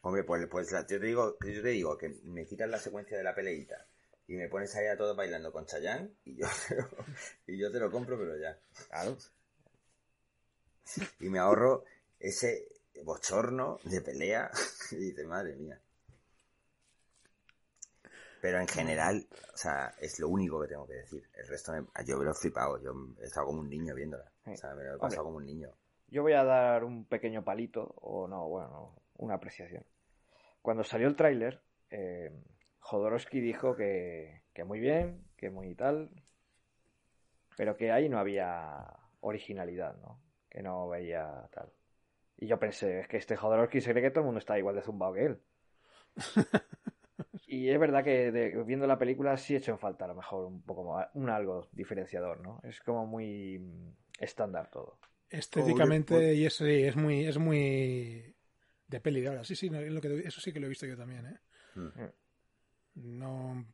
Hombre, 0.00 0.24
pues, 0.24 0.46
pues 0.46 0.70
yo 0.70 0.84
te 0.84 0.98
digo, 0.98 1.36
yo 1.44 1.62
te 1.62 1.68
digo 1.68 1.98
que 1.98 2.08
me 2.24 2.44
quitas 2.46 2.68
la 2.68 2.78
secuencia 2.78 3.16
de 3.16 3.24
la 3.24 3.34
peleita 3.34 3.86
y 4.26 4.36
me 4.36 4.48
pones 4.48 4.74
ahí 4.76 4.86
a 4.86 4.96
todos 4.96 5.16
bailando 5.16 5.52
con 5.52 5.66
Chayanne 5.66 6.12
y 6.24 6.36
yo, 6.36 6.46
y 7.46 7.58
yo 7.58 7.70
te 7.70 7.78
lo 7.78 7.90
compro, 7.90 8.18
pero 8.18 8.36
ya. 8.36 8.58
Claro. 8.88 9.16
Y 11.20 11.28
me 11.28 11.38
ahorro 11.38 11.84
ese 12.18 12.68
bochorno 13.04 13.78
de 13.84 14.00
pelea 14.00 14.50
y 14.92 14.96
dices, 14.96 15.26
madre 15.26 15.56
mía. 15.56 15.80
Pero 18.40 18.60
en 18.60 18.68
general, 18.68 19.26
o 19.54 19.56
sea, 19.56 19.94
es 20.00 20.20
lo 20.20 20.28
único 20.28 20.60
que 20.60 20.68
tengo 20.68 20.86
que 20.86 20.94
decir. 20.94 21.28
El 21.34 21.48
resto, 21.48 21.72
me, 21.72 21.84
yo 22.04 22.18
me 22.18 22.24
lo 22.24 22.30
he 22.30 22.34
flipado. 22.34 22.80
Yo 22.80 22.94
he 23.20 23.24
estado 23.24 23.46
como 23.46 23.60
un 23.60 23.70
niño 23.70 23.94
viéndola. 23.94 24.30
O 24.44 24.56
sea, 24.56 24.74
me 24.74 24.84
lo 24.84 24.94
he 24.94 24.98
pasado 24.98 25.24
como 25.24 25.38
un 25.38 25.46
niño. 25.46 25.70
Yo 26.08 26.22
voy 26.22 26.34
a 26.34 26.44
dar 26.44 26.84
un 26.84 27.04
pequeño 27.06 27.42
palito, 27.42 27.94
o 27.96 28.28
no, 28.28 28.48
bueno, 28.48 28.68
no, 28.68 29.02
una 29.16 29.34
apreciación. 29.34 29.84
Cuando 30.62 30.84
salió 30.84 31.08
el 31.08 31.16
tráiler, 31.16 31.60
eh, 31.90 32.30
Jodorowsky 32.78 33.40
dijo 33.40 33.74
que, 33.74 34.42
que 34.52 34.62
muy 34.62 34.78
bien, 34.78 35.24
que 35.36 35.50
muy 35.50 35.74
tal, 35.74 36.10
pero 37.56 37.76
que 37.76 37.90
ahí 37.90 38.08
no 38.08 38.20
había 38.20 38.86
originalidad, 39.20 39.96
¿no? 39.96 40.20
Que 40.56 40.62
no 40.62 40.88
veía 40.88 41.46
tal. 41.52 41.68
Y 42.38 42.46
yo 42.46 42.58
pensé, 42.58 43.00
es 43.00 43.08
que 43.08 43.18
este 43.18 43.36
Jodorowsky 43.36 43.82
se 43.82 43.90
cree 43.90 44.04
que 44.04 44.10
todo 44.10 44.20
el 44.20 44.24
mundo 44.24 44.38
está 44.38 44.58
igual 44.58 44.74
de 44.74 44.80
zumbado 44.80 45.12
que 45.12 45.26
él. 45.26 45.38
y 47.46 47.68
es 47.68 47.78
verdad 47.78 48.02
que 48.02 48.32
de- 48.32 48.62
viendo 48.64 48.86
la 48.86 48.96
película 48.98 49.36
sí 49.36 49.52
he 49.52 49.58
hecho 49.58 49.72
en 49.72 49.78
falta 49.78 50.06
a 50.06 50.08
lo 50.08 50.14
mejor 50.14 50.46
un 50.46 50.62
poco 50.62 50.94
más, 50.94 51.08
un 51.12 51.28
algo 51.28 51.68
diferenciador, 51.72 52.40
¿no? 52.40 52.58
Es 52.64 52.80
como 52.80 53.04
muy 53.06 53.60
estándar 54.18 54.70
todo. 54.70 54.98
Estéticamente, 55.28 56.16
Oye, 56.16 56.34
y 56.36 56.46
es, 56.46 56.54
sí, 56.54 56.84
es 56.84 56.96
muy, 56.96 57.26
es 57.26 57.36
muy 57.36 58.34
de 58.88 59.00
peli 59.02 59.20
de 59.20 59.28
ahora. 59.28 59.44
Sí, 59.44 59.56
sí, 59.56 59.68
lo 59.68 60.00
que, 60.00 60.20
eso 60.20 60.40
sí 60.40 60.54
que 60.54 60.60
lo 60.60 60.66
he 60.66 60.70
visto 60.70 60.86
yo 60.86 60.96
también, 60.96 61.26
¿eh? 61.26 61.38
Mm. 61.74 61.90
No. 63.18 63.66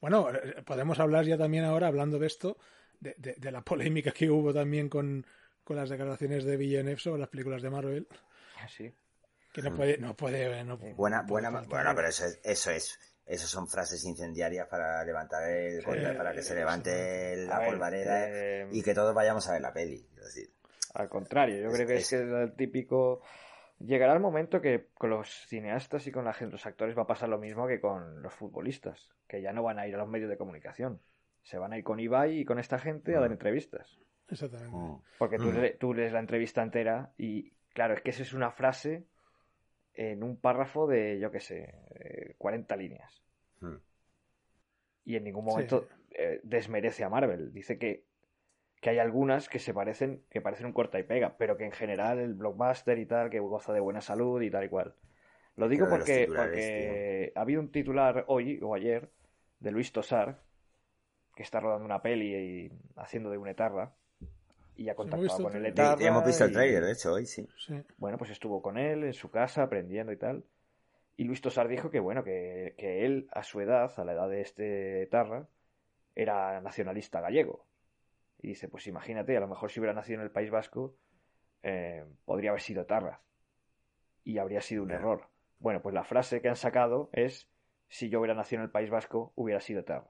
Bueno, 0.00 0.30
eh, 0.32 0.62
podemos 0.64 0.98
hablar 0.98 1.26
ya 1.26 1.36
también 1.36 1.64
ahora, 1.64 1.88
hablando 1.88 2.18
de 2.18 2.26
esto, 2.26 2.56
de, 2.98 3.14
de- 3.18 3.34
de 3.36 3.52
la 3.52 3.62
polémica 3.62 4.12
que 4.12 4.30
hubo 4.30 4.54
también 4.54 4.88
con, 4.88 5.26
con 5.70 5.76
las 5.76 5.88
declaraciones 5.88 6.42
de 6.42 6.56
Villeneuve 6.56 6.98
sobre 6.98 7.20
las 7.20 7.28
películas 7.28 7.62
de 7.62 7.70
Marvel, 7.70 8.08
Sí. 8.76 8.92
que 9.52 9.62
no 9.62 9.72
puede, 9.76 9.98
no 9.98 10.16
puede, 10.16 10.64
no 10.64 10.76
Buena, 10.78 11.22
no 11.22 11.28
puede 11.28 11.28
buena, 11.28 11.52
faltar. 11.52 11.68
bueno, 11.70 11.92
pero 11.94 12.08
eso 12.08 12.24
es, 12.24 12.40
eso 12.42 12.72
es, 12.72 12.98
eso 13.24 13.46
son 13.46 13.68
frases 13.68 14.04
incendiarias 14.04 14.66
para 14.66 15.04
levantar 15.04 15.48
el, 15.48 15.78
Sí, 15.78 15.84
contra- 15.84 16.16
para 16.16 16.32
que 16.32 16.42
se 16.42 16.56
levante 16.56 17.36
la 17.46 17.60
ver, 17.60 17.68
polvareda 17.70 18.28
eh, 18.28 18.68
y 18.72 18.82
que 18.82 18.94
todos 18.94 19.14
vayamos 19.14 19.48
a 19.48 19.52
ver 19.52 19.60
la 19.60 19.72
peli. 19.72 20.04
decir. 20.16 20.50
Al 20.94 21.08
contrario, 21.08 21.56
yo 21.62 21.68
Es- 21.68 21.74
creo 21.76 21.86
que 21.86 21.94
es- 21.94 22.12
es, 22.12 22.20
que 22.20 22.42
el 22.42 22.56
típico. 22.56 23.22
Llegará 23.78 24.12
el 24.12 24.18
momento 24.20 24.60
que 24.60 24.88
con 24.94 25.10
los 25.10 25.30
cineastas 25.46 26.04
y 26.08 26.10
con 26.10 26.24
la 26.24 26.32
gente, 26.34 26.50
los 26.54 26.66
actores 26.66 26.98
va 26.98 27.02
a 27.02 27.06
pasar 27.06 27.28
lo 27.28 27.38
mismo 27.38 27.68
que 27.68 27.80
con 27.80 28.22
los 28.22 28.34
futbolistas, 28.34 29.08
que 29.28 29.40
ya 29.40 29.52
no 29.52 29.62
van 29.62 29.78
a 29.78 29.86
ir 29.86 29.94
a 29.94 29.98
los 29.98 30.08
medios 30.08 30.28
de 30.30 30.36
comunicación. 30.36 31.00
Se 31.44 31.58
van 31.58 31.72
a 31.72 31.78
ir 31.78 31.84
con 31.84 32.00
Ibai 32.00 32.40
y 32.40 32.44
con 32.44 32.58
esta 32.58 32.80
gente 32.80 33.14
a 33.14 33.20
dar 33.20 33.28
Mm. 33.30 33.34
entrevistas. 33.34 34.00
Exactamente. 34.30 34.76
Mm. 34.76 35.02
Porque 35.18 35.38
tú, 35.38 35.44
Mm. 35.50 35.78
tú 35.78 35.94
lees 35.94 36.12
la 36.12 36.20
entrevista 36.20 36.62
entera 36.62 37.12
y, 37.18 37.50
claro, 37.72 37.94
es 37.94 38.00
que 38.02 38.10
esa 38.10 38.22
es 38.22 38.32
una 38.32 38.50
frase 38.50 39.04
en 39.94 40.22
un 40.22 40.36
párrafo 40.40 40.86
de, 40.86 41.18
yo 41.18 41.30
qué 41.30 41.40
sé, 41.40 41.74
eh, 41.94 42.34
40 42.38 42.76
líneas. 42.76 43.22
Mm. 43.60 43.76
Y 45.04 45.16
en 45.16 45.24
ningún 45.24 45.44
Sí. 45.44 45.50
momento 45.50 45.88
eh, 46.12 46.40
desmerece 46.42 47.04
a 47.04 47.08
Marvel. 47.08 47.52
Dice 47.52 47.78
que, 47.78 48.04
que 48.80 48.90
hay 48.90 48.98
algunas 48.98 49.48
que 49.48 49.58
se 49.58 49.72
parecen, 49.74 50.24
que 50.30 50.40
parecen 50.40 50.66
un 50.66 50.72
corta 50.72 50.98
y 50.98 51.02
pega, 51.04 51.36
pero 51.36 51.56
que 51.56 51.64
en 51.64 51.72
general 51.72 52.18
el 52.18 52.34
blockbuster 52.34 52.98
y 52.98 53.06
tal, 53.06 53.30
que 53.30 53.38
goza 53.40 53.72
de 53.72 53.80
buena 53.80 54.00
salud 54.00 54.40
y 54.42 54.50
tal 54.50 54.64
y 54.64 54.68
cual. 54.68 54.94
Lo 55.56 55.68
digo 55.68 55.88
porque, 55.88 56.26
porque 56.34 57.32
ha 57.34 57.40
habido 57.42 57.60
un 57.60 57.70
titular 57.70 58.24
hoy 58.28 58.58
o 58.62 58.74
ayer 58.74 59.10
de 59.60 59.70
Luis 59.70 59.92
Tosar, 59.92 60.40
que 61.36 61.42
está 61.42 61.60
rodando 61.60 61.84
una 61.84 62.02
peli 62.02 62.34
y 62.34 62.72
haciendo 62.96 63.30
de 63.30 63.38
un 63.38 63.48
etarra. 63.48 63.94
Y 64.80 64.88
ha 64.88 64.92
hemos 64.92 64.96
contactado 64.96 65.42
con 65.42 65.52
el 65.56 65.66
el 65.66 65.74
Ya- 65.74 65.82
etarra. 65.84 66.00
ya 66.00 66.08
hemos 66.08 66.24
visto 66.24 66.44
el 66.44 66.52
trailer, 66.52 66.82
de 66.86 66.92
hecho, 66.92 67.12
hoy 67.12 67.26
sí. 67.26 67.46
Sí. 67.58 67.82
bueno, 67.98 68.16
pues 68.16 68.30
estuvo 68.30 68.62
con 68.62 68.78
él 68.78 69.04
en 69.04 69.12
su 69.12 69.30
casa 69.30 69.62
aprendiendo 69.64 70.10
y 70.10 70.16
tal. 70.16 70.42
Y 71.18 71.24
Luis 71.24 71.42
Tosar 71.42 71.68
dijo 71.68 71.90
que, 71.90 72.00
bueno, 72.00 72.24
que, 72.24 72.74
que 72.78 73.04
él, 73.04 73.28
a 73.32 73.42
su 73.42 73.60
edad, 73.60 73.92
a 73.94 74.04
la 74.04 74.12
edad 74.12 74.30
de 74.30 74.40
este 74.40 75.06
Tarra, 75.10 75.46
era 76.14 76.62
nacionalista 76.62 77.20
gallego. 77.20 77.66
Y 78.40 78.48
dice, 78.48 78.68
pues 78.68 78.86
imagínate, 78.86 79.36
a 79.36 79.40
lo 79.40 79.48
mejor 79.48 79.70
si 79.70 79.80
hubiera 79.80 79.92
nacido 79.92 80.20
en 80.20 80.24
el 80.24 80.30
País 80.30 80.50
Vasco, 80.50 80.94
eh, 81.62 82.06
podría 82.24 82.48
haber 82.50 82.62
sido 82.62 82.86
Tarra. 82.86 83.20
Y 84.24 84.38
habría 84.38 84.62
sido 84.62 84.82
un 84.82 84.88
Ya. 84.88 84.94
error. 84.94 85.26
Bueno, 85.58 85.82
pues 85.82 85.94
la 85.94 86.04
frase 86.04 86.40
que 86.40 86.48
han 86.48 86.56
sacado 86.56 87.10
es, 87.12 87.50
si 87.88 88.08
yo 88.08 88.20
hubiera 88.20 88.32
nacido 88.34 88.60
en 88.62 88.64
el 88.64 88.70
País 88.70 88.88
Vasco, 88.88 89.34
hubiera 89.34 89.60
sido 89.60 89.84
Tarra. 89.84 90.08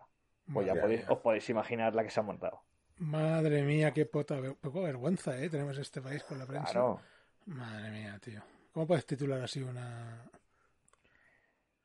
Pues 0.54 0.64
ya 0.68 0.74
Ya, 0.76 0.80
podéis, 0.80 1.04
ya. 1.06 1.12
os 1.12 1.18
podéis 1.18 1.50
imaginar 1.50 1.92
la 1.96 2.04
que 2.04 2.10
se 2.10 2.20
ha 2.20 2.22
montado. 2.22 2.62
Madre 3.00 3.62
mía, 3.62 3.92
qué 3.92 4.04
pota, 4.06 4.38
poco 4.60 4.82
vergüenza, 4.82 5.38
¿eh? 5.40 5.48
Tenemos 5.48 5.76
este 5.78 6.00
país 6.02 6.22
con 6.24 6.38
la 6.38 6.46
prensa. 6.46 6.70
Claro. 6.72 7.00
Madre 7.46 7.90
mía, 7.90 8.18
tío. 8.22 8.42
¿Cómo 8.72 8.86
puedes 8.86 9.06
titular 9.06 9.40
así 9.42 9.62
una... 9.62 10.22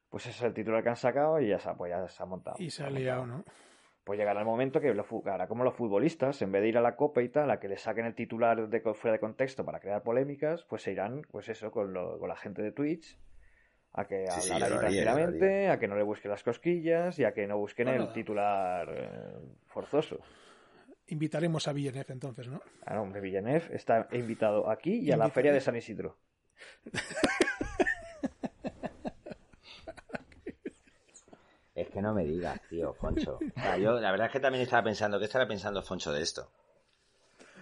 Pues 0.10 0.26
ese 0.28 0.38
es 0.38 0.44
el 0.44 0.54
titular 0.54 0.84
que 0.84 0.90
han 0.90 0.96
sacado 0.98 1.40
y 1.40 1.48
ya 1.50 1.60
se 1.60 1.70
ha, 1.70 1.74
pues 1.74 1.90
ya 1.90 2.08
se 2.08 2.22
ha 2.22 2.26
montado. 2.26 2.58
Y 2.60 2.70
se 2.70 2.84
ha 2.84 2.90
liado, 2.90 3.26
¿no? 3.26 3.44
Pues 4.04 4.20
llegará 4.20 4.40
el 4.42 4.46
momento 4.46 4.80
que 4.80 4.94
lo 4.94 5.06
hará 5.26 5.48
como 5.48 5.64
los 5.64 5.74
futbolistas, 5.74 6.42
en 6.42 6.52
vez 6.52 6.62
de 6.62 6.68
ir 6.70 6.78
a 6.78 6.82
la 6.82 6.96
copa 6.96 7.22
y 7.24 7.30
tal, 7.30 7.50
a 7.50 7.60
que 7.60 7.68
le 7.68 7.78
saquen 7.78 8.06
el 8.06 8.14
titular 8.14 8.68
de 8.70 8.80
fuera 8.82 9.14
de 9.14 9.20
contexto 9.20 9.66
para 9.66 9.80
crear 9.80 10.04
polémicas, 10.04 10.64
pues 10.66 10.84
se 10.84 10.92
irán, 10.92 11.24
pues 11.32 11.50
eso, 11.50 11.72
con, 11.72 11.92
lo- 11.94 12.20
con 12.20 12.30
la 12.30 12.36
gente 12.36 12.62
de 12.62 12.72
Twitch, 12.72 13.18
a 13.94 14.06
que 14.06 14.28
Sí, 14.30 14.42
sí, 14.42 14.52
hablar 14.54 14.72
lo 14.72 14.80
tranquilamente, 14.80 15.70
a 15.70 15.80
que 15.80 15.88
no 15.88 15.96
le 15.96 16.04
busquen 16.04 16.30
las 16.30 16.44
cosquillas 16.44 17.18
y 17.20 17.24
a 17.24 17.34
que 17.34 17.48
no 17.48 17.58
busquen 17.58 17.88
Bueno. 17.88 18.04
el 18.04 18.14
titular 18.14 18.88
eh, 18.94 19.38
forzoso. 19.68 20.20
Invitaremos 21.08 21.68
a 21.68 21.74
Villeneuve 21.74 22.14
entonces, 22.14 22.48
¿no? 22.48 22.62
Ah, 22.86 22.96
no, 22.96 23.04
hombre, 23.04 23.22
Villeneuve 23.22 23.76
está 23.76 24.08
invitado 24.12 24.70
aquí 24.70 25.00
y 25.00 25.12
a 25.12 25.18
la 25.18 25.30
feria 25.30 25.54
de 25.54 25.62
San 25.62 25.76
Isidro. 25.76 26.18
Es 31.76 31.90
que 31.90 32.02
no 32.02 32.14
me 32.14 32.24
digas, 32.24 32.60
tío, 32.70 32.94
Foncho. 32.94 33.38
O 33.38 33.60
sea, 33.62 33.78
yo 33.78 34.00
la 34.00 34.10
verdad 34.12 34.28
es 34.28 34.34
que 34.34 34.40
también 34.40 34.64
estaba 34.64 34.82
pensando, 34.84 35.20
¿qué 35.20 35.26
estará 35.26 35.46
pensando 35.46 35.82
Foncho 35.82 36.14
de 36.14 36.22
esto? 36.22 36.50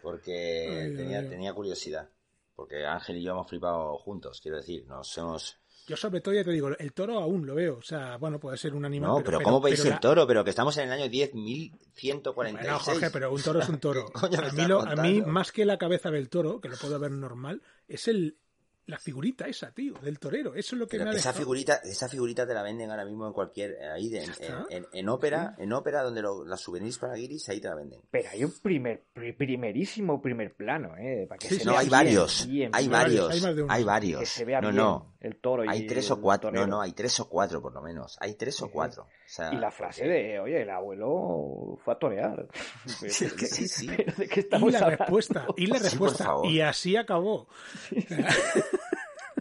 Porque 0.03 0.67
Ay, 0.69 0.95
tenía, 0.95 1.17
ay, 1.19 1.25
ay. 1.25 1.29
tenía 1.31 1.53
curiosidad. 1.53 2.07
Porque 2.55 2.85
Ángel 2.85 3.17
y 3.17 3.23
yo 3.23 3.31
hemos 3.31 3.49
flipado 3.49 3.97
juntos, 3.97 4.39
quiero 4.39 4.57
decir, 4.57 4.85
nos 4.85 5.17
hemos... 5.17 5.57
Yo 5.87 5.97
sobre 5.97 6.21
todo 6.21 6.33
ya 6.33 6.43
te 6.43 6.51
digo, 6.51 6.69
el 6.77 6.93
toro 6.93 7.19
aún 7.19 7.45
lo 7.45 7.55
veo. 7.55 7.77
O 7.77 7.81
sea, 7.81 8.17
bueno, 8.17 8.39
puede 8.39 8.57
ser 8.57 8.73
un 8.73 8.85
animal. 8.85 9.09
No, 9.09 9.23
pero, 9.23 9.41
¿cómo 9.41 9.59
veis 9.59 9.75
pero 9.79 9.89
el 9.89 9.93
la- 9.95 9.99
toro? 9.99 10.25
Pero 10.27 10.43
que 10.43 10.49
estamos 10.51 10.77
en 10.77 10.85
el 10.85 10.91
año 10.93 11.05
10.146. 11.05 12.33
Bueno, 12.33 12.79
Jorge, 12.79 13.09
pero 13.11 13.33
un 13.33 13.41
toro 13.41 13.59
es 13.59 13.69
un 13.69 13.79
toro. 13.79 14.05
¿Qué 14.13 14.19
coño 14.19 14.41
me 14.41 14.47
a, 14.47 14.51
mí 14.53 14.65
lo- 14.65 14.81
a 14.81 14.95
mí, 14.95 15.21
más 15.21 15.51
que 15.51 15.65
la 15.65 15.77
cabeza 15.77 16.09
del 16.11 16.29
toro, 16.29 16.61
que 16.61 16.69
lo 16.69 16.77
puedo 16.77 16.97
ver 16.99 17.11
normal, 17.11 17.61
es 17.87 18.07
el 18.07 18.37
la 18.85 18.99
figurita 18.99 19.45
esa, 19.45 19.71
tío, 19.71 19.93
del 20.03 20.19
torero. 20.19 20.55
Eso 20.55 20.75
es 20.75 20.79
lo 20.81 20.87
que 20.87 20.97
Pero 20.97 21.05
me 21.05 21.11
ha 21.11 21.13
esa 21.13 21.29
dejado. 21.29 21.39
figurita, 21.45 21.75
esa 21.85 22.09
figurita 22.09 22.45
te 22.45 22.53
la 22.53 22.61
venden 22.63 22.91
ahora 22.91 23.05
mismo 23.05 23.25
en 23.25 23.31
cualquier, 23.31 23.77
ahí 23.81 24.09
de- 24.09 24.25
en, 24.25 24.33
en- 24.69 24.85
en 24.91 25.07
ópera, 25.09 25.55
en 25.57 25.71
ópera 25.71 26.03
donde 26.03 26.21
lo- 26.21 26.43
las 26.43 26.59
souvenirs 26.59 26.97
para 26.97 27.13
guiris, 27.13 27.47
ahí 27.47 27.61
te 27.61 27.69
la 27.69 27.75
venden. 27.75 28.01
Pero 28.11 28.29
hay 28.29 28.43
un 28.43 28.51
primer, 28.61 29.05
pri- 29.13 29.31
primerísimo 29.31 30.21
primer 30.21 30.53
plano, 30.53 30.97
¿eh? 30.97 31.25
Para 31.29 31.39
que 31.39 31.47
Sí, 31.47 31.59
se 31.59 31.63
No, 31.65 31.71
vea 31.71 31.79
hay 31.79 31.85
bien, 31.85 31.91
varios, 31.97 32.45
bien, 32.45 32.71
hay 32.73 32.87
varios, 32.89 33.29
hay 33.31 33.53
uno. 33.53 33.65
hay 33.69 33.81
Que 33.83 33.85
varios. 33.87 34.27
se 34.29 34.43
vea 34.43 34.59
no, 34.59 34.67
bien 34.67 34.75
no, 34.75 35.12
el 35.23 35.37
toro 35.37 35.63
y 35.65 35.67
hay 35.69 35.87
tres 35.87 36.11
o 36.11 36.21
cuatro, 36.21 36.51
no, 36.51 36.67
no, 36.67 36.81
hay 36.81 36.91
tres 36.91 37.19
o 37.19 37.27
cuatro 37.29 37.61
por 37.61 37.73
lo 37.73 37.81
menos, 37.81 38.17
hay 38.19 38.35
tres 38.35 38.61
o 38.61 38.65
Sí, 38.65 38.71
cuatro. 38.73 39.03
O 39.03 39.07
sea, 39.25 39.51
Y 39.53 39.57
la 39.57 39.71
frase 39.71 40.01
porque- 40.01 40.13
de, 40.13 40.39
oye, 40.39 40.61
el 40.61 40.69
abuelo 40.69 41.79
fue 41.83 41.93
a 41.93 41.97
torear. 41.97 42.47
Sí, 42.85 43.07
es 43.25 43.33
que 43.33 43.45
sí, 43.47 43.67
sí. 43.67 43.87
¿Pero 43.87 44.13
¿De 44.17 44.27
qué 44.27 44.39
Y 44.41 44.43
estamos 44.43 44.71
la 44.71 44.79
hablando? 44.79 44.97
respuesta, 45.05 45.47
y 45.57 45.65
la 45.67 45.79
respuesta. 45.79 46.29
y 46.43 46.59
así 46.61 46.95
acabó. 46.95 47.47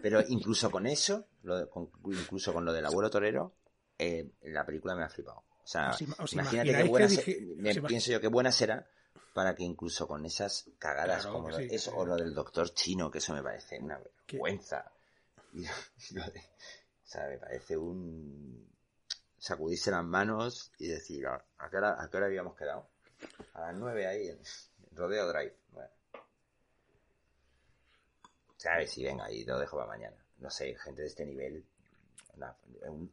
Pero 0.01 0.21
incluso 0.27 0.69
con 0.69 0.85
eso, 0.85 1.25
lo 1.43 1.57
de- 1.57 1.69
con- 1.69 1.89
incluso 2.05 2.53
con 2.53 2.65
lo 2.65 2.73
del 2.73 2.85
abuelo 2.85 3.09
torero, 3.09 3.53
eh, 3.97 4.31
la 4.43 4.65
película 4.65 4.95
me 4.95 5.03
ha 5.03 5.09
flipado. 5.09 5.43
O 5.63 5.67
sea, 5.67 5.91
¿Os 5.91 6.01
ima- 6.01 6.15
os 6.19 6.33
imagínate 6.33 6.73
qué 6.75 6.83
buena 6.83 7.07
que 7.07 7.15
se- 7.15 7.41
me 7.57 7.73
pienso 7.87 8.11
yo 8.11 8.19
qué 8.19 8.27
buena 8.27 8.51
será 8.51 8.85
para 9.33 9.55
que 9.55 9.63
incluso 9.63 10.07
con 10.07 10.25
esas 10.25 10.69
cagadas 10.77 11.21
Claro 11.23 11.33
como 11.33 11.51
sí, 11.53 11.67
eso 11.71 11.91
sí. 11.91 11.97
o 11.97 12.05
lo 12.05 12.15
del 12.17 12.33
doctor 12.33 12.69
chino, 12.73 13.09
que 13.09 13.19
eso 13.19 13.33
me 13.33 13.41
parece 13.41 13.79
una 13.79 13.97
vergüenza. 14.29 14.91
Y 15.01 15.02
o 16.17 17.05
sea, 17.05 17.27
me 17.27 17.37
parece 17.37 17.77
un 17.77 18.67
sacudirse 19.37 19.91
las 19.91 20.03
manos 20.05 20.71
y 20.79 20.87
decir, 20.87 21.27
¿a 21.27 21.45
a 21.57 21.69
qué 21.69 21.77
hora, 21.77 22.01
a 22.01 22.09
qué 22.09 22.17
hora 22.17 22.25
habíamos 22.27 22.55
quedado? 22.55 22.89
A 23.53 23.61
las 23.61 23.75
nueve 23.75 24.07
ahí 24.07 24.27
en 24.29 24.39
Rodeo 24.91 25.27
Drive. 25.29 25.55
Bueno. 25.71 25.89
¿Sabes? 28.57 28.97
Y 28.97 29.03
venga, 29.03 29.29
y 29.31 29.45
lo 29.45 29.59
dejo 29.59 29.77
para 29.77 29.89
mañana. 29.89 30.17
No 30.39 30.49
sé, 30.49 30.75
gente 30.75 31.01
de 31.03 31.07
este 31.07 31.25
nivel. 31.25 31.65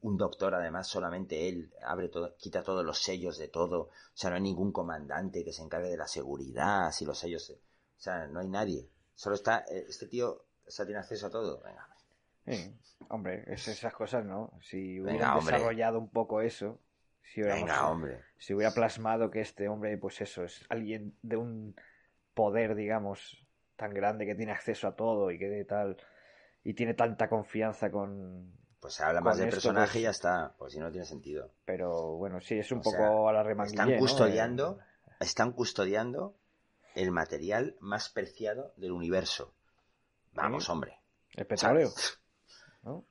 un, 0.02 0.16
doctor, 0.16 0.54
además, 0.54 0.86
solamente 0.88 1.48
él 1.48 1.72
abre 1.82 2.08
todo, 2.08 2.36
quita 2.36 2.62
todos 2.62 2.84
los 2.84 2.98
sellos 3.02 3.38
de 3.38 3.48
todo. 3.48 3.80
O 3.82 3.90
sea, 4.14 4.30
no 4.30 4.36
hay 4.36 4.42
ningún 4.42 4.72
comandante 4.72 5.44
que 5.44 5.52
se 5.52 5.62
encargue 5.62 5.90
de 5.90 5.96
la 5.96 6.08
seguridad, 6.08 6.90
si 6.92 7.04
los 7.04 7.18
sellos. 7.18 7.44
se- 7.44 7.54
O 7.54 8.00
sea, 8.02 8.26
no 8.26 8.40
hay 8.40 8.48
nadie. 8.48 8.88
Solo 9.14 9.36
está. 9.36 9.64
eh, 9.68 9.86
Este 9.88 10.06
tío. 10.06 10.44
O 10.66 10.70
sea, 10.70 10.86
tiene 10.86 11.00
acceso 11.00 11.26
a 11.26 11.30
todo. 11.30 11.60
Venga. 11.62 11.89
Sí, 12.50 12.74
hombre, 13.08 13.44
es 13.46 13.66
esas 13.68 13.92
cosas, 13.94 14.24
¿no? 14.24 14.52
Si 14.62 15.00
hubiera 15.00 15.34
desarrollado 15.36 15.98
un 15.98 16.08
poco 16.10 16.40
eso, 16.40 16.80
si 17.22 17.42
hubiera, 17.42 17.56
Venga, 17.56 17.88
hombre. 17.90 18.20
si 18.38 18.54
hubiera 18.54 18.72
plasmado 18.72 19.30
que 19.30 19.40
este 19.40 19.68
hombre, 19.68 19.96
pues 19.98 20.20
eso, 20.20 20.44
es 20.44 20.64
alguien 20.68 21.16
de 21.22 21.36
un 21.36 21.76
poder, 22.34 22.74
digamos, 22.74 23.46
tan 23.76 23.92
grande 23.94 24.26
que 24.26 24.34
tiene 24.34 24.52
acceso 24.52 24.88
a 24.88 24.96
todo 24.96 25.30
y 25.30 25.38
que 25.38 25.48
de 25.48 25.64
tal, 25.64 25.96
y 26.64 26.74
tiene 26.74 26.94
tanta 26.94 27.28
confianza 27.28 27.90
con... 27.90 28.52
Pues 28.80 28.94
se 28.94 29.02
habla 29.04 29.20
más 29.20 29.36
del 29.38 29.50
personaje 29.50 29.86
pues- 29.92 29.96
y 29.96 30.02
ya 30.02 30.10
está. 30.10 30.54
Pues 30.58 30.72
si 30.72 30.78
no 30.78 30.90
tiene 30.90 31.04
sentido. 31.06 31.52
Pero 31.66 32.16
bueno, 32.16 32.40
sí, 32.40 32.58
es 32.58 32.72
un 32.72 32.78
O 32.78 32.82
poco 32.82 32.96
sea, 32.96 33.28
a 33.28 33.32
la 33.32 33.42
remanguillé, 33.42 33.82
Están 33.82 33.98
custodiando. 33.98 34.78
Eh, 35.06 35.12
Están 35.20 35.52
custodiando 35.52 36.34
el 36.94 37.10
material 37.10 37.76
más 37.80 38.08
preciado 38.08 38.72
del 38.76 38.92
universo. 38.92 39.54
Vamos, 40.32 40.64
Sí. 40.64 40.72
hombre. 40.72 40.98
el. 41.36 41.90
¿No? 42.82 43.04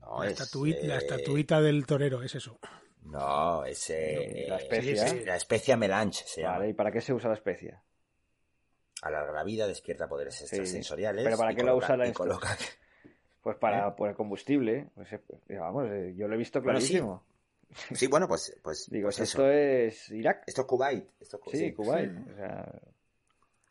No, 0.00 0.22
La, 0.22 0.26
es, 0.26 0.32
estatuita, 0.32 0.86
la 0.86 0.94
eh, 0.94 0.98
estatuita 0.98 1.60
del 1.60 1.86
torero, 1.86 2.22
es 2.22 2.34
eso. 2.34 2.58
No, 3.02 3.64
es 3.64 3.90
eh, 3.90 4.46
La 4.48 4.56
especia. 4.56 5.08
sí, 5.08 5.18
sí, 5.18 5.24
la 5.24 5.36
especia 5.36 5.76
melange 5.76 6.24
se 6.26 6.42
llama. 6.42 6.58
Vale, 6.58 6.70
¿y 6.70 6.72
para 6.74 6.90
qué 6.90 7.00
se 7.00 7.12
usa 7.12 7.28
la 7.28 7.36
especia? 7.36 7.82
alarga 9.04 9.32
la 9.32 9.44
vida, 9.44 9.66
despierta 9.66 10.08
poderes 10.08 10.40
extrasensoriales. 10.40 11.24
Pero 11.24 11.36
¿para 11.36 11.54
qué 11.54 11.62
lo 11.62 11.76
usa 11.76 11.96
la 11.96 12.12
Pues 13.42 13.58
para 13.58 13.88
¿Eh? 13.88 13.92
poner 13.96 14.14
combustible. 14.14 14.88
Pues, 14.94 15.12
eh, 15.12 15.58
vamos, 15.58 15.86
eh, 15.90 16.14
yo 16.16 16.26
lo 16.26 16.34
he 16.34 16.38
visto 16.38 16.62
clarísimo. 16.62 17.22
sí. 17.92 18.06
bueno, 18.06 18.26
pues, 18.26 18.58
pues, 18.62 18.88
Digo, 18.90 19.08
pues 19.08 19.20
esto 19.20 19.50
es 19.50 20.10
Irak. 20.10 20.44
Esto 20.46 20.62
es 20.62 20.66
Kuwait. 20.66 21.10
Esto 21.20 21.40
es... 21.52 21.58
Sí, 21.58 21.72
Kuwait. 21.72 22.10
O 22.10 22.36
sea, 22.36 22.80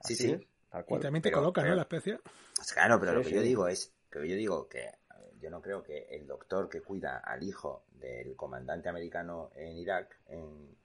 sí, 0.02 0.16
sí. 0.16 0.48
Y 0.90 1.00
también 1.00 1.22
te 1.24 1.32
coloca, 1.32 1.64
¿no? 1.64 1.76
La 1.76 1.84
especie. 1.84 2.20
Pues 2.56 2.74
claro, 2.74 3.00
pero 3.00 3.14
lo 3.14 3.22
que 3.22 3.32
yo 3.32 3.42
digo 3.42 3.68
es 3.68 3.93
que 4.22 4.30
yo 4.30 4.36
digo 4.36 4.68
que 4.68 4.92
yo 5.40 5.50
no 5.50 5.62
creo 5.62 5.84
que 5.84 6.08
el 6.10 6.26
doctor 6.26 6.70
que 6.70 6.82
cuida 6.82 7.18
al 7.18 7.44
hijo 7.44 7.84
del 7.92 8.36
comandante 8.36 8.88
americano 8.88 9.52
en 9.56 9.78
Irak, 9.78 10.18
en, 10.28 10.78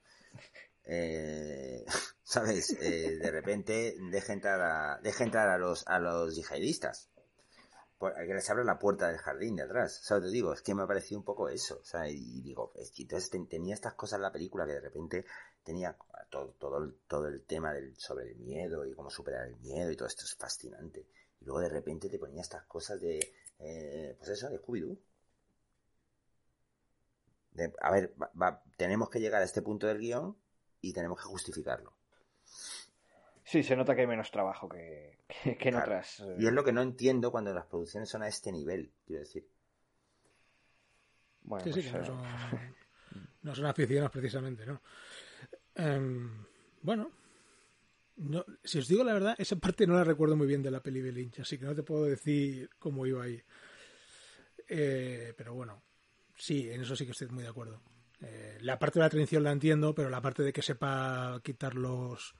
eh, 0.83 1.85
¿sabes? 2.23 2.75
Eh, 2.81 3.17
de 3.21 3.31
repente 3.31 3.95
deje 4.11 4.33
entrar 4.33 4.59
a, 4.61 4.99
deje 5.01 5.23
entrar 5.23 5.49
a 5.49 5.57
los, 5.57 5.87
a 5.87 5.99
los 5.99 6.35
yihadistas. 6.35 7.09
Que 7.99 8.33
les 8.33 8.49
abra 8.49 8.63
la 8.63 8.79
puerta 8.79 9.09
del 9.09 9.17
jardín 9.17 9.57
de 9.57 9.63
atrás. 9.63 9.99
¿Sabes? 10.01 10.23
Te 10.25 10.31
digo, 10.31 10.53
es 10.53 10.61
que 10.61 10.73
me 10.73 10.83
ha 10.83 10.87
parecido 10.87 11.19
un 11.19 11.25
poco 11.25 11.49
eso. 11.49 11.81
O 11.81 12.05
y 12.05 12.41
digo, 12.41 12.71
entonces 12.97 13.29
tenía 13.49 13.73
estas 13.73 13.93
cosas 13.95 14.17
en 14.17 14.23
la 14.23 14.31
película 14.31 14.65
que 14.65 14.73
de 14.73 14.79
repente 14.79 15.25
tenía 15.63 15.97
todo, 16.29 16.53
todo, 16.57 16.93
todo 17.07 17.27
el 17.27 17.43
tema 17.43 17.73
del, 17.73 17.97
sobre 17.97 18.31
el 18.31 18.37
miedo 18.37 18.85
y 18.85 18.93
cómo 18.93 19.09
superar 19.09 19.47
el 19.47 19.57
miedo 19.57 19.91
y 19.91 19.97
todo 19.97 20.07
esto 20.07 20.23
es 20.23 20.33
fascinante. 20.33 21.07
Y 21.41 21.45
luego 21.45 21.61
de 21.61 21.69
repente 21.69 22.09
te 22.09 22.19
ponía 22.19 22.41
estas 22.41 22.63
cosas 22.65 22.99
de, 22.99 23.33
eh, 23.59 24.15
pues 24.17 24.29
eso, 24.29 24.49
de 24.49 24.59
Scooby-Doo. 24.59 24.97
a 27.81 27.91
ver, 27.91 28.13
tenemos 28.77 29.09
que 29.09 29.19
llegar 29.19 29.41
a 29.41 29.45
este 29.45 29.61
punto 29.61 29.87
del 29.87 29.99
guion 29.99 30.35
y 30.81 30.93
tenemos 30.93 31.17
que 31.19 31.25
justificarlo. 31.25 31.93
Sí, 33.43 33.63
se 33.63 33.75
nota 33.75 33.95
que 33.95 34.01
hay 34.01 34.07
menos 34.07 34.29
trabajo 34.29 34.69
que, 34.69 35.17
en 35.43 35.75
otras. 35.75 36.23
Y 36.37 36.45
es 36.45 36.53
lo 36.53 36.63
que 36.63 36.71
no 36.71 36.81
entiendo 36.81 37.31
cuando 37.31 37.53
las 37.53 37.65
producciones 37.65 38.07
son 38.07 38.21
a 38.21 38.27
este 38.27 38.51
nivel, 38.51 38.91
quiero 39.05 39.21
decir. 39.21 39.47
Bueno, 41.41 41.63
sí, 41.63 41.73
sí, 41.73 41.81
pues, 41.81 41.91
que 41.91 41.97
no 41.97 42.05
son, 42.05 42.21
no 43.41 43.55
son 43.55 43.65
aficionados 43.65 44.11
precisamente, 44.11 44.65
¿no? 44.67 44.81
Em, 45.73 46.45
bueno, 46.83 47.11
no, 48.19 48.45
si 48.63 48.79
os 48.79 48.87
digo 48.87 49.03
la 49.03 49.13
verdad, 49.13 49.35
esa 49.37 49.55
parte 49.55 49.87
no 49.87 49.95
la 49.95 50.03
recuerdo 50.03 50.35
muy 50.35 50.45
bien 50.45 50.61
de 50.61 50.71
la 50.71 50.83
peli 50.83 50.99
de 51.01 51.11
Lynch, 51.11 51.39
así 51.39 51.57
que 51.57 51.65
no 51.65 51.73
te 51.73 51.83
puedo 51.83 52.03
decir 52.03 52.69
cómo 52.77 53.05
iba 53.05 53.23
ahí. 53.23 53.41
Eh, 54.67 55.33
pero 55.37 55.53
bueno, 55.53 55.81
sí, 56.35 56.69
en 56.69 56.81
eso 56.81 56.95
sí 56.95 57.05
que 57.05 57.11
estoy 57.13 57.29
muy 57.29 57.43
de 57.43 57.49
acuerdo. 57.49 57.81
Eh, 58.21 58.57
la 58.61 58.77
parte 58.77 58.99
de 58.99 59.05
la 59.05 59.09
tradición 59.09 59.43
la 59.43 59.51
entiendo, 59.51 59.95
pero 59.95 60.09
la 60.09 60.21
parte 60.21 60.43
de 60.43 60.51
que 60.51 60.61
sepa 60.61 61.39
quitar 61.43 61.75
los, 61.75 62.35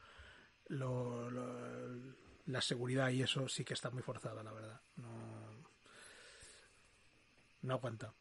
la 0.68 2.62
seguridad 2.62 3.10
y 3.10 3.24
eso 3.24 3.48
sí 3.48 3.64
que 3.64 3.74
está 3.74 3.90
muy 3.90 4.04
forzada, 4.04 4.44
la 4.44 4.52
verdad. 4.52 4.82
No, 4.98 5.64
no 7.62 7.74
aguanta. 7.74 8.14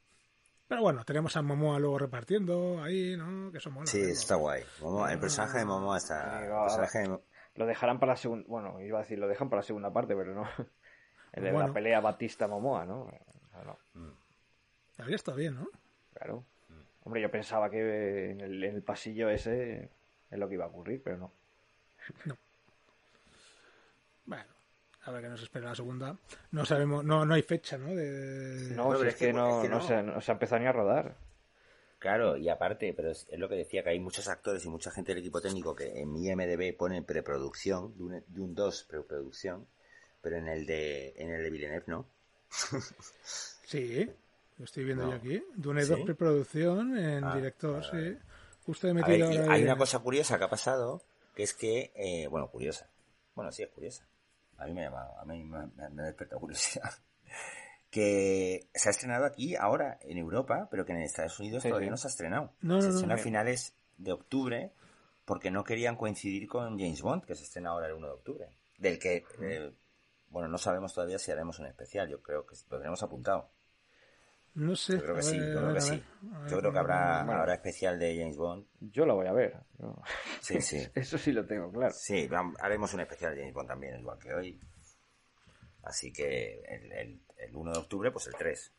Pero 0.68 0.82
bueno, 0.82 1.04
tenemos 1.04 1.34
a 1.36 1.42
Momoa 1.42 1.78
luego 1.78 1.98
repartiendo 1.98 2.82
ahí, 2.82 3.16
¿no? 3.16 3.50
Que 3.50 3.58
son 3.58 3.86
Sí, 3.86 4.02
está 4.02 4.36
guay. 4.36 4.62
el 5.10 5.18
personaje 5.18 5.58
de 5.58 5.64
Momoa 5.64 5.96
está... 5.96 6.40
Lo 7.58 7.66
dejarán 7.66 7.98
para 7.98 8.12
la 8.12 8.16
segunda... 8.16 8.46
Bueno, 8.46 8.80
iba 8.80 8.98
a 8.98 9.02
decir, 9.02 9.18
lo 9.18 9.26
dejan 9.26 9.50
para 9.50 9.58
la 9.58 9.64
segunda 9.64 9.92
parte, 9.92 10.14
pero 10.14 10.32
no. 10.32 10.48
El 11.32 11.42
de 11.42 11.52
la 11.52 11.72
pelea 11.72 12.00
Batista-Momoa, 12.00 12.86
¿no? 12.86 13.10
no. 13.64 13.78
Mm. 13.94 14.12
Habría 14.98 15.16
estado 15.16 15.36
bien, 15.36 15.56
¿no? 15.56 15.68
Claro. 16.14 16.44
Hombre, 17.02 17.20
yo 17.20 17.30
pensaba 17.30 17.68
que 17.68 18.30
en 18.30 18.40
el, 18.40 18.62
en 18.62 18.76
el 18.76 18.82
pasillo 18.82 19.28
ese 19.28 19.90
es 20.30 20.38
lo 20.38 20.48
que 20.48 20.54
iba 20.54 20.66
a 20.66 20.68
ocurrir, 20.68 21.02
pero 21.02 21.16
no. 21.16 21.32
No. 22.26 22.36
Bueno, 24.24 24.44
a 25.04 25.10
ver 25.10 25.22
qué 25.22 25.28
nos 25.28 25.42
espera 25.42 25.70
la 25.70 25.74
segunda. 25.74 26.16
No 26.52 26.64
sabemos, 26.64 27.04
no, 27.04 27.24
no 27.24 27.34
hay 27.34 27.42
fecha, 27.42 27.76
¿no? 27.76 27.94
De... 27.94 28.72
No, 28.76 28.94
es, 29.02 29.16
que, 29.16 29.32
no, 29.32 29.64
no, 29.64 29.80
Se, 29.80 30.02
no, 30.02 30.20
se, 30.20 30.30
ha 30.30 30.34
empezado 30.34 30.60
ni 30.60 30.68
a 30.68 30.72
rodar. 30.72 31.16
Claro, 31.98 32.36
y 32.36 32.48
aparte, 32.48 32.94
pero 32.94 33.10
es, 33.10 33.26
lo 33.32 33.48
que 33.48 33.56
decía, 33.56 33.82
que 33.82 33.90
hay 33.90 33.98
muchos 33.98 34.28
actores 34.28 34.64
y 34.64 34.68
mucha 34.68 34.90
gente 34.90 35.12
del 35.12 35.20
equipo 35.20 35.40
técnico 35.40 35.74
que 35.74 36.00
en 36.00 36.12
mi 36.12 36.32
MDB 36.32 36.76
ponen 36.76 37.04
preproducción, 37.04 37.96
de 37.96 38.02
un, 38.04 38.24
de 38.26 38.40
un 38.40 38.54
2 38.54 38.84
preproducción, 38.84 39.66
pero 40.20 40.36
en 40.36 40.46
el 40.46 40.64
de 40.64 41.14
en 41.16 41.30
el 41.30 41.42
de 41.42 41.50
Villeneuve 41.50 41.84
no. 41.88 42.06
sí, 43.66 44.08
lo 44.58 44.64
estoy 44.64 44.84
viendo 44.84 45.10
yo 45.10 45.16
aquí. 45.16 45.42
Dune 45.56 45.84
2 45.84 46.00
preproducción 46.02 46.96
en 46.96 47.24
ah, 47.24 47.34
director, 47.34 47.84
sí. 47.84 48.16
Justo 48.64 48.86
he 48.86 48.94
metido 48.94 49.50
Hay 49.50 49.64
una 49.64 49.76
cosa 49.76 49.98
curiosa 49.98 50.38
que 50.38 50.44
ha 50.44 50.50
pasado, 50.50 51.02
que 51.34 51.42
es 51.42 51.54
que, 51.54 51.90
eh, 51.96 52.28
bueno, 52.28 52.48
curiosa. 52.48 52.88
Bueno, 53.34 53.50
sí, 53.50 53.64
es 53.64 53.70
curiosa. 53.70 54.06
A 54.58 54.66
mí 54.66 54.72
me 54.72 54.86
ha 54.86 54.90
a 54.90 55.24
mí 55.24 55.42
me, 55.42 55.66
me 55.90 56.02
ha 56.02 56.06
despertado 56.06 56.40
curiosidad 56.40 56.92
que 57.90 58.68
se 58.74 58.88
ha 58.88 58.92
estrenado 58.92 59.24
aquí 59.24 59.56
ahora 59.56 59.98
en 60.02 60.18
Europa, 60.18 60.68
pero 60.70 60.84
que 60.84 60.92
en 60.92 60.98
Estados 60.98 61.38
Unidos 61.40 61.62
todavía 61.62 61.90
no 61.90 61.96
se 61.96 62.08
ha 62.08 62.10
estrenado. 62.10 62.52
se 62.60 62.88
estrena 62.88 63.14
a 63.14 63.18
finales 63.18 63.74
de 63.96 64.12
octubre 64.12 64.72
porque 65.24 65.50
no 65.50 65.64
querían 65.64 65.96
coincidir 65.96 66.48
con 66.48 66.78
James 66.78 67.02
Bond, 67.02 67.24
que 67.24 67.34
se 67.34 67.44
estrena 67.44 67.70
ahora 67.70 67.86
el 67.86 67.94
1 67.94 68.06
de 68.06 68.12
octubre. 68.12 68.48
Del 68.78 68.98
que, 68.98 69.24
eh, 69.42 69.72
bueno, 70.30 70.48
no 70.48 70.58
sabemos 70.58 70.94
todavía 70.94 71.18
si 71.18 71.30
haremos 71.30 71.58
un 71.58 71.66
especial, 71.66 72.08
yo 72.08 72.22
creo 72.22 72.46
que 72.46 72.56
lo 72.70 72.78
tenemos 72.78 73.02
apuntado. 73.02 73.50
No 74.54 74.74
sé. 74.74 74.94
Yo 74.94 75.02
creo 75.02 75.14
que 75.16 75.22
sí, 75.22 75.38
yo 75.38 75.60
creo 75.60 75.74
que 75.74 75.80
sí. 75.80 76.02
Yo 76.48 76.58
creo 76.58 76.72
que 76.72 76.78
habrá, 76.78 77.20
habrá 77.20 77.54
especial 77.54 77.98
de 77.98 78.16
James 78.16 78.36
Bond. 78.36 78.66
Yo 78.80 79.06
lo 79.06 79.14
voy 79.14 79.26
a 79.26 79.32
ver. 79.32 79.56
Sí, 80.40 80.60
sí. 80.60 80.84
Eso 80.94 81.18
sí 81.18 81.32
lo 81.32 81.46
tengo 81.46 81.70
claro. 81.70 81.94
Sí, 81.94 82.28
haremos 82.58 82.92
un 82.94 83.00
especial 83.00 83.34
de 83.34 83.42
James 83.42 83.54
Bond 83.54 83.68
también, 83.68 84.00
igual 84.00 84.18
que 84.18 84.34
hoy. 84.34 84.60
Así 85.82 86.12
que 86.12 86.60
el, 86.68 86.92
el, 86.92 87.56
1 87.56 87.72
de 87.72 87.78
octubre, 87.78 88.10
pues 88.10 88.26
el 88.26 88.34
3. 88.34 88.72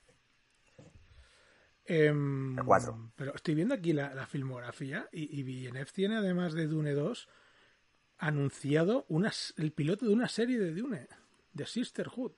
Em, 1.86 2.58
el 2.58 2.66
4. 2.66 3.12
Pero 3.16 3.36
estoy 3.36 3.56
viendo 3.56 3.74
aquí 3.74 3.94
la, 3.94 4.28
filmografía 4.28 5.10
y, 5.12 5.40
y 5.40 5.44
Villeneuve 5.44 5.92
tiene, 5.92 6.18
además 6.18 6.54
de 6.54 6.68
Dune 6.68 6.94
2, 6.94 7.28
anunciado 8.20 9.06
unas, 9.10 9.54
el 9.58 9.72
piloto 9.72 10.06
de 10.06 10.14
una 10.14 10.28
serie 10.28 10.60
de 10.60 10.74
Dune, 10.74 11.08
de 11.54 11.66
Sisterhood. 11.66 12.34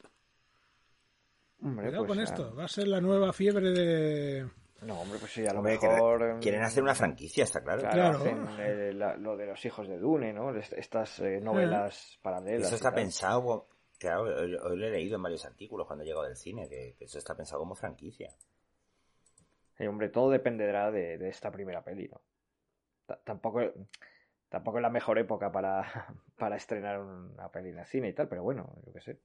Hombre, 1.61 1.87
Cuidado 1.87 2.05
pues 2.05 2.17
con 2.17 2.23
esto, 2.23 2.55
va 2.55 2.65
a 2.65 2.67
ser 2.67 2.87
la 2.87 3.01
nueva 3.01 3.33
fiebre 3.33 3.71
de... 3.71 4.49
No, 4.81 4.99
hombre, 5.01 5.19
pues 5.19 5.31
sí, 5.31 5.45
a 5.45 5.53
lo 5.53 5.61
mejor... 5.61 6.23
Em, 6.23 6.39
quieren 6.39 6.63
hacer 6.63 6.81
una 6.81 6.95
franquicia, 6.95 7.43
está 7.43 7.61
claro. 7.61 7.81
Claro, 7.81 8.25
eh, 8.59 8.93
lo 8.93 9.37
de 9.37 9.45
los 9.45 9.63
hijos 9.65 9.87
de 9.87 9.99
Dune, 9.99 10.33
¿no? 10.33 10.55
Estas 10.55 11.19
eh, 11.19 11.39
novelas 11.39 12.17
paralelas. 12.21 12.67
Eso 12.67 12.75
está 12.75 12.91
pensado 12.91 13.67
Claro, 14.01 14.23
hoy, 14.23 14.49
lo 14.49 14.87
he 14.87 14.89
leído 14.89 15.17
en 15.17 15.21
varios 15.21 15.45
artículos 15.45 15.85
cuando 15.85 16.03
he 16.03 16.07
llegado 16.07 16.25
del 16.25 16.35
cine, 16.35 16.67
que, 16.67 16.95
eso 16.99 17.19
está 17.19 17.35
pensado 17.35 17.59
como 17.59 17.75
franquicia. 17.75 18.33
hombre, 19.87 20.09
todo 20.09 20.31
dependerá 20.31 20.89
de, 20.89 21.29
esta 21.29 21.51
primera 21.51 21.83
peli, 21.83 22.09
¿no? 22.09 22.19
tampoco, 23.23 23.61
tampoco 24.49 24.79
es 24.79 24.81
la 24.81 24.89
mejor 24.89 25.19
época 25.19 25.51
para, 25.51 26.07
para 26.35 26.55
estrenar 26.55 26.99
una 26.99 27.49
peli 27.49 27.69
en 27.69 27.77
el 27.77 27.85
cine 27.85 28.09
y 28.09 28.13
tal, 28.13 28.27
pero 28.27 28.41
bueno, 28.41 28.73
yo 28.87 28.91
qué 28.91 29.01
sé. 29.01 29.19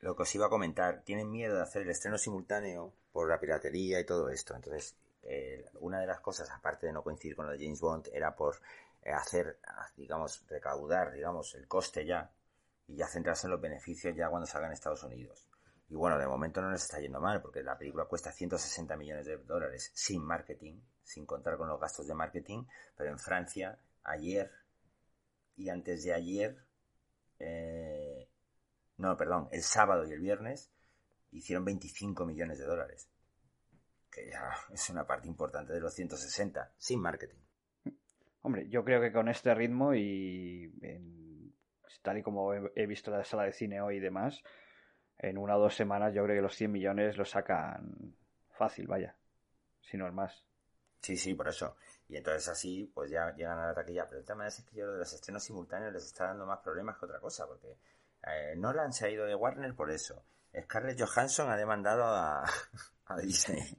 Lo 0.00 0.16
que 0.16 0.24
os 0.24 0.34
iba 0.34 0.46
a 0.46 0.50
comentar, 0.50 1.02
tienen 1.02 1.30
miedo 1.30 1.54
de 1.54 1.62
hacer 1.62 1.82
el 1.82 1.90
estreno 1.90 2.18
simultáneo 2.18 2.92
por 3.12 3.28
la 3.28 3.38
piratería 3.38 4.00
y 4.00 4.06
todo 4.06 4.28
esto. 4.30 4.56
Entonces, 4.56 4.96
eh, 5.22 5.66
una 5.78 6.00
de 6.00 6.06
las 6.08 6.18
cosas, 6.18 6.50
aparte 6.50 6.86
de 6.86 6.92
no 6.92 7.04
coincidir 7.04 7.36
con 7.36 7.46
lo 7.46 7.52
de 7.52 7.58
James 7.58 7.80
Bond, 7.80 8.08
era 8.12 8.34
por 8.34 8.56
eh, 9.04 9.12
hacer, 9.12 9.60
digamos, 9.96 10.44
recaudar, 10.48 11.12
digamos, 11.12 11.54
el 11.54 11.68
coste 11.68 12.04
ya 12.04 12.28
y 12.88 12.96
ya 12.96 13.06
centrarse 13.06 13.46
en 13.46 13.52
los 13.52 13.60
beneficios 13.60 14.14
ya 14.16 14.28
cuando 14.28 14.46
salga 14.46 14.68
en 14.68 14.72
Estados 14.72 15.02
Unidos. 15.02 15.48
Y 15.88 15.94
bueno, 15.94 16.18
de 16.18 16.26
momento 16.26 16.60
no 16.60 16.70
nos 16.70 16.82
está 16.82 16.98
yendo 16.98 17.20
mal, 17.20 17.40
porque 17.40 17.62
la 17.62 17.78
película 17.78 18.06
cuesta 18.06 18.32
160 18.32 18.96
millones 18.96 19.26
de 19.26 19.36
dólares 19.38 19.92
sin 19.94 20.24
marketing, 20.24 20.80
sin 21.02 21.26
contar 21.26 21.56
con 21.56 21.68
los 21.68 21.80
gastos 21.80 22.08
de 22.08 22.14
marketing, 22.14 22.64
pero 22.96 23.10
en 23.10 23.18
Francia, 23.18 23.78
ayer 24.02 24.50
y 25.56 25.68
antes 25.68 26.02
de 26.02 26.12
ayer, 26.12 26.58
eh, 27.38 28.28
no, 28.98 29.16
perdón, 29.16 29.48
el 29.52 29.62
sábado 29.62 30.04
y 30.06 30.12
el 30.12 30.20
viernes, 30.20 30.72
hicieron 31.30 31.64
25 31.64 32.26
millones 32.26 32.58
de 32.58 32.64
dólares. 32.64 33.08
Que 34.10 34.28
ya 34.30 34.50
es 34.72 34.90
una 34.90 35.06
parte 35.06 35.28
importante 35.28 35.72
de 35.72 35.80
los 35.80 35.94
160, 35.94 36.72
sin 36.76 37.00
marketing. 37.00 37.38
Hombre, 38.42 38.68
yo 38.68 38.84
creo 38.84 39.00
que 39.00 39.12
con 39.12 39.28
este 39.28 39.54
ritmo 39.54 39.94
y 39.94 40.72
tal 42.06 42.18
y 42.18 42.22
como 42.22 42.54
he 42.54 42.86
visto 42.86 43.10
la 43.10 43.24
sala 43.24 43.42
de 43.42 43.52
cine 43.52 43.80
hoy 43.80 43.96
y 43.96 44.00
demás, 44.00 44.40
en 45.18 45.38
una 45.38 45.56
o 45.56 45.60
dos 45.60 45.74
semanas 45.74 46.14
yo 46.14 46.22
creo 46.22 46.36
que 46.36 46.42
los 46.42 46.54
100 46.54 46.70
millones 46.70 47.16
los 47.16 47.30
sacan 47.30 48.14
fácil, 48.52 48.86
vaya, 48.86 49.16
si 49.80 49.96
no 49.96 50.06
es 50.06 50.14
más. 50.14 50.44
Sí, 51.00 51.16
sí, 51.16 51.34
por 51.34 51.48
eso. 51.48 51.76
Y 52.08 52.16
entonces 52.16 52.48
así, 52.48 52.88
pues 52.94 53.10
ya 53.10 53.34
llegan 53.34 53.58
a 53.58 53.66
la 53.66 53.74
taquilla. 53.74 54.06
Pero 54.08 54.20
el 54.20 54.24
tema 54.24 54.46
es 54.46 54.62
que 54.62 54.76
yo 54.76 54.92
de 54.92 54.98
los 54.98 55.12
estrenos 55.12 55.42
simultáneos 55.42 55.92
les 55.92 56.04
está 56.04 56.26
dando 56.26 56.46
más 56.46 56.60
problemas 56.60 56.96
que 56.96 57.06
otra 57.06 57.18
cosa, 57.18 57.44
porque 57.48 57.76
eh, 58.22 58.54
Nolan 58.56 58.92
se 58.92 59.06
ha 59.06 59.10
ido 59.10 59.26
de 59.26 59.34
Warner 59.34 59.74
por 59.74 59.90
eso. 59.90 60.22
Scarlett 60.62 61.00
Johansson 61.00 61.50
ha 61.50 61.56
demandado 61.56 62.04
a, 62.04 62.44
Disney. 63.20 63.76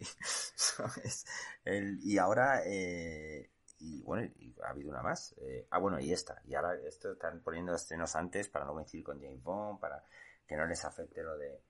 y 2.03 2.17
ahora, 2.17 2.61
eh, 2.65 3.49
y 3.79 4.01
bueno, 4.03 4.31
y 4.39 4.55
ha 4.63 4.69
habido 4.69 4.89
una 4.89 5.01
más. 5.01 5.35
Eh, 5.39 5.67
ah, 5.69 5.79
bueno, 5.79 5.99
y 5.99 6.11
esta. 6.11 6.41
Y 6.45 6.55
ahora 6.55 6.75
esto 6.85 7.11
están 7.11 7.41
poniendo 7.41 7.73
estrenos 7.73 8.15
antes 8.15 8.49
para 8.49 8.65
no 8.65 8.73
coincidir 8.73 9.03
con 9.03 9.21
James 9.21 9.43
Bond, 9.43 9.79
para 9.79 10.03
que 10.47 10.55
no 10.55 10.65
les 10.65 10.83
afecte 10.85 11.21
lo 11.21 11.37
de 11.37 11.61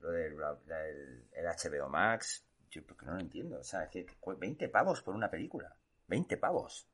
lo 0.00 0.10
del 0.10 0.32
el, 0.32 1.28
el 1.32 1.46
HBO 1.46 1.88
Max. 1.88 2.44
Yo 2.70 2.84
porque 2.84 3.06
no 3.06 3.14
lo 3.14 3.20
entiendo. 3.20 3.58
O 3.58 3.64
sea, 3.64 3.84
es 3.84 3.90
que 3.90 4.06
20 4.38 4.68
pavos 4.68 5.02
por 5.02 5.14
una 5.14 5.30
película. 5.30 5.74
20 6.08 6.36
pavos. 6.36 6.88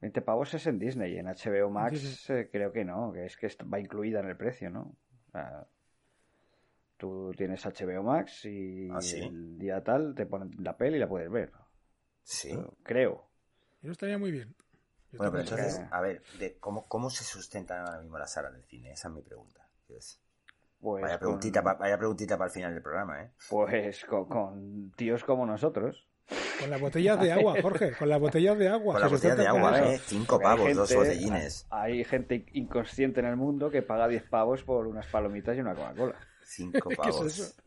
20 0.00 0.20
pavos 0.22 0.52
es 0.54 0.66
en 0.66 0.78
Disney. 0.78 1.16
En 1.16 1.26
HBO 1.26 1.70
Max 1.70 2.28
eh, 2.30 2.48
creo 2.50 2.72
que 2.72 2.84
no, 2.84 3.12
que 3.12 3.24
es 3.24 3.36
que 3.36 3.48
va 3.64 3.80
incluida 3.80 4.20
en 4.20 4.28
el 4.28 4.36
precio, 4.36 4.68
¿no? 4.68 4.96
O 5.28 5.30
sea, 5.30 5.66
tú 6.96 7.32
tienes 7.36 7.64
HBO 7.64 8.02
Max 8.02 8.44
y 8.44 8.88
¿Ah, 8.90 9.00
sí? 9.00 9.22
el 9.22 9.58
día 9.58 9.82
tal 9.82 10.14
te 10.14 10.26
ponen 10.26 10.50
la 10.58 10.76
peli 10.76 10.96
y 10.96 11.00
la 11.00 11.08
puedes 11.08 11.30
ver. 11.30 11.52
Sí. 12.22 12.58
Creo. 12.82 13.30
Eso 13.82 13.92
estaría 13.92 14.18
muy 14.18 14.30
bien. 14.30 14.54
Yo 15.12 15.18
Bueno, 15.18 15.32
pero 15.32 15.42
entonces, 15.44 15.80
a 15.90 16.00
ver, 16.00 16.22
de 16.38 16.58
cómo, 16.58 16.86
¿cómo 16.88 17.10
se 17.10 17.24
sustentan 17.24 17.86
ahora 17.86 18.00
mismo 18.00 18.18
las 18.18 18.32
salas 18.32 18.52
del 18.52 18.64
cine? 18.64 18.92
Esa 18.92 19.08
es 19.08 19.14
mi 19.14 19.22
pregunta. 19.22 19.68
Es- 19.88 20.20
Pues 20.80 21.02
Vaya 21.02 21.18
preguntita, 21.18 21.62
vaya 21.62 21.96
preguntita 21.96 22.36
para 22.36 22.48
el 22.48 22.52
final 22.54 22.74
del 22.74 22.82
programa, 22.82 23.22
¿eh? 23.22 23.30
Pues 23.48 24.04
con, 24.04 24.26
con 24.28 24.92
tíos 24.96 25.24
como 25.24 25.46
nosotros. 25.46 26.06
Con 26.60 26.70
las 26.70 26.80
botellas 26.80 27.20
de 27.20 27.32
agua, 27.32 27.54
Jorge, 27.62 27.92
con 27.92 28.08
las 28.08 28.20
botellas 28.20 28.58
de 28.58 28.68
agua. 28.68 28.94
Con 28.94 29.02
la 29.02 29.08
se 29.08 29.14
botella 29.14 29.36
de 29.36 29.46
agua, 29.46 29.78
eso. 29.78 29.90
¿eh? 29.92 29.98
Cinco 30.04 30.40
pavos, 30.40 30.74
dos 30.74 30.94
botellines. 30.94 31.66
Hay 31.70 32.04
gente 32.04 32.46
inconsciente 32.52 33.20
en 33.20 33.26
el 33.26 33.36
mundo 33.36 33.70
que 33.70 33.82
paga 33.82 34.08
10 34.08 34.24
pavos 34.24 34.62
por 34.64 34.86
unas 34.86 35.06
palomitas 35.06 35.56
y 35.56 35.60
una 35.60 35.74
Coca-Cola. 35.74 36.16
Cinco 36.42 36.88
¿Qué 36.88 36.94
es 36.94 36.98
pavos. 36.98 37.26
eso? 37.26 37.62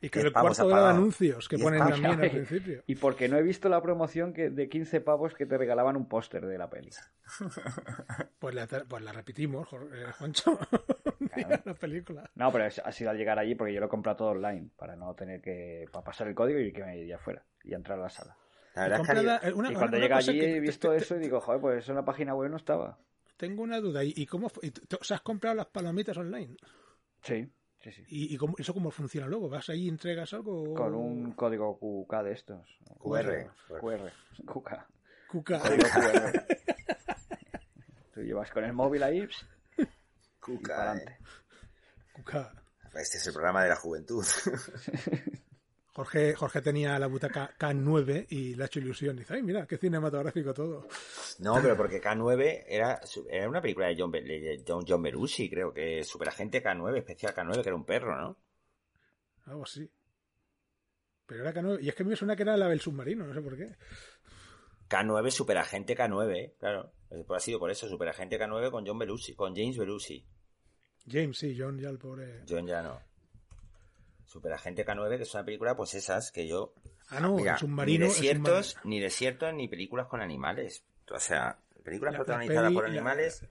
Y 0.00 0.08
con 0.08 0.26
el 0.26 0.32
cuarto 0.32 0.68
de 0.68 0.74
anuncios 0.74 1.48
que 1.48 1.58
ponen 1.58 1.80
pavos. 1.80 2.00
también 2.00 2.20
al 2.22 2.30
principio. 2.30 2.82
Y 2.86 2.94
porque 2.96 3.28
no 3.28 3.36
he 3.36 3.42
visto 3.42 3.68
la 3.68 3.80
promoción 3.82 4.32
que 4.32 4.50
de 4.50 4.68
15 4.68 5.00
pavos 5.00 5.34
que 5.34 5.46
te 5.46 5.56
regalaban 5.58 5.96
un 5.96 6.08
póster 6.08 6.46
de 6.46 6.58
la 6.58 6.68
peli. 6.70 6.90
Pues 8.38 8.54
la, 8.54 8.66
pues 8.66 9.02
la 9.02 9.12
repetimos, 9.12 9.68
eh, 9.72 10.04
Juancho. 10.18 10.58
Día 11.36 11.62
la 11.64 11.74
película. 11.74 12.30
No, 12.34 12.52
pero 12.52 12.64
ha 12.66 12.92
sido 12.92 13.10
al 13.10 13.16
llegar 13.16 13.38
allí 13.38 13.54
porque 13.54 13.72
yo 13.72 13.80
lo 13.80 13.86
he 13.86 13.88
comprado 13.88 14.16
todo 14.18 14.28
online 14.28 14.70
para 14.76 14.94
no 14.94 15.14
tener 15.14 15.40
que 15.40 15.86
para 15.90 16.04
pasar 16.04 16.28
el 16.28 16.34
código 16.34 16.58
y 16.60 16.72
que 16.72 16.84
me 16.84 16.98
iría 16.98 17.16
afuera 17.16 17.42
y 17.64 17.74
entrar 17.74 17.98
a 17.98 18.02
la 18.02 18.08
sala. 18.10 18.36
La 18.74 18.82
verdad 18.82 19.00
es 19.00 19.06
que 19.06 19.20
una- 19.20 19.40
y 19.42 19.52
una- 19.52 19.72
cuando 19.72 19.96
una 19.96 19.98
llega 20.06 20.16
allí 20.18 20.38
que 20.38 20.56
he 20.56 20.60
visto 20.60 20.90
te- 20.90 20.96
eso 20.98 21.16
y 21.16 21.20
digo, 21.20 21.40
joder, 21.40 21.60
pues 21.60 21.78
eso 21.78 21.92
en 21.92 21.96
la 21.96 22.04
página 22.04 22.34
web 22.34 22.50
no 22.50 22.56
estaba. 22.58 22.98
Tengo 23.36 23.62
una 23.62 23.80
duda. 23.80 24.04
¿Y, 24.04 24.26
cómo 24.26 24.48
fue? 24.48 24.68
¿Y 24.68 24.72
¿Os 25.00 25.10
has 25.10 25.20
comprado 25.22 25.56
las 25.56 25.66
palomitas 25.66 26.16
online? 26.16 26.56
Sí, 27.22 27.50
sí, 27.92 28.04
sí. 28.04 28.04
¿Y, 28.08 28.34
y 28.34 28.36
cómo, 28.36 28.54
eso 28.58 28.72
cómo 28.74 28.90
funciona 28.90 29.26
luego? 29.26 29.48
¿Vas 29.48 29.68
ahí 29.70 29.84
y 29.84 29.88
entregas 29.88 30.32
algo? 30.34 30.62
o- 30.62 30.74
Con 30.74 30.94
un 30.94 31.32
código 31.32 31.78
QK 31.78 32.22
de 32.24 32.32
estos. 32.32 32.78
QR. 32.98 33.50
QR. 33.80 34.12
QK. 34.46 34.70
Código 35.28 35.88
QR. 35.94 36.46
Tú 38.14 38.20
llevas 38.22 38.50
con 38.50 38.64
el 38.64 38.72
móvil 38.72 39.02
ahí 39.02 39.18
y 40.48 40.56
para 40.58 40.94
¿eh? 40.94 40.98
adelante. 40.98 41.18
Cuca. 42.12 42.52
Este 42.94 43.18
es 43.18 43.26
el 43.26 43.32
programa 43.34 43.62
de 43.62 43.68
la 43.70 43.76
juventud. 43.76 44.24
Jorge, 45.96 46.34
Jorge 46.34 46.60
tenía 46.60 46.98
la 46.98 47.06
butaca 47.06 47.54
K9 47.58 48.26
y 48.28 48.54
le 48.54 48.62
ha 48.62 48.66
hecho 48.66 48.80
ilusión. 48.80 49.16
Dice, 49.16 49.32
ay, 49.32 49.42
mira, 49.42 49.66
qué 49.66 49.78
cinematográfico 49.78 50.52
todo. 50.52 50.86
No, 51.38 51.54
pero 51.62 51.74
porque 51.74 52.02
K9 52.02 52.64
era, 52.68 53.00
era 53.30 53.48
una 53.48 53.62
película 53.62 53.86
de 53.86 53.96
John, 53.98 54.10
de 54.10 54.62
John, 54.68 54.84
John 54.86 55.02
Belushi, 55.02 55.48
creo 55.48 55.72
que 55.72 56.04
Superagente 56.04 56.62
K9, 56.62 56.98
especial 56.98 57.34
K9, 57.34 57.62
que 57.62 57.68
era 57.70 57.76
un 57.76 57.86
perro, 57.86 58.14
¿no? 58.14 58.36
Algo 59.46 59.62
así. 59.62 59.90
Pero 61.24 61.40
era 61.40 61.54
K9. 61.54 61.78
Y 61.80 61.88
es 61.88 61.94
que 61.94 62.04
me 62.04 62.14
suena 62.14 62.36
que 62.36 62.42
era 62.42 62.58
la 62.58 62.68
del 62.68 62.80
submarino, 62.80 63.26
no 63.26 63.32
sé 63.32 63.40
por 63.40 63.56
qué. 63.56 63.74
K9, 64.90 65.30
Superagente 65.30 65.96
K9, 65.96 66.56
claro. 66.58 66.92
Pues 67.08 67.42
ha 67.42 67.42
sido 67.42 67.58
por 67.58 67.70
eso, 67.70 67.88
Superagente 67.88 68.38
K9 68.38 68.70
con 68.70 68.86
John 68.86 68.98
Belushi, 68.98 69.34
con 69.34 69.56
James 69.56 69.78
Belushi. 69.78 70.26
James, 71.10 71.38
sí, 71.38 71.56
John, 71.58 71.78
ya 71.78 71.88
el 71.88 71.96
pobre. 71.96 72.44
John 72.46 72.66
ya 72.66 72.82
no. 72.82 73.00
Superagente 74.36 74.84
K9, 74.84 75.16
que 75.16 75.22
es 75.22 75.34
una 75.34 75.44
película, 75.44 75.76
pues 75.76 75.94
esas 75.94 76.30
que 76.32 76.46
yo 76.46 76.72
Ah, 77.08 77.20
no, 77.20 77.36
Mira, 77.36 77.56
submarino. 77.56 78.04
ni 78.06 78.08
desiertos, 78.12 78.66
submarino. 78.70 78.90
ni 78.90 79.00
desiertos, 79.00 79.54
ni 79.54 79.68
películas 79.68 80.06
con 80.08 80.20
animales. 80.20 80.84
O 81.10 81.18
sea, 81.20 81.58
películas 81.84 82.12
La- 82.12 82.18
la 82.18 82.24
protagonizadas 82.24 82.64
peli- 82.64 82.74
por 82.74 82.84
la- 82.84 82.90
animales, 82.90 83.44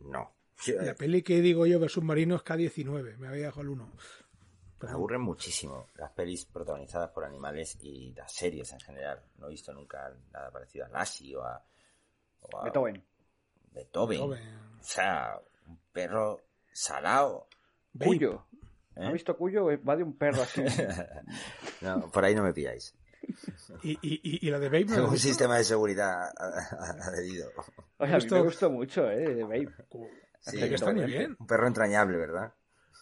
no. 0.00 0.34
La 0.66 0.94
peli 0.94 1.22
que 1.22 1.40
digo 1.40 1.66
yo 1.66 1.78
del 1.78 1.88
submarino 1.88 2.36
es 2.36 2.42
K19. 2.42 3.16
Me 3.18 3.28
había 3.28 3.46
dejado 3.46 3.62
el 3.62 3.68
1. 3.70 3.92
Me 4.82 4.90
aburren 4.90 5.20
muchísimo 5.22 5.88
las 5.96 6.10
pelis 6.12 6.44
protagonizadas 6.44 7.10
por 7.10 7.24
animales 7.24 7.78
y 7.80 8.12
las 8.12 8.32
series 8.32 8.70
en 8.72 8.80
general. 8.80 9.22
No 9.38 9.46
he 9.46 9.50
visto 9.50 9.72
nunca 9.72 10.12
nada 10.32 10.50
parecido 10.50 10.84
a 10.84 10.88
Lassie 10.88 11.34
o 11.36 11.42
a, 11.44 11.64
o 12.40 12.58
a 12.58 12.64
Beethoven. 12.64 13.02
Beethoven. 13.72 14.18
Beethoven. 14.18 14.56
O 14.80 14.82
sea, 14.84 15.40
un 15.68 15.78
perro 15.92 16.42
salado. 16.72 17.48
Babe. 17.92 18.38
¿Eh? 18.96 19.06
¿Has 19.06 19.12
visto 19.12 19.36
Cuyo? 19.36 19.66
Va 19.86 19.96
de 19.96 20.02
un 20.02 20.16
perro 20.16 20.42
así. 20.42 20.62
No, 21.80 22.10
por 22.10 22.24
ahí 22.24 22.34
no 22.34 22.42
me 22.42 22.52
pilláis. 22.52 22.94
Y, 23.82 23.92
y, 23.92 24.20
y, 24.22 24.46
y 24.46 24.50
la 24.50 24.58
de 24.58 24.68
Babe 24.68 24.84
no 24.86 25.08
un 25.10 25.18
sistema 25.18 25.56
de 25.56 25.64
seguridad 25.64 26.30
adherido. 27.06 27.48
Oye, 27.98 28.14
a 28.14 28.18
mí 28.18 28.26
me 28.30 28.40
gustó 28.42 28.70
mucho, 28.70 29.10
¿eh? 29.10 29.42
Babe. 29.42 29.68
Sí, 30.40 30.58
que 30.58 30.74
está 30.74 30.92
muy 30.92 31.00
un- 31.02 31.06
bien. 31.06 31.36
Un 31.38 31.46
perro 31.46 31.66
entrañable, 31.66 32.18
¿verdad? 32.18 32.52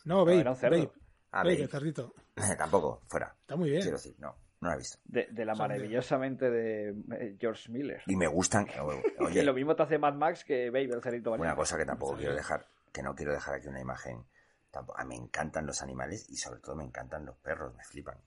No, 0.05 0.25
Babe. 0.25 0.43
cerdo. 0.57 0.77
Babe. 0.79 0.91
Ah, 1.33 1.39
Babe, 1.43 1.55
Babe. 1.55 1.63
el 1.65 1.69
cerdito. 1.69 2.15
Tampoco, 2.59 3.03
fuera. 3.09 3.35
Está 3.41 3.57
muy 3.57 3.71
bien. 3.71 3.83
Quiero 3.83 3.97
decir, 3.97 4.15
no, 4.19 4.35
no 4.61 4.69
la 4.69 4.75
he 4.75 4.79
visto. 4.79 4.99
De, 5.05 5.27
de 5.31 5.45
la 5.45 5.53
de- 5.55 5.59
maravillosamente 5.59 6.51
de 6.51 6.91
eh, 7.19 7.37
George 7.41 7.71
Miller. 7.71 8.03
Y 8.07 8.17
me 8.17 8.27
gustan. 8.27 8.67
Que 8.67 8.81
Oye, 8.81 9.43
lo 9.43 9.55
mismo 9.55 9.75
te 9.75 9.83
hace 9.83 9.99
Mad 9.99 10.15
Max 10.15 10.45
que 10.45 10.71
Babe, 10.71 10.85
el 10.95 11.03
cerito 11.03 11.33
una 11.33 11.57
cosa 11.57 11.77
que 11.77 11.85
tampoco 11.85 12.17
quiero 12.17 12.35
dejar, 12.35 12.67
que 12.93 13.03
no 13.03 13.15
quiero 13.15 13.33
dejar 13.33 13.55
aquí 13.57 13.69
una 13.69 13.81
imagen. 13.81 14.25
Tampoco, 14.73 15.05
me 15.05 15.15
encantan 15.15 15.67
los 15.67 15.83
animales 15.83 16.27
y 16.31 16.37
sobre 16.37 16.59
todo 16.61 16.75
me 16.75 16.85
encantan 16.85 17.25
los 17.27 17.37
perros, 17.37 17.75
me 17.77 17.85
flipan. 17.85 18.19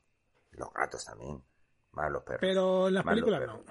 Los 0.51 0.71
gatos 0.71 1.03
también, 1.03 1.43
más 1.91 2.09
los 2.11 2.23
perros. 2.23 2.39
Pero 2.39 2.87
en 2.87 2.93
las 2.93 3.03
películas 3.03 3.41
no. 3.47 3.63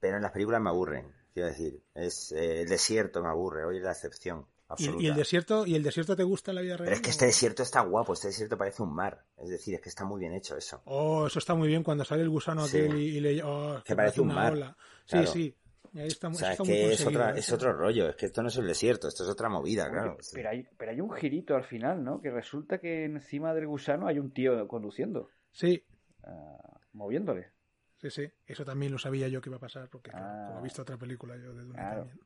Pero 0.00 0.16
en 0.16 0.22
las 0.22 0.32
películas 0.32 0.60
me 0.60 0.70
aburren, 0.70 1.14
quiero 1.32 1.48
decir, 1.50 1.80
es 1.94 2.32
eh, 2.32 2.62
el 2.62 2.68
desierto 2.68 3.22
me 3.22 3.28
aburre, 3.28 3.64
hoy 3.64 3.76
es 3.76 3.82
la 3.84 3.92
excepción 3.92 4.40
¿Y, 4.40 4.72
absoluta. 4.72 5.02
y 5.02 5.06
el 5.08 5.14
desierto, 5.14 5.66
¿Y 5.66 5.74
el 5.76 5.82
desierto 5.82 6.16
te 6.16 6.24
gusta 6.24 6.50
en 6.50 6.54
la 6.56 6.60
vida 6.62 6.76
real? 6.78 6.86
Pero 6.86 6.96
es 6.96 7.02
que 7.02 7.10
este 7.10 7.26
desierto 7.26 7.62
está 7.62 7.82
guapo, 7.82 8.14
este 8.14 8.28
desierto 8.28 8.56
parece 8.58 8.82
un 8.82 8.94
mar, 8.94 9.24
es 9.36 9.50
decir, 9.50 9.74
es 9.74 9.80
que 9.82 9.88
está 9.90 10.04
muy 10.04 10.18
bien 10.18 10.32
hecho 10.32 10.56
eso. 10.56 10.80
Oh, 10.86 11.26
eso 11.26 11.38
está 11.38 11.54
muy 11.54 11.68
bien 11.68 11.82
cuando 11.84 12.04
sale 12.04 12.22
el 12.22 12.30
gusano 12.30 12.66
Sí. 12.66 12.78
aquel 12.78 12.98
y, 12.98 13.16
y 13.18 13.20
le. 13.20 13.42
Oh, 13.44 13.82
Que 13.84 13.94
parece 13.94 14.20
un 14.22 14.28
una 14.30 14.34
mar. 14.36 14.52
ola. 14.54 14.76
Sí, 15.04 15.10
Claro. 15.10 15.26
sí. 15.32 15.56
Y 15.96 16.00
ahí 16.00 16.08
está, 16.08 16.28
O 16.28 16.32
eso 16.32 16.40
sea, 16.40 16.52
es 16.52 16.60
está 16.60 16.64
que 16.72 16.92
es, 16.92 17.06
otra, 17.06 17.30
¿eh? 17.30 17.38
es 17.38 17.52
otro 17.52 17.72
rollo, 17.72 18.08
es 18.10 18.16
que 18.16 18.26
esto 18.26 18.42
no 18.42 18.48
es 18.48 18.56
el 18.58 18.66
desierto, 18.66 19.08
esto 19.08 19.22
es 19.22 19.30
otra 19.30 19.48
movida, 19.48 19.84
Oye, 19.84 19.92
claro. 19.92 20.16
pero, 20.34 20.50
hay, 20.50 20.68
pero 20.76 20.90
hay 20.92 21.00
un 21.00 21.10
girito 21.10 21.56
al 21.56 21.64
final, 21.64 22.04
¿no? 22.04 22.20
Que 22.20 22.30
resulta 22.30 22.78
que 22.78 23.04
encima 23.06 23.54
del 23.54 23.66
gusano 23.66 24.06
hay 24.06 24.18
un 24.18 24.30
tío 24.30 24.68
conduciendo, 24.68 25.30
Sí, 25.52 25.82
ah, 26.24 26.78
moviéndole. 26.92 27.50
sí, 27.96 28.10
sí. 28.10 28.28
Eso 28.46 28.64
también 28.66 28.92
lo 28.92 28.98
sabía 28.98 29.26
yo 29.28 29.40
que 29.40 29.48
iba 29.48 29.56
a 29.56 29.60
pasar, 29.60 29.88
porque 29.88 30.10
claro, 30.10 30.26
Ah. 30.28 30.44
como 30.48 30.60
he 30.60 30.64
visto 30.64 30.82
otra 30.82 30.98
película 30.98 31.34
yo 31.36 31.54
de 31.54 31.62
Dune 31.62 31.74
Claro. 31.78 32.00
también. 32.04 32.20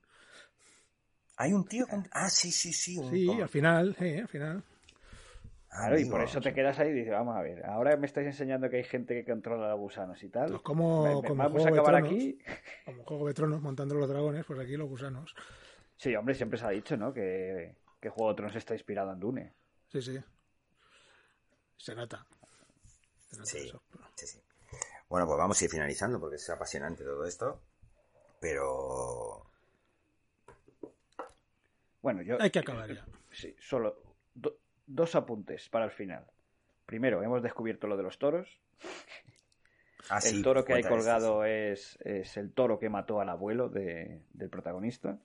Hay 1.37 1.53
un 1.53 1.65
tío 1.65 1.87
con... 1.87 2.07
Ah, 2.11 2.29
sí, 2.29 2.51
sí, 2.51 2.73
sí. 2.73 2.99
un- 2.99 3.11
Sí, 3.11 3.41
al 3.41 3.49
final, 3.49 3.95
sí, 3.99 4.19
al 4.19 4.29
final. 4.29 4.65
Claro, 5.71 5.99
y 6.01 6.05
por 6.05 6.21
eso 6.21 6.41
te 6.41 6.53
quedas 6.53 6.79
ahí 6.81 6.89
y 6.91 6.93
dices, 6.93 7.13
vamos 7.13 7.37
a 7.37 7.43
ver, 7.43 7.65
ahora 7.65 7.97
me 7.97 8.07
estáis 8.07 8.27
enseñando 8.27 8.69
que 8.69 8.79
hay 8.79 8.85
gente 8.85 9.15
que 9.15 9.25
controla 9.31 9.69
los 9.71 9.79
gusanos 9.79 10.21
y 10.25 10.29
tal. 10.29 10.51
Pues 10.51 10.63
como, 10.63 11.05
Me- 11.05 11.15
me- 11.15 11.29
como 11.29 11.43
vamos 11.45 11.65
a 11.65 11.69
acabar 11.69 11.93
Tronos, 11.95 12.11
aquí. 12.11 12.39
Como 12.85 13.05
Juego 13.05 13.29
de 13.29 13.35
Tronos 13.35 13.63
montando 13.63 13.95
los 13.95 14.09
dragones, 14.09 14.45
pues 14.45 14.59
aquí 14.59 14.77
los 14.77 14.89
gusanos. 14.89 15.33
Sí, 15.97 16.15
hombre, 16.17 16.35
siempre 16.35 16.59
se 16.59 16.67
ha 16.67 16.71
dicho, 16.71 16.97
¿no? 16.97 17.13
Que, 17.13 17.77
que 18.01 18.09
Juego 18.09 18.31
de 18.31 18.37
Tronos 18.37 18.57
está 18.57 18.75
inspirado 18.75 19.13
en 19.13 19.21
Dune. 19.21 19.55
Sí, 19.93 20.03
sí. 20.03 20.19
Se 21.77 21.95
nota. 21.95 22.27
Se 23.29 23.37
nota 23.37 23.49
Sí. 23.51 23.59
eso. 23.59 23.83
Sí, 24.17 24.27
sí. 24.27 24.41
Bueno, 25.09 25.27
pues 25.27 25.39
vamos 25.39 25.61
a 25.61 25.65
ir 25.65 25.71
finalizando 25.71 26.19
porque 26.19 26.37
es 26.37 26.51
apasionante 26.51 27.05
todo 27.05 27.25
esto. 27.25 27.61
Pero... 28.41 29.47
Bueno, 32.03 32.23
yo... 32.23 32.39
Hay 32.41 32.51
que 32.51 32.59
acabar 32.59 32.93
ya. 32.93 33.05
Sí, 33.31 33.55
solo 33.61 34.03
dos 34.95 35.15
apuntes 35.15 35.69
para 35.69 35.85
el 35.85 35.91
final. 35.91 36.25
Primero, 36.87 37.23
hemos 37.23 37.43
descubierto 37.43 37.87
lo 37.87 37.97
de 37.97 38.03
los 38.03 38.19
toros. 38.19 38.49
Ah, 40.09 40.19
el 40.25 40.43
toro 40.43 40.65
que 40.65 40.73
hay 40.75 40.83
colgado 40.83 41.45
es, 41.45 41.97
es 42.03 42.37
el 42.37 42.53
toro 42.53 42.79
que 42.79 42.89
mató 42.89 43.21
al 43.21 43.29
abuelo 43.29 43.69
de- 43.69 44.23
del 44.33 44.51
protagonista, 44.51 45.19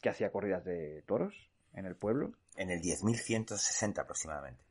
que 0.00 0.08
hacía 0.08 0.30
corridas 0.32 0.64
de 0.64 1.02
toros 1.06 1.34
en 1.74 1.84
el 1.84 1.94
pueblo. 1.96 2.32
En 2.56 2.70
el 2.70 2.80
10.160 2.80 3.98
aproximadamente. 4.00 4.62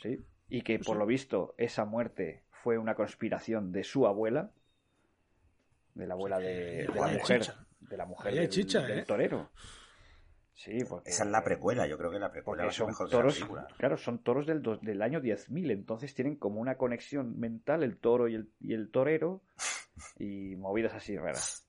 ¿sí? 0.00 0.24
Y 0.48 0.62
que 0.62 0.76
Pues 0.76 0.86
por 0.86 0.96
sí. 0.96 0.98
lo 1.00 1.06
visto 1.06 1.54
esa 1.58 1.84
muerte 1.84 2.44
fue 2.62 2.78
una 2.78 2.94
conspiración 2.94 3.72
de 3.72 3.82
su 3.82 4.06
abuela, 4.06 4.50
de 5.94 6.06
la 6.06 6.14
abuela 6.14 6.38
de, 6.38 6.86
la 6.94 7.08
mujer, 7.08 7.42
de 7.80 7.96
la 7.96 8.04
mujer 8.06 8.48
chicha, 8.48 8.82
del 8.82 9.00
¿eh? 9.00 9.04
torero. 9.04 9.50
Sí, 10.58 10.78
porque 10.88 11.10
Esa 11.10 11.24
es 11.24 11.30
la 11.30 11.44
precuela, 11.44 11.86
yo 11.86 11.98
creo 11.98 12.10
que 12.10 12.18
la 12.18 12.32
precuela 12.32 12.64
va 12.64 12.70
a 12.70 12.72
ser 12.72 12.78
son 12.78 12.86
mejor 12.88 13.08
que 13.08 13.14
la 13.14 13.20
toros, 13.20 13.34
película. 13.34 13.68
claro, 13.76 13.96
son 13.98 14.18
toros 14.22 14.46
del, 14.46 14.62
del 14.80 15.02
año 15.02 15.20
10.000, 15.20 15.70
entonces 15.70 16.14
tienen 16.14 16.36
como 16.36 16.60
una 16.60 16.76
conexión 16.78 17.38
mental 17.38 17.82
el 17.82 17.98
toro 17.98 18.26
y 18.26 18.36
el, 18.36 18.50
y 18.60 18.72
el 18.72 18.90
torero 18.90 19.42
y 20.18 20.56
movidas 20.56 20.94
así 20.94 21.16
raras. 21.16 21.68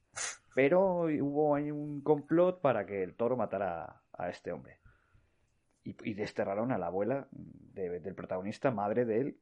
Pero 0.55 1.01
hubo 1.01 1.53
ahí 1.55 1.69
un 1.69 2.01
complot 2.01 2.61
para 2.61 2.85
que 2.85 3.03
el 3.03 3.13
toro 3.15 3.35
matara 3.37 4.01
a 4.13 4.29
este 4.29 4.51
hombre. 4.53 4.79
Y, 5.83 5.95
y 6.09 6.13
desterraron 6.15 6.71
a 6.71 6.77
la 6.77 6.87
abuela 6.87 7.27
de- 7.31 7.99
del 7.99 8.15
protagonista, 8.15 8.71
madre 8.71 9.05
del 9.05 9.37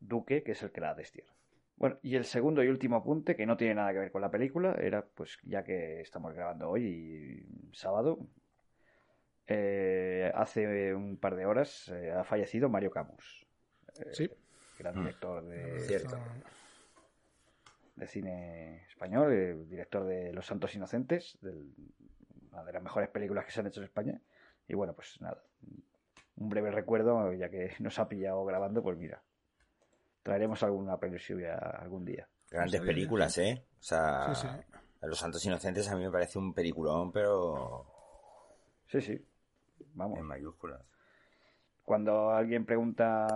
duque, 0.00 0.42
que 0.42 0.52
es 0.52 0.62
el 0.62 0.72
que 0.72 0.80
la 0.80 0.94
destierra. 0.94 1.32
Bueno, 1.76 1.98
y 2.02 2.16
el 2.16 2.24
segundo 2.24 2.64
y 2.64 2.68
último 2.68 2.96
apunte, 2.96 3.36
que 3.36 3.44
no 3.46 3.56
tiene 3.58 3.74
nada 3.76 3.92
que 3.92 3.98
ver 3.98 4.10
con 4.10 4.22
la 4.22 4.30
película, 4.30 4.74
era, 4.80 5.04
pues 5.14 5.38
ya 5.44 5.62
que 5.62 6.00
estamos 6.00 6.34
grabando 6.34 6.70
hoy, 6.70 7.46
sábado, 7.72 8.18
eh, 9.46 10.30
hace 10.34 10.94
un 10.94 11.16
par 11.18 11.36
de 11.36 11.46
horas 11.46 11.88
eh, 11.88 12.12
ha 12.12 12.24
fallecido 12.24 12.68
Mario 12.68 12.90
Camus. 12.90 13.46
eh, 13.98 14.10
Sí. 14.12 14.30
Gran 14.78 14.94
Mm. 14.96 15.00
director 15.00 15.44
de, 15.44 15.80
Cierto. 15.80 16.18
de 17.96 18.06
cine 18.06 18.84
español, 18.88 19.32
eh, 19.32 19.54
director 19.68 20.04
de 20.04 20.32
Los 20.32 20.46
Santos 20.46 20.74
Inocentes, 20.74 21.38
del- 21.40 21.72
una 22.52 22.62
de 22.64 22.72
las 22.72 22.82
mejores 22.82 23.08
películas 23.08 23.44
que 23.46 23.52
se 23.52 23.60
han 23.60 23.66
hecho 23.68 23.80
en 23.80 23.84
España. 23.84 24.20
Y 24.68 24.74
bueno, 24.74 24.92
pues 24.94 25.18
nada, 25.20 25.42
un 26.36 26.48
breve 26.48 26.70
recuerdo, 26.70 27.32
ya 27.32 27.48
que 27.48 27.70
nos 27.80 27.98
ha 27.98 28.08
pillado 28.08 28.44
grabando, 28.44 28.82
pues 28.82 28.98
mira, 28.98 29.22
traeremos 30.22 30.62
alguna 30.62 30.98
película 30.98 31.54
algún 31.80 32.04
día. 32.04 32.28
Grandes 32.50 32.78
sabía. 32.80 32.92
películas, 32.92 33.38
¿eh? 33.38 33.64
O 33.80 33.82
sea, 33.82 34.34
Sí, 34.34 34.46
sí. 34.46 34.76
Los 35.02 35.18
Santos 35.18 35.44
Inocentes 35.46 35.88
a 35.88 35.96
mí 35.96 36.04
me 36.04 36.10
parece 36.10 36.38
un 36.38 36.52
peliculón, 36.52 37.12
pero 37.12 37.86
Sí, 38.88 39.00
sí, 39.00 39.24
vamos. 39.96 40.18
en 40.18 40.24
mayúsculas. 40.24 40.80
Cuando 41.84 42.30
alguien 42.30 42.64
pregunta, 42.64 43.26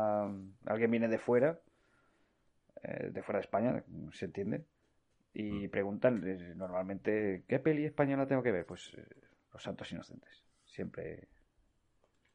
alguien 0.67 0.91
viene 0.91 1.09
de 1.09 1.19
fuera, 1.19 1.59
eh, 2.83 3.11
de 3.11 3.23
fuera 3.23 3.39
de 3.39 3.45
España, 3.45 3.85
se 4.13 4.25
entiende, 4.25 4.65
y 5.33 5.69
preguntan 5.69 6.23
eh, 6.27 6.55
normalmente, 6.57 7.45
¿qué 7.47 7.61
peli 7.61 7.85
española 7.85 8.27
tengo 8.27 8.43
que 8.43 8.53
ver? 8.53 8.67
Pues 8.67 8.93
eh, 8.97 9.07
Los 9.53 9.63
Santos 9.63 9.91
Inocentes. 9.93 10.43
Siempre 10.65 11.29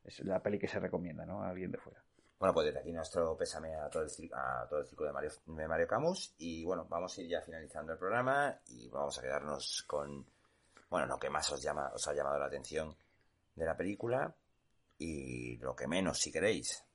es 0.04 0.20
la 0.24 0.42
peli 0.42 0.60
que 0.60 0.68
se 0.68 0.80
recomienda, 0.80 1.26
¿no? 1.26 1.44
A 1.44 1.50
alguien 1.50 1.72
de 1.72 1.78
fuera. 1.78 2.02
Bueno, 2.40 2.54
pues 2.54 2.68
desde 2.68 2.80
aquí 2.80 2.92
nuestro 2.92 3.36
pésame 3.36 3.76
a 3.76 3.90
todo 3.90 4.04
el, 4.04 4.10
a 4.34 4.68
todo 4.70 4.80
el 4.80 4.86
círculo 4.86 5.08
de 5.08 5.14
Mario, 5.14 5.32
de 5.46 5.68
Mario 5.68 5.88
Camus. 5.88 6.36
Y 6.38 6.64
bueno, 6.64 6.86
vamos 6.88 7.18
a 7.18 7.22
ir 7.22 7.30
ya 7.30 7.42
finalizando 7.42 7.94
el 7.94 8.00
programa 8.00 8.58
y 8.68 8.90
vamos 8.90 9.18
a 9.18 9.22
quedarnos 9.22 9.84
con, 9.88 10.26
bueno, 10.90 11.08
lo 11.08 11.18
que 11.18 11.30
más 11.30 11.52
os, 11.52 11.62
llama, 11.62 11.92
os 11.94 12.08
ha 12.08 12.14
llamado 12.14 12.38
la 12.40 12.46
atención 12.46 12.96
de 13.56 13.65
la 13.65 13.76
película 13.76 14.36
y 14.98 15.57
lo 15.57 15.76
que 15.76 15.88
menos, 15.88 16.19
si 16.19 16.32
queréis. 16.32 16.86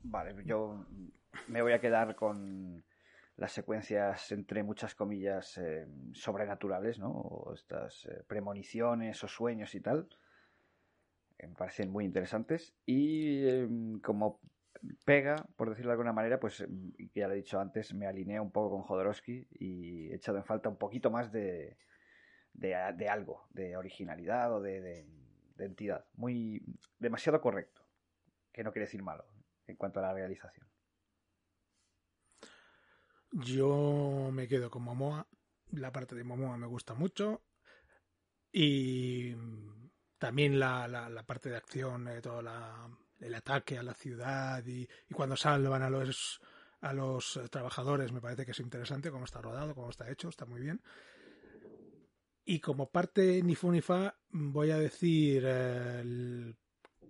Vale, 0.00 0.34
yo 0.44 0.86
me 1.48 1.62
voy 1.62 1.72
a 1.72 1.80
quedar 1.80 2.14
con 2.14 2.84
las 3.36 3.52
secuencias, 3.52 4.32
entre 4.32 4.62
muchas 4.62 4.94
comillas, 4.94 5.58
eh, 5.58 5.86
sobrenaturales, 6.12 6.98
¿no? 6.98 7.10
O 7.10 7.54
estas 7.54 8.06
eh, 8.06 8.24
premoniciones 8.26 9.22
o 9.22 9.28
sueños 9.28 9.74
y 9.74 9.80
tal. 9.80 10.08
que 11.38 11.46
me 11.46 11.54
parecen 11.54 11.90
muy 11.90 12.04
interesantes. 12.04 12.74
Y 12.84 13.46
eh, 13.46 13.68
como 14.02 14.40
pega, 15.04 15.36
por 15.56 15.70
decirlo 15.70 15.90
de 15.90 15.94
alguna 15.94 16.12
manera, 16.12 16.38
pues 16.38 16.60
eh, 16.60 16.68
ya 17.14 17.28
lo 17.28 17.34
he 17.34 17.38
dicho 17.38 17.60
antes, 17.60 17.94
me 17.94 18.06
alineé 18.06 18.40
un 18.40 18.50
poco 18.50 18.70
con 18.70 18.82
Jodorowsky 18.82 19.46
y 19.52 20.10
he 20.10 20.16
echado 20.16 20.38
en 20.38 20.44
falta 20.44 20.68
un 20.68 20.76
poquito 20.76 21.10
más 21.10 21.32
de, 21.32 21.76
de, 22.58 22.76
de 22.96 23.08
algo, 23.08 23.46
de 23.50 23.76
originalidad 23.76 24.52
o 24.54 24.60
de, 24.60 24.80
de- 24.80 25.06
de 25.56 25.64
entidad. 25.64 26.04
Muy 26.14 26.62
demasiado 26.98 27.40
correcto, 27.40 27.82
que 28.52 28.62
no 28.62 28.72
quiere 28.72 28.86
decir 28.86 29.02
malo 29.02 29.24
en 29.66 29.76
cuanto 29.76 29.98
a 29.98 30.02
la 30.02 30.12
realización. 30.14 30.66
Yo 33.32 34.30
me 34.32 34.46
quedo 34.48 34.70
con 34.70 34.82
Momoa. 34.82 35.26
La 35.72 35.92
parte 35.92 36.14
de 36.14 36.24
Momoa 36.24 36.56
me 36.56 36.66
gusta 36.66 36.94
mucho. 36.94 37.42
Y 38.52 39.34
también 40.18 40.58
la, 40.58 40.88
la, 40.88 41.08
la 41.10 41.22
parte 41.24 41.50
de 41.50 41.56
acción, 41.56 42.08
eh, 42.08 42.20
todo 42.22 42.40
la- 42.42 42.88
el 43.20 43.34
ataque 43.34 43.76
a 43.78 43.82
la 43.82 43.94
ciudad 43.94 44.64
y, 44.64 44.88
y 45.08 45.14
cuando 45.14 45.36
salvan 45.36 45.82
a 45.82 45.90
los 45.90 46.40
a 46.80 46.92
los 46.92 47.36
eh, 47.36 47.48
trabajadores 47.48 48.12
me 48.12 48.20
parece 48.20 48.44
que 48.44 48.52
es 48.52 48.60
interesante 48.60 49.10
cómo 49.10 49.24
está 49.24 49.40
rodado, 49.42 49.74
cómo 49.74 49.90
está 49.90 50.08
hecho, 50.08 50.28
está 50.28 50.44
muy 50.46 50.60
bien. 50.60 50.80
Y 52.50 52.60
como 52.60 52.90
parte 52.90 53.42
ni 53.42 53.54
fu 53.54 53.70
ni 53.70 53.82
fa, 53.82 54.14
voy 54.30 54.70
a 54.70 54.78
decir 54.78 55.42
eh, 55.44 56.54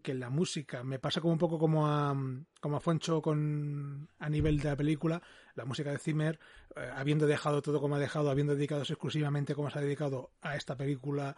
que 0.02 0.12
la 0.12 0.30
música 0.30 0.82
me 0.82 0.98
pasa 0.98 1.20
como 1.20 1.32
un 1.32 1.38
poco 1.38 1.60
como 1.60 1.86
a, 1.86 2.12
como 2.60 2.76
a 2.76 2.80
Foncho 2.80 3.22
con, 3.22 4.08
a 4.18 4.28
nivel 4.28 4.58
de 4.58 4.70
la 4.70 4.74
película, 4.76 5.22
la 5.54 5.64
música 5.64 5.92
de 5.92 5.98
Zimmer, 6.00 6.40
eh, 6.74 6.90
habiendo 6.92 7.28
dejado 7.28 7.62
todo 7.62 7.80
como 7.80 7.94
ha 7.94 8.00
dejado, 8.00 8.30
habiendo 8.30 8.56
dedicado 8.56 8.82
exclusivamente 8.82 9.54
como 9.54 9.70
se 9.70 9.78
ha 9.78 9.82
dedicado 9.82 10.32
a 10.40 10.56
esta 10.56 10.76
película, 10.76 11.36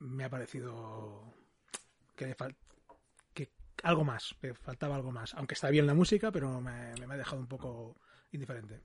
me 0.00 0.24
ha 0.24 0.28
parecido 0.28 1.32
que, 2.16 2.34
que 3.32 3.52
algo 3.84 4.02
más, 4.02 4.34
que 4.40 4.54
faltaba 4.54 4.96
algo 4.96 5.12
más. 5.12 5.34
Aunque 5.34 5.54
está 5.54 5.70
bien 5.70 5.86
la 5.86 5.94
música, 5.94 6.32
pero 6.32 6.60
me, 6.60 6.94
me 6.96 7.14
ha 7.14 7.16
dejado 7.16 7.42
un 7.42 7.46
poco 7.46 7.94
indiferente. 8.32 8.82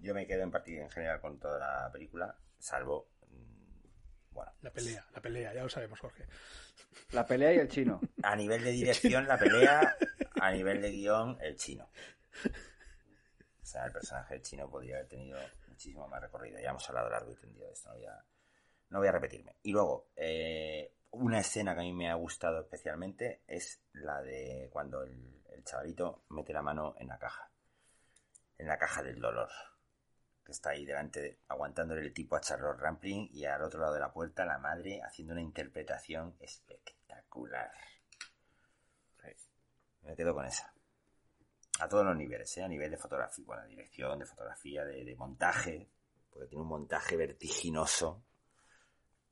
Yo 0.00 0.14
me 0.14 0.26
quedo 0.26 0.42
en 0.42 0.50
partida 0.50 0.82
en 0.82 0.90
general 0.90 1.20
con 1.20 1.38
toda 1.38 1.58
la 1.58 1.92
película, 1.92 2.36
salvo, 2.58 3.10
mm, 3.28 4.32
bueno, 4.32 4.52
La 4.62 4.72
pelea, 4.72 5.06
la 5.12 5.20
pelea, 5.20 5.54
ya 5.54 5.62
lo 5.62 5.68
sabemos, 5.68 6.00
Jorge. 6.00 6.26
La 7.12 7.26
pelea 7.26 7.52
y 7.52 7.58
el 7.58 7.68
chino. 7.68 8.00
a 8.22 8.34
nivel 8.36 8.64
de 8.64 8.70
dirección 8.72 9.26
la 9.26 9.38
pelea, 9.38 9.96
a 10.40 10.52
nivel 10.52 10.80
de 10.80 10.90
guion 10.90 11.38
el 11.40 11.56
chino. 11.56 11.90
O 13.62 13.66
sea, 13.66 13.86
el 13.86 13.92
personaje 13.92 14.34
del 14.34 14.42
chino 14.42 14.68
podría 14.68 14.96
haber 14.96 15.08
tenido 15.08 15.38
muchísimo 15.68 16.08
más 16.08 16.20
recorrido. 16.20 16.58
Ya 16.58 16.70
hemos 16.70 16.88
hablado 16.88 17.08
largo 17.10 17.32
y 17.32 17.36
tendido 17.36 17.66
de 17.66 17.72
esto, 17.72 17.90
no 17.90 17.96
voy 17.96 18.06
a, 18.06 18.24
no 18.88 18.98
voy 18.98 19.08
a 19.08 19.12
repetirme. 19.12 19.56
Y 19.62 19.72
luego, 19.72 20.10
eh, 20.16 20.96
una 21.10 21.40
escena 21.40 21.74
que 21.74 21.80
a 21.80 21.84
mí 21.84 21.92
me 21.92 22.10
ha 22.10 22.14
gustado 22.14 22.60
especialmente 22.60 23.42
es 23.46 23.82
la 23.92 24.22
de 24.22 24.68
cuando 24.72 25.02
el, 25.02 25.42
el 25.50 25.64
chavalito 25.64 26.24
mete 26.30 26.52
la 26.52 26.62
mano 26.62 26.94
en 26.98 27.08
la 27.08 27.18
caja. 27.18 27.50
En 28.58 28.66
la 28.66 28.78
caja 28.78 29.02
del 29.02 29.20
dolor. 29.20 29.50
Que 30.50 30.54
está 30.54 30.70
ahí 30.70 30.84
delante, 30.84 31.20
de- 31.22 31.38
aguantándole 31.46 32.00
el 32.00 32.12
tipo 32.12 32.34
a 32.34 32.40
Charlotte 32.40 32.80
Rampling 32.80 33.28
y 33.30 33.44
al 33.44 33.62
otro 33.62 33.78
lado 33.78 33.94
de 33.94 34.00
la 34.00 34.12
puerta 34.12 34.44
la 34.44 34.58
madre 34.58 35.00
haciendo 35.00 35.32
una 35.32 35.42
interpretación 35.42 36.34
espectacular. 36.40 37.70
Me 40.02 40.16
quedo 40.16 40.34
con 40.34 40.44
esa. 40.46 40.74
A 41.78 41.88
todos 41.88 42.04
los 42.04 42.16
niveles, 42.16 42.56
¿eh? 42.58 42.64
a 42.64 42.68
nivel 42.68 42.90
de 42.90 42.96
fotografía, 42.96 43.44
bueno, 43.46 43.64
dirección, 43.68 44.18
de 44.18 44.26
fotografía, 44.26 44.84
de, 44.84 45.04
de 45.04 45.14
montaje, 45.14 45.88
porque 46.32 46.48
tiene 46.48 46.62
un 46.62 46.68
montaje 46.68 47.16
vertiginoso 47.16 48.24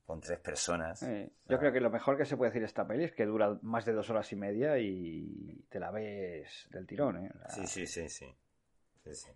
con 0.05 0.21
tres 0.21 0.39
personas. 0.39 1.03
Eh, 1.03 1.33
yo 1.49 1.59
creo 1.59 1.73
que 1.73 1.81
lo 1.81 1.89
mejor 1.89 2.17
que 2.17 2.23
se 2.25 2.37
puede 2.37 2.51
decir 2.51 2.61
de 2.61 2.67
esta 2.67 2.87
peli 2.87 3.03
es 3.03 3.11
que 3.11 3.25
dura 3.25 3.59
más 3.61 3.83
de 3.83 3.91
dos 3.91 4.09
horas 4.09 4.31
y 4.31 4.37
media 4.37 4.77
y 4.79 5.65
te 5.69 5.81
la 5.81 5.91
ves 5.91 6.67
del 6.71 6.87
tirón. 6.87 7.25
¿eh? 7.25 7.29
La- 7.35 7.49
Sí, 7.49 7.67
sí, 7.67 7.85
sí, 7.85 8.07
sí. 8.07 8.33
Sí, 9.03 9.13
sí. 9.15 9.29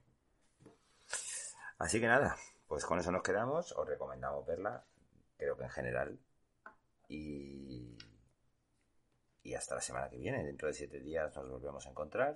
Así 1.78 2.00
que 2.00 2.08
nada, 2.08 2.38
pues 2.68 2.86
con 2.86 3.00
eso 3.00 3.12
nos 3.12 3.24
quedamos. 3.24 3.72
Os 3.74 3.88
recomendamos 3.88 4.46
verla, 4.46 4.86
creo 5.38 5.58
que 5.58 5.64
en 5.64 5.70
general. 5.70 6.20
Y, 7.08 7.98
y 9.44 9.54
hasta 9.54 9.76
la 9.76 9.82
semana 9.82 10.10
que 10.10 10.18
viene. 10.18 10.44
Dentro 10.44 10.68
de 10.68 10.74
siete 10.74 11.00
días 11.00 11.36
nos 11.36 11.50
volvemos 11.50 11.86
a 11.86 11.90
encontrar. 11.90 12.36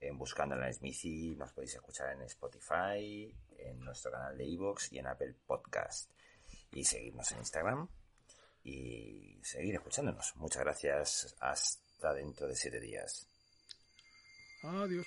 En 0.00 0.16
Buscando 0.16 0.54
en 0.54 0.60
la 0.60 0.72
Smithy 0.72 1.34
nos 1.36 1.52
podéis 1.52 1.74
escuchar 1.74 2.12
en 2.12 2.22
Spotify, 2.22 3.34
en 3.56 3.80
nuestro 3.80 4.12
canal 4.12 4.36
de 4.36 4.44
Evox 4.44 4.92
y 4.92 4.98
en 4.98 5.06
Apple 5.06 5.34
Podcast. 5.46 6.10
Y 6.72 6.84
seguirnos 6.84 7.32
en 7.32 7.38
Instagram 7.38 7.88
y 8.62 9.40
seguir 9.42 9.74
escuchándonos. 9.74 10.36
Muchas 10.36 10.62
gracias. 10.62 11.36
Hasta 11.40 12.14
dentro 12.14 12.46
de 12.46 12.54
siete 12.54 12.80
días. 12.80 13.26
Adiós. 14.62 15.06